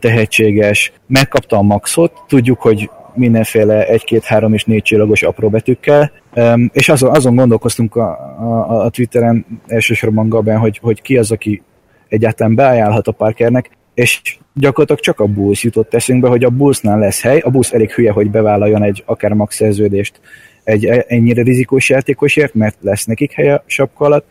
tehetséges, 0.00 0.92
megkapta 1.06 1.56
a 1.56 1.62
maxot, 1.62 2.12
tudjuk, 2.28 2.60
hogy 2.60 2.90
mindenféle 3.14 3.86
egy-két-három 3.86 4.54
és 4.54 4.64
négy 4.64 4.82
csillagos 4.82 5.22
apró 5.22 5.48
betűkkel, 5.48 6.12
és 6.72 6.88
azon, 6.88 7.14
azon 7.14 7.34
gondolkoztunk 7.34 7.96
a, 7.96 8.08
a, 8.40 8.84
a 8.84 8.88
Twitteren 8.88 9.46
elsősorban 9.66 10.28
Gaben, 10.28 10.58
hogy, 10.58 10.78
hogy 10.78 11.02
ki 11.02 11.16
az, 11.16 11.30
aki 11.30 11.62
egyáltalán 12.08 12.54
beajánlhat 12.54 13.06
a 13.06 13.12
Parkernek, 13.12 13.70
és 13.94 14.38
gyakorlatilag 14.54 15.00
csak 15.00 15.20
a 15.20 15.26
Bulls 15.26 15.62
jutott 15.62 15.94
eszünkbe, 15.94 16.28
hogy 16.28 16.44
a 16.44 16.50
Bullsnál 16.50 16.98
lesz 16.98 17.22
hely, 17.22 17.38
a 17.38 17.50
Bulls 17.50 17.72
elég 17.72 17.90
hülye, 17.90 18.10
hogy 18.10 18.30
bevállaljon 18.30 18.82
egy 18.82 19.02
akár 19.06 19.32
max 19.32 19.56
szerződést 19.56 20.20
egy 20.64 20.86
ennyire 20.86 21.42
rizikós 21.42 21.88
játékosért, 21.88 22.54
mert 22.54 22.76
lesz 22.80 23.04
nekik 23.04 23.32
helye 23.32 23.54
a 23.54 23.62
sapka 23.66 24.04
alatt, 24.04 24.26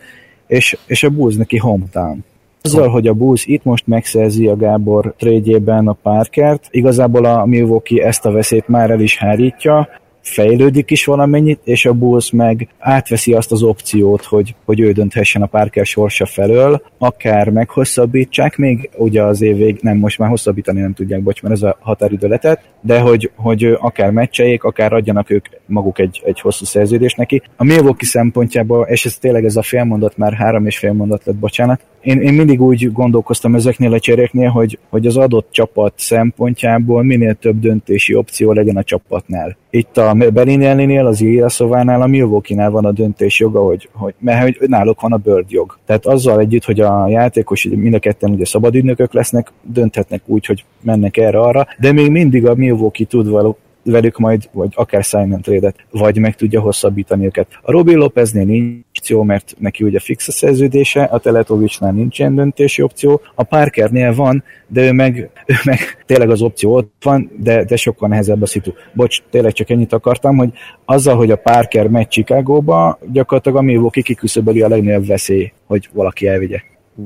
és, 0.48 0.78
és 0.86 1.04
a 1.04 1.10
Bulls 1.10 1.36
neki 1.36 1.58
hometown. 1.58 2.24
Azzal, 2.62 2.90
hogy 2.90 3.08
a 3.08 3.14
Bulls 3.14 3.46
itt 3.46 3.64
most 3.64 3.88
megszerzi 3.88 4.48
a 4.48 4.56
Gábor 4.56 5.14
trédjében 5.18 5.88
a 5.88 5.94
Parkert, 5.94 6.68
igazából 6.72 7.26
a 7.26 7.46
Milwaukee 7.46 8.06
ezt 8.06 8.26
a 8.26 8.32
veszélyt 8.32 8.68
már 8.68 8.90
el 8.90 9.00
is 9.00 9.18
hárítja, 9.18 9.90
fejlődik 10.26 10.92
is 10.92 11.06
valamennyit, 11.06 11.60
és 11.64 11.86
a 11.86 11.94
Bulls 11.94 12.32
meg 12.32 12.68
átveszi 12.80 13.34
azt 13.34 13.52
az 13.52 13.64
opciót, 13.64 14.24
hogy, 14.24 14.56
hogy 14.66 14.80
ő 14.80 14.92
dönthessen 14.92 15.42
a 15.42 15.46
Parker 15.46 15.86
sorsa 15.86 16.26
felől, 16.26 16.82
akár 16.98 17.50
meghosszabbítsák 17.50 18.58
még, 18.58 18.90
ugye 18.98 19.24
az 19.24 19.42
év 19.42 19.58
vég, 19.58 19.78
nem, 19.82 19.98
most 19.98 20.20
már 20.20 20.30
hosszabbítani 20.30 20.82
nem 20.82 20.94
tudják, 20.94 21.22
bocs, 21.22 21.42
mert 21.42 21.54
ez 21.54 21.62
a 21.62 21.78
határidő 21.80 22.28
letett, 22.28 22.62
de 22.82 23.00
hogy, 23.00 23.32
hogy 23.36 23.78
akár 23.80 24.12
meccseljék, 24.12 24.64
akár 24.64 24.94
adjanak 24.94 25.30
ők 25.30 25.46
maguk 25.66 26.00
egy, 26.00 26.22
egy 26.26 26.40
hosszú 26.40 26.66
szerződést 26.66 27.18
neki. 27.18 27.42
A 27.56 27.64
Milwaukee 27.64 28.08
szempontjából, 28.08 28.86
és 28.86 29.06
ez 29.06 29.18
tényleg 29.18 29.46
ez 29.46 29.56
a 29.56 29.62
félmondat, 29.62 30.18
már 30.18 30.34
három 30.34 30.66
és 30.66 30.78
fél 30.78 30.94
mondat 30.94 31.26
lett, 31.26 31.36
bocsánat, 31.36 31.82
én, 32.06 32.22
én 32.22 32.34
mindig 32.34 32.62
úgy 32.62 32.92
gondolkoztam 32.92 33.56
ezeknél 33.56 33.94
a 33.94 34.00
cseréknél, 34.00 34.50
hogy, 34.50 34.80
hogy 34.90 35.06
az 35.06 35.18
adott 35.18 35.48
csapat 35.52 35.94
szempontjából 35.96 37.04
minél 37.04 37.34
több 37.34 37.60
döntési 37.60 38.16
opció 38.16 38.52
legyen 38.52 38.78
a 38.78 38.84
csapatnál. 38.84 39.58
Itt 39.70 39.98
a 39.98 40.14
Belinellinél, 40.34 41.06
az 41.06 41.22
Ilyaszovánál, 41.22 42.02
a 42.02 42.08
Milwaukee-nál 42.08 42.70
van 42.70 42.86
a 42.86 42.92
döntés 42.92 43.40
joga, 43.40 43.60
hogy, 43.60 43.90
hogy, 43.94 44.14
mert 44.20 44.58
hogy 44.58 44.70
náluk 44.70 45.02
van 45.02 45.14
a 45.14 45.18
bird 45.18 45.52
jog. 45.52 45.78
Tehát 45.86 46.06
azzal 46.06 46.40
együtt, 46.40 46.66
hogy 46.66 46.80
a 46.80 47.08
játékos 47.08 47.68
mind 47.72 47.94
a 47.94 48.00
ketten 48.00 48.32
ugye 48.32 48.46
szabad 48.46 48.76
ügynökök 48.76 49.14
lesznek, 49.14 49.52
dönthetnek 49.62 50.22
úgy, 50.26 50.46
hogy 50.46 50.66
mennek 50.82 51.18
erre-arra, 51.18 51.68
de 51.80 51.92
még 51.92 52.12
mindig 52.12 52.48
a 52.48 52.56
Milwaukee 52.56 53.06
tud 53.06 53.30
való, 53.30 53.58
velük 53.86 54.18
majd, 54.18 54.50
vagy 54.52 54.72
akár 54.76 55.04
sign 55.04 55.40
trade 55.42 55.74
vagy 55.92 56.18
meg 56.18 56.36
tudja 56.36 56.62
hosszabbítani 56.62 57.26
őket. 57.26 57.48
A 57.62 57.72
Robi 57.72 57.94
Lopeznél 57.94 58.46
nincs 58.46 58.84
opció, 58.98 59.24
mert 59.24 59.56
neki 59.60 59.84
ugye 59.84 60.00
fix 60.00 60.28
a 60.28 60.32
szerződése, 60.32 61.04
a 61.04 61.20
Teletovicsnál 61.20 61.92
nincs 61.92 62.20
ilyen 62.20 62.36
döntési 62.36 62.82
opció, 62.82 63.22
a 63.36 63.44
Parkernél 63.44 64.14
van, 64.14 64.44
de 64.68 64.82
ő 64.82 64.92
meg, 64.92 65.18
ő 65.46 65.56
meg 65.64 65.80
tényleg 66.06 66.30
az 66.30 66.42
opció 66.42 66.76
ott 66.76 66.94
van, 67.02 67.32
de, 67.38 67.64
de 67.64 67.76
sokkal 67.76 68.10
nehezebb 68.10 68.42
a 68.42 68.46
szitu. 68.46 68.72
Bocs, 68.94 69.22
tényleg 69.30 69.54
csak 69.54 69.70
ennyit 69.70 69.94
akartam, 69.94 70.38
hogy 70.38 70.50
azzal, 70.86 71.16
hogy 71.16 71.32
a 71.32 71.36
Parker 71.36 71.88
megy 71.88 72.08
Chicagóba, 72.08 73.00
gyakorlatilag 73.12 73.58
a 73.58 73.62
Milwaukee 73.62 74.04
kiküszöböli 74.04 74.62
a 74.62 74.68
legnagyobb 74.68 75.08
veszély, 75.08 75.52
hogy 75.66 75.90
valaki 75.94 76.28
elvigye. 76.28 76.62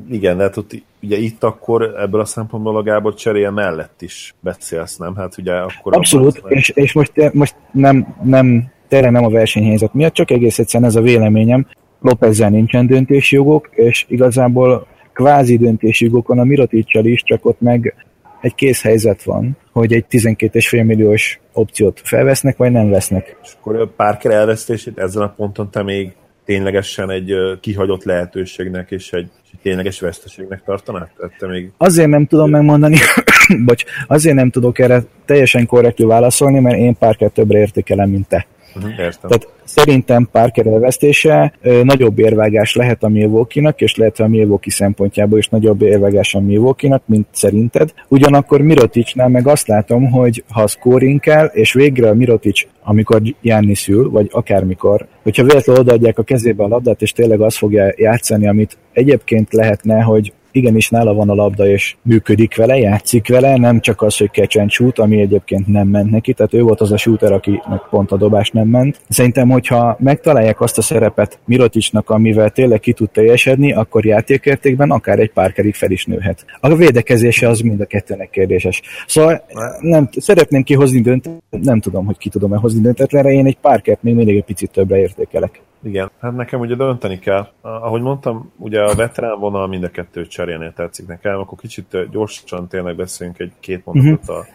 Igen, 0.09 0.37
de 0.37 0.43
hát 0.43 0.57
ott, 0.57 0.83
ugye 1.01 1.17
itt 1.17 1.43
akkor 1.43 1.81
ebből 1.97 2.21
a 2.21 2.25
szempontból 2.25 2.77
a 2.77 2.83
Gábor 2.83 3.13
cseréje 3.13 3.49
mellett 3.49 4.01
is 4.01 4.33
beszélsz, 4.39 4.97
nem? 4.97 5.15
Hát 5.15 5.37
ugye 5.37 5.53
akkor... 5.53 5.95
Abszolút, 5.95 6.41
és, 6.47 6.69
és 6.69 6.93
most, 6.93 7.33
most 7.33 7.55
nem, 7.71 8.15
nem, 8.23 8.71
tényleg 8.87 9.11
nem 9.11 9.23
a 9.23 9.29
versenyhelyzet 9.29 9.93
miatt, 9.93 10.13
csak 10.13 10.31
egész 10.31 10.59
egyszerűen 10.59 10.89
ez 10.89 10.95
a 10.95 11.01
véleményem. 11.01 11.67
Lópezzel 12.01 12.49
nincsen 12.49 12.87
döntési 12.87 13.35
jogok, 13.35 13.69
és 13.71 14.05
igazából 14.07 14.87
kvázi 15.13 15.57
döntési 15.57 16.05
jogokon 16.05 16.39
a 16.39 16.43
Miroticsal 16.43 17.05
is, 17.05 17.23
csak 17.23 17.45
ott 17.45 17.61
meg 17.61 17.95
egy 18.41 18.55
kész 18.55 18.81
helyzet 18.81 19.23
van, 19.23 19.57
hogy 19.71 19.93
egy 19.93 20.05
12,5 20.09 20.85
milliós 20.85 21.39
opciót 21.53 22.01
felvesznek, 22.03 22.57
vagy 22.57 22.71
nem 22.71 22.89
vesznek. 22.89 23.37
És 23.43 23.53
akkor 23.59 23.75
a 23.75 23.87
Parker 23.95 24.31
elvesztését 24.31 24.97
ezen 24.97 25.21
a 25.21 25.33
ponton 25.37 25.71
te 25.71 25.83
még 25.83 26.15
ténylegesen 26.49 27.09
egy 27.09 27.35
kihagyott 27.59 28.03
lehetőségnek 28.03 28.91
és 28.91 29.13
egy, 29.13 29.29
tényleges 29.61 29.99
veszteségnek 29.99 30.63
tartanád? 30.65 31.09
te 31.39 31.47
még... 31.47 31.71
Azért 31.77 32.07
nem 32.07 32.25
tudom 32.25 32.49
megmondani, 32.49 32.97
bocs, 33.65 33.83
azért 34.07 34.35
nem 34.35 34.49
tudok 34.49 34.79
erre 34.79 35.03
teljesen 35.25 35.65
korrektül 35.65 36.07
válaszolni, 36.07 36.59
mert 36.59 36.77
én 36.77 36.97
Parker 36.97 37.29
többre 37.29 37.59
értékelem, 37.59 38.09
mint 38.09 38.27
te. 38.27 38.45
Uh-huh, 38.75 38.91
értem. 38.91 39.29
Tehát 39.29 39.47
szerintem 39.63 40.29
Parker 40.31 40.67
elvesztése 40.67 41.53
ö, 41.61 41.83
nagyobb 41.83 42.19
érvágás 42.19 42.75
lehet 42.75 43.03
a 43.03 43.07
Milwaukee-nak, 43.07 43.81
és 43.81 43.95
lehet 43.95 44.19
a 44.19 44.27
Milwaukee 44.27 44.73
szempontjából 44.73 45.37
is 45.37 45.47
nagyobb 45.47 45.81
érvágás 45.81 46.35
a 46.35 46.39
Milwaukee-nak, 46.39 47.01
mint 47.05 47.27
szerinted. 47.31 47.93
Ugyanakkor 48.07 48.61
Miroticnál 48.61 49.27
meg 49.27 49.47
azt 49.47 49.67
látom, 49.67 50.11
hogy 50.11 50.43
ha 50.49 50.67
scoring 50.67 51.19
kell, 51.19 51.45
és 51.45 51.73
végre 51.73 52.09
a 52.09 52.13
Mirotic, 52.13 52.67
amikor 52.83 53.21
Jánni 53.41 53.75
szül, 53.75 54.09
vagy 54.09 54.29
akármikor, 54.31 55.07
hogyha 55.23 55.43
véletlenül 55.43 55.81
odaadják 55.81 56.19
a 56.19 56.23
kezébe 56.23 56.63
a 56.63 56.67
labdát, 56.67 57.01
és 57.01 57.11
tényleg 57.11 57.41
azt 57.41 57.57
fogja 57.57 57.93
játszani, 57.95 58.47
amit 58.47 58.77
egyébként 58.93 59.53
lehetne, 59.53 60.01
hogy 60.01 60.33
igenis 60.51 60.89
nála 60.89 61.13
van 61.13 61.29
a 61.29 61.33
labda, 61.33 61.67
és 61.67 61.95
működik 62.01 62.55
vele, 62.55 62.77
játszik 62.77 63.27
vele, 63.27 63.57
nem 63.57 63.79
csak 63.79 64.01
az, 64.01 64.17
hogy 64.17 64.29
catch 64.31 64.69
shoot, 64.69 64.99
ami 64.99 65.21
egyébként 65.21 65.67
nem 65.67 65.87
ment 65.87 66.11
neki, 66.11 66.33
tehát 66.33 66.53
ő 66.53 66.61
volt 66.61 66.81
az 66.81 66.91
a 66.91 66.97
shooter, 66.97 67.31
akinek 67.31 67.81
pont 67.89 68.11
a 68.11 68.17
dobás 68.17 68.49
nem 68.49 68.67
ment. 68.67 69.01
Szerintem, 69.09 69.49
hogyha 69.49 69.97
megtalálják 69.99 70.61
azt 70.61 70.77
a 70.77 70.81
szerepet 70.81 71.39
Miroticsnak, 71.45 72.09
amivel 72.09 72.49
tényleg 72.49 72.79
ki 72.79 72.93
tud 72.93 73.09
teljesedni, 73.09 73.73
akkor 73.73 74.05
játékértékben 74.05 74.91
akár 74.91 75.19
egy 75.19 75.31
pár 75.31 75.51
kerig 75.51 75.75
fel 75.75 75.91
is 75.91 76.05
nőhet. 76.05 76.45
A 76.59 76.75
védekezése 76.75 77.47
az 77.47 77.59
mind 77.59 77.81
a 77.81 77.85
kettőnek 77.85 78.29
kérdéses. 78.29 78.81
Szóval 79.07 79.43
nem, 79.79 80.09
szeretném 80.11 80.63
kihozni 80.63 81.01
döntet, 81.01 81.33
nem 81.49 81.79
tudom, 81.79 82.05
hogy 82.05 82.17
ki 82.17 82.29
tudom-e 82.29 82.57
hozni 82.57 82.81
döntetlenre, 82.81 83.31
én 83.31 83.45
egy 83.45 83.57
párkert 83.61 84.03
még 84.03 84.15
mindig 84.15 84.35
egy 84.35 84.43
picit 84.43 84.71
többre 84.71 84.97
értékelek. 84.97 85.61
Igen, 85.81 86.11
hát 86.19 86.35
nekem 86.35 86.59
ugye 86.59 86.75
dönteni 86.75 87.19
kell. 87.19 87.47
Ahogy 87.61 88.01
mondtam, 88.01 88.51
ugye 88.57 88.81
a 88.81 88.95
veterán 88.95 89.39
vonal 89.39 89.67
mind 89.67 89.83
a 89.83 89.89
kettő 89.89 90.27
cserélnél 90.27 90.73
tetszik 90.73 91.07
nekem, 91.07 91.39
akkor 91.39 91.57
kicsit 91.57 92.09
gyorsan 92.11 92.67
tényleg 92.67 92.95
beszéljünk 92.95 93.39
egy 93.39 93.51
két 93.59 93.85
mondatot 93.85 94.29
uh-huh. 94.29 94.45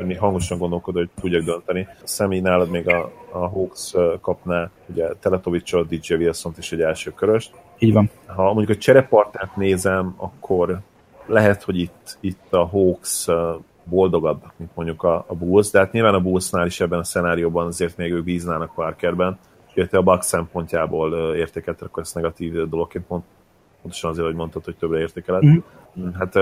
a 0.00 0.04
mi 0.04 0.14
hangosan 0.14 0.58
gondolkodó, 0.58 0.98
hogy 0.98 1.10
tudjak 1.20 1.44
dönteni. 1.44 1.88
A 2.02 2.06
személy 2.06 2.40
nálad 2.40 2.70
még 2.70 2.88
a, 2.88 3.10
a 3.30 3.48
Hawks 3.48 3.94
kapná 4.20 4.70
ugye 4.86 5.08
Teletovicsot, 5.20 5.88
DJ 5.88 6.14
wilson 6.14 6.52
is 6.58 6.72
egy 6.72 6.80
első 6.80 7.10
köröst. 7.10 7.52
Így 7.78 7.92
van. 7.92 8.10
Ha 8.26 8.52
mondjuk 8.52 8.76
a 8.76 8.80
cserepartát 8.80 9.56
nézem, 9.56 10.14
akkor 10.16 10.80
lehet, 11.26 11.62
hogy 11.62 11.78
itt, 11.78 12.18
itt 12.20 12.52
a 12.52 12.66
Hawks 12.66 13.26
boldogabb, 13.84 14.42
mint 14.56 14.70
mondjuk 14.74 15.02
a, 15.02 15.24
a 15.28 15.34
Bulls, 15.34 15.70
de 15.70 15.78
hát 15.78 15.92
nyilván 15.92 16.14
a 16.14 16.20
Bullsnál 16.20 16.66
is 16.66 16.80
ebben 16.80 16.98
a 16.98 17.04
szenárióban 17.04 17.66
azért 17.66 17.96
még 17.96 18.12
ők 18.12 18.24
bíznának 18.24 18.74
Parkerben 18.74 19.38
illetve 19.74 19.98
a 19.98 20.02
Bucks 20.02 20.26
szempontjából 20.26 21.34
értékeltek, 21.34 21.88
akkor 21.88 22.02
ezt 22.02 22.14
negatív 22.14 22.68
dologként 22.68 23.06
pont, 23.06 23.24
pontosan 23.82 24.10
azért, 24.10 24.26
hogy 24.26 24.36
mondtad, 24.36 24.64
hogy 24.64 24.76
többre 24.76 24.98
értékeled. 24.98 25.44
Mm. 25.44 25.58
Hát 26.18 26.34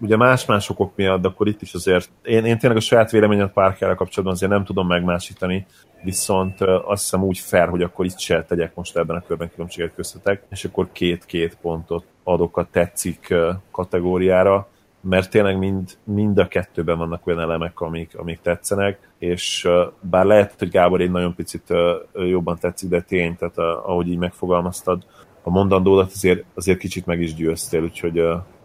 ugye 0.00 0.16
más-más 0.16 0.68
okok 0.68 0.92
miatt, 0.96 1.20
de 1.20 1.28
akkor 1.28 1.46
itt 1.48 1.62
is 1.62 1.74
azért, 1.74 2.10
én, 2.22 2.44
én 2.44 2.58
tényleg 2.58 2.78
a 2.78 2.84
saját 2.84 3.10
véleményet 3.10 3.52
Parkerrel 3.52 3.96
kapcsolatban 3.96 4.36
azért 4.36 4.52
nem 4.52 4.64
tudom 4.64 4.86
megmásítani, 4.86 5.66
viszont 6.02 6.60
azt 6.60 7.02
hiszem 7.02 7.22
úgy 7.22 7.38
fair, 7.38 7.68
hogy 7.68 7.82
akkor 7.82 8.04
itt 8.04 8.18
se 8.18 8.44
tegyek 8.44 8.74
most 8.74 8.96
ebben 8.96 9.16
a 9.16 9.22
körben 9.26 9.50
különbséget 9.50 9.94
köztetek, 9.94 10.42
és 10.50 10.64
akkor 10.64 10.88
két-két 10.92 11.58
pontot 11.60 12.04
adok 12.22 12.56
a 12.56 12.68
tetszik 12.70 13.34
kategóriára, 13.70 14.68
mert 15.02 15.30
tényleg 15.30 15.58
mind, 15.58 15.90
mind 16.04 16.38
a 16.38 16.48
kettőben 16.48 16.98
vannak 16.98 17.26
olyan 17.26 17.40
elemek, 17.40 17.80
amik, 17.80 18.18
amik 18.18 18.40
tetszenek, 18.42 19.10
és 19.18 19.68
bár 20.00 20.24
lehet, 20.24 20.54
hogy 20.58 20.70
Gábor 20.70 21.00
egy 21.00 21.10
nagyon 21.10 21.34
picit 21.34 21.72
jobban 22.14 22.58
tetszik, 22.58 22.88
de 22.88 23.00
tény, 23.00 23.36
tehát 23.36 23.58
ahogy 23.58 24.08
így 24.08 24.18
megfogalmaztad 24.18 25.02
a 25.42 25.50
mondandódat, 25.50 26.10
azért, 26.14 26.44
azért 26.54 26.78
kicsit 26.78 27.06
meg 27.06 27.20
is 27.20 27.34
győztél, 27.34 27.82
úgyhogy, 27.82 28.18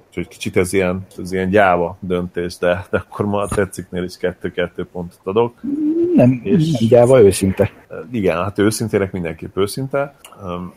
úgyhogy 0.08 0.28
kicsit 0.28 0.58
ez 0.58 0.74
ilyen, 0.74 1.06
ez 1.18 1.32
ilyen 1.32 1.50
gyáva 1.50 1.98
döntés, 2.00 2.58
de, 2.58 2.86
de 2.90 2.98
akkor 2.98 3.26
ma 3.26 3.42
a 3.42 3.48
tetsziknél 3.48 4.04
is 4.04 4.18
kettő-kettő 4.18 4.86
pontot 4.92 5.20
adok. 5.24 5.54
Nem, 6.16 6.42
és, 6.44 6.72
nem 6.72 6.90
gyáva, 6.90 7.22
őszinte. 7.22 7.72
Igen, 8.12 8.44
hát 8.44 8.60
őszintének 8.60 9.12
mindenképp 9.12 9.58
őszinte, 9.58 10.16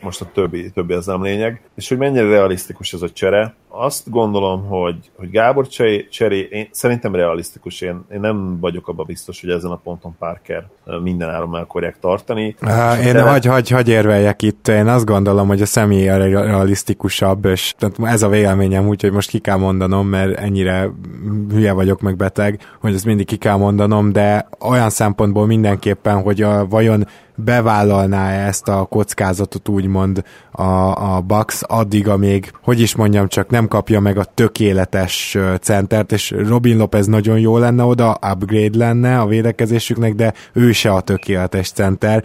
most 0.01 0.21
a 0.21 0.31
többi, 0.33 0.71
többi 0.71 0.93
az 0.93 1.07
nem 1.07 1.23
lényeg. 1.23 1.63
És 1.75 1.89
hogy 1.89 1.99
mennyire 1.99 2.29
realisztikus 2.29 2.93
ez 2.93 3.03
a 3.03 3.11
csere, 3.11 3.55
azt 3.73 4.11
gondolom, 4.11 4.67
hogy, 4.67 4.97
hogy 5.17 5.31
Gábor 5.31 5.69
cseré, 6.11 6.49
én, 6.51 6.69
szerintem 6.71 7.15
realisztikus, 7.15 7.81
én, 7.81 8.05
én 8.13 8.21
nem 8.21 8.61
vagyok 8.61 8.89
abban 8.89 9.07
biztos, 9.07 9.41
hogy 9.41 9.51
ezen 9.51 9.71
a 9.71 9.77
ponton 9.77 10.17
Parker 10.19 10.67
minden 11.03 11.29
áron 11.29 11.49
meg 11.49 11.63
akarják 11.63 11.99
tartani. 12.01 12.57
Há, 12.61 13.01
én 13.01 13.13
de... 13.13 13.23
hagy, 13.23 13.47
hagy, 13.47 13.71
hagy 13.71 13.89
érveljek 13.89 14.43
itt, 14.43 14.69
én 14.69 14.87
azt 14.87 15.05
gondolom, 15.05 15.49
hogy 15.49 15.61
a 15.61 15.67
személy 15.67 16.09
a 16.09 16.17
realisztikusabb, 16.17 17.45
és 17.45 17.75
tehát 17.79 18.13
ez 18.13 18.23
a 18.23 18.29
véleményem 18.29 18.89
úgy, 18.89 19.01
hogy 19.01 19.13
most 19.13 19.31
ki 19.31 19.39
kell 19.39 19.57
mondanom, 19.57 20.07
mert 20.07 20.39
ennyire 20.39 20.91
hülye 21.51 21.73
vagyok 21.73 22.01
meg 22.01 22.17
beteg, 22.17 22.61
hogy 22.81 22.95
ezt 22.95 23.05
mindig 23.05 23.27
ki 23.27 23.37
kell 23.37 23.57
mondanom, 23.57 24.13
de 24.13 24.49
olyan 24.61 24.91
szempontból 24.91 25.47
mindenképpen, 25.47 26.23
hogy 26.23 26.43
a, 26.43 26.67
vajon 26.67 27.07
bevállalná 27.45 28.31
ezt 28.31 28.69
a 28.69 28.85
kockázatot 28.85 29.69
úgymond 29.69 30.25
a, 30.51 31.15
a 31.15 31.21
Bucks 31.21 31.63
addig, 31.63 32.09
amíg, 32.09 32.53
hogy 32.63 32.81
is 32.81 32.95
mondjam, 32.95 33.29
csak 33.29 33.51
nem 33.51 33.69
kapja 33.69 34.01
meg 34.01 34.19
a 34.19 34.25
tökéletes 34.25 35.39
centert, 35.61 36.13
és 36.13 36.31
Robin 36.31 36.77
Lopez 36.77 37.07
nagyon 37.07 37.39
jó 37.39 37.59
lenne 37.59 37.85
oda, 37.85 38.19
upgrade 38.33 38.79
lenne 38.79 39.21
a 39.21 39.27
védekezésüknek, 39.27 40.15
de 40.15 40.35
ő 40.53 40.73
se 40.73 40.91
a 40.93 41.01
tökéletes 41.01 41.71
center. 41.71 42.25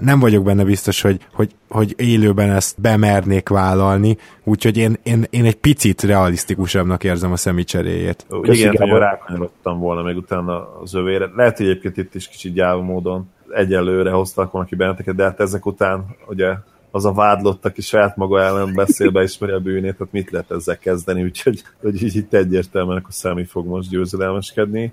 Nem 0.00 0.20
vagyok 0.20 0.44
benne 0.44 0.64
biztos, 0.64 1.00
hogy, 1.00 1.26
hogy, 1.32 1.54
hogy 1.68 1.94
élőben 1.96 2.50
ezt 2.50 2.80
bemernék 2.80 3.48
vállalni, 3.48 4.16
úgyhogy 4.44 4.76
én, 4.76 4.96
én, 5.02 5.24
én 5.30 5.44
egy 5.44 5.56
picit 5.56 6.02
realisztikusabbnak 6.02 7.04
érzem 7.04 7.32
a 7.32 7.36
szemicseréjét. 7.36 8.26
Igen, 8.42 8.76
hogy 8.76 8.90
rákanyarodtam 8.90 9.78
volna 9.78 10.02
még 10.02 10.16
utána 10.16 10.78
az 10.82 10.94
övére. 10.94 11.30
Lehet, 11.36 11.56
hogy 11.56 11.66
egyébként 11.66 11.96
itt 11.96 12.14
is 12.14 12.28
kicsit 12.28 12.52
gyáva 12.52 12.82
módon 12.82 13.28
egyelőre 13.50 14.10
hoztak 14.10 14.50
volna 14.50 14.68
ki 14.68 14.74
benneteket, 14.74 15.14
de 15.14 15.22
hát 15.22 15.40
ezek 15.40 15.66
után 15.66 16.06
ugye 16.26 16.54
az 16.90 17.04
a 17.04 17.12
vádlott, 17.12 17.64
aki 17.64 17.80
saját 17.80 18.16
maga 18.16 18.42
ellen 18.42 18.74
beszél, 18.74 19.10
beismeri 19.10 19.52
a 19.52 19.60
bűnét, 19.60 19.96
tehát 19.96 20.12
mit 20.12 20.30
lehet 20.30 20.50
ezzel 20.50 20.78
kezdeni, 20.78 21.22
úgyhogy 21.22 21.62
hogy 21.80 22.02
így 22.02 22.16
itt 22.16 22.34
egyértelműen 22.34 22.96
akkor 22.98 23.12
Szemi 23.12 23.44
fog 23.44 23.66
most 23.66 23.90
győzedelmeskedni. 23.90 24.92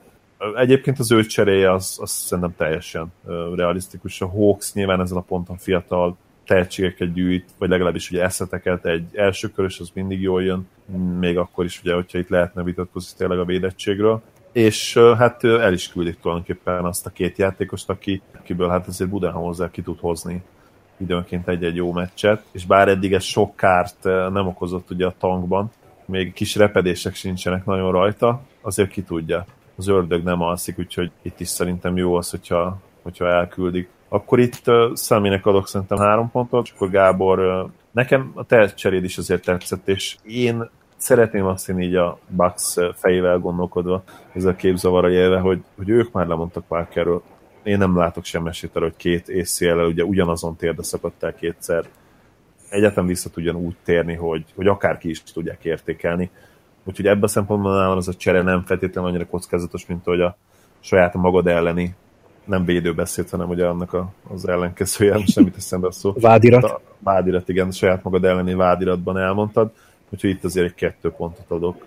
Egyébként 0.56 1.00
az 1.00 1.12
ő 1.12 1.24
cseréje 1.24 1.74
az, 1.74 1.98
az 2.02 2.12
szerintem 2.12 2.54
teljesen 2.58 3.14
realisztikus. 3.56 4.22
A 4.22 4.28
Hawks 4.28 4.74
nyilván 4.74 5.02
ezen 5.02 5.18
a 5.18 5.22
ponton 5.22 5.58
fiatal 5.58 6.18
tehetségeket 6.46 7.14
gyűjt, 7.14 7.50
vagy 7.58 7.70
legalábbis 7.70 8.12
ugye 8.12 8.24
eszeteket, 8.24 8.86
egy 8.86 9.06
első 9.14 9.48
körös 9.48 9.80
az 9.80 9.92
mindig 9.94 10.22
jól 10.22 10.44
jön, 10.44 10.68
még 11.20 11.38
akkor 11.38 11.66
is 11.66 11.80
ugye, 11.82 11.94
hogyha 11.94 12.18
itt 12.18 12.30
lehetne 12.30 12.64
vitatkozni 12.64 13.18
tényleg 13.18 13.40
a 13.40 13.46
védettségről 13.46 14.22
és 14.56 14.98
hát 15.18 15.44
el 15.44 15.74
is 15.74 15.88
küldik 15.88 16.20
tulajdonképpen 16.20 16.86
azt 16.86 17.06
a 17.06 17.10
két 17.10 17.38
játékost, 17.38 17.90
aki, 17.90 18.22
akiből 18.40 18.70
hát 18.70 18.88
azért 18.88 19.10
Budenholzer 19.10 19.72
ki 19.72 19.82
tud 19.82 20.00
hozni 20.00 20.44
időnként 20.98 21.48
egy-egy 21.48 21.76
jó 21.76 21.92
meccset, 21.92 22.44
és 22.52 22.66
bár 22.66 22.88
eddig 22.88 23.14
ez 23.14 23.24
sok 23.24 23.56
kárt 23.56 24.04
nem 24.04 24.48
okozott 24.48 24.92
ugye 24.92 25.06
a 25.06 25.14
tankban, 25.18 25.72
még 26.06 26.34
kis 26.34 26.56
repedések 26.56 27.16
sincsenek 27.16 27.66
nagyon 27.66 27.92
rajta, 27.92 28.42
azért 28.62 28.90
ki 28.90 29.02
tudja. 29.02 29.46
Az 29.76 29.88
ördög 29.88 30.24
nem 30.24 30.42
alszik, 30.42 30.80
úgyhogy 30.80 31.12
itt 31.22 31.40
is 31.40 31.48
szerintem 31.48 31.98
jó 31.98 32.16
az, 32.16 32.30
hogyha, 32.30 32.78
hogyha 33.02 33.28
elküldik. 33.28 33.90
Akkor 34.10 34.40
itt 34.40 34.64
Szemének 34.94 35.46
adok 35.46 35.68
szerintem 35.68 35.98
három 35.98 36.32
pontot, 36.32 36.66
és 36.66 36.72
akkor 36.76 36.90
Gábor, 36.90 37.70
nekem 37.92 38.32
a 38.34 38.44
te 38.44 38.74
cseréd 38.74 39.04
is 39.04 39.18
azért 39.18 39.44
tetszett, 39.44 39.88
és 39.88 40.18
én 40.24 40.70
szeretném 40.98 41.46
azt 41.46 41.70
én 41.70 41.80
így 41.80 41.96
a 41.96 42.18
Bucks 42.28 42.76
fejével 42.94 43.40
gondolkodva, 43.40 44.04
ez 44.34 44.46
a 44.46 44.56
képzavara 44.56 45.10
élve, 45.10 45.40
hogy, 45.40 45.64
hogy 45.76 45.90
ők 45.90 46.12
már 46.12 46.28
lemondtak 46.28 46.66
Parkerről. 46.68 47.22
Én 47.64 47.78
nem 47.78 47.98
látok 47.98 48.24
sem 48.24 48.48
esélyt 48.48 48.76
arra, 48.76 48.86
hogy 48.86 48.96
két 48.96 49.30
acl 49.30 49.80
ugye 49.80 50.04
ugyanazon 50.04 50.56
térde 50.56 50.84
szakadt 50.84 51.24
el 51.24 51.36
kétszer. 51.36 51.86
Egyetem 52.70 53.06
vissza 53.06 53.30
tudjon 53.30 53.56
úgy 53.56 53.76
térni, 53.84 54.14
hogy, 54.14 54.46
hogy 54.56 54.68
akárki 54.68 55.10
is 55.10 55.24
tudják 55.24 55.66
értékelni. 55.66 56.30
Úgyhogy 56.84 57.08
ebben 57.08 57.24
a 57.24 57.28
szempontból 57.28 57.74
nálam 57.74 57.98
az 57.98 58.08
a 58.08 58.14
csere 58.14 58.42
nem 58.42 58.64
feltétlenül 58.66 59.10
annyira 59.10 59.26
kockázatos, 59.26 59.86
mint 59.86 60.04
hogy 60.04 60.22
a 60.22 60.38
saját 60.80 61.14
magad 61.14 61.48
elleni 61.48 61.96
nem 62.46 62.66
védőbeszéd, 62.66 63.30
hanem 63.30 63.50
ugye 63.50 63.66
annak 63.66 63.94
a, 63.94 64.14
az 64.34 64.48
ellenkezője, 64.48 65.26
semmit 65.26 65.56
eszembe 65.56 65.88
a 65.88 65.92
szó. 65.92 66.14
Vádirat. 66.20 66.64
A 66.64 66.82
vádirat, 67.00 67.50
igen, 67.50 67.72
saját 67.72 68.04
magad 68.04 68.26
elleni 68.26 68.54
vádiratban 68.54 69.18
elmondtad 69.18 69.72
úgyhogy 70.10 70.30
itt 70.30 70.44
azért 70.44 70.66
egy 70.66 70.76
kettő 70.76 71.10
pontot 71.12 71.52
adok, 71.52 71.86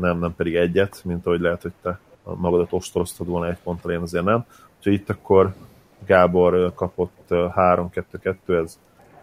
nem, 0.00 0.18
nem 0.18 0.34
pedig 0.36 0.54
egyet, 0.54 1.00
mint 1.04 1.26
ahogy 1.26 1.40
lehet, 1.40 1.62
hogy 1.62 1.72
te 1.82 2.00
magadat 2.22 2.72
ostoroztad 2.72 3.26
volna 3.26 3.48
egy 3.48 3.58
ponttal, 3.62 3.92
én 3.92 4.00
azért 4.00 4.24
nem. 4.24 4.44
Úgyhogy 4.76 4.92
itt 4.92 5.10
akkor 5.10 5.54
Gábor 6.06 6.72
kapott 6.74 7.26
3-2-2, 7.28 8.62
ez 8.62 8.78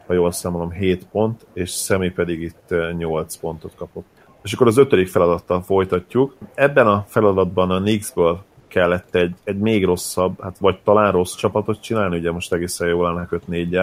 ha 0.07 0.13
jól 0.13 0.31
számolom 0.31 0.71
7 0.71 1.05
pont, 1.05 1.45
és 1.53 1.69
Szemi 1.69 2.09
pedig 2.09 2.41
itt 2.41 2.73
8 2.97 3.35
pontot 3.35 3.75
kapott. 3.75 4.05
És 4.43 4.53
akkor 4.53 4.67
az 4.67 4.77
ötödik 4.77 5.07
feladattal 5.07 5.61
folytatjuk. 5.61 6.35
Ebben 6.53 6.87
a 6.87 7.05
feladatban 7.07 7.71
a 7.71 7.79
Knicksből 7.79 8.43
kellett 8.67 9.15
egy, 9.15 9.35
egy 9.43 9.57
még 9.57 9.85
rosszabb, 9.85 10.41
hát 10.41 10.57
vagy 10.57 10.79
talán 10.83 11.11
rossz 11.11 11.35
csapatot 11.35 11.81
csinálni, 11.81 12.17
ugye 12.17 12.31
most 12.31 12.53
egészen 12.53 12.87
jól 12.87 13.13
lenne 13.13 13.27
5 13.29 13.47
4 13.47 13.79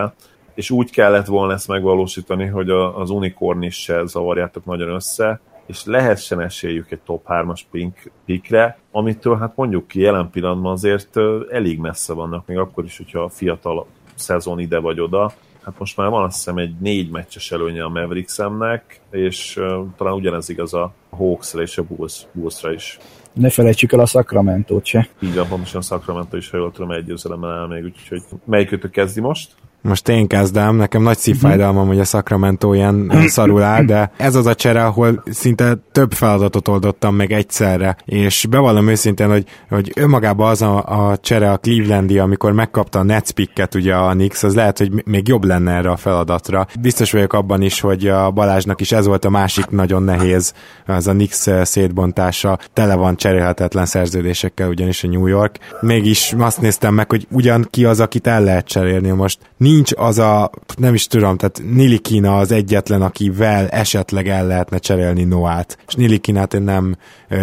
és 0.55 0.71
úgy 0.71 0.91
kellett 0.91 1.27
volna 1.27 1.53
ezt 1.53 1.69
megvalósítani, 1.69 2.47
hogy 2.47 2.71
a, 2.71 2.99
az 2.99 3.11
unicorn 3.11 3.63
is 3.63 3.83
se 3.83 4.07
zavarjátok 4.07 4.65
nagyon 4.65 4.89
össze, 4.89 5.41
és 5.67 5.85
lehessen 5.85 6.41
esélyük 6.41 6.91
egy 6.91 7.01
top 7.01 7.25
3-as 7.29 7.61
pink, 7.71 8.11
pikre, 8.25 8.79
amitől 8.91 9.37
hát 9.37 9.57
mondjuk 9.57 9.89
ki 9.89 10.01
jelen 10.01 10.31
pillanatban 10.31 10.73
azért 10.73 11.17
elég 11.51 11.79
messze 11.79 12.13
vannak, 12.13 12.47
még 12.47 12.59
akkor 12.59 12.85
is, 12.85 12.97
hogyha 12.97 13.21
a 13.21 13.29
fiatal 13.29 13.87
szezon 14.15 14.59
ide 14.59 14.79
vagy 14.79 15.01
oda. 15.01 15.33
Hát 15.63 15.79
most 15.79 15.97
már 15.97 16.09
van 16.09 16.25
azt 16.25 16.37
hiszem 16.37 16.57
egy 16.57 16.75
négy 16.81 17.11
meccses 17.11 17.53
előnye 17.53 17.85
a 17.85 17.89
Mavericksemnek, 17.89 19.01
és 19.11 19.57
uh, 19.57 19.87
talán 19.97 20.13
ugyanez 20.13 20.49
igaz 20.49 20.75
a 20.75 20.93
Hawksra 21.11 21.63
és 21.63 21.79
a 21.79 21.83
Bulls, 21.83 22.27
Bullsra 22.33 22.73
is. 22.73 22.99
Ne 23.33 23.51
felejtsük 23.51 23.93
el 23.93 24.01
a 24.01 24.07
Sacramento-t 24.07 24.85
se. 24.85 25.09
Így 25.21 25.35
van, 25.35 25.49
pontosan 25.49 25.81
a 25.81 25.83
Sacramento 25.83 26.37
is, 26.37 26.51
ha 26.51 26.57
jól 26.57 26.73
tudom, 26.73 26.91
egy 26.91 27.05
győzelemmel 27.05 27.51
el 27.51 27.67
még, 27.67 27.85
úgyhogy 27.85 28.23
melyikőtök 28.45 28.91
kezdi 28.91 29.21
most? 29.21 29.55
Most 29.83 30.09
én 30.09 30.27
kezdem, 30.27 30.77
nekem 30.77 31.03
nagy 31.03 31.19
szívfájdalmam, 31.19 31.87
hogy 31.87 32.01
a 32.01 32.05
Sacramento 32.05 32.73
ilyen 32.73 33.13
szarul 33.27 33.63
áll, 33.63 33.83
de 33.83 34.11
ez 34.17 34.35
az 34.35 34.47
a 34.47 34.55
csere, 34.55 34.85
ahol 34.85 35.23
szinte 35.31 35.79
több 35.93 36.13
feladatot 36.13 36.69
oldottam 36.69 37.15
meg 37.15 37.33
egyszerre, 37.33 37.97
és 38.05 38.47
bevallom 38.51 38.89
őszintén, 38.89 39.31
hogy, 39.31 39.45
hogy 39.69 39.93
önmagában 39.97 40.51
az 40.51 40.63
a, 40.63 41.11
a 41.11 41.17
csere 41.17 41.51
a 41.51 41.57
Clevelandi, 41.57 42.19
amikor 42.19 42.53
megkapta 42.53 42.99
a 42.99 43.03
Nets 43.03 43.31
picket 43.31 43.75
ugye 43.75 43.95
a 43.95 44.11
Knicks, 44.11 44.43
az 44.43 44.55
lehet, 44.55 44.79
hogy 44.79 45.03
még 45.05 45.29
jobb 45.29 45.45
lenne 45.45 45.73
erre 45.73 45.91
a 45.91 45.97
feladatra. 45.97 46.67
Biztos 46.81 47.13
vagyok 47.13 47.33
abban 47.33 47.63
is, 47.63 47.81
hogy 47.81 48.07
a 48.07 48.31
Balázsnak 48.31 48.81
is 48.81 48.93
ez 48.93 49.07
volt 49.07 49.25
a 49.25 49.31
másik 49.31 49.67
nagyon 49.67 50.03
nehéz, 50.03 50.55
az 50.87 51.07
a 51.07 51.13
Knicks 51.13 51.49
szétbontása, 51.63 52.59
tele 52.73 52.95
van 52.95 53.17
cserélhetetlen 53.17 53.87
szerződésekkel, 53.87 54.69
ugyanis 54.69 55.05
a 55.05 55.09
New 55.09 55.27
York. 55.27 55.59
Mégis 55.81 56.35
azt 56.39 56.61
néztem 56.61 56.95
meg, 56.95 57.11
hogy 57.11 57.27
ugyan 57.31 57.67
ki 57.71 57.85
az, 57.85 58.01
akit 58.01 58.27
el 58.27 58.43
lehet 58.43 58.67
cserélni 58.67 59.11
most 59.11 59.39
nincs 59.57 59.72
az 59.97 60.19
a, 60.19 60.51
nem 60.77 60.95
is 60.95 61.07
tudom, 61.07 61.37
tehát 61.37 61.63
Nilikina 61.75 62.39
az 62.39 62.53
egyetlen, 62.53 63.03
akivel 63.03 63.69
esetleg 63.69 64.29
el 64.29 64.47
lehetne 64.47 64.79
cserélni 64.79 65.25
Noát. 65.25 65.79
És 65.87 65.95
Nilikinát 65.95 66.55
én 66.55 66.63
nem 66.63 66.97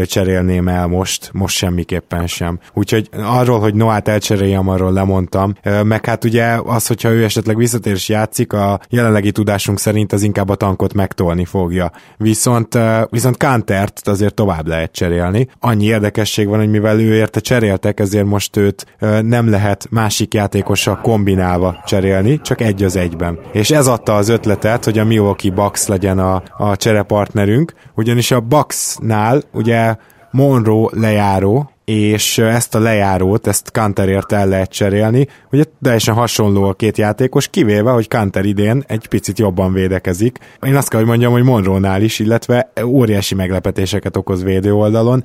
cserélném 0.06 0.68
el 0.68 0.88
most, 0.88 1.30
most 1.34 1.58
semmiképpen 1.58 2.28
sem. 2.28 2.60
Úgyhogy 2.74 3.10
arról, 3.12 3.60
hogy 3.60 3.76
Noát 3.76 4.08
elcseréljem, 4.08 4.68
arról 4.68 4.94
lemondtam. 4.94 5.54
Meg 5.84 6.06
hát 6.06 6.24
ugye 6.24 6.60
az, 6.66 6.88
hogyha 6.88 7.10
ő 7.10 7.24
esetleg 7.24 7.58
visszatér 7.58 7.94
és 7.94 8.10
játszik, 8.10 8.54
a 8.54 8.80
jelenlegi 8.90 9.32
tudásunk 9.32 9.80
szerint 9.80 10.14
az 10.14 10.24
inkább 10.24 10.50
a 10.50 10.56
tankot 10.56 10.94
megtolni 10.94 11.46
fogja. 11.46 11.92
Viszont, 12.18 12.78
viszont 13.10 13.38
Kantert 13.38 14.08
azért 14.08 14.34
tovább 14.34 14.68
lehet 14.68 14.92
cserélni. 14.92 15.48
Annyi 15.60 15.86
érdekesség 15.86 16.48
van, 16.48 16.60
hogy 16.60 16.70
mivel 16.70 17.00
ő 17.00 17.14
érte 17.14 17.40
cseréltek, 17.40 18.00
ezért 18.00 18.26
most 18.26 18.58
őt 18.58 18.86
nem 19.22 19.50
lehet 19.50 19.88
másik 19.90 20.34
játékossal 20.34 21.00
kombinálva 21.02 21.84
cserélni 21.86 22.19
cserélni, 22.20 22.42
csak 22.42 22.62
egy 22.62 22.84
az 22.84 22.96
egyben. 22.96 23.40
És 23.52 23.72
ez 23.72 23.88
adta 23.88 24.16
az 24.16 24.30
ötletet, 24.30 24.86
hogy 24.86 25.00
a 25.00 25.06
Milwaukee 25.06 25.52
Bucks 25.52 25.88
legyen 25.88 26.20
a, 26.20 26.44
a 26.58 26.76
cserepartnerünk, 26.76 27.74
ugyanis 27.96 28.32
a 28.32 28.40
Bucksnál 28.40 29.42
ugye 29.54 29.96
Monroe 30.32 30.90
lejáró, 30.92 31.72
és 31.86 32.38
ezt 32.38 32.76
a 32.76 32.80
lejárót, 32.80 33.48
ezt 33.48 33.72
Kanterért 33.72 34.32
el 34.32 34.48
lehet 34.48 34.72
cserélni. 34.72 35.28
Ugye 35.52 35.64
teljesen 35.82 36.14
hasonló 36.14 36.64
a 36.64 36.74
két 36.74 36.98
játékos, 36.98 37.48
kivéve, 37.48 37.92
hogy 37.92 38.08
Kanter 38.08 38.46
idén 38.46 38.84
egy 38.88 39.08
picit 39.08 39.40
jobban 39.40 39.74
védekezik. 39.74 40.38
Én 40.62 40.76
azt 40.76 40.90
kell, 40.90 41.00
hogy 41.00 41.10
mondjam, 41.10 41.32
hogy 41.32 41.44
Monrónál 41.44 42.02
is, 42.02 42.20
illetve 42.20 42.72
óriási 42.84 43.36
meglepetéseket 43.36 44.18
okoz 44.18 44.44
védő 44.44 44.74
oldalon 44.74 45.24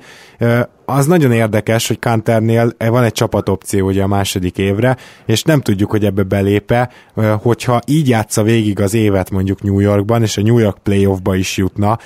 az 0.85 1.05
nagyon 1.05 1.31
érdekes, 1.31 1.87
hogy 1.87 1.99
Kanternél 1.99 2.73
van 2.77 3.03
egy 3.03 3.11
csapatopció 3.11 3.87
ugye 3.87 4.03
a 4.03 4.07
második 4.07 4.57
évre, 4.57 4.97
és 5.25 5.43
nem 5.43 5.61
tudjuk, 5.61 5.91
hogy 5.91 6.05
ebbe 6.05 6.23
belépe, 6.23 6.91
hogyha 7.41 7.79
így 7.87 8.09
játsza 8.09 8.43
végig 8.43 8.79
az 8.79 8.93
évet 8.93 9.29
mondjuk 9.29 9.61
New 9.61 9.79
Yorkban, 9.79 10.21
és 10.21 10.37
a 10.37 10.41
New 10.41 10.57
York 10.57 10.77
playoffba 10.83 11.35
is 11.35 11.57
jutna, 11.57 11.97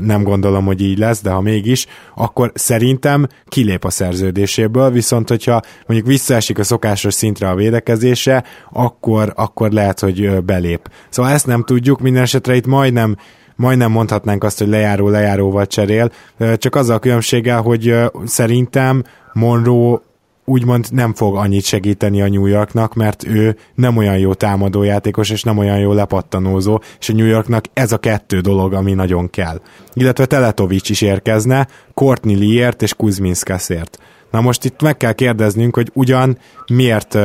nem 0.00 0.22
gondolom, 0.22 0.64
hogy 0.64 0.80
így 0.80 0.98
lesz, 0.98 1.22
de 1.22 1.30
ha 1.30 1.40
mégis, 1.40 1.86
akkor 2.14 2.52
szerintem 2.54 3.26
kilép 3.46 3.84
a 3.84 3.90
szerződéséből, 3.90 4.90
viszont 4.90 5.28
hogyha 5.28 5.60
mondjuk 5.86 6.08
visszaesik 6.08 6.58
a 6.58 6.64
szokásos 6.64 7.14
szintre 7.14 7.48
a 7.48 7.54
védekezése, 7.54 8.44
akkor, 8.72 9.32
akkor 9.36 9.70
lehet, 9.70 10.00
hogy 10.00 10.42
belép. 10.44 10.90
Szóval 11.08 11.32
ezt 11.32 11.46
nem 11.46 11.62
tudjuk, 11.64 12.00
minden 12.00 12.22
esetre 12.22 12.54
itt 12.54 12.66
majdnem 12.66 13.16
majdnem 13.60 13.90
mondhatnánk 13.90 14.44
azt, 14.44 14.58
hogy 14.58 14.68
lejáró 14.68 15.08
lejáróval 15.08 15.66
cserél, 15.66 16.10
csak 16.56 16.74
azzal 16.74 16.96
a 16.96 16.98
különbséggel, 16.98 17.60
hogy 17.60 17.94
szerintem 18.24 19.04
Monroe 19.32 19.98
úgymond 20.44 20.86
nem 20.90 21.14
fog 21.14 21.36
annyit 21.36 21.64
segíteni 21.64 22.22
a 22.22 22.28
New 22.28 22.46
Yorknak, 22.46 22.94
mert 22.94 23.26
ő 23.26 23.56
nem 23.74 23.96
olyan 23.96 24.18
jó 24.18 24.34
támadójátékos, 24.34 25.30
és 25.30 25.42
nem 25.42 25.58
olyan 25.58 25.78
jó 25.78 25.92
lepattanózó, 25.92 26.80
és 26.98 27.08
a 27.08 27.12
New 27.12 27.26
Yorknak 27.26 27.64
ez 27.72 27.92
a 27.92 27.98
kettő 27.98 28.40
dolog, 28.40 28.72
ami 28.72 28.92
nagyon 28.92 29.30
kell. 29.30 29.60
Illetve 29.92 30.26
Teletovics 30.26 30.90
is 30.90 31.00
érkezne, 31.00 31.68
Courtney 31.94 32.38
Leért 32.38 32.82
és 32.82 32.94
Kuzminskaszért. 32.94 33.98
Na 34.30 34.40
most 34.40 34.64
itt 34.64 34.82
meg 34.82 34.96
kell 34.96 35.12
kérdeznünk, 35.12 35.74
hogy 35.74 35.90
ugyan 35.94 36.38
miért, 36.66 37.18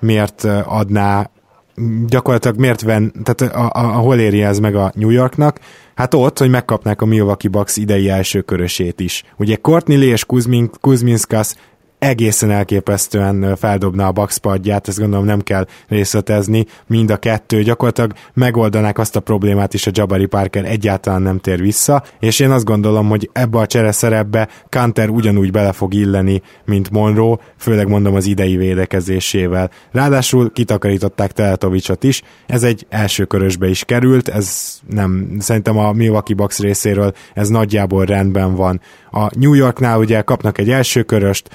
miért 0.00 0.44
adná 0.64 1.30
gyakorlatilag 2.06 2.58
miért 2.58 2.82
ven, 2.82 3.12
tehát 3.22 3.54
a, 3.54 3.64
a, 3.64 3.96
a, 3.96 3.98
hol 3.98 4.18
éri 4.18 4.42
ez 4.42 4.58
meg 4.58 4.74
a 4.74 4.92
New 4.94 5.10
Yorknak? 5.10 5.58
Hát 5.94 6.14
ott, 6.14 6.38
hogy 6.38 6.50
megkapnák 6.50 7.02
a 7.02 7.06
Milwaukee 7.06 7.50
Bucks 7.50 7.76
idei 7.76 8.08
első 8.08 8.40
körösét 8.40 9.00
is. 9.00 9.24
Ugye 9.36 9.56
Courtney 9.56 9.96
Lee 9.96 10.12
és 10.12 10.24
Kuzmin, 10.24 10.70
Kuzminskas 10.80 11.54
egészen 12.02 12.50
elképesztően 12.50 13.56
feldobna 13.56 14.06
a 14.06 14.12
Bucks 14.12 14.38
padját, 14.38 14.88
ezt 14.88 14.98
gondolom 14.98 15.24
nem 15.24 15.40
kell 15.40 15.66
részletezni, 15.88 16.66
mind 16.86 17.10
a 17.10 17.16
kettő 17.16 17.62
gyakorlatilag 17.62 18.12
megoldanák 18.34 18.98
azt 18.98 19.16
a 19.16 19.20
problémát 19.20 19.74
is, 19.74 19.86
a 19.86 19.90
Jabari 19.94 20.26
Parker 20.26 20.64
egyáltalán 20.64 21.22
nem 21.22 21.38
tér 21.38 21.60
vissza, 21.60 22.02
és 22.20 22.40
én 22.40 22.50
azt 22.50 22.64
gondolom, 22.64 23.08
hogy 23.08 23.30
ebbe 23.32 23.58
a 23.58 23.66
csereszerepbe 23.66 24.48
Kanter 24.68 25.08
ugyanúgy 25.08 25.50
bele 25.50 25.72
fog 25.72 25.94
illeni, 25.94 26.42
mint 26.64 26.90
Monroe, 26.90 27.38
főleg 27.56 27.88
mondom 27.88 28.14
az 28.14 28.26
idei 28.26 28.56
védekezésével. 28.56 29.70
Ráadásul 29.92 30.52
kitakarították 30.52 31.32
Teletovicsot 31.32 32.04
is, 32.04 32.22
ez 32.46 32.62
egy 32.62 32.86
első 32.88 33.24
körösbe 33.24 33.68
is 33.68 33.84
került, 33.84 34.28
ez 34.28 34.78
nem, 34.88 35.36
szerintem 35.38 35.78
a 35.78 35.92
Milwaukee 35.92 36.36
Bucks 36.36 36.58
részéről 36.58 37.12
ez 37.34 37.48
nagyjából 37.48 38.04
rendben 38.04 38.54
van. 38.54 38.80
A 39.10 39.38
New 39.38 39.54
Yorknál 39.54 39.98
ugye 39.98 40.20
kapnak 40.22 40.58
egy 40.58 40.70
első 40.70 41.02
köröst, 41.02 41.50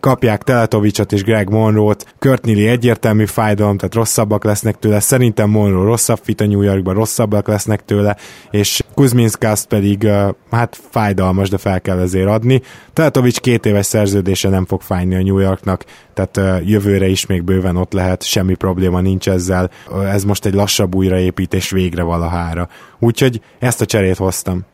kapják 0.00 0.42
Teletovicsot 0.42 1.12
és 1.12 1.22
Greg 1.22 1.50
Monroe-t, 1.50 2.14
Courtney 2.18 2.68
egyértelmű 2.68 3.26
fájdalom, 3.26 3.76
tehát 3.76 3.94
rosszabbak 3.94 4.44
lesznek 4.44 4.78
tőle, 4.78 5.00
szerintem 5.00 5.50
Monroe 5.50 5.84
rosszabb 5.84 6.18
fit 6.22 6.40
a 6.40 6.46
New 6.46 6.62
Yorkban, 6.62 6.94
rosszabbak 6.94 7.48
lesznek 7.48 7.84
tőle, 7.84 8.16
és 8.50 8.82
Kuzminskas 8.94 9.64
pedig 9.68 10.08
hát 10.50 10.78
fájdalmas, 10.90 11.48
de 11.48 11.58
fel 11.58 11.80
kell 11.80 11.98
ezért 11.98 12.28
adni. 12.28 12.62
Teletovics 12.92 13.40
két 13.40 13.66
éves 13.66 13.86
szerződése 13.86 14.48
nem 14.48 14.66
fog 14.66 14.80
fájni 14.80 15.14
a 15.14 15.22
New 15.22 15.38
Yorknak, 15.38 15.84
tehát 16.14 16.64
jövőre 16.64 17.06
is 17.06 17.26
még 17.26 17.42
bőven 17.42 17.76
ott 17.76 17.92
lehet, 17.92 18.22
semmi 18.22 18.54
probléma 18.54 19.00
nincs 19.00 19.28
ezzel, 19.28 19.70
ez 20.04 20.24
most 20.24 20.46
egy 20.46 20.54
lassabb 20.54 20.94
újraépítés 20.94 21.70
végre 21.70 22.02
valahára. 22.02 22.68
Úgyhogy 22.98 23.40
ezt 23.58 23.80
a 23.80 23.86
cserét 23.86 24.16
hoztam. 24.16 24.64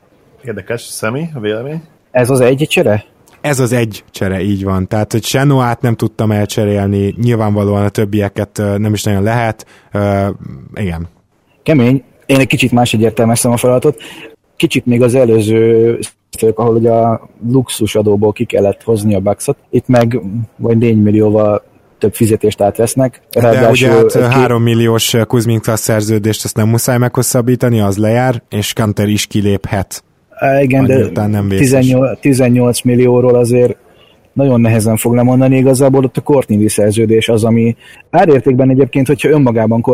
Érdekes, 0.44 0.82
Szemi, 0.82 1.28
a 1.34 1.40
vélemény? 1.40 1.82
Ez 2.10 2.30
az 2.30 2.40
egy 2.40 2.66
csere? 2.68 3.04
Ez 3.40 3.60
az 3.60 3.72
egy 3.72 4.04
csere, 4.10 4.42
így 4.42 4.64
van. 4.64 4.88
Tehát, 4.88 5.12
hogy 5.12 5.24
Senoát 5.24 5.80
nem 5.80 5.94
tudtam 5.94 6.30
elcserélni, 6.30 7.14
nyilvánvalóan 7.22 7.84
a 7.84 7.88
többieket 7.88 8.62
nem 8.76 8.92
is 8.92 9.02
nagyon 9.02 9.22
lehet. 9.22 9.66
Uh, 9.94 10.28
igen. 10.74 11.08
Kemény. 11.62 12.02
Én 12.26 12.38
egy 12.38 12.46
kicsit 12.46 12.72
máshogy 12.72 13.00
értelmeztem 13.00 13.50
a 13.50 13.56
feladatot. 13.56 14.02
Kicsit 14.56 14.86
még 14.86 15.02
az 15.02 15.14
előző 15.14 15.98
ahol 16.54 16.76
ugye 16.76 16.90
a 16.90 17.28
luxus 17.48 17.94
adóból 17.94 18.32
ki 18.32 18.44
kellett 18.44 18.82
hozni 18.82 19.14
a 19.14 19.20
bucks 19.20 19.46
Itt 19.70 19.88
meg 19.88 20.20
vagy 20.56 20.78
4 20.78 21.02
millióval 21.02 21.64
több 21.98 22.14
fizetést 22.14 22.60
átvesznek. 22.60 23.22
De 23.30 23.70
ugye 23.70 23.88
hát 23.88 24.12
3 24.12 24.62
milliós 24.62 25.16
Kuzminka 25.26 25.76
szerződést 25.76 26.44
ezt 26.44 26.56
nem 26.56 26.68
muszáj 26.68 26.98
meghosszabbítani, 26.98 27.80
az 27.80 27.96
lejár, 27.96 28.42
és 28.48 28.72
Kanter 28.72 29.08
is 29.08 29.26
kiléphet 29.26 30.04
igen, 30.60 30.84
de 31.12 31.26
nem 31.26 31.48
18, 31.48 32.20
18 32.20 32.82
millióról 32.82 33.34
azért 33.34 33.76
nagyon 34.32 34.60
nehezen 34.60 34.96
fog 34.96 35.14
lemondani, 35.14 35.56
igazából 35.56 36.04
ott 36.04 36.16
a 36.16 36.20
Courtney 36.20 36.68
szerződés 36.68 37.28
az, 37.28 37.44
ami 37.44 37.76
árértékben 38.10 38.70
egyébként, 38.70 39.06
hogyha 39.06 39.28
önmagában 39.28 39.84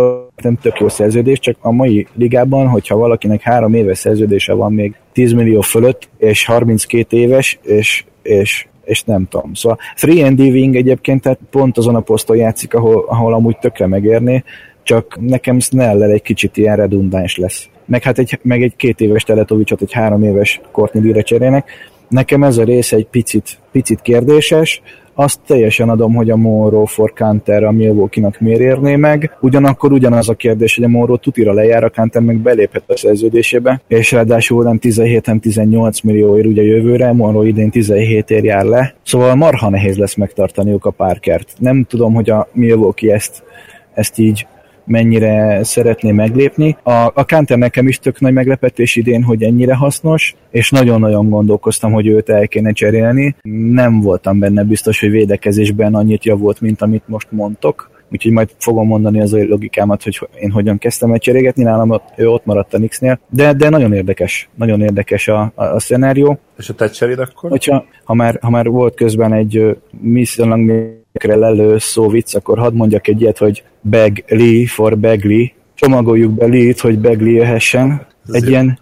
nem 0.43 0.59
tök 0.63 0.79
jó 0.81 0.89
szerződés, 0.89 1.39
csak 1.39 1.57
a 1.61 1.71
mai 1.71 2.07
ligában, 2.15 2.69
hogyha 2.69 2.97
valakinek 2.97 3.41
három 3.41 3.75
éves 3.75 3.99
szerződése 3.99 4.53
van 4.53 4.73
még 4.73 4.95
10 5.13 5.33
millió 5.33 5.61
fölött, 5.61 6.09
és 6.19 6.45
32 6.45 7.17
éves, 7.17 7.59
és, 7.63 8.05
és 8.23 8.67
és 8.85 9.03
nem 9.03 9.27
tudom. 9.29 9.55
Szóval 9.55 9.79
free 9.95 10.27
and 10.27 10.41
wing 10.41 10.77
egyébként 10.77 11.23
tehát 11.23 11.39
pont 11.51 11.79
azon 11.79 11.95
a 11.95 12.01
poszton 12.01 12.37
játszik, 12.37 12.75
ahol, 12.75 13.05
ahol 13.09 13.35
amúgy 13.35 13.59
tökre 13.59 13.87
megérni, 13.87 14.45
csak 14.83 15.19
nekem 15.21 15.59
snell 15.59 16.03
egy 16.03 16.23
kicsit 16.23 16.57
ilyen 16.57 16.77
redundáns 16.77 17.37
lesz 17.37 17.69
meg 17.87 18.03
hát 18.03 18.19
egy, 18.19 18.39
meg 18.43 18.63
egy 18.63 18.77
két 18.77 19.01
éves 19.01 19.23
Teletovicsot 19.23 19.83
egy 19.83 19.93
három 19.93 20.23
éves 20.23 20.61
Courtney 20.73 21.23
cserélnek. 21.23 21.71
Nekem 22.09 22.43
ez 22.43 22.59
a 22.59 22.65
rész 22.65 22.93
egy 22.93 23.07
picit, 23.07 23.59
picit 23.73 24.01
kérdéses, 24.01 24.83
azt 25.19 25.41
teljesen 25.47 25.89
adom, 25.89 26.15
hogy 26.15 26.31
a 26.31 26.37
Monroe 26.37 26.87
for 26.87 27.13
Counter 27.13 27.65
a 27.65 27.73
Milwaukee-nak 27.73 28.41
miért 28.41 28.61
érné 28.61 28.97
meg. 28.97 29.37
Ugyanakkor 29.41 29.93
ugyanaz 29.93 30.29
a 30.29 30.35
kérdés, 30.35 30.75
hogy 30.75 30.85
a 30.85 30.89
Monroe 30.89 31.19
tutira 31.19 31.53
lejár, 31.53 31.85
a 31.85 31.91
Counter 31.91 32.23
meg 32.23 32.37
beléphet 32.37 32.83
a 32.87 32.97
szerződésébe, 32.97 33.81
és 33.89 34.13
ráadásul 34.13 34.65
nem 34.65 34.79
17, 34.79 35.27
nem 35.27 35.41
18 35.41 36.01
millióért 36.01 36.47
ugye 36.47 36.63
jövőre, 36.63 37.13
Monroe 37.13 37.47
idén 37.47 37.71
17 37.71 38.31
ér 38.31 38.45
jár 38.45 38.65
le. 38.65 38.95
Szóval 39.03 39.35
marha 39.35 39.71
nehéz 39.71 39.97
lesz 39.97 40.15
megtartaniuk 40.15 40.85
a 40.85 40.91
Parkert. 40.91 41.53
Nem 41.59 41.85
tudom, 41.85 42.15
hogy 42.15 42.31
a 42.31 42.49
Milwaukee 42.53 43.15
ezt, 43.15 43.43
ezt 43.95 44.19
így 44.19 44.47
mennyire 44.87 45.65
szeretné 45.65 46.13
meglépni. 46.13 46.77
A, 46.83 46.91
a 46.91 47.25
Kanter 47.25 47.59
nekem 47.59 47.89
is 47.89 47.99
tök 47.99 48.21
nagy 48.21 48.33
meglepetés 48.33 48.97
idén, 48.97 49.23
hogy 49.23 49.43
ennyire 49.43 49.75
hasznos, 49.75 50.35
és 50.51 50.71
nagyon-nagyon 50.71 51.29
gondolkoztam, 51.29 51.93
hogy 51.93 52.07
őt 52.07 52.29
el 52.29 52.49
kéne 52.49 52.73
cserélni. 52.73 53.37
Nem 53.73 54.01
voltam 54.01 54.39
benne 54.39 54.65
biztos, 54.65 55.01
hogy 55.01 55.11
védekezésben 55.11 55.95
annyit 55.95 56.25
javult, 56.25 56.61
mint 56.61 56.83
amit 56.83 57.09
most 57.09 57.29
mondtok 57.31 57.95
úgyhogy 58.11 58.33
majd 58.33 58.51
fogom 58.59 58.87
mondani 58.87 59.21
az 59.21 59.33
a 59.33 59.45
logikámat, 59.45 60.03
hogy 60.03 60.29
én 60.41 60.51
hogyan 60.51 60.79
kezdtem 60.79 61.13
el 61.13 61.19
cserégetni, 61.19 61.63
nálam 61.63 62.01
ő 62.17 62.29
ott 62.29 62.45
maradt 62.45 62.75
a 62.75 62.79
Nix-nél, 62.79 63.19
de, 63.31 63.53
de 63.53 63.69
nagyon 63.69 63.93
érdekes, 63.93 64.49
nagyon 64.55 64.81
érdekes 64.81 65.29
a, 65.29 65.53
a, 65.55 65.65
a 65.65 65.79
szenárió. 65.79 66.39
És 66.59 66.69
a 66.69 66.75
te 66.75 66.91
cseréd 66.91 67.19
akkor? 67.19 67.51
Hogyha, 67.51 67.85
ha, 68.05 68.15
már, 68.15 68.39
ha 68.41 68.51
már 68.51 68.69
volt 68.69 68.95
közben 68.95 69.33
egy 69.33 69.77
viszonylag 71.23 71.57
lelő 71.57 71.79
szó 71.79 72.09
vicc, 72.09 72.35
akkor 72.35 72.59
hadd 72.59 72.75
mondjak 72.75 73.09
egy 73.09 73.21
ilyet, 73.21 73.39
hogy 73.39 73.63
Bag 73.81 74.25
Lee 74.29 74.67
for 74.67 74.99
Bagley. 74.99 75.47
Csomagoljuk 75.75 76.33
be 76.33 76.47
Lee-t, 76.47 76.81
hogy 76.81 76.99
Bagley 76.99 77.31
jöhessen. 77.31 78.07
Egy 78.33 78.49
ilyen, 78.49 78.79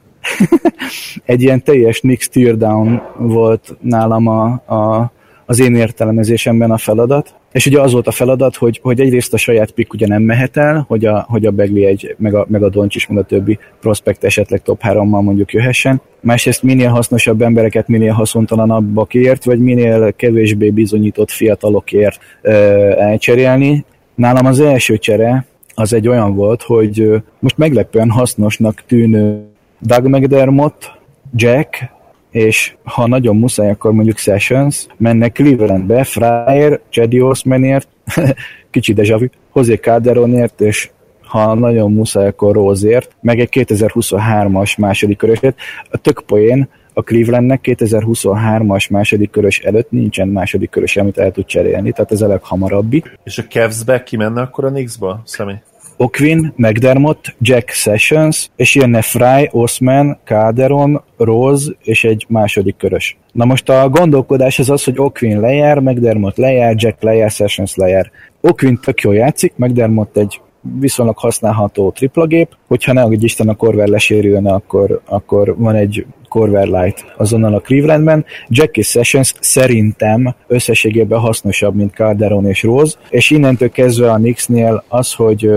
egy 1.24 1.42
ilyen 1.42 1.62
teljes 1.62 2.00
Nix 2.00 2.28
teardown 2.28 3.02
volt 3.18 3.76
nálam 3.80 4.26
a, 4.26 4.44
a, 4.52 5.12
az 5.46 5.60
én 5.60 5.74
értelmezésemben 5.74 6.70
a 6.70 6.78
feladat. 6.78 7.34
És 7.54 7.66
ugye 7.66 7.80
az 7.80 7.92
volt 7.92 8.06
a 8.06 8.10
feladat, 8.10 8.56
hogy, 8.56 8.80
hogy 8.82 9.00
egyrészt 9.00 9.34
a 9.34 9.36
saját 9.36 9.70
pick 9.70 9.92
ugye 9.92 10.06
nem 10.06 10.22
mehet 10.22 10.56
el, 10.56 10.84
hogy 10.88 11.04
a, 11.04 11.26
hogy 11.28 11.46
a 11.46 11.50
Begli 11.50 11.84
egy, 11.84 12.14
meg 12.18 12.34
a, 12.34 12.46
meg 12.48 12.62
a 12.62 12.86
is, 12.88 13.06
meg 13.06 13.18
a 13.18 13.22
többi 13.22 13.58
prospekt 13.80 14.24
esetleg 14.24 14.62
top 14.62 14.80
3-mal 14.82 15.22
mondjuk 15.22 15.52
jöhessen. 15.52 16.00
Másrészt 16.20 16.62
minél 16.62 16.88
hasznosabb 16.88 17.42
embereket 17.42 17.88
minél 17.88 18.12
haszontalanabbakért, 18.12 19.44
vagy 19.44 19.58
minél 19.58 20.12
kevésbé 20.12 20.70
bizonyított 20.70 21.30
fiatalokért 21.30 22.18
ö, 22.42 22.52
elcserélni. 22.98 23.84
Nálam 24.14 24.46
az 24.46 24.60
első 24.60 24.98
csere 24.98 25.46
az 25.74 25.92
egy 25.92 26.08
olyan 26.08 26.34
volt, 26.34 26.62
hogy 26.62 27.22
most 27.38 27.58
meglepően 27.58 28.10
hasznosnak 28.10 28.82
tűnő 28.86 29.46
Doug 29.78 30.06
McDermott, 30.06 30.92
Jack, 31.34 31.90
és 32.34 32.74
ha 32.84 33.06
nagyon 33.06 33.36
muszáj, 33.36 33.70
akkor 33.70 33.92
mondjuk 33.92 34.16
Sessions, 34.16 34.86
mennek 34.96 35.32
Clevelandbe, 35.32 36.04
Fryer, 36.04 36.80
Chedi 36.90 37.20
Osmanért, 37.20 37.88
kicsi 38.70 38.92
deja 38.92 39.18
vu, 39.18 39.26
José 39.54 39.74
Calderonért, 39.74 40.60
és 40.60 40.90
ha 41.20 41.54
nagyon 41.54 41.92
muszáj, 41.92 42.26
akkor 42.26 42.54
Rózért, 42.54 43.16
meg 43.20 43.40
egy 43.40 43.48
2023-as 43.52 44.78
második 44.78 45.16
körösét. 45.16 45.54
A 45.90 45.96
tök 45.96 46.22
poén, 46.26 46.68
a 46.92 47.02
Clevelandnek 47.02 47.60
2023-as 47.62 48.90
második 48.90 49.30
körös 49.30 49.58
előtt 49.58 49.90
nincsen 49.90 50.28
második 50.28 50.70
körös, 50.70 50.96
amit 50.96 51.18
el 51.18 51.30
tud 51.30 51.44
cserélni, 51.44 51.92
tehát 51.92 52.12
ez 52.12 52.22
a 52.22 52.26
leghamarabbi. 52.26 53.02
És 53.24 53.38
a 53.38 53.42
Cavs-be 53.42 54.02
ki 54.02 54.16
menne 54.16 54.40
akkor 54.40 54.64
a 54.64 54.68
Knicks-ba, 54.68 55.22
Személy? 55.24 55.58
Oquin, 55.96 56.52
McDermott, 56.56 57.34
Jack 57.40 57.70
Sessions, 57.70 58.50
és 58.56 58.74
jönne 58.74 59.02
Fry, 59.02 59.48
Osman, 59.50 60.18
Calderon, 60.24 61.02
Rose 61.16 61.72
és 61.82 62.04
egy 62.04 62.26
második 62.28 62.76
körös. 62.76 63.16
Na 63.32 63.44
most 63.44 63.68
a 63.68 63.88
gondolkodás 63.88 64.58
az 64.58 64.70
az, 64.70 64.84
hogy 64.84 64.98
Oquin 64.98 65.40
lejár, 65.40 65.78
McDermott 65.78 66.36
lejár, 66.36 66.74
Jack 66.76 67.02
lejár, 67.02 67.30
Sessions 67.30 67.74
lejár. 67.74 68.10
Oquin 68.40 68.78
tök 68.82 69.00
jól 69.00 69.14
játszik, 69.14 69.52
McDermott 69.56 70.16
egy 70.16 70.40
viszonylag 70.80 71.18
használható 71.18 71.90
triplagép, 71.90 72.48
hogyha 72.66 72.92
ne 72.92 73.00
hogy 73.00 73.22
Isten 73.22 73.48
a 73.48 73.54
Corver 73.54 73.88
lesérülne, 73.88 74.52
akkor, 74.52 75.00
akkor 75.04 75.56
van 75.58 75.74
egy 75.74 76.06
Corver 76.28 76.66
Light 76.66 77.04
azonnal 77.16 77.54
a 77.54 77.60
Clevelandben. 77.60 78.24
Jackie 78.48 78.82
Sessions 78.82 79.34
szerintem 79.40 80.34
összességében 80.46 81.18
hasznosabb, 81.18 81.74
mint 81.74 81.94
Calderon 81.94 82.46
és 82.46 82.62
Rose, 82.62 82.96
és 83.10 83.30
innentől 83.30 83.70
kezdve 83.70 84.10
a 84.10 84.16
Knicksnél 84.16 84.84
az, 84.88 85.12
hogy 85.12 85.50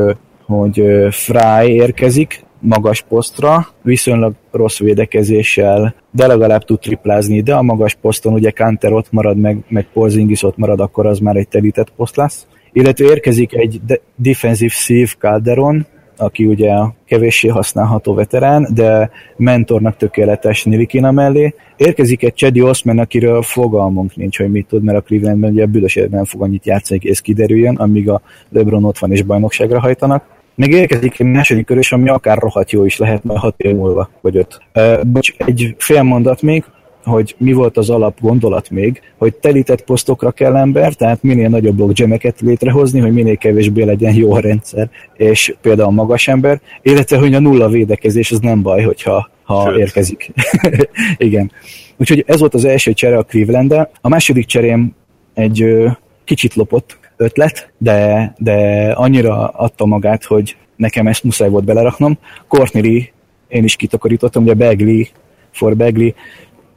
hogy 0.48 0.84
Fry 1.10 1.74
érkezik 1.74 2.46
magas 2.60 3.02
posztra, 3.02 3.68
viszonylag 3.82 4.34
rossz 4.52 4.80
védekezéssel, 4.80 5.96
de 6.12 6.28
legalább 6.28 6.64
tud 6.64 6.80
triplázni, 6.80 7.42
de 7.42 7.56
a 7.56 7.62
magas 7.62 7.96
poszton 8.02 8.34
ugye 8.34 8.52
Kanter 8.52 8.92
ott 8.92 9.12
marad, 9.12 9.38
meg, 9.38 9.64
meg 9.68 9.88
Porzingis 9.94 10.44
ott 10.44 10.58
marad, 10.58 10.80
akkor 10.80 11.06
az 11.06 11.20
már 11.20 11.36
egy 11.36 11.48
telített 11.48 11.90
poszt 11.90 12.16
lesz. 12.16 12.48
Illetve 12.72 13.06
érkezik 13.06 13.54
egy 13.54 13.82
de- 13.86 14.00
defensive 14.16 14.74
szív 14.74 15.16
Calderon, 15.20 15.86
aki 16.18 16.46
ugye 16.46 16.72
a 16.72 16.94
kevéssé 17.06 17.48
használható 17.48 18.14
veterán, 18.14 18.68
de 18.74 19.10
mentornak 19.38 19.98
tökéletes 19.98 20.64
Nilikina 20.64 21.12
mellé. 21.12 21.54
Érkezik 21.76 22.24
egy 22.24 22.34
Chedi 22.34 22.62
Osman, 22.62 23.00
akiről 23.00 23.42
fogalmunk 23.42 24.16
nincs, 24.16 24.38
hogy 24.38 24.52
mit 24.52 24.68
tud, 24.68 24.84
mert 24.84 24.98
a 24.98 25.02
Clevelandben 25.02 25.52
ugye 25.52 25.66
büdös 25.66 26.00
nem 26.10 26.26
fog 26.26 26.42
annyit 26.42 26.66
játszani, 26.66 27.00
és 27.04 27.22
kiderüljön, 27.22 27.76
amíg 27.76 28.10
a 28.10 28.22
LeBron 28.50 28.84
ott 28.84 28.98
van 28.98 29.12
és 29.12 29.24
bajnokságra 29.24 29.80
hajtanak. 29.80 30.37
Még 30.58 30.72
érkezik 30.72 31.20
egy 31.20 31.28
második 31.28 31.66
körös, 31.66 31.92
ami 31.92 32.10
akár 32.10 32.38
rohadt 32.38 32.72
jó 32.72 32.86
is 32.86 32.98
lehet 32.98 33.24
majd 33.24 33.40
hat 33.40 33.56
év 33.58 33.76
múlva, 33.76 34.10
vagy 34.22 34.38
öt. 34.38 34.60
Uh, 34.76 35.04
bocs, 35.06 35.34
egy 35.38 35.76
fél 35.78 36.04
mondat 36.04 36.42
még, 36.42 36.64
hogy 37.04 37.36
mi 37.38 37.54
volt 37.54 37.78
az 37.78 37.90
alap 37.90 38.22
gondolat 38.22 38.70
még, 38.70 39.02
hogy 39.18 39.36
telített 39.36 39.84
posztokra 39.84 40.32
kell 40.32 40.56
ember, 40.56 40.94
tehát 40.94 41.24
minél 41.24 41.50
nagyobb 41.50 41.76
blockjameket 41.76 42.42
létrehozni, 42.42 43.00
hogy 43.00 43.14
minél 43.14 43.38
kevésbé 43.38 43.84
legyen 43.84 44.14
jó 44.14 44.34
a 44.34 44.40
rendszer, 44.40 44.90
és 45.14 45.56
például 45.62 45.92
magas 45.92 46.28
ember, 46.28 46.62
illetve 46.82 47.18
hogy 47.18 47.34
a 47.34 47.40
nulla 47.40 47.70
védekezés 47.70 48.32
az 48.32 48.40
nem 48.40 48.62
baj, 48.62 48.84
hogyha 48.84 49.30
ha 49.44 49.70
Sőt. 49.70 49.80
érkezik. 49.80 50.32
Igen. 51.18 51.52
Úgyhogy 51.98 52.24
ez 52.28 52.40
volt 52.40 52.54
az 52.54 52.66
első 52.66 52.94
csere 52.94 53.18
a 53.18 53.24
cleveland. 53.24 53.74
A 54.02 54.10
második 54.10 54.46
cserém 54.46 54.96
egy 55.34 55.62
ö, 55.62 55.88
kicsit 56.24 56.54
lopott 56.54 56.98
ötlet, 57.18 57.74
de, 57.78 58.34
de 58.38 58.92
annyira 58.92 59.48
adta 59.48 59.86
magát, 59.86 60.24
hogy 60.24 60.58
nekem 60.76 61.08
ezt 61.08 61.24
muszáj 61.24 61.50
volt 61.50 61.66
beleraknom. 61.66 62.18
Courtney 62.48 63.12
én 63.48 63.64
is 63.64 63.76
kitakarítottam, 63.76 64.44
ugye 64.44 64.54
Bagley, 64.54 65.04
for 65.52 65.76
Bagley 65.76 66.14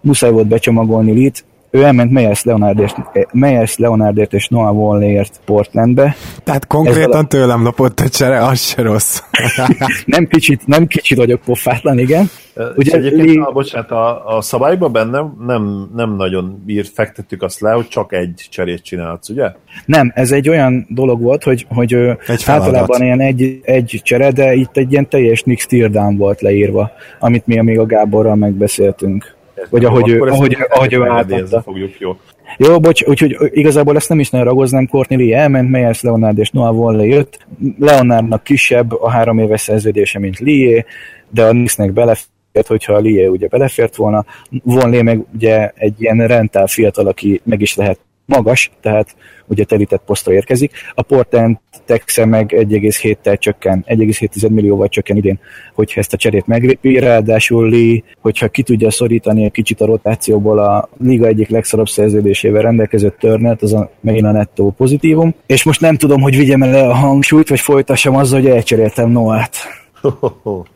muszáj 0.01 0.31
volt 0.31 0.47
becsomagolni 0.47 1.13
Lit, 1.13 1.45
ő 1.71 1.83
elment 1.83 2.11
Meyers 2.11 2.43
Leonardért, 2.43 2.97
Meyers 3.33 3.77
Leonardért 3.77 4.33
és 4.33 4.49
Noah 4.49 4.77
Wallért 4.77 5.41
Portlandbe. 5.45 6.17
Tehát 6.45 6.67
konkrétan 6.67 7.25
a... 7.25 7.27
tőlem 7.27 7.63
lopott 7.63 8.01
a 8.01 8.09
csere, 8.09 8.45
az 8.45 8.61
se 8.61 8.83
rossz. 8.83 9.23
nem, 10.05 10.27
kicsit, 10.27 10.67
nem 10.67 10.87
kicsit 10.87 11.19
vagyok 11.19 11.41
pofátlan, 11.41 11.99
igen. 11.99 12.31
Ugye, 12.77 12.97
egyébként, 12.97 13.29
li... 13.29 13.39
a, 13.39 13.51
bocsánat, 13.53 13.91
a, 13.91 14.37
a 14.37 14.41
szabályban 14.41 14.93
benne 14.93 15.25
nem, 15.47 15.91
nem 15.95 16.17
nagyon 16.17 16.63
írt, 16.67 16.89
fektettük 16.95 17.43
azt 17.43 17.61
le, 17.61 17.73
hogy 17.73 17.89
csak 17.89 18.13
egy 18.13 18.47
cserét 18.51 18.83
csinálsz, 18.83 19.29
ugye? 19.29 19.53
Nem, 19.87 20.13
ez 20.15 20.33
egy 20.33 20.49
olyan 20.49 20.87
dolog 20.89 21.23
volt, 21.23 21.43
hogy, 21.43 21.67
hogy 21.69 21.95
egy 22.27 22.43
általában 22.47 23.03
ilyen 23.03 23.21
egy, 23.21 23.61
egy 23.63 24.01
csere, 24.03 24.31
de 24.31 24.55
itt 24.55 24.77
egy 24.77 24.93
ilyen 24.93 25.09
teljes 25.09 25.43
Nick 25.43 25.61
Steerdown 25.61 26.17
volt 26.17 26.41
leírva, 26.41 26.91
amit 27.19 27.47
mi 27.47 27.61
még 27.61 27.79
a 27.79 27.87
Gáborral 27.87 28.35
megbeszéltünk. 28.35 29.39
Vagy 29.69 29.85
ahogy, 29.85 30.09
ő, 30.09 30.23
ahogy, 30.23 30.57
ahogy 30.69 30.93
ő 30.93 31.03
átadta. 31.03 31.63
fogjuk, 31.63 31.99
jó. 31.99 32.17
Jó, 32.57 32.81
bocs, 32.81 33.03
úgyhogy 33.03 33.37
igazából 33.51 33.97
ezt 33.97 34.09
nem 34.09 34.21
is 34.21 34.31
nagyon 34.31 34.47
ragoznám, 34.47 34.87
Courtney 34.87 35.33
elment, 35.33 35.71
Meyers 35.71 36.01
Leonard 36.01 36.39
és 36.39 36.51
Noah 36.51 36.79
Wall 36.79 37.05
jött. 37.05 37.47
Leonardnak 37.79 38.43
kisebb 38.43 38.93
a 38.93 39.11
három 39.11 39.39
éves 39.39 39.61
szerződése, 39.61 40.19
mint 40.19 40.39
Lee, 40.39 40.85
de 41.29 41.45
a 41.45 41.51
Knicksnek 41.51 41.93
belefért, 41.93 42.67
hogyha 42.67 42.93
a 42.93 42.99
Lie 42.99 43.31
ugye 43.31 43.49
belefért 43.49 43.97
volna. 43.97 44.25
Vonlé 44.63 45.03
meg 45.03 45.25
ugye 45.35 45.73
egy 45.75 45.95
ilyen 45.99 46.27
rentál 46.27 46.67
fiatal, 46.67 47.07
aki 47.07 47.41
meg 47.45 47.61
is 47.61 47.77
lehet 47.77 47.99
magas, 48.31 48.71
tehát 48.81 49.17
ugye 49.47 49.65
telített 49.65 50.03
posztra 50.07 50.33
érkezik. 50.33 50.73
A 50.95 51.03
Portland 51.03 51.57
Texe 51.85 52.25
meg 52.25 52.53
1,7-tel 52.57 53.39
csökken, 53.39 53.85
1,7 53.89 54.51
millióval 54.51 54.89
csökken 54.89 55.17
idén, 55.17 55.39
hogyha 55.75 56.01
ezt 56.01 56.13
a 56.13 56.17
cserét 56.17 56.47
meglépi, 56.47 56.99
ráadásul 56.99 57.71
Lee, 57.71 58.03
hogyha 58.21 58.49
ki 58.49 58.63
tudja 58.63 58.91
szorítani 58.91 59.45
egy 59.45 59.51
kicsit 59.51 59.81
a 59.81 59.87
rotációból 59.87 60.59
a 60.59 60.89
liga 60.99 61.27
egyik 61.27 61.49
legszorabb 61.49 61.89
szerződésével 61.89 62.63
rendelkező 62.63 63.15
törnet, 63.19 63.63
az 63.63 63.73
a, 63.73 63.91
megint 64.01 64.27
a 64.27 64.33
nettó 64.33 64.71
pozitívum. 64.71 65.35
És 65.47 65.63
most 65.63 65.81
nem 65.81 65.97
tudom, 65.97 66.21
hogy 66.21 66.37
vigyem 66.37 66.63
el 66.63 66.91
a 66.91 66.95
hangsúlyt, 66.95 67.49
vagy 67.49 67.61
folytassam 67.61 68.17
azzal, 68.17 68.41
hogy 68.41 68.51
elcseréltem 68.51 69.11
Noát. 69.11 69.57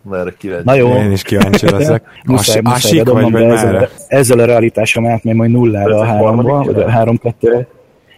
Merre 0.02 0.34
kíváncsi. 0.38 0.64
Na 0.64 0.74
jó. 0.74 0.88
Én 0.88 1.10
is 1.10 1.22
kíváncsi 1.22 1.70
leszek. 1.70 2.04
muszáj, 2.26 2.60
muszáj, 2.60 3.02
vagy, 3.02 3.30
vagy 3.32 3.42
ezzel, 3.42 3.88
ezzel 4.08 4.38
a 4.38 4.44
realitásom 4.44 5.06
átmegy 5.06 5.34
majd 5.34 5.50
nullára 5.50 5.98
a 5.98 6.04
háromba, 6.04 6.62
vagy 6.62 6.82
a 6.82 6.90
három 6.90 7.18
kettőre. 7.18 7.66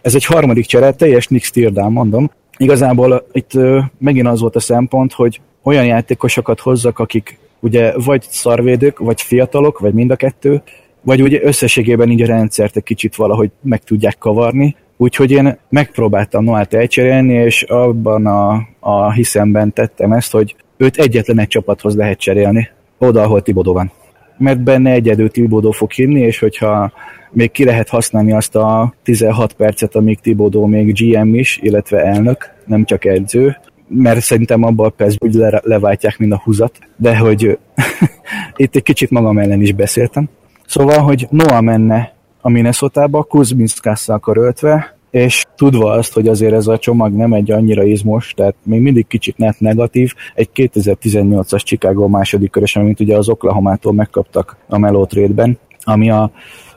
Ez 0.01 0.15
egy 0.15 0.25
harmadik 0.25 0.65
csere, 0.65 0.91
teljes 0.91 1.27
Nick 1.27 1.43
Stirdán 1.45 1.91
mondom. 1.91 2.31
Igazából 2.57 3.27
itt 3.31 3.53
uh, 3.53 3.83
megint 3.97 4.27
az 4.27 4.39
volt 4.39 4.55
a 4.55 4.59
szempont, 4.59 5.13
hogy 5.13 5.41
olyan 5.63 5.85
játékosokat 5.85 6.59
hozzak, 6.59 6.99
akik 6.99 7.39
ugye 7.59 7.93
vagy 7.95 8.25
szarvédők, 8.29 8.99
vagy 8.99 9.21
fiatalok, 9.21 9.79
vagy 9.79 9.93
mind 9.93 10.11
a 10.11 10.15
kettő, 10.15 10.61
vagy 11.01 11.21
ugye 11.21 11.39
összességében 11.43 12.09
így 12.09 12.21
a 12.21 12.25
rendszert 12.25 12.75
egy 12.75 12.83
kicsit 12.83 13.15
valahogy 13.15 13.51
meg 13.61 13.83
tudják 13.83 14.17
kavarni. 14.17 14.75
Úgyhogy 14.97 15.31
én 15.31 15.57
megpróbáltam 15.69 16.43
Noát 16.43 16.73
elcserélni, 16.73 17.33
és 17.33 17.63
abban 17.63 18.25
a, 18.25 18.67
a 18.79 19.11
hiszemben 19.11 19.73
tettem 19.73 20.11
ezt, 20.11 20.31
hogy 20.31 20.55
őt 20.77 20.97
egyetlen 20.97 21.39
egy 21.39 21.47
csapathoz 21.47 21.95
lehet 21.95 22.19
cserélni, 22.19 22.69
oda, 22.97 23.21
ahol 23.21 23.41
Tibodó 23.41 23.73
van. 23.73 23.91
Mert 24.37 24.61
benne 24.63 24.91
egyedül 24.91 25.29
Tibodó 25.29 25.71
fog 25.71 25.91
hinni, 25.91 26.19
és 26.19 26.39
hogyha 26.39 26.91
még 27.31 27.51
ki 27.51 27.65
lehet 27.65 27.89
használni 27.89 28.33
azt 28.33 28.55
a 28.55 28.93
16 29.03 29.53
percet, 29.53 29.95
amíg 29.95 30.19
Tibodó 30.19 30.65
még 30.65 30.93
GM 30.93 31.33
is, 31.33 31.59
illetve 31.61 32.03
elnök, 32.03 32.49
nem 32.65 32.85
csak 32.85 33.05
edző, 33.05 33.57
mert 33.87 34.21
szerintem 34.21 34.63
abban 34.63 34.85
a 34.85 34.89
percben 34.89 35.29
úgy 35.29 35.35
le, 35.35 35.61
leváltják, 35.63 36.17
mint 36.17 36.33
a 36.33 36.41
húzat, 36.43 36.79
de 36.95 37.17
hogy 37.17 37.57
itt 38.55 38.75
egy 38.75 38.83
kicsit 38.83 39.09
magam 39.09 39.37
ellen 39.37 39.61
is 39.61 39.73
beszéltem. 39.73 40.29
Szóval, 40.65 40.99
hogy 40.99 41.27
Noah 41.29 41.61
menne 41.61 42.13
a 42.41 42.49
Minnesota-ba, 42.49 43.23
Kuzminszkásszal 43.23 44.19
karöltve, 44.19 44.96
és 45.11 45.45
tudva 45.55 45.91
azt, 45.91 46.13
hogy 46.13 46.27
azért 46.27 46.53
ez 46.53 46.67
a 46.67 46.77
csomag 46.77 47.13
nem 47.13 47.33
egy 47.33 47.51
annyira 47.51 47.83
izmos, 47.83 48.33
tehát 48.35 48.55
még 48.63 48.81
mindig 48.81 49.07
kicsit 49.07 49.37
net 49.37 49.59
negatív, 49.59 50.13
egy 50.35 50.49
2018-as 50.55 51.63
Chicago 51.63 52.07
második 52.07 52.51
körös, 52.51 52.75
amit 52.75 52.99
ugye 52.99 53.17
az 53.17 53.29
Oklahoma-tól 53.29 53.93
megkaptak 53.93 54.57
a 54.67 54.77
Melo 54.77 55.05
trade-ben, 55.05 55.57
ami 55.83 56.09
a 56.09 56.31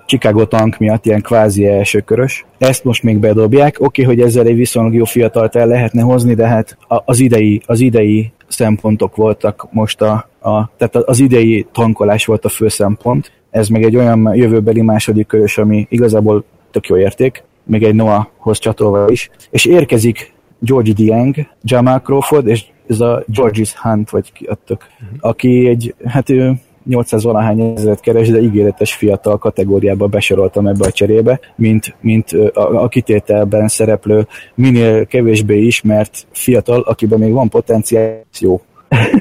Chicago 0.07 0.47
tank 0.47 0.79
miatt 0.79 1.07
ilyen 1.07 1.21
kvázi 1.21 1.67
első 1.67 2.01
körös. 2.01 2.47
Ezt 2.59 2.85
most 2.85 3.03
még 3.03 3.19
bedobják. 3.19 3.77
Oké, 3.81 4.03
okay, 4.03 4.15
hogy 4.15 4.25
ezzel 4.25 4.47
egy 4.47 4.55
viszonylag 4.55 4.95
jó 4.95 5.05
fiatalt 5.05 5.57
el 5.57 5.67
lehetne 5.67 6.03
hozni, 6.03 6.35
de 6.35 6.47
hát 6.47 6.77
az 6.87 7.21
idei, 7.21 7.63
az 7.67 7.81
idei 7.81 8.33
szempontok 8.49 9.17
voltak 9.17 9.69
most 9.71 10.03
a, 10.03 10.29
a, 10.41 10.71
tehát 10.77 10.97
az 10.97 11.21
idei 11.21 11.67
tankolás 11.73 12.27
volt 12.27 12.45
a 12.45 12.49
fő 12.49 12.69
szempont. 12.69 13.33
Ez 13.51 13.69
meg 13.69 13.83
egy 13.83 13.97
olyan 13.97 14.35
jövőbeli 14.35 14.83
második 14.83 15.27
körös, 15.27 15.59
ami 15.59 15.87
igazából 15.91 16.45
tök 16.71 16.87
jó 16.87 16.97
érték, 16.97 17.45
még 17.71 17.83
egy 17.83 17.95
Noahhoz 17.95 18.59
csatolva 18.59 19.11
is. 19.11 19.31
És 19.51 19.65
érkezik 19.65 20.33
George 20.59 20.93
Dieng, 20.93 21.35
Jamal 21.63 22.01
Crawford, 22.01 22.47
és 22.47 22.65
ez 22.89 23.01
a 23.01 23.23
Georges 23.27 23.75
Hunt, 23.75 24.11
vagy 24.11 24.33
ki 24.33 24.45
adtok, 24.45 24.87
uh-huh. 25.03 25.19
aki 25.21 25.69
egy, 25.69 25.95
hát 26.05 26.31
ő 26.31 26.53
800 26.85 27.25
valahány 27.25 27.61
ezeret 27.61 28.01
keres, 28.01 28.29
de 28.29 28.41
ígéretes 28.41 28.95
fiatal 28.95 29.39
kategóriába 29.39 30.07
besoroltam 30.07 30.67
ebbe 30.67 30.87
a 30.87 30.91
cserébe, 30.91 31.41
mint, 31.57 31.97
mint 32.01 32.33
a, 32.33 32.83
a 32.83 32.89
kitételben 32.89 33.69
szereplő, 33.69 34.27
minél 34.55 35.07
kevésbé 35.07 35.59
ismert 35.59 36.27
fiatal, 36.31 36.81
akiben 36.81 37.19
még 37.19 37.33
van 37.33 37.49
potenciál, 37.49 38.25
jó. 38.41 38.61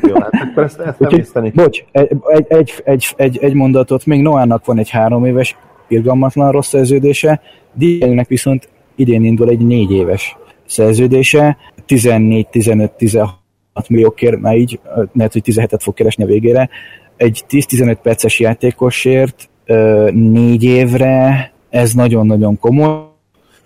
Jó, 0.07 0.13
hát 0.19 0.31
akkor 0.49 0.63
ezt, 0.63 0.79
ezt 0.79 1.01
Úgyhogy, 1.01 1.51
Bocs, 1.53 1.83
egy, 1.91 2.09
egy, 2.27 2.45
egy, 2.47 2.73
egy, 2.83 3.13
egy, 3.15 3.37
egy 3.41 3.53
mondatot, 3.53 4.05
még 4.05 4.21
Noának 4.21 4.65
van 4.65 4.77
egy 4.77 4.89
három 4.89 5.25
éves 5.25 5.57
irgalmatlan 5.89 6.51
rossz 6.51 6.67
szerződése, 6.67 7.41
Diengnek 7.73 8.27
viszont 8.27 8.69
idén 8.95 9.23
indul 9.23 9.49
egy 9.49 9.59
négy 9.59 9.91
éves 9.91 10.37
szerződése, 10.65 11.57
14-15-16 11.87 13.29
milliókért, 13.87 14.39
már 14.39 14.57
így, 14.57 14.79
lehet, 15.13 15.33
hogy 15.33 15.41
17-et 15.45 15.79
fog 15.81 15.93
keresni 15.93 16.23
a 16.23 16.27
végére, 16.27 16.69
egy 17.17 17.43
10-15 17.49 17.97
perces 18.01 18.39
játékosért 18.39 19.49
négy 20.13 20.63
évre, 20.63 21.51
ez 21.69 21.93
nagyon-nagyon 21.93 22.59
komoly. 22.59 23.07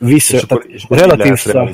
Vissza, 0.06 0.36
és 0.36 0.42
akkor, 0.42 0.66
és 0.68 0.86
relatív 0.90 1.34
szar, 1.34 1.70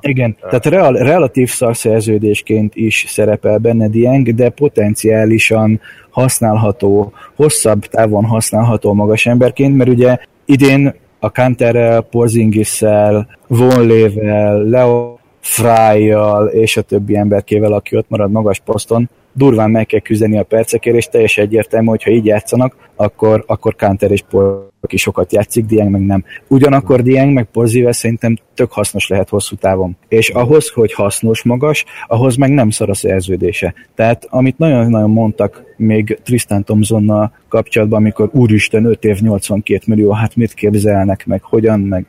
igen, 0.00 0.36
ja. 0.40 0.48
tehát 0.48 0.66
real, 0.66 0.92
relatív 0.92 1.50
szar 1.50 1.76
szerződésként 1.76 2.74
is 2.74 3.04
szerepel 3.08 3.58
benne 3.58 3.88
Dieng, 3.88 4.34
de 4.34 4.48
potenciálisan 4.48 5.80
használható, 6.10 7.12
hosszabb 7.36 7.84
távon 7.84 8.24
használható 8.24 8.92
magas 8.92 9.26
emberként, 9.26 9.76
mert 9.76 9.90
ugye 9.90 10.16
idén 10.44 10.94
a 11.18 11.30
Kanterrel, 11.30 12.00
Porzingissel, 12.00 13.26
Vonlével, 13.46 14.62
Leo 14.62 15.16
Fry-jal 15.40 16.46
és 16.46 16.76
a 16.76 16.82
többi 16.82 17.16
emberkével, 17.16 17.72
aki 17.72 17.96
ott 17.96 18.08
marad 18.08 18.30
magas 18.30 18.60
poszton, 18.64 19.10
durván 19.32 19.70
meg 19.70 19.86
kell 19.86 20.00
küzdeni 20.00 20.38
a 20.38 20.42
percekért, 20.42 20.96
és 20.96 21.06
teljesen 21.06 21.44
egyértelmű, 21.44 21.86
hogy 21.86 22.02
ha 22.02 22.10
így 22.10 22.26
játszanak, 22.26 22.76
akkor, 22.96 23.44
akkor 23.46 23.76
Kanter 23.76 24.10
és 24.10 24.22
Por 24.30 24.70
aki 24.84 24.96
sokat 24.96 25.32
játszik, 25.32 25.64
Dieng 25.64 25.90
meg 25.90 26.00
nem. 26.00 26.24
Ugyanakkor 26.48 27.02
Dieng 27.02 27.32
meg 27.32 27.44
Porzivel 27.44 27.92
szerintem 27.92 28.36
tök 28.54 28.72
hasznos 28.72 29.08
lehet 29.08 29.28
hosszú 29.28 29.56
távon. 29.56 29.96
És 30.08 30.28
ahhoz, 30.28 30.68
hogy 30.68 30.92
hasznos 30.92 31.42
magas, 31.42 31.84
ahhoz 32.06 32.36
meg 32.36 32.50
nem 32.50 32.70
szar 32.70 32.90
a 32.90 32.94
szerződése. 32.94 33.74
Tehát 33.94 34.26
amit 34.30 34.58
nagyon-nagyon 34.58 35.10
mondtak 35.10 35.64
még 35.76 36.18
Tristan 36.22 36.64
Thompsonnal 36.64 37.32
kapcsolatban, 37.48 37.98
amikor 37.98 38.30
úristen 38.32 38.84
5 38.84 39.04
év 39.04 39.20
82 39.20 39.80
millió, 39.86 40.10
hát 40.10 40.36
mit 40.36 40.54
képzelnek, 40.54 41.26
meg 41.26 41.42
hogyan, 41.42 41.80
meg, 41.80 42.06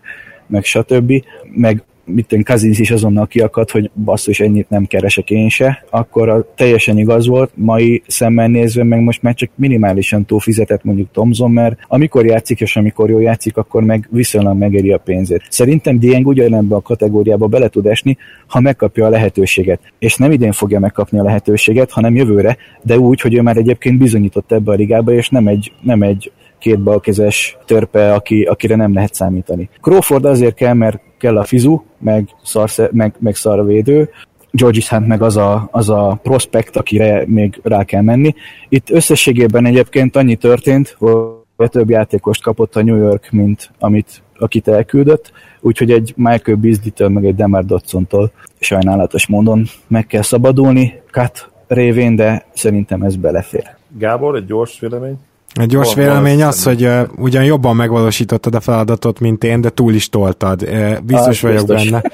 meg 0.48 0.64
stb. 0.64 1.24
Meg 1.56 1.84
mit 2.06 2.32
én 2.32 2.44
Kazinsz 2.44 2.80
is 2.80 2.92
azonnal 2.92 3.28
kiakadt, 3.28 3.72
hogy 3.72 3.92
basszus, 4.04 4.40
ennyit 4.40 4.70
nem 4.70 4.86
keresek 4.86 5.30
én 5.30 5.50
se, 5.50 5.86
akkor 5.90 6.30
a, 6.30 6.46
teljesen 6.56 6.98
igaz 6.98 7.28
volt, 7.28 7.52
mai 7.56 8.04
szemmel 8.08 8.48
nézve 8.48 8.84
meg 8.84 9.02
most 9.02 9.22
már 9.22 9.34
csak 9.34 9.50
minimálisan 9.56 10.26
túl 10.26 10.40
fizetett 10.40 10.84
mondjuk 10.84 11.12
Tomzon, 11.12 11.52
mert 11.52 11.78
amikor 11.88 12.26
játszik 12.26 12.62
és 12.62 12.76
amikor 12.76 13.10
jól 13.10 13.22
játszik, 13.22 13.58
akkor 13.58 13.84
meg 13.84 14.08
viszonylag 14.12 14.58
megéri 14.58 14.92
a 14.92 14.98
pénzét. 14.98 15.42
Szerintem 15.50 16.00
Dieng 16.00 16.28
ugyanebben 16.28 16.78
a 16.78 16.82
kategóriába 16.82 17.48
bele 17.48 17.68
tud 17.68 17.86
esni, 17.86 18.18
ha 18.48 18.60
megkapja 18.60 19.06
a 19.06 19.10
lehetőséget. 19.10 19.80
És 20.00 20.16
nem 20.16 20.32
idén 20.32 20.52
fogja 20.52 20.80
megkapni 20.80 21.20
a 21.20 21.24
lehetőséget, 21.24 21.92
hanem 21.92 22.16
jövőre, 22.16 22.58
de 22.82 22.98
úgy, 22.98 23.22
hogy 23.22 23.36
ő 23.36 23.42
már 23.42 23.58
egyébként 23.58 23.98
bizonyított 23.98 24.52
ebbe 24.52 24.72
a 24.72 24.76
ligába, 24.76 25.14
és 25.14 25.30
nem 25.30 25.48
egy, 25.48 25.72
nem 25.82 26.02
egy 26.02 26.32
két 26.64 26.80
balkezes 26.80 27.58
törpe, 27.66 28.14
aki, 28.14 28.44
akire 28.44 28.76
nem 28.76 28.94
lehet 28.94 29.14
számítani. 29.14 29.70
Crawford 29.82 30.26
azért 30.26 30.56
kell, 30.56 30.74
mert 30.74 31.00
kell 31.24 31.38
a 31.38 31.44
fizu, 31.44 31.82
meg, 31.98 32.30
szar, 32.44 32.70
meg, 32.92 33.16
meg 33.20 33.36
szarvédő, 33.36 34.10
George 34.52 34.80
Hunt 34.90 35.08
meg 35.08 35.22
az 35.22 35.38
a, 35.38 35.68
az 35.72 35.90
a 35.90 36.20
prospekt, 36.24 36.76
akire 36.76 37.24
még 37.28 37.60
rá 37.64 37.84
kell 37.84 38.02
menni. 38.02 38.34
Itt 38.70 38.90
összességében 38.90 39.66
egyébként 39.66 40.16
annyi 40.16 40.36
történt, 40.36 40.96
hogy 40.98 41.70
több 41.70 41.90
játékost 41.90 42.44
kapott 42.44 42.76
a 42.76 42.84
New 42.84 42.96
York, 42.96 43.28
mint 43.32 43.72
amit, 43.80 44.22
akit 44.40 44.68
elküldött, 44.68 45.32
úgyhogy 45.62 45.92
egy 45.92 46.14
Michael 46.16 46.58
Beasley-től, 46.58 47.10
meg 47.10 47.26
egy 47.26 47.36
Demar 47.36 47.66
Dodson-tól 47.66 48.32
sajnálatos 48.60 49.28
módon 49.28 49.66
meg 49.88 50.08
kell 50.08 50.22
szabadulni, 50.22 51.02
cut 51.12 51.50
révén, 51.68 52.16
de 52.16 52.46
szerintem 52.54 53.02
ez 53.02 53.16
belefér. 53.16 53.76
Gábor, 53.98 54.36
egy 54.36 54.46
gyors 54.46 54.80
vélemény? 54.80 55.18
Egy 55.54 55.68
gyors 55.68 55.94
vélemény 55.94 56.44
az, 56.44 56.64
hogy 56.64 56.84
uh, 56.84 57.02
ugyan 57.16 57.44
jobban 57.44 57.76
megvalósítottad 57.76 58.56
a 58.56 58.60
feladatot, 58.60 59.20
mint 59.20 59.44
én, 59.44 59.62
de 59.62 59.70
túl 59.70 59.94
is 59.94 60.10
toltad. 60.10 60.62
Uh, 60.62 60.98
biztos 61.04 61.44
ah, 61.44 61.50
vagyok 61.50 61.68
biztos. 61.68 61.90
benne. 61.90 62.02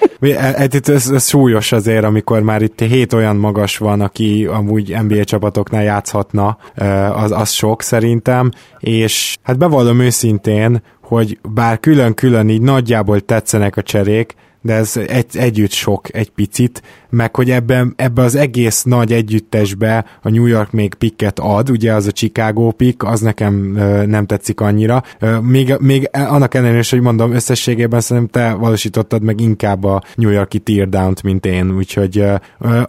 Ez, 0.55 0.89
ez, 0.89 1.09
ez 1.09 1.27
súlyos 1.27 1.71
azért, 1.71 2.03
amikor 2.03 2.41
már 2.41 2.61
itt 2.61 2.79
hét 2.79 3.13
olyan 3.13 3.35
magas 3.35 3.77
van, 3.77 4.01
aki 4.01 4.45
amúgy 4.45 4.95
NBA 5.07 5.23
csapatoknál 5.23 5.83
játszhatna, 5.83 6.57
uh, 6.77 7.23
az, 7.23 7.31
az 7.31 7.51
sok 7.51 7.81
szerintem, 7.81 8.51
és 8.79 9.37
hát 9.41 9.57
bevallom 9.57 9.99
őszintén, 9.99 10.81
hogy 11.01 11.39
bár 11.53 11.79
külön-külön 11.79 12.49
így 12.49 12.61
nagyjából 12.61 13.19
tetszenek 13.19 13.77
a 13.77 13.81
cserék, 13.81 14.35
de 14.61 14.73
ez 14.73 14.97
egy, 15.07 15.37
együtt 15.37 15.71
sok 15.71 16.15
egy 16.15 16.29
picit, 16.29 16.81
meg 17.09 17.35
hogy 17.35 17.51
ebben, 17.51 17.93
ebbe 17.95 18.21
az 18.21 18.35
egész 18.35 18.83
nagy 18.83 19.11
együttesbe 19.11 20.05
a 20.21 20.29
New 20.29 20.45
York 20.45 20.71
még 20.71 20.93
picket 20.93 21.39
ad, 21.39 21.69
ugye 21.69 21.93
az 21.93 22.07
a 22.07 22.11
Chicago 22.11 22.71
pick, 22.71 23.03
az 23.03 23.19
nekem 23.19 23.75
ö, 23.75 24.05
nem 24.05 24.25
tetszik 24.25 24.61
annyira. 24.61 25.03
Ö, 25.19 25.39
még, 25.39 25.75
még 25.79 26.09
annak 26.11 26.53
ellenére 26.53 26.79
is, 26.79 26.89
hogy 26.89 27.01
mondom, 27.01 27.33
összességében 27.33 28.01
szerintem 28.01 28.43
te 28.43 28.53
valósítottad 28.53 29.21
meg 29.23 29.39
inkább 29.39 29.83
a 29.83 30.03
New 30.15 30.29
Yorki 30.29 30.59
teardown-t, 30.59 31.23
mint 31.23 31.45
én, 31.45 31.75
úgyhogy 31.75 32.17
ö, 32.17 32.35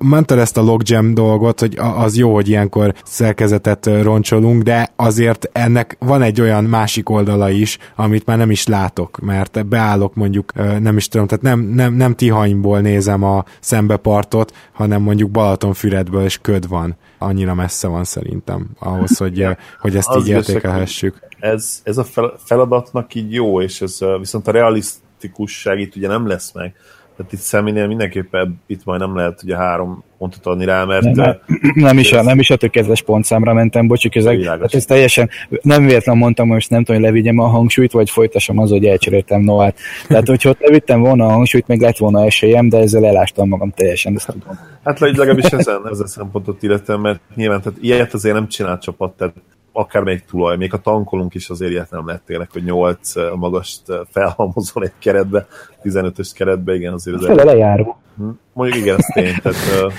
mondtad 0.01 0.39
ezt 0.39 0.57
a 0.57 0.63
logjam 0.63 1.15
dolgot, 1.15 1.61
hogy 1.61 1.79
az 1.97 2.17
jó, 2.17 2.35
hogy 2.35 2.49
ilyenkor 2.49 2.95
szerkezetet 3.05 3.91
roncsolunk, 4.03 4.63
de 4.63 4.93
azért 4.97 5.49
ennek 5.53 5.97
van 5.99 6.23
egy 6.23 6.41
olyan 6.41 6.65
másik 6.65 7.11
oldala 7.11 7.51
is, 7.51 7.79
amit 7.97 8.27
már 8.27 8.37
nem 8.37 8.51
is 8.51 8.67
látok, 8.67 9.19
mert 9.23 9.67
beállok 9.67 10.15
mondjuk, 10.15 10.53
nem 10.81 10.97
is 10.97 11.09
tudom, 11.09 11.27
tehát 11.27 11.45
nem, 11.45 11.60
nem, 11.61 11.95
nem 11.95 12.15
Tihanyból 12.15 12.81
nézem 12.81 13.23
a 13.23 13.45
szembe 13.61 13.97
partot, 13.97 14.53
hanem 14.73 15.03
mondjuk 15.03 15.31
Balatonfüredből 15.31 16.25
és 16.25 16.39
köd 16.39 16.69
van. 16.69 16.97
Annyira 17.19 17.55
messze 17.55 17.89
van 17.89 18.05
szerintem 18.05 18.71
ahhoz, 18.79 19.17
hogy, 19.17 19.47
hogy 19.81 19.97
ezt 19.97 20.17
így 20.19 20.29
értékelhessük. 20.29 21.19
Ez, 21.39 21.81
ez 21.85 21.99
a 21.99 22.05
feladatnak 22.45 23.15
így 23.15 23.33
jó, 23.33 23.61
és 23.61 23.81
ez 23.81 23.99
viszont 24.19 24.49
a 24.49 24.51
realisztikusság 24.51 25.81
itt 25.81 25.97
ugye 25.97 26.09
nem 26.09 26.27
lesz 26.27 26.53
meg. 26.53 26.75
Tehát 27.21 27.35
itt 27.35 27.41
személynél 27.41 27.87
mindenképpen 27.87 28.61
itt 28.67 28.85
majd 28.85 29.01
nem 29.01 29.17
lehet 29.17 29.43
ugye 29.43 29.57
három 29.57 30.05
pontot 30.19 30.47
adni 30.47 30.65
rá, 30.65 30.85
mert... 30.85 31.05
Nem, 31.05 31.37
nem, 31.75 31.99
is, 31.99 32.13
a, 32.13 32.23
nem 32.23 32.39
is 32.39 32.51
a 32.51 32.57
tökéletes 32.57 33.03
pontszámra 33.03 33.53
mentem, 33.53 33.87
bocsi, 33.87 34.09
közeg. 34.09 34.43
Hát 34.43 34.75
ez 34.75 34.85
teljesen, 34.85 35.29
nem 35.63 35.87
véletlen 35.87 36.17
mondtam, 36.17 36.47
hogy 36.47 36.55
most 36.55 36.71
nem 36.71 36.85
tudom, 36.85 37.01
hogy 37.01 37.11
levigyem 37.11 37.39
a 37.39 37.47
hangsúlyt, 37.47 37.93
vagy 37.93 38.11
folytassam 38.11 38.59
az, 38.59 38.71
hogy 38.71 38.85
elcseréltem 38.85 39.41
Noát. 39.41 39.77
Tehát, 40.09 40.27
hogyha 40.27 40.49
ott 40.51 40.61
levittem 40.61 41.01
volna 41.01 41.27
a 41.27 41.31
hangsúlyt, 41.31 41.67
meg 41.67 41.81
lett 41.81 41.97
volna 41.97 42.25
esélyem, 42.25 42.69
de 42.69 42.79
ezzel 42.79 43.07
elástam 43.07 43.49
magam 43.49 43.71
teljesen, 43.71 44.15
ezt 44.15 44.27
tudom. 44.27 44.59
Hát 44.85 44.99
legalábbis 44.99 45.45
ezen, 45.45 45.81
ezen 45.91 46.07
szempontot 46.07 46.63
illetve, 46.63 46.97
mert 46.97 47.21
nyilván 47.35 47.61
tehát 47.61 47.79
ilyet 47.83 48.15
azért 48.15 48.35
nem 48.35 48.49
csinál 48.49 48.79
csapat, 48.79 49.17
tehát 49.17 49.35
akármelyik 49.73 50.25
tulaj, 50.25 50.57
még 50.57 50.75
a 50.75 50.79
tankolunk 50.79 51.35
is 51.35 51.51
azért 51.51 51.71
ilyet 51.71 51.91
nem 51.91 52.07
lett 52.07 52.23
tényleg, 52.27 52.49
hogy 52.53 52.65
8 52.65 53.13
magast 53.37 53.83
felhalmozol 54.11 54.85
egy 54.85 54.93
keretbe, 54.99 55.47
15-ös 55.83 56.31
keretbe, 56.35 56.75
igen, 56.75 56.93
azért 56.93 57.17
az... 57.17 57.25
Fele 57.25 57.45
lejáró. 57.45 57.97
Hm? 58.17 58.29
Mondjuk 58.53 58.79
igen, 58.79 58.97
ez 58.99 59.05
tény, 59.13 59.35
tehát 59.43 59.93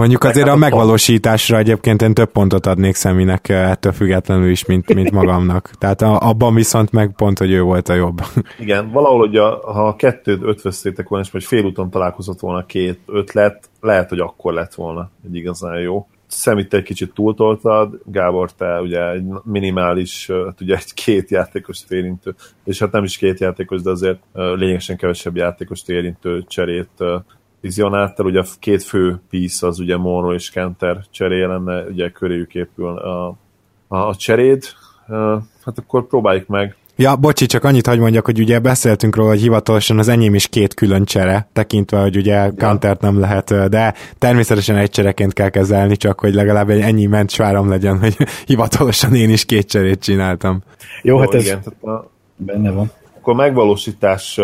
Mondjuk 0.00 0.24
azért 0.24 0.48
a 0.48 0.56
megvalósításra 0.56 1.58
egyébként 1.58 2.02
én 2.02 2.14
több 2.14 2.30
pontot 2.32 2.66
adnék 2.66 2.94
Szeminek 2.94 3.48
ettől 3.48 3.92
függetlenül 3.92 4.50
is, 4.50 4.64
mint, 4.64 4.94
mint 4.94 5.10
magamnak. 5.10 5.70
Tehát 5.78 6.02
abban 6.02 6.54
viszont 6.54 6.92
meg 6.92 7.12
pont, 7.16 7.38
hogy 7.38 7.50
ő 7.50 7.62
volt 7.62 7.88
a 7.88 7.94
jobb. 7.94 8.20
Igen, 8.58 8.90
valahol, 8.90 9.18
hogy 9.18 9.36
a, 9.36 9.60
ha 9.64 9.86
a 9.86 9.96
kettőt 9.96 10.42
ötvöztétek 10.42 11.08
volna, 11.08 11.24
és 11.24 11.30
vagy 11.30 11.44
félúton 11.44 11.90
találkozott 11.90 12.40
volna 12.40 12.66
két 12.66 12.98
ötlet, 13.06 13.68
lehet, 13.80 14.08
hogy 14.08 14.18
akkor 14.18 14.52
lett 14.52 14.74
volna 14.74 15.10
egy 15.26 15.34
igazán 15.34 15.80
jó. 15.80 16.06
Szemit 16.26 16.74
egy 16.74 16.82
kicsit 16.82 17.14
túltoltad, 17.14 18.00
Gábor, 18.04 18.52
te 18.52 18.80
ugye 18.80 19.10
egy 19.10 19.24
minimális, 19.44 20.30
hát 20.46 20.60
ugye 20.60 20.74
egy 20.74 20.94
két 20.94 21.30
játékos 21.30 21.80
érintő, 21.88 22.34
és 22.64 22.78
hát 22.78 22.92
nem 22.92 23.04
is 23.04 23.16
két 23.16 23.40
játékos, 23.40 23.82
de 23.82 23.90
azért 23.90 24.18
lényegesen 24.32 24.96
kevesebb 24.96 25.36
játékos 25.36 25.80
érintő 25.86 26.44
cserét 26.48 27.04
vizionáltál, 27.60 28.26
ugye 28.26 28.40
a 28.40 28.44
két 28.58 28.82
fő 28.82 29.20
piece 29.30 29.66
az 29.66 29.78
ugye 29.78 29.96
Monroe 29.96 30.34
és 30.34 30.50
Kenter 30.50 31.04
cseréje 31.10 31.46
lenne, 31.46 31.82
ugye 31.82 32.10
köréjük 32.10 32.54
épül 32.54 32.86
a, 32.86 33.28
a, 33.88 33.96
a 33.96 34.14
cseréd, 34.14 34.64
hát 35.64 35.78
akkor 35.78 36.06
próbáljuk 36.06 36.46
meg. 36.46 36.76
Ja, 36.96 37.16
bocsi, 37.16 37.46
csak 37.46 37.64
annyit 37.64 37.86
hagy 37.86 37.98
mondjak, 37.98 38.24
hogy 38.24 38.40
ugye 38.40 38.58
beszéltünk 38.58 39.16
róla, 39.16 39.28
hogy 39.28 39.40
hivatalosan 39.40 39.98
az 39.98 40.08
enyém 40.08 40.34
is 40.34 40.48
két 40.48 40.74
külön 40.74 41.04
csere, 41.04 41.48
tekintve, 41.52 42.00
hogy 42.00 42.16
ugye 42.16 42.34
ja. 42.34 42.54
Kantert 42.58 43.00
nem 43.00 43.18
lehet, 43.20 43.68
de 43.68 43.94
természetesen 44.18 44.76
egy 44.76 44.90
csereként 44.90 45.32
kell 45.32 45.48
kezelni, 45.48 45.96
csak 45.96 46.20
hogy 46.20 46.34
legalább 46.34 46.70
egy 46.70 46.80
ennyi 46.80 47.06
ment 47.06 47.30
svárom 47.30 47.68
legyen, 47.68 47.98
hogy 47.98 48.16
hivatalosan 48.46 49.14
én 49.14 49.30
is 49.30 49.44
két 49.44 49.68
cserét 49.68 50.02
csináltam. 50.02 50.62
Jó, 51.02 51.14
Jó 51.14 51.20
hát 51.20 51.34
ez 51.34 51.44
igen, 51.44 51.60
tehát 51.62 51.98
a, 52.00 52.10
benne 52.36 52.70
van. 52.70 52.90
Akkor 53.16 53.34
megvalósítás 53.34 54.40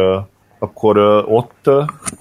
akkor 0.59 0.99
ott, 1.29 1.71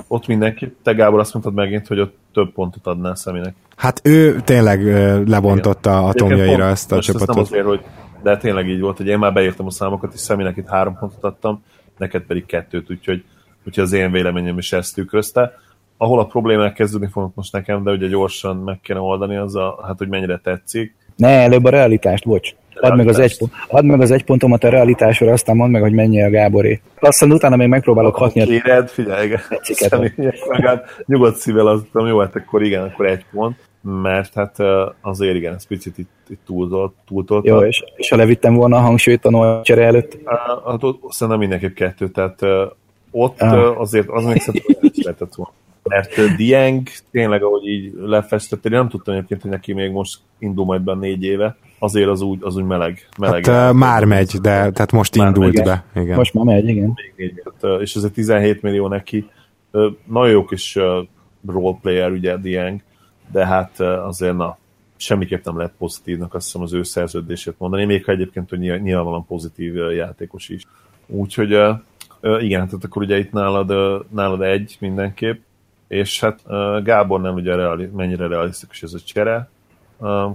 ott 0.07 0.27
mindenki, 0.27 0.75
te 0.83 0.93
Gábor 0.93 1.19
azt 1.19 1.33
mondtad 1.33 1.53
megint, 1.53 1.87
hogy 1.87 1.99
ott 1.99 2.17
több 2.33 2.51
pontot 2.53 2.87
adnál 2.87 3.15
személynek. 3.15 3.55
Hát 3.75 4.01
ő 4.03 4.41
tényleg 4.43 4.83
lebontotta 5.27 5.89
Igen. 5.89 6.03
atomjaira 6.03 6.65
ezt 6.65 6.91
a 6.91 7.01
csapatot. 7.01 7.27
nem 7.27 7.39
azért, 7.39 7.65
hogy, 7.65 7.81
de 8.23 8.37
tényleg 8.37 8.69
így 8.69 8.79
volt, 8.79 8.97
hogy 8.97 9.07
én 9.07 9.17
már 9.17 9.33
beírtam 9.33 9.65
a 9.65 9.71
számokat, 9.71 10.13
és 10.13 10.19
személynek 10.19 10.57
itt 10.57 10.67
három 10.67 10.97
pontot 10.99 11.23
adtam, 11.23 11.63
neked 11.97 12.21
pedig 12.21 12.45
kettőt, 12.45 12.91
úgyhogy, 12.91 13.23
úgyhogy 13.65 13.83
az 13.83 13.93
én 13.93 14.11
véleményem 14.11 14.57
is 14.57 14.73
ezt 14.73 14.95
tükrözte. 14.95 15.57
Ahol 15.97 16.19
a 16.19 16.25
problémák 16.25 16.73
kezdődni 16.73 17.07
fognak 17.11 17.35
most 17.35 17.51
nekem, 17.51 17.83
de 17.83 17.91
ugye 17.91 18.07
gyorsan 18.07 18.57
meg 18.57 18.79
kéne 18.81 18.99
oldani, 18.99 19.35
az 19.35 19.55
a, 19.55 19.79
hát 19.85 19.97
hogy 19.97 20.07
mennyire 20.07 20.39
tetszik. 20.43 20.95
Ne, 21.15 21.27
előbb 21.27 21.63
a 21.63 21.69
realitást, 21.69 22.25
bocs. 22.25 22.55
Add 22.85 22.95
meg, 22.95 23.07
az 23.07 23.19
egy, 23.19 23.37
add 23.67 23.85
meg 23.85 24.01
az 24.01 24.11
egy 24.11 24.23
pontomat 24.23 24.63
a 24.63 24.69
realitásra, 24.69 25.31
aztán 25.31 25.55
mondd 25.55 25.71
meg, 25.71 25.81
hogy 25.81 25.93
mennyi 25.93 26.23
a 26.23 26.29
Gáboré. 26.29 26.81
Aztán 26.99 27.31
utána 27.31 27.55
még 27.55 27.67
megpróbálok 27.67 28.15
hatni. 28.15 28.41
A 28.41 28.45
kéred, 28.45 28.89
figyelj, 28.89 29.25
igen. 29.25 30.81
nyugodt 31.05 31.35
szívvel 31.35 31.67
az, 31.67 31.81
jó, 31.93 32.19
hát 32.19 32.35
akkor 32.35 32.63
igen, 32.63 32.83
akkor 32.83 33.05
egy 33.05 33.25
pont 33.31 33.55
mert 34.01 34.33
hát 34.33 34.55
azért 35.01 35.35
igen, 35.35 35.53
ez 35.53 35.65
picit 35.67 35.97
itt, 35.97 36.09
itt 36.27 36.39
túlzolt, 36.45 36.93
túltolt. 37.07 37.45
Jó, 37.45 37.59
és, 37.59 37.83
és 37.95 38.09
ha 38.09 38.15
levittem 38.15 38.53
volna 38.53 38.77
a 38.77 38.79
hangsúlyt 38.79 39.25
a 39.25 39.29
nagy 39.29 39.61
csere 39.61 39.85
előtt? 39.85 40.17
Hát 40.65 40.83
ott 40.83 41.01
szerintem 41.09 41.39
mindenképp 41.39 41.75
kettő, 41.75 42.09
tehát 42.09 42.39
ott 43.11 43.41
ah. 43.41 43.79
azért 43.79 44.09
az 44.09 44.23
még 44.23 44.41
szerintem 44.41 44.91
lehetett 44.93 45.35
volna 45.35 45.53
mert 45.89 46.35
Dieng 46.35 46.87
tényleg, 47.11 47.43
ahogy 47.43 47.67
így 47.67 47.93
lefestett, 47.95 48.65
én 48.65 48.71
nem 48.71 48.89
tudtam 48.89 49.15
egyébként, 49.15 49.41
hogy 49.41 49.51
neki 49.51 49.73
még 49.73 49.91
most 49.91 50.19
indul 50.39 50.65
majd 50.65 50.81
be 50.81 50.93
négy 50.93 51.23
éve, 51.23 51.57
azért 51.79 52.09
az 52.09 52.21
úgy, 52.21 52.39
az 52.41 52.55
úgy 52.55 52.63
meleg. 52.63 53.07
meleg 53.17 53.45
hát, 53.45 53.71
uh, 53.71 53.77
már 53.77 54.05
megy, 54.05 54.31
de 54.41 54.49
tehát 54.49 54.91
most 54.91 55.17
már 55.17 55.27
indult 55.27 55.53
megy, 55.53 55.63
be. 55.63 55.85
Igen. 55.95 56.15
Most 56.17 56.33
már 56.33 56.45
megy, 56.45 56.67
igen. 56.67 56.93
Hát, 57.43 57.81
és 57.81 57.95
ez 57.95 58.03
egy 58.03 58.11
17 58.11 58.61
millió 58.61 58.87
neki. 58.87 59.29
Nagyon 60.05 60.31
jó 60.31 60.45
kis 60.45 60.77
roleplayer, 61.47 62.11
ugye 62.11 62.37
Dieng, 62.37 62.81
de 63.31 63.45
hát 63.45 63.79
azért 63.79 64.35
na, 64.37 64.57
semmiképp 64.95 65.45
nem 65.45 65.57
lehet 65.57 65.73
pozitívnak 65.77 66.33
azt 66.33 66.45
hiszem 66.45 66.61
az 66.61 66.73
ő 66.73 66.83
szerződését 66.83 67.55
mondani, 67.57 67.85
még 67.85 68.05
ha 68.05 68.11
egyébként 68.11 68.49
hogy 68.49 68.59
nyilvánvalóan 68.59 69.25
pozitív 69.25 69.75
játékos 69.75 70.49
is. 70.49 70.63
Úgyhogy 71.07 71.49
igen, 72.21 72.65
tehát 72.65 72.83
akkor 72.83 73.01
ugye 73.01 73.17
itt 73.17 73.31
nálad, 73.31 73.73
nálad 74.11 74.41
egy 74.41 74.77
mindenképp, 74.79 75.41
és 75.87 76.19
hát 76.19 76.41
Gábor 76.83 77.21
nem 77.21 77.33
ugye 77.33 77.55
reali, 77.55 77.85
mennyire 77.85 78.27
realisztikus 78.27 78.83
ez 78.83 78.93
a 78.93 78.99
csere. 78.99 79.49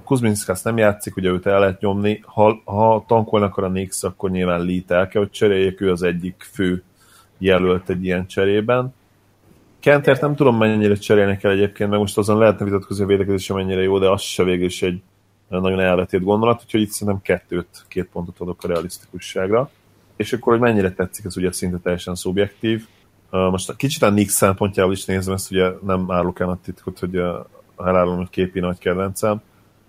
Kuzminskas 0.04 0.62
nem 0.62 0.76
játszik, 0.76 1.16
ugye 1.16 1.28
őt 1.28 1.46
el 1.46 1.60
lehet 1.60 1.80
nyomni. 1.80 2.22
Ha, 2.24 2.60
ha 2.64 3.04
tankolnak 3.06 3.56
a 3.56 3.68
Nix, 3.68 4.04
akkor 4.04 4.30
nyilván 4.30 4.64
Lee 4.64 4.82
el 4.88 5.08
kell, 5.08 5.22
hogy 5.22 5.30
cseréljék, 5.30 5.80
ő 5.80 5.90
az 5.90 6.02
egyik 6.02 6.46
fő 6.52 6.82
jelölt 7.38 7.88
egy 7.88 8.04
ilyen 8.04 8.26
cserében. 8.26 8.94
Kentert 9.80 10.20
nem 10.20 10.34
tudom 10.34 10.56
mennyire 10.56 10.94
cserélni 10.94 11.36
kell 11.36 11.50
egyébként, 11.50 11.90
meg 11.90 11.98
most 11.98 12.18
azon 12.18 12.38
lehetne 12.38 12.64
vitatkozni 12.64 13.04
a 13.04 13.06
védekezés 13.06 13.48
mennyire 13.48 13.82
jó, 13.82 13.98
de 13.98 14.10
az 14.10 14.20
se 14.22 14.44
végül 14.44 14.64
is 14.64 14.82
egy 14.82 15.02
nagyon 15.48 15.80
elvetét 15.80 16.22
gondolat, 16.22 16.62
úgyhogy 16.64 16.80
itt 16.80 16.90
szerintem 16.90 17.22
kettőt, 17.22 17.84
két 17.88 18.08
pontot 18.12 18.38
adok 18.38 18.64
a 18.64 18.68
realisztikusságra. 18.68 19.70
És 20.16 20.32
akkor, 20.32 20.52
hogy 20.52 20.62
mennyire 20.62 20.92
tetszik, 20.92 21.24
ez 21.24 21.36
ugye 21.36 21.52
szinte 21.52 21.78
teljesen 21.78 22.14
szubjektív. 22.14 22.86
Most 23.30 23.76
kicsit 23.76 24.02
a 24.02 24.10
Nix 24.10 24.34
szempontjából 24.34 24.92
is 24.92 25.04
nézem 25.04 25.34
ezt, 25.34 25.50
ugye 25.50 25.70
nem 25.86 26.10
árulok 26.10 26.40
el 26.40 26.48
a 26.48 26.58
titkot, 26.64 26.98
hogy 26.98 27.16
a 27.16 27.46
elárulom, 27.76 28.16
hogy 28.16 28.30
képi 28.30 28.60
nagy 28.60 28.78
kedvencem. 28.78 29.40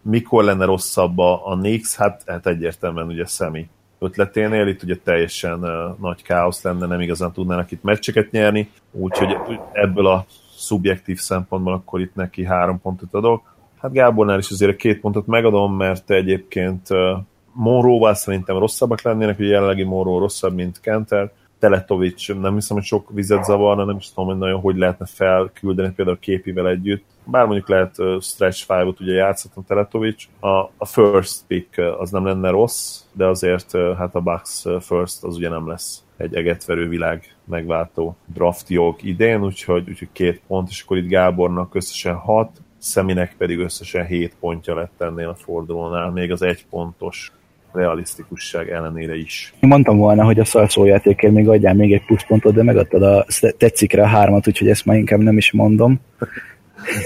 Mikor 0.02 0.44
lenne 0.44 0.66
rosszabb 0.66 1.18
a, 1.18 1.48
a 1.48 1.56
Nix? 1.56 1.96
Hát, 1.96 2.24
hát 2.26 2.48
egyértelműen 2.48 3.08
ugye 3.08 3.26
Szemi 3.26 3.70
ötleténél, 4.00 4.68
itt 4.68 4.84
ugye 4.84 4.96
teljesen 5.04 5.64
uh, 5.64 6.00
nagy 6.00 6.22
káosz 6.24 6.64
lenne, 6.64 6.86
nem 6.86 7.02
igazán 7.02 7.32
tudnának 7.32 7.72
itt 7.72 7.84
meccseket 7.84 8.32
nyerni, 8.32 8.70
úgyhogy 8.92 9.38
ebből 9.72 10.08
a 10.08 10.26
szubjektív 10.56 11.18
szempontból 11.20 11.74
akkor 11.74 12.00
itt 12.00 12.16
neki 12.16 12.46
három 12.46 12.82
pontot 12.82 13.14
adok. 13.14 13.56
Hát 13.82 13.92
Gábornál 13.92 14.40
is 14.40 14.50
azért 14.50 14.76
két 14.76 15.00
pontot 15.00 15.28
megadom, 15.28 15.76
mert 15.76 16.10
egyébként 16.12 16.90
uh, 16.90 17.18
Monróval 17.54 18.14
szerintem 18.14 18.58
rosszabbak 18.58 19.02
lennének, 19.02 19.38
hogy 19.38 19.48
jelenlegi 19.48 19.84
Monró 19.84 20.20
rosszabb, 20.20 20.54
mint 20.56 20.80
Kenter, 20.82 21.32
Teletovics 21.62 22.34
nem 22.34 22.54
hiszem, 22.54 22.78
hogy 22.78 22.86
sok 22.86 23.10
vizet 23.14 23.44
zavarna, 23.44 23.84
nem 23.84 23.96
is 23.96 24.10
tudom, 24.14 24.30
hogy 24.30 24.38
nagyon 24.38 24.60
hogy 24.60 24.78
lehetne 24.78 25.06
felküldeni 25.06 25.94
például 25.94 26.18
a 26.18 26.20
képivel 26.20 26.68
együtt. 26.68 27.06
Bár 27.24 27.46
mondjuk 27.46 27.70
lehet 27.70 27.98
uh, 27.98 28.22
stretch 28.22 28.66
five-ot 28.66 29.00
ugye 29.00 29.14
játszhatom 29.14 29.64
Teletovics. 29.66 30.28
A, 30.40 30.48
a 30.78 30.86
first 30.86 31.42
pick 31.48 31.78
az 31.78 32.12
nem 32.12 32.26
lenne 32.26 32.50
rossz, 32.50 33.02
de 33.14 33.26
azért 33.26 33.74
uh, 33.74 33.96
hát 33.98 34.16
a 34.16 34.22
Bucks 34.22 34.66
first 34.80 35.24
az 35.24 35.36
ugye 35.36 35.50
nem 35.50 35.68
lesz 35.68 36.04
egy 36.18 36.36
egetverő 36.36 36.88
világ 36.88 37.36
megváltó 37.46 38.16
draft 38.34 38.70
jog 38.70 39.04
idén, 39.04 39.44
úgyhogy, 39.44 39.90
úgyhogy 39.90 40.10
két 40.12 40.42
pont, 40.48 40.70
és 40.70 40.82
akkor 40.82 40.98
itt 40.98 41.08
Gábornak 41.08 41.76
összesen 41.76 42.16
hat, 42.16 42.62
Szeminek 42.78 43.36
pedig 43.38 43.60
összesen 43.60 44.06
7 44.06 44.36
pontja 44.40 44.76
lett 44.76 45.02
ennél 45.02 45.30
a 45.30 45.36
fordulónál, 45.36 46.12
még 46.12 46.32
az 46.32 46.42
egy 46.42 46.66
pontos 46.70 47.32
realisztikusság 47.74 48.70
ellenére 48.70 49.16
is. 49.16 49.54
Én 49.60 49.70
mondtam 49.70 49.98
volna, 49.98 50.24
hogy 50.24 50.40
a 50.40 50.46
szarszójátékért 50.46 51.34
még 51.34 51.48
adjál 51.48 51.74
még 51.74 51.94
egy 51.94 52.06
pluszpontot, 52.06 52.54
de 52.54 52.64
megadtad 52.64 53.04
a 53.04 53.26
tetszikre 53.58 54.04
a 54.04 54.08
hármat, 54.08 54.48
úgyhogy 54.48 54.68
ezt 54.68 54.86
már 54.86 54.98
inkább 54.98 55.20
nem 55.20 55.38
is 55.38 55.52
mondom. 55.52 56.00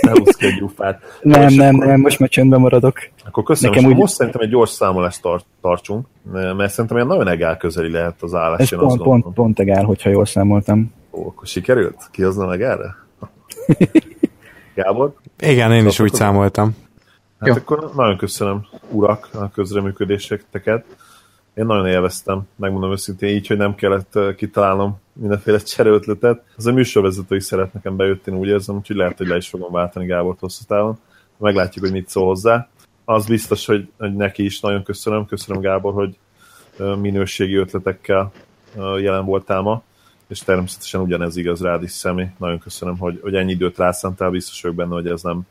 Ne 0.01 0.11
egy 0.37 0.55
gyufát. 0.59 1.01
nem, 1.21 1.53
nem, 1.53 1.75
akkor... 1.75 1.87
nem, 1.87 1.99
most 1.99 2.19
már 2.19 2.29
csöndben 2.29 2.59
maradok. 2.59 2.97
Akkor 3.25 3.43
köszönöm, 3.43 3.75
Nekem 3.75 3.89
úgy... 3.89 3.97
most 3.97 4.13
szerintem 4.13 4.41
egy 4.41 4.49
gyors 4.49 4.69
számolást 4.69 5.21
tar- 5.21 5.45
tartsunk, 5.61 6.05
mert 6.31 6.71
szerintem 6.71 6.95
ilyen 6.95 7.07
nagyon 7.07 7.27
egál 7.27 7.57
közeli 7.57 7.91
lehet 7.91 8.21
az 8.21 8.33
állás. 8.33 8.71
Ez 8.71 8.79
pont, 8.79 9.01
pont, 9.01 9.25
pont 9.33 9.59
egál, 9.59 9.83
hogyha 9.83 10.09
jól 10.09 10.25
számoltam. 10.25 10.93
Ó, 11.11 11.27
akkor 11.27 11.47
sikerült? 11.47 12.07
Ki 12.11 12.21
hozna 12.21 12.45
meg 12.45 12.61
erre? 12.61 12.95
Gábor? 14.75 15.13
Igen, 15.39 15.71
én 15.71 15.85
is 15.85 15.99
úgy 15.99 16.13
számoltam. 16.13 16.75
Hát 17.39 17.49
Jó. 17.49 17.55
akkor 17.55 17.91
nagyon 17.95 18.17
köszönöm, 18.17 18.65
urak, 18.89 19.29
a 19.33 19.49
közreműködéseteket. 19.49 20.85
Én 21.53 21.65
nagyon 21.65 21.87
élveztem, 21.87 22.41
megmondom 22.55 22.91
őszintén 22.91 23.35
így, 23.35 23.47
hogy 23.47 23.57
nem 23.57 23.75
kellett 23.75 24.19
kitalálnom 24.35 24.99
mindenféle 25.13 25.59
csereötletet. 25.73 26.43
Az 26.57 26.65
a 26.65 26.71
műsorvezető 26.71 27.35
is 27.35 27.43
szeret 27.43 27.73
nekem 27.73 27.95
bejött, 27.95 28.27
én 28.27 28.35
úgy 28.35 28.47
érzem, 28.47 28.75
úgyhogy 28.75 28.95
lehet, 28.95 29.17
hogy 29.17 29.27
le 29.27 29.35
is 29.35 29.49
fogom 29.49 29.71
váltani 29.71 30.05
Gábor 30.05 30.35
hosszú 30.39 30.63
távon. 30.67 30.99
Meglátjuk, 31.37 31.83
hogy 31.85 31.93
mit 31.93 32.09
szól 32.09 32.25
hozzá. 32.25 32.67
Az 33.05 33.25
biztos, 33.25 33.65
hogy, 33.65 33.89
hogy 33.97 34.15
neki 34.15 34.43
is 34.43 34.59
nagyon 34.59 34.83
köszönöm. 34.83 35.25
Köszönöm 35.25 35.61
Gábor, 35.61 35.93
hogy 35.93 36.17
minőségi 36.99 37.55
ötletekkel 37.55 38.31
jelen 38.97 39.25
voltál 39.25 39.61
ma 39.61 39.83
és 40.27 40.39
természetesen 40.39 41.01
ugyanez 41.01 41.35
igaz 41.37 41.61
rád 41.61 41.83
is 41.83 41.91
személy. 41.91 42.27
Nagyon 42.37 42.59
köszönöm, 42.59 42.97
hogy, 42.97 43.19
hogy 43.21 43.35
ennyi 43.35 43.51
időt 43.51 43.77
rászántál, 43.77 44.29
biztos 44.29 44.61
vagyok 44.61 44.77
benne, 44.77 44.93
hogy 44.93 45.07
ez 45.07 45.21
nem, 45.21 45.41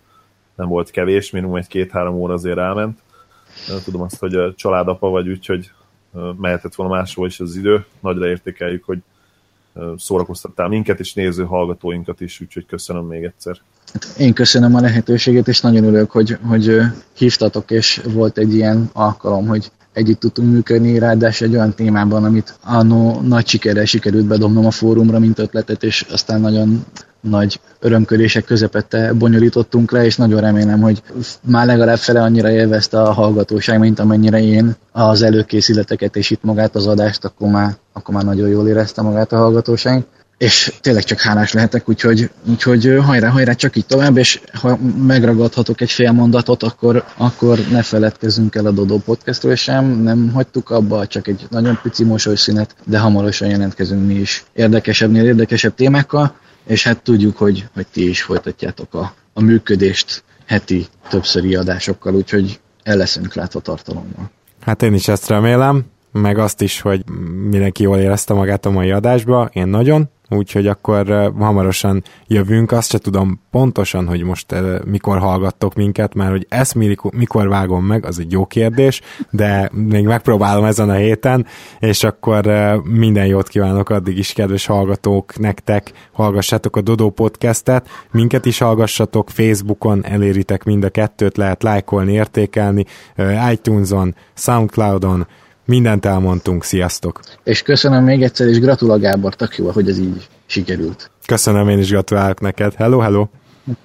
nem 0.55 0.68
volt 0.68 0.90
kevés, 0.90 1.31
minimum 1.31 1.56
egy-két-három 1.56 2.14
óra 2.14 2.35
azért 2.35 2.56
ráment. 2.56 2.98
Tudom 3.85 4.01
azt, 4.01 4.18
hogy 4.18 4.55
családapa 4.55 5.09
vagy, 5.09 5.28
úgyhogy 5.28 5.70
mehetett 6.36 6.74
volna 6.74 6.94
máshol 6.94 7.26
is 7.26 7.40
az 7.40 7.56
idő. 7.56 7.85
Nagyra 8.01 8.28
értékeljük, 8.28 8.85
hogy 8.85 8.98
szórakoztattál 9.97 10.68
minket, 10.68 11.01
és 11.01 11.14
néző 11.14 11.44
hallgatóinkat 11.44 12.20
is, 12.20 12.40
úgyhogy 12.40 12.66
köszönöm 12.66 13.06
még 13.06 13.24
egyszer. 13.24 13.56
Én 14.18 14.32
köszönöm 14.32 14.74
a 14.74 14.81
lehetőséget, 14.81 15.48
és 15.48 15.60
nagyon 15.60 15.85
örülök, 15.85 16.10
hogy, 16.10 16.39
hogy 16.48 16.81
hívtatok, 17.16 17.70
és 17.70 18.02
volt 18.12 18.39
egy 18.39 18.55
ilyen 18.55 18.90
alkalom, 18.93 19.47
hogy 19.47 19.70
együtt 19.93 20.20
tudtunk 20.20 20.52
működni, 20.52 20.98
ráadásul 20.98 21.47
egy 21.47 21.55
olyan 21.55 21.74
témában, 21.74 22.24
amit 22.24 22.59
annó 22.62 23.20
nagy 23.20 23.47
sikerrel 23.47 23.85
sikerült 23.85 24.26
bedobnom 24.26 24.66
a 24.66 24.70
fórumra, 24.70 25.18
mint 25.18 25.39
ötletet, 25.39 25.82
és 25.82 26.06
aztán 26.10 26.40
nagyon 26.40 26.85
nagy 27.29 27.61
örömködések 27.81 28.45
közepette 28.45 29.13
bonyolítottunk 29.13 29.91
le, 29.91 30.05
és 30.05 30.17
nagyon 30.17 30.41
remélem, 30.41 30.81
hogy 30.81 31.03
már 31.41 31.67
legalább 31.67 31.99
fele 31.99 32.23
annyira 32.23 32.51
élvezte 32.51 33.03
a 33.03 33.13
hallgatóság, 33.13 33.79
mint 33.79 33.99
amennyire 33.99 34.43
én 34.43 34.77
az 34.93 35.23
előkészületeket 35.23 36.17
és 36.17 36.31
itt 36.31 36.43
magát 36.43 36.75
az 36.75 36.87
adást, 36.87 37.25
akkor 37.25 37.49
már, 37.49 37.77
akkor 37.93 38.15
már 38.15 38.25
nagyon 38.25 38.49
jól 38.49 38.69
érezte 38.69 39.03
magát 39.03 39.33
a 39.33 39.37
hallgatóság. 39.37 40.05
És 40.39 40.73
tényleg 40.81 41.03
csak 41.03 41.21
hálás 41.21 41.53
lehetek, 41.53 41.89
úgyhogy, 41.89 42.31
úgyhogy 42.49 42.97
hajrá, 43.05 43.29
hajrá, 43.29 43.53
csak 43.53 43.77
így 43.77 43.87
tovább, 43.87 44.17
és 44.17 44.41
ha 44.53 44.79
megragadhatok 45.07 45.81
egy 45.81 45.91
fél 45.91 46.13
mondatot, 46.13 46.63
akkor, 46.63 47.05
akkor 47.17 47.59
ne 47.71 47.83
feledkezzünk 47.83 48.55
el 48.55 48.67
a 48.67 48.71
Dodó 48.71 48.99
podcastról 48.99 49.55
sem, 49.55 49.85
nem 50.03 50.31
hagytuk 50.33 50.71
abba, 50.71 51.07
csak 51.07 51.29
egy 51.29 51.47
nagyon 51.51 51.79
pici 51.83 52.05
mosolyszünet, 52.05 52.75
de 52.85 52.99
hamarosan 52.99 53.49
jelentkezünk 53.49 54.07
mi 54.07 54.15
is 54.15 54.45
érdekesebbnél 54.53 55.25
érdekesebb 55.25 55.75
témákkal, 55.75 56.35
és 56.66 56.85
hát 56.85 57.03
tudjuk, 57.03 57.36
hogy, 57.36 57.69
hogy 57.74 57.86
ti 57.86 58.09
is 58.09 58.23
folytatjátok 58.23 58.95
a, 58.95 59.15
a 59.32 59.41
működést 59.41 60.24
heti 60.47 60.86
többszöri 61.09 61.55
adásokkal, 61.55 62.15
úgyhogy 62.15 62.61
el 62.82 62.97
leszünk 62.97 63.35
látva 63.35 63.61
tartalommal. 63.61 64.31
Hát 64.61 64.82
én 64.82 64.95
is 64.95 65.09
ezt 65.09 65.28
remélem, 65.28 65.85
meg 66.20 66.39
azt 66.39 66.62
is, 66.62 66.81
hogy 66.81 67.05
mindenki 67.51 67.82
jól 67.82 67.99
érezte 67.99 68.35
magát 68.35 68.66
a 68.66 68.70
mai 68.70 68.91
adásba, 68.91 69.51
én 69.53 69.66
nagyon, 69.66 70.09
úgyhogy 70.28 70.66
akkor 70.66 71.32
hamarosan 71.39 72.03
jövünk, 72.27 72.73
azt 72.73 72.91
se 72.91 72.99
tudom 72.99 73.41
pontosan, 73.51 74.07
hogy 74.07 74.23
most 74.23 74.55
mikor 74.85 75.19
hallgattok 75.19 75.74
minket, 75.74 76.15
mert 76.15 76.31
hogy 76.31 76.47
ezt 76.49 76.74
mikor 77.12 77.49
vágom 77.49 77.85
meg, 77.85 78.07
az 78.07 78.19
egy 78.19 78.32
jó 78.32 78.47
kérdés, 78.47 79.01
de 79.31 79.70
még 79.73 80.05
megpróbálom 80.05 80.65
ezen 80.65 80.91
a 80.91 80.95
héten, 80.95 81.47
és 81.78 82.05
akkor 82.05 82.47
minden 82.85 83.27
jót 83.27 83.49
kívánok 83.49 83.91
addig 83.91 84.19
is, 84.19 84.32
kedves 84.32 84.66
hallgatók, 84.66 85.39
nektek, 85.39 85.93
hallgassátok 86.12 86.77
a 86.77 86.81
Dodó 86.81 87.11
podcastet, 87.11 87.89
minket 88.11 88.47
is 88.47 88.59
hallgassatok, 88.59 89.31
Facebookon 89.31 90.05
eléritek 90.05 90.65
mind 90.65 90.85
a 90.85 90.89
kettőt, 90.89 91.36
lehet 91.36 91.62
lájkolni, 91.62 92.12
értékelni, 92.12 92.85
iTunes-on, 93.53 94.15
Soundcloud-on, 94.35 95.27
Mindent 95.66 96.05
elmondtunk, 96.05 96.65
sziasztok! 96.65 97.20
És 97.45 97.62
köszönöm 97.62 98.05
még 98.05 98.23
egyszer, 98.23 98.47
és 98.47 98.59
gratulál 98.59 98.99
Gábor 98.99 99.35
Takival, 99.35 99.73
hogy 99.73 99.89
ez 99.89 99.99
így 99.99 100.28
sikerült. 100.47 101.11
Köszönöm, 101.27 101.69
én 101.69 101.78
is 101.78 101.89
gratulálok 101.89 102.41
neked. 102.41 102.74
Hello, 102.74 102.99
hello! 102.99 103.27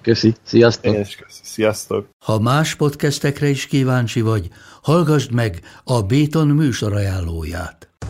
Köszi, 0.01 0.33
sziasztok! 0.43 0.93
Én 0.93 0.99
is 0.99 1.15
köszi, 1.15 1.41
sziasztok! 1.43 2.09
Ha 2.25 2.39
más 2.39 2.75
podcastekre 2.75 3.47
is 3.47 3.65
kíváncsi 3.65 4.21
vagy, 4.21 4.47
hallgassd 4.81 5.31
meg 5.31 5.59
a 5.83 6.01
Béton 6.01 6.47
műsor 6.47 6.93
ajánlóját. 6.93 7.88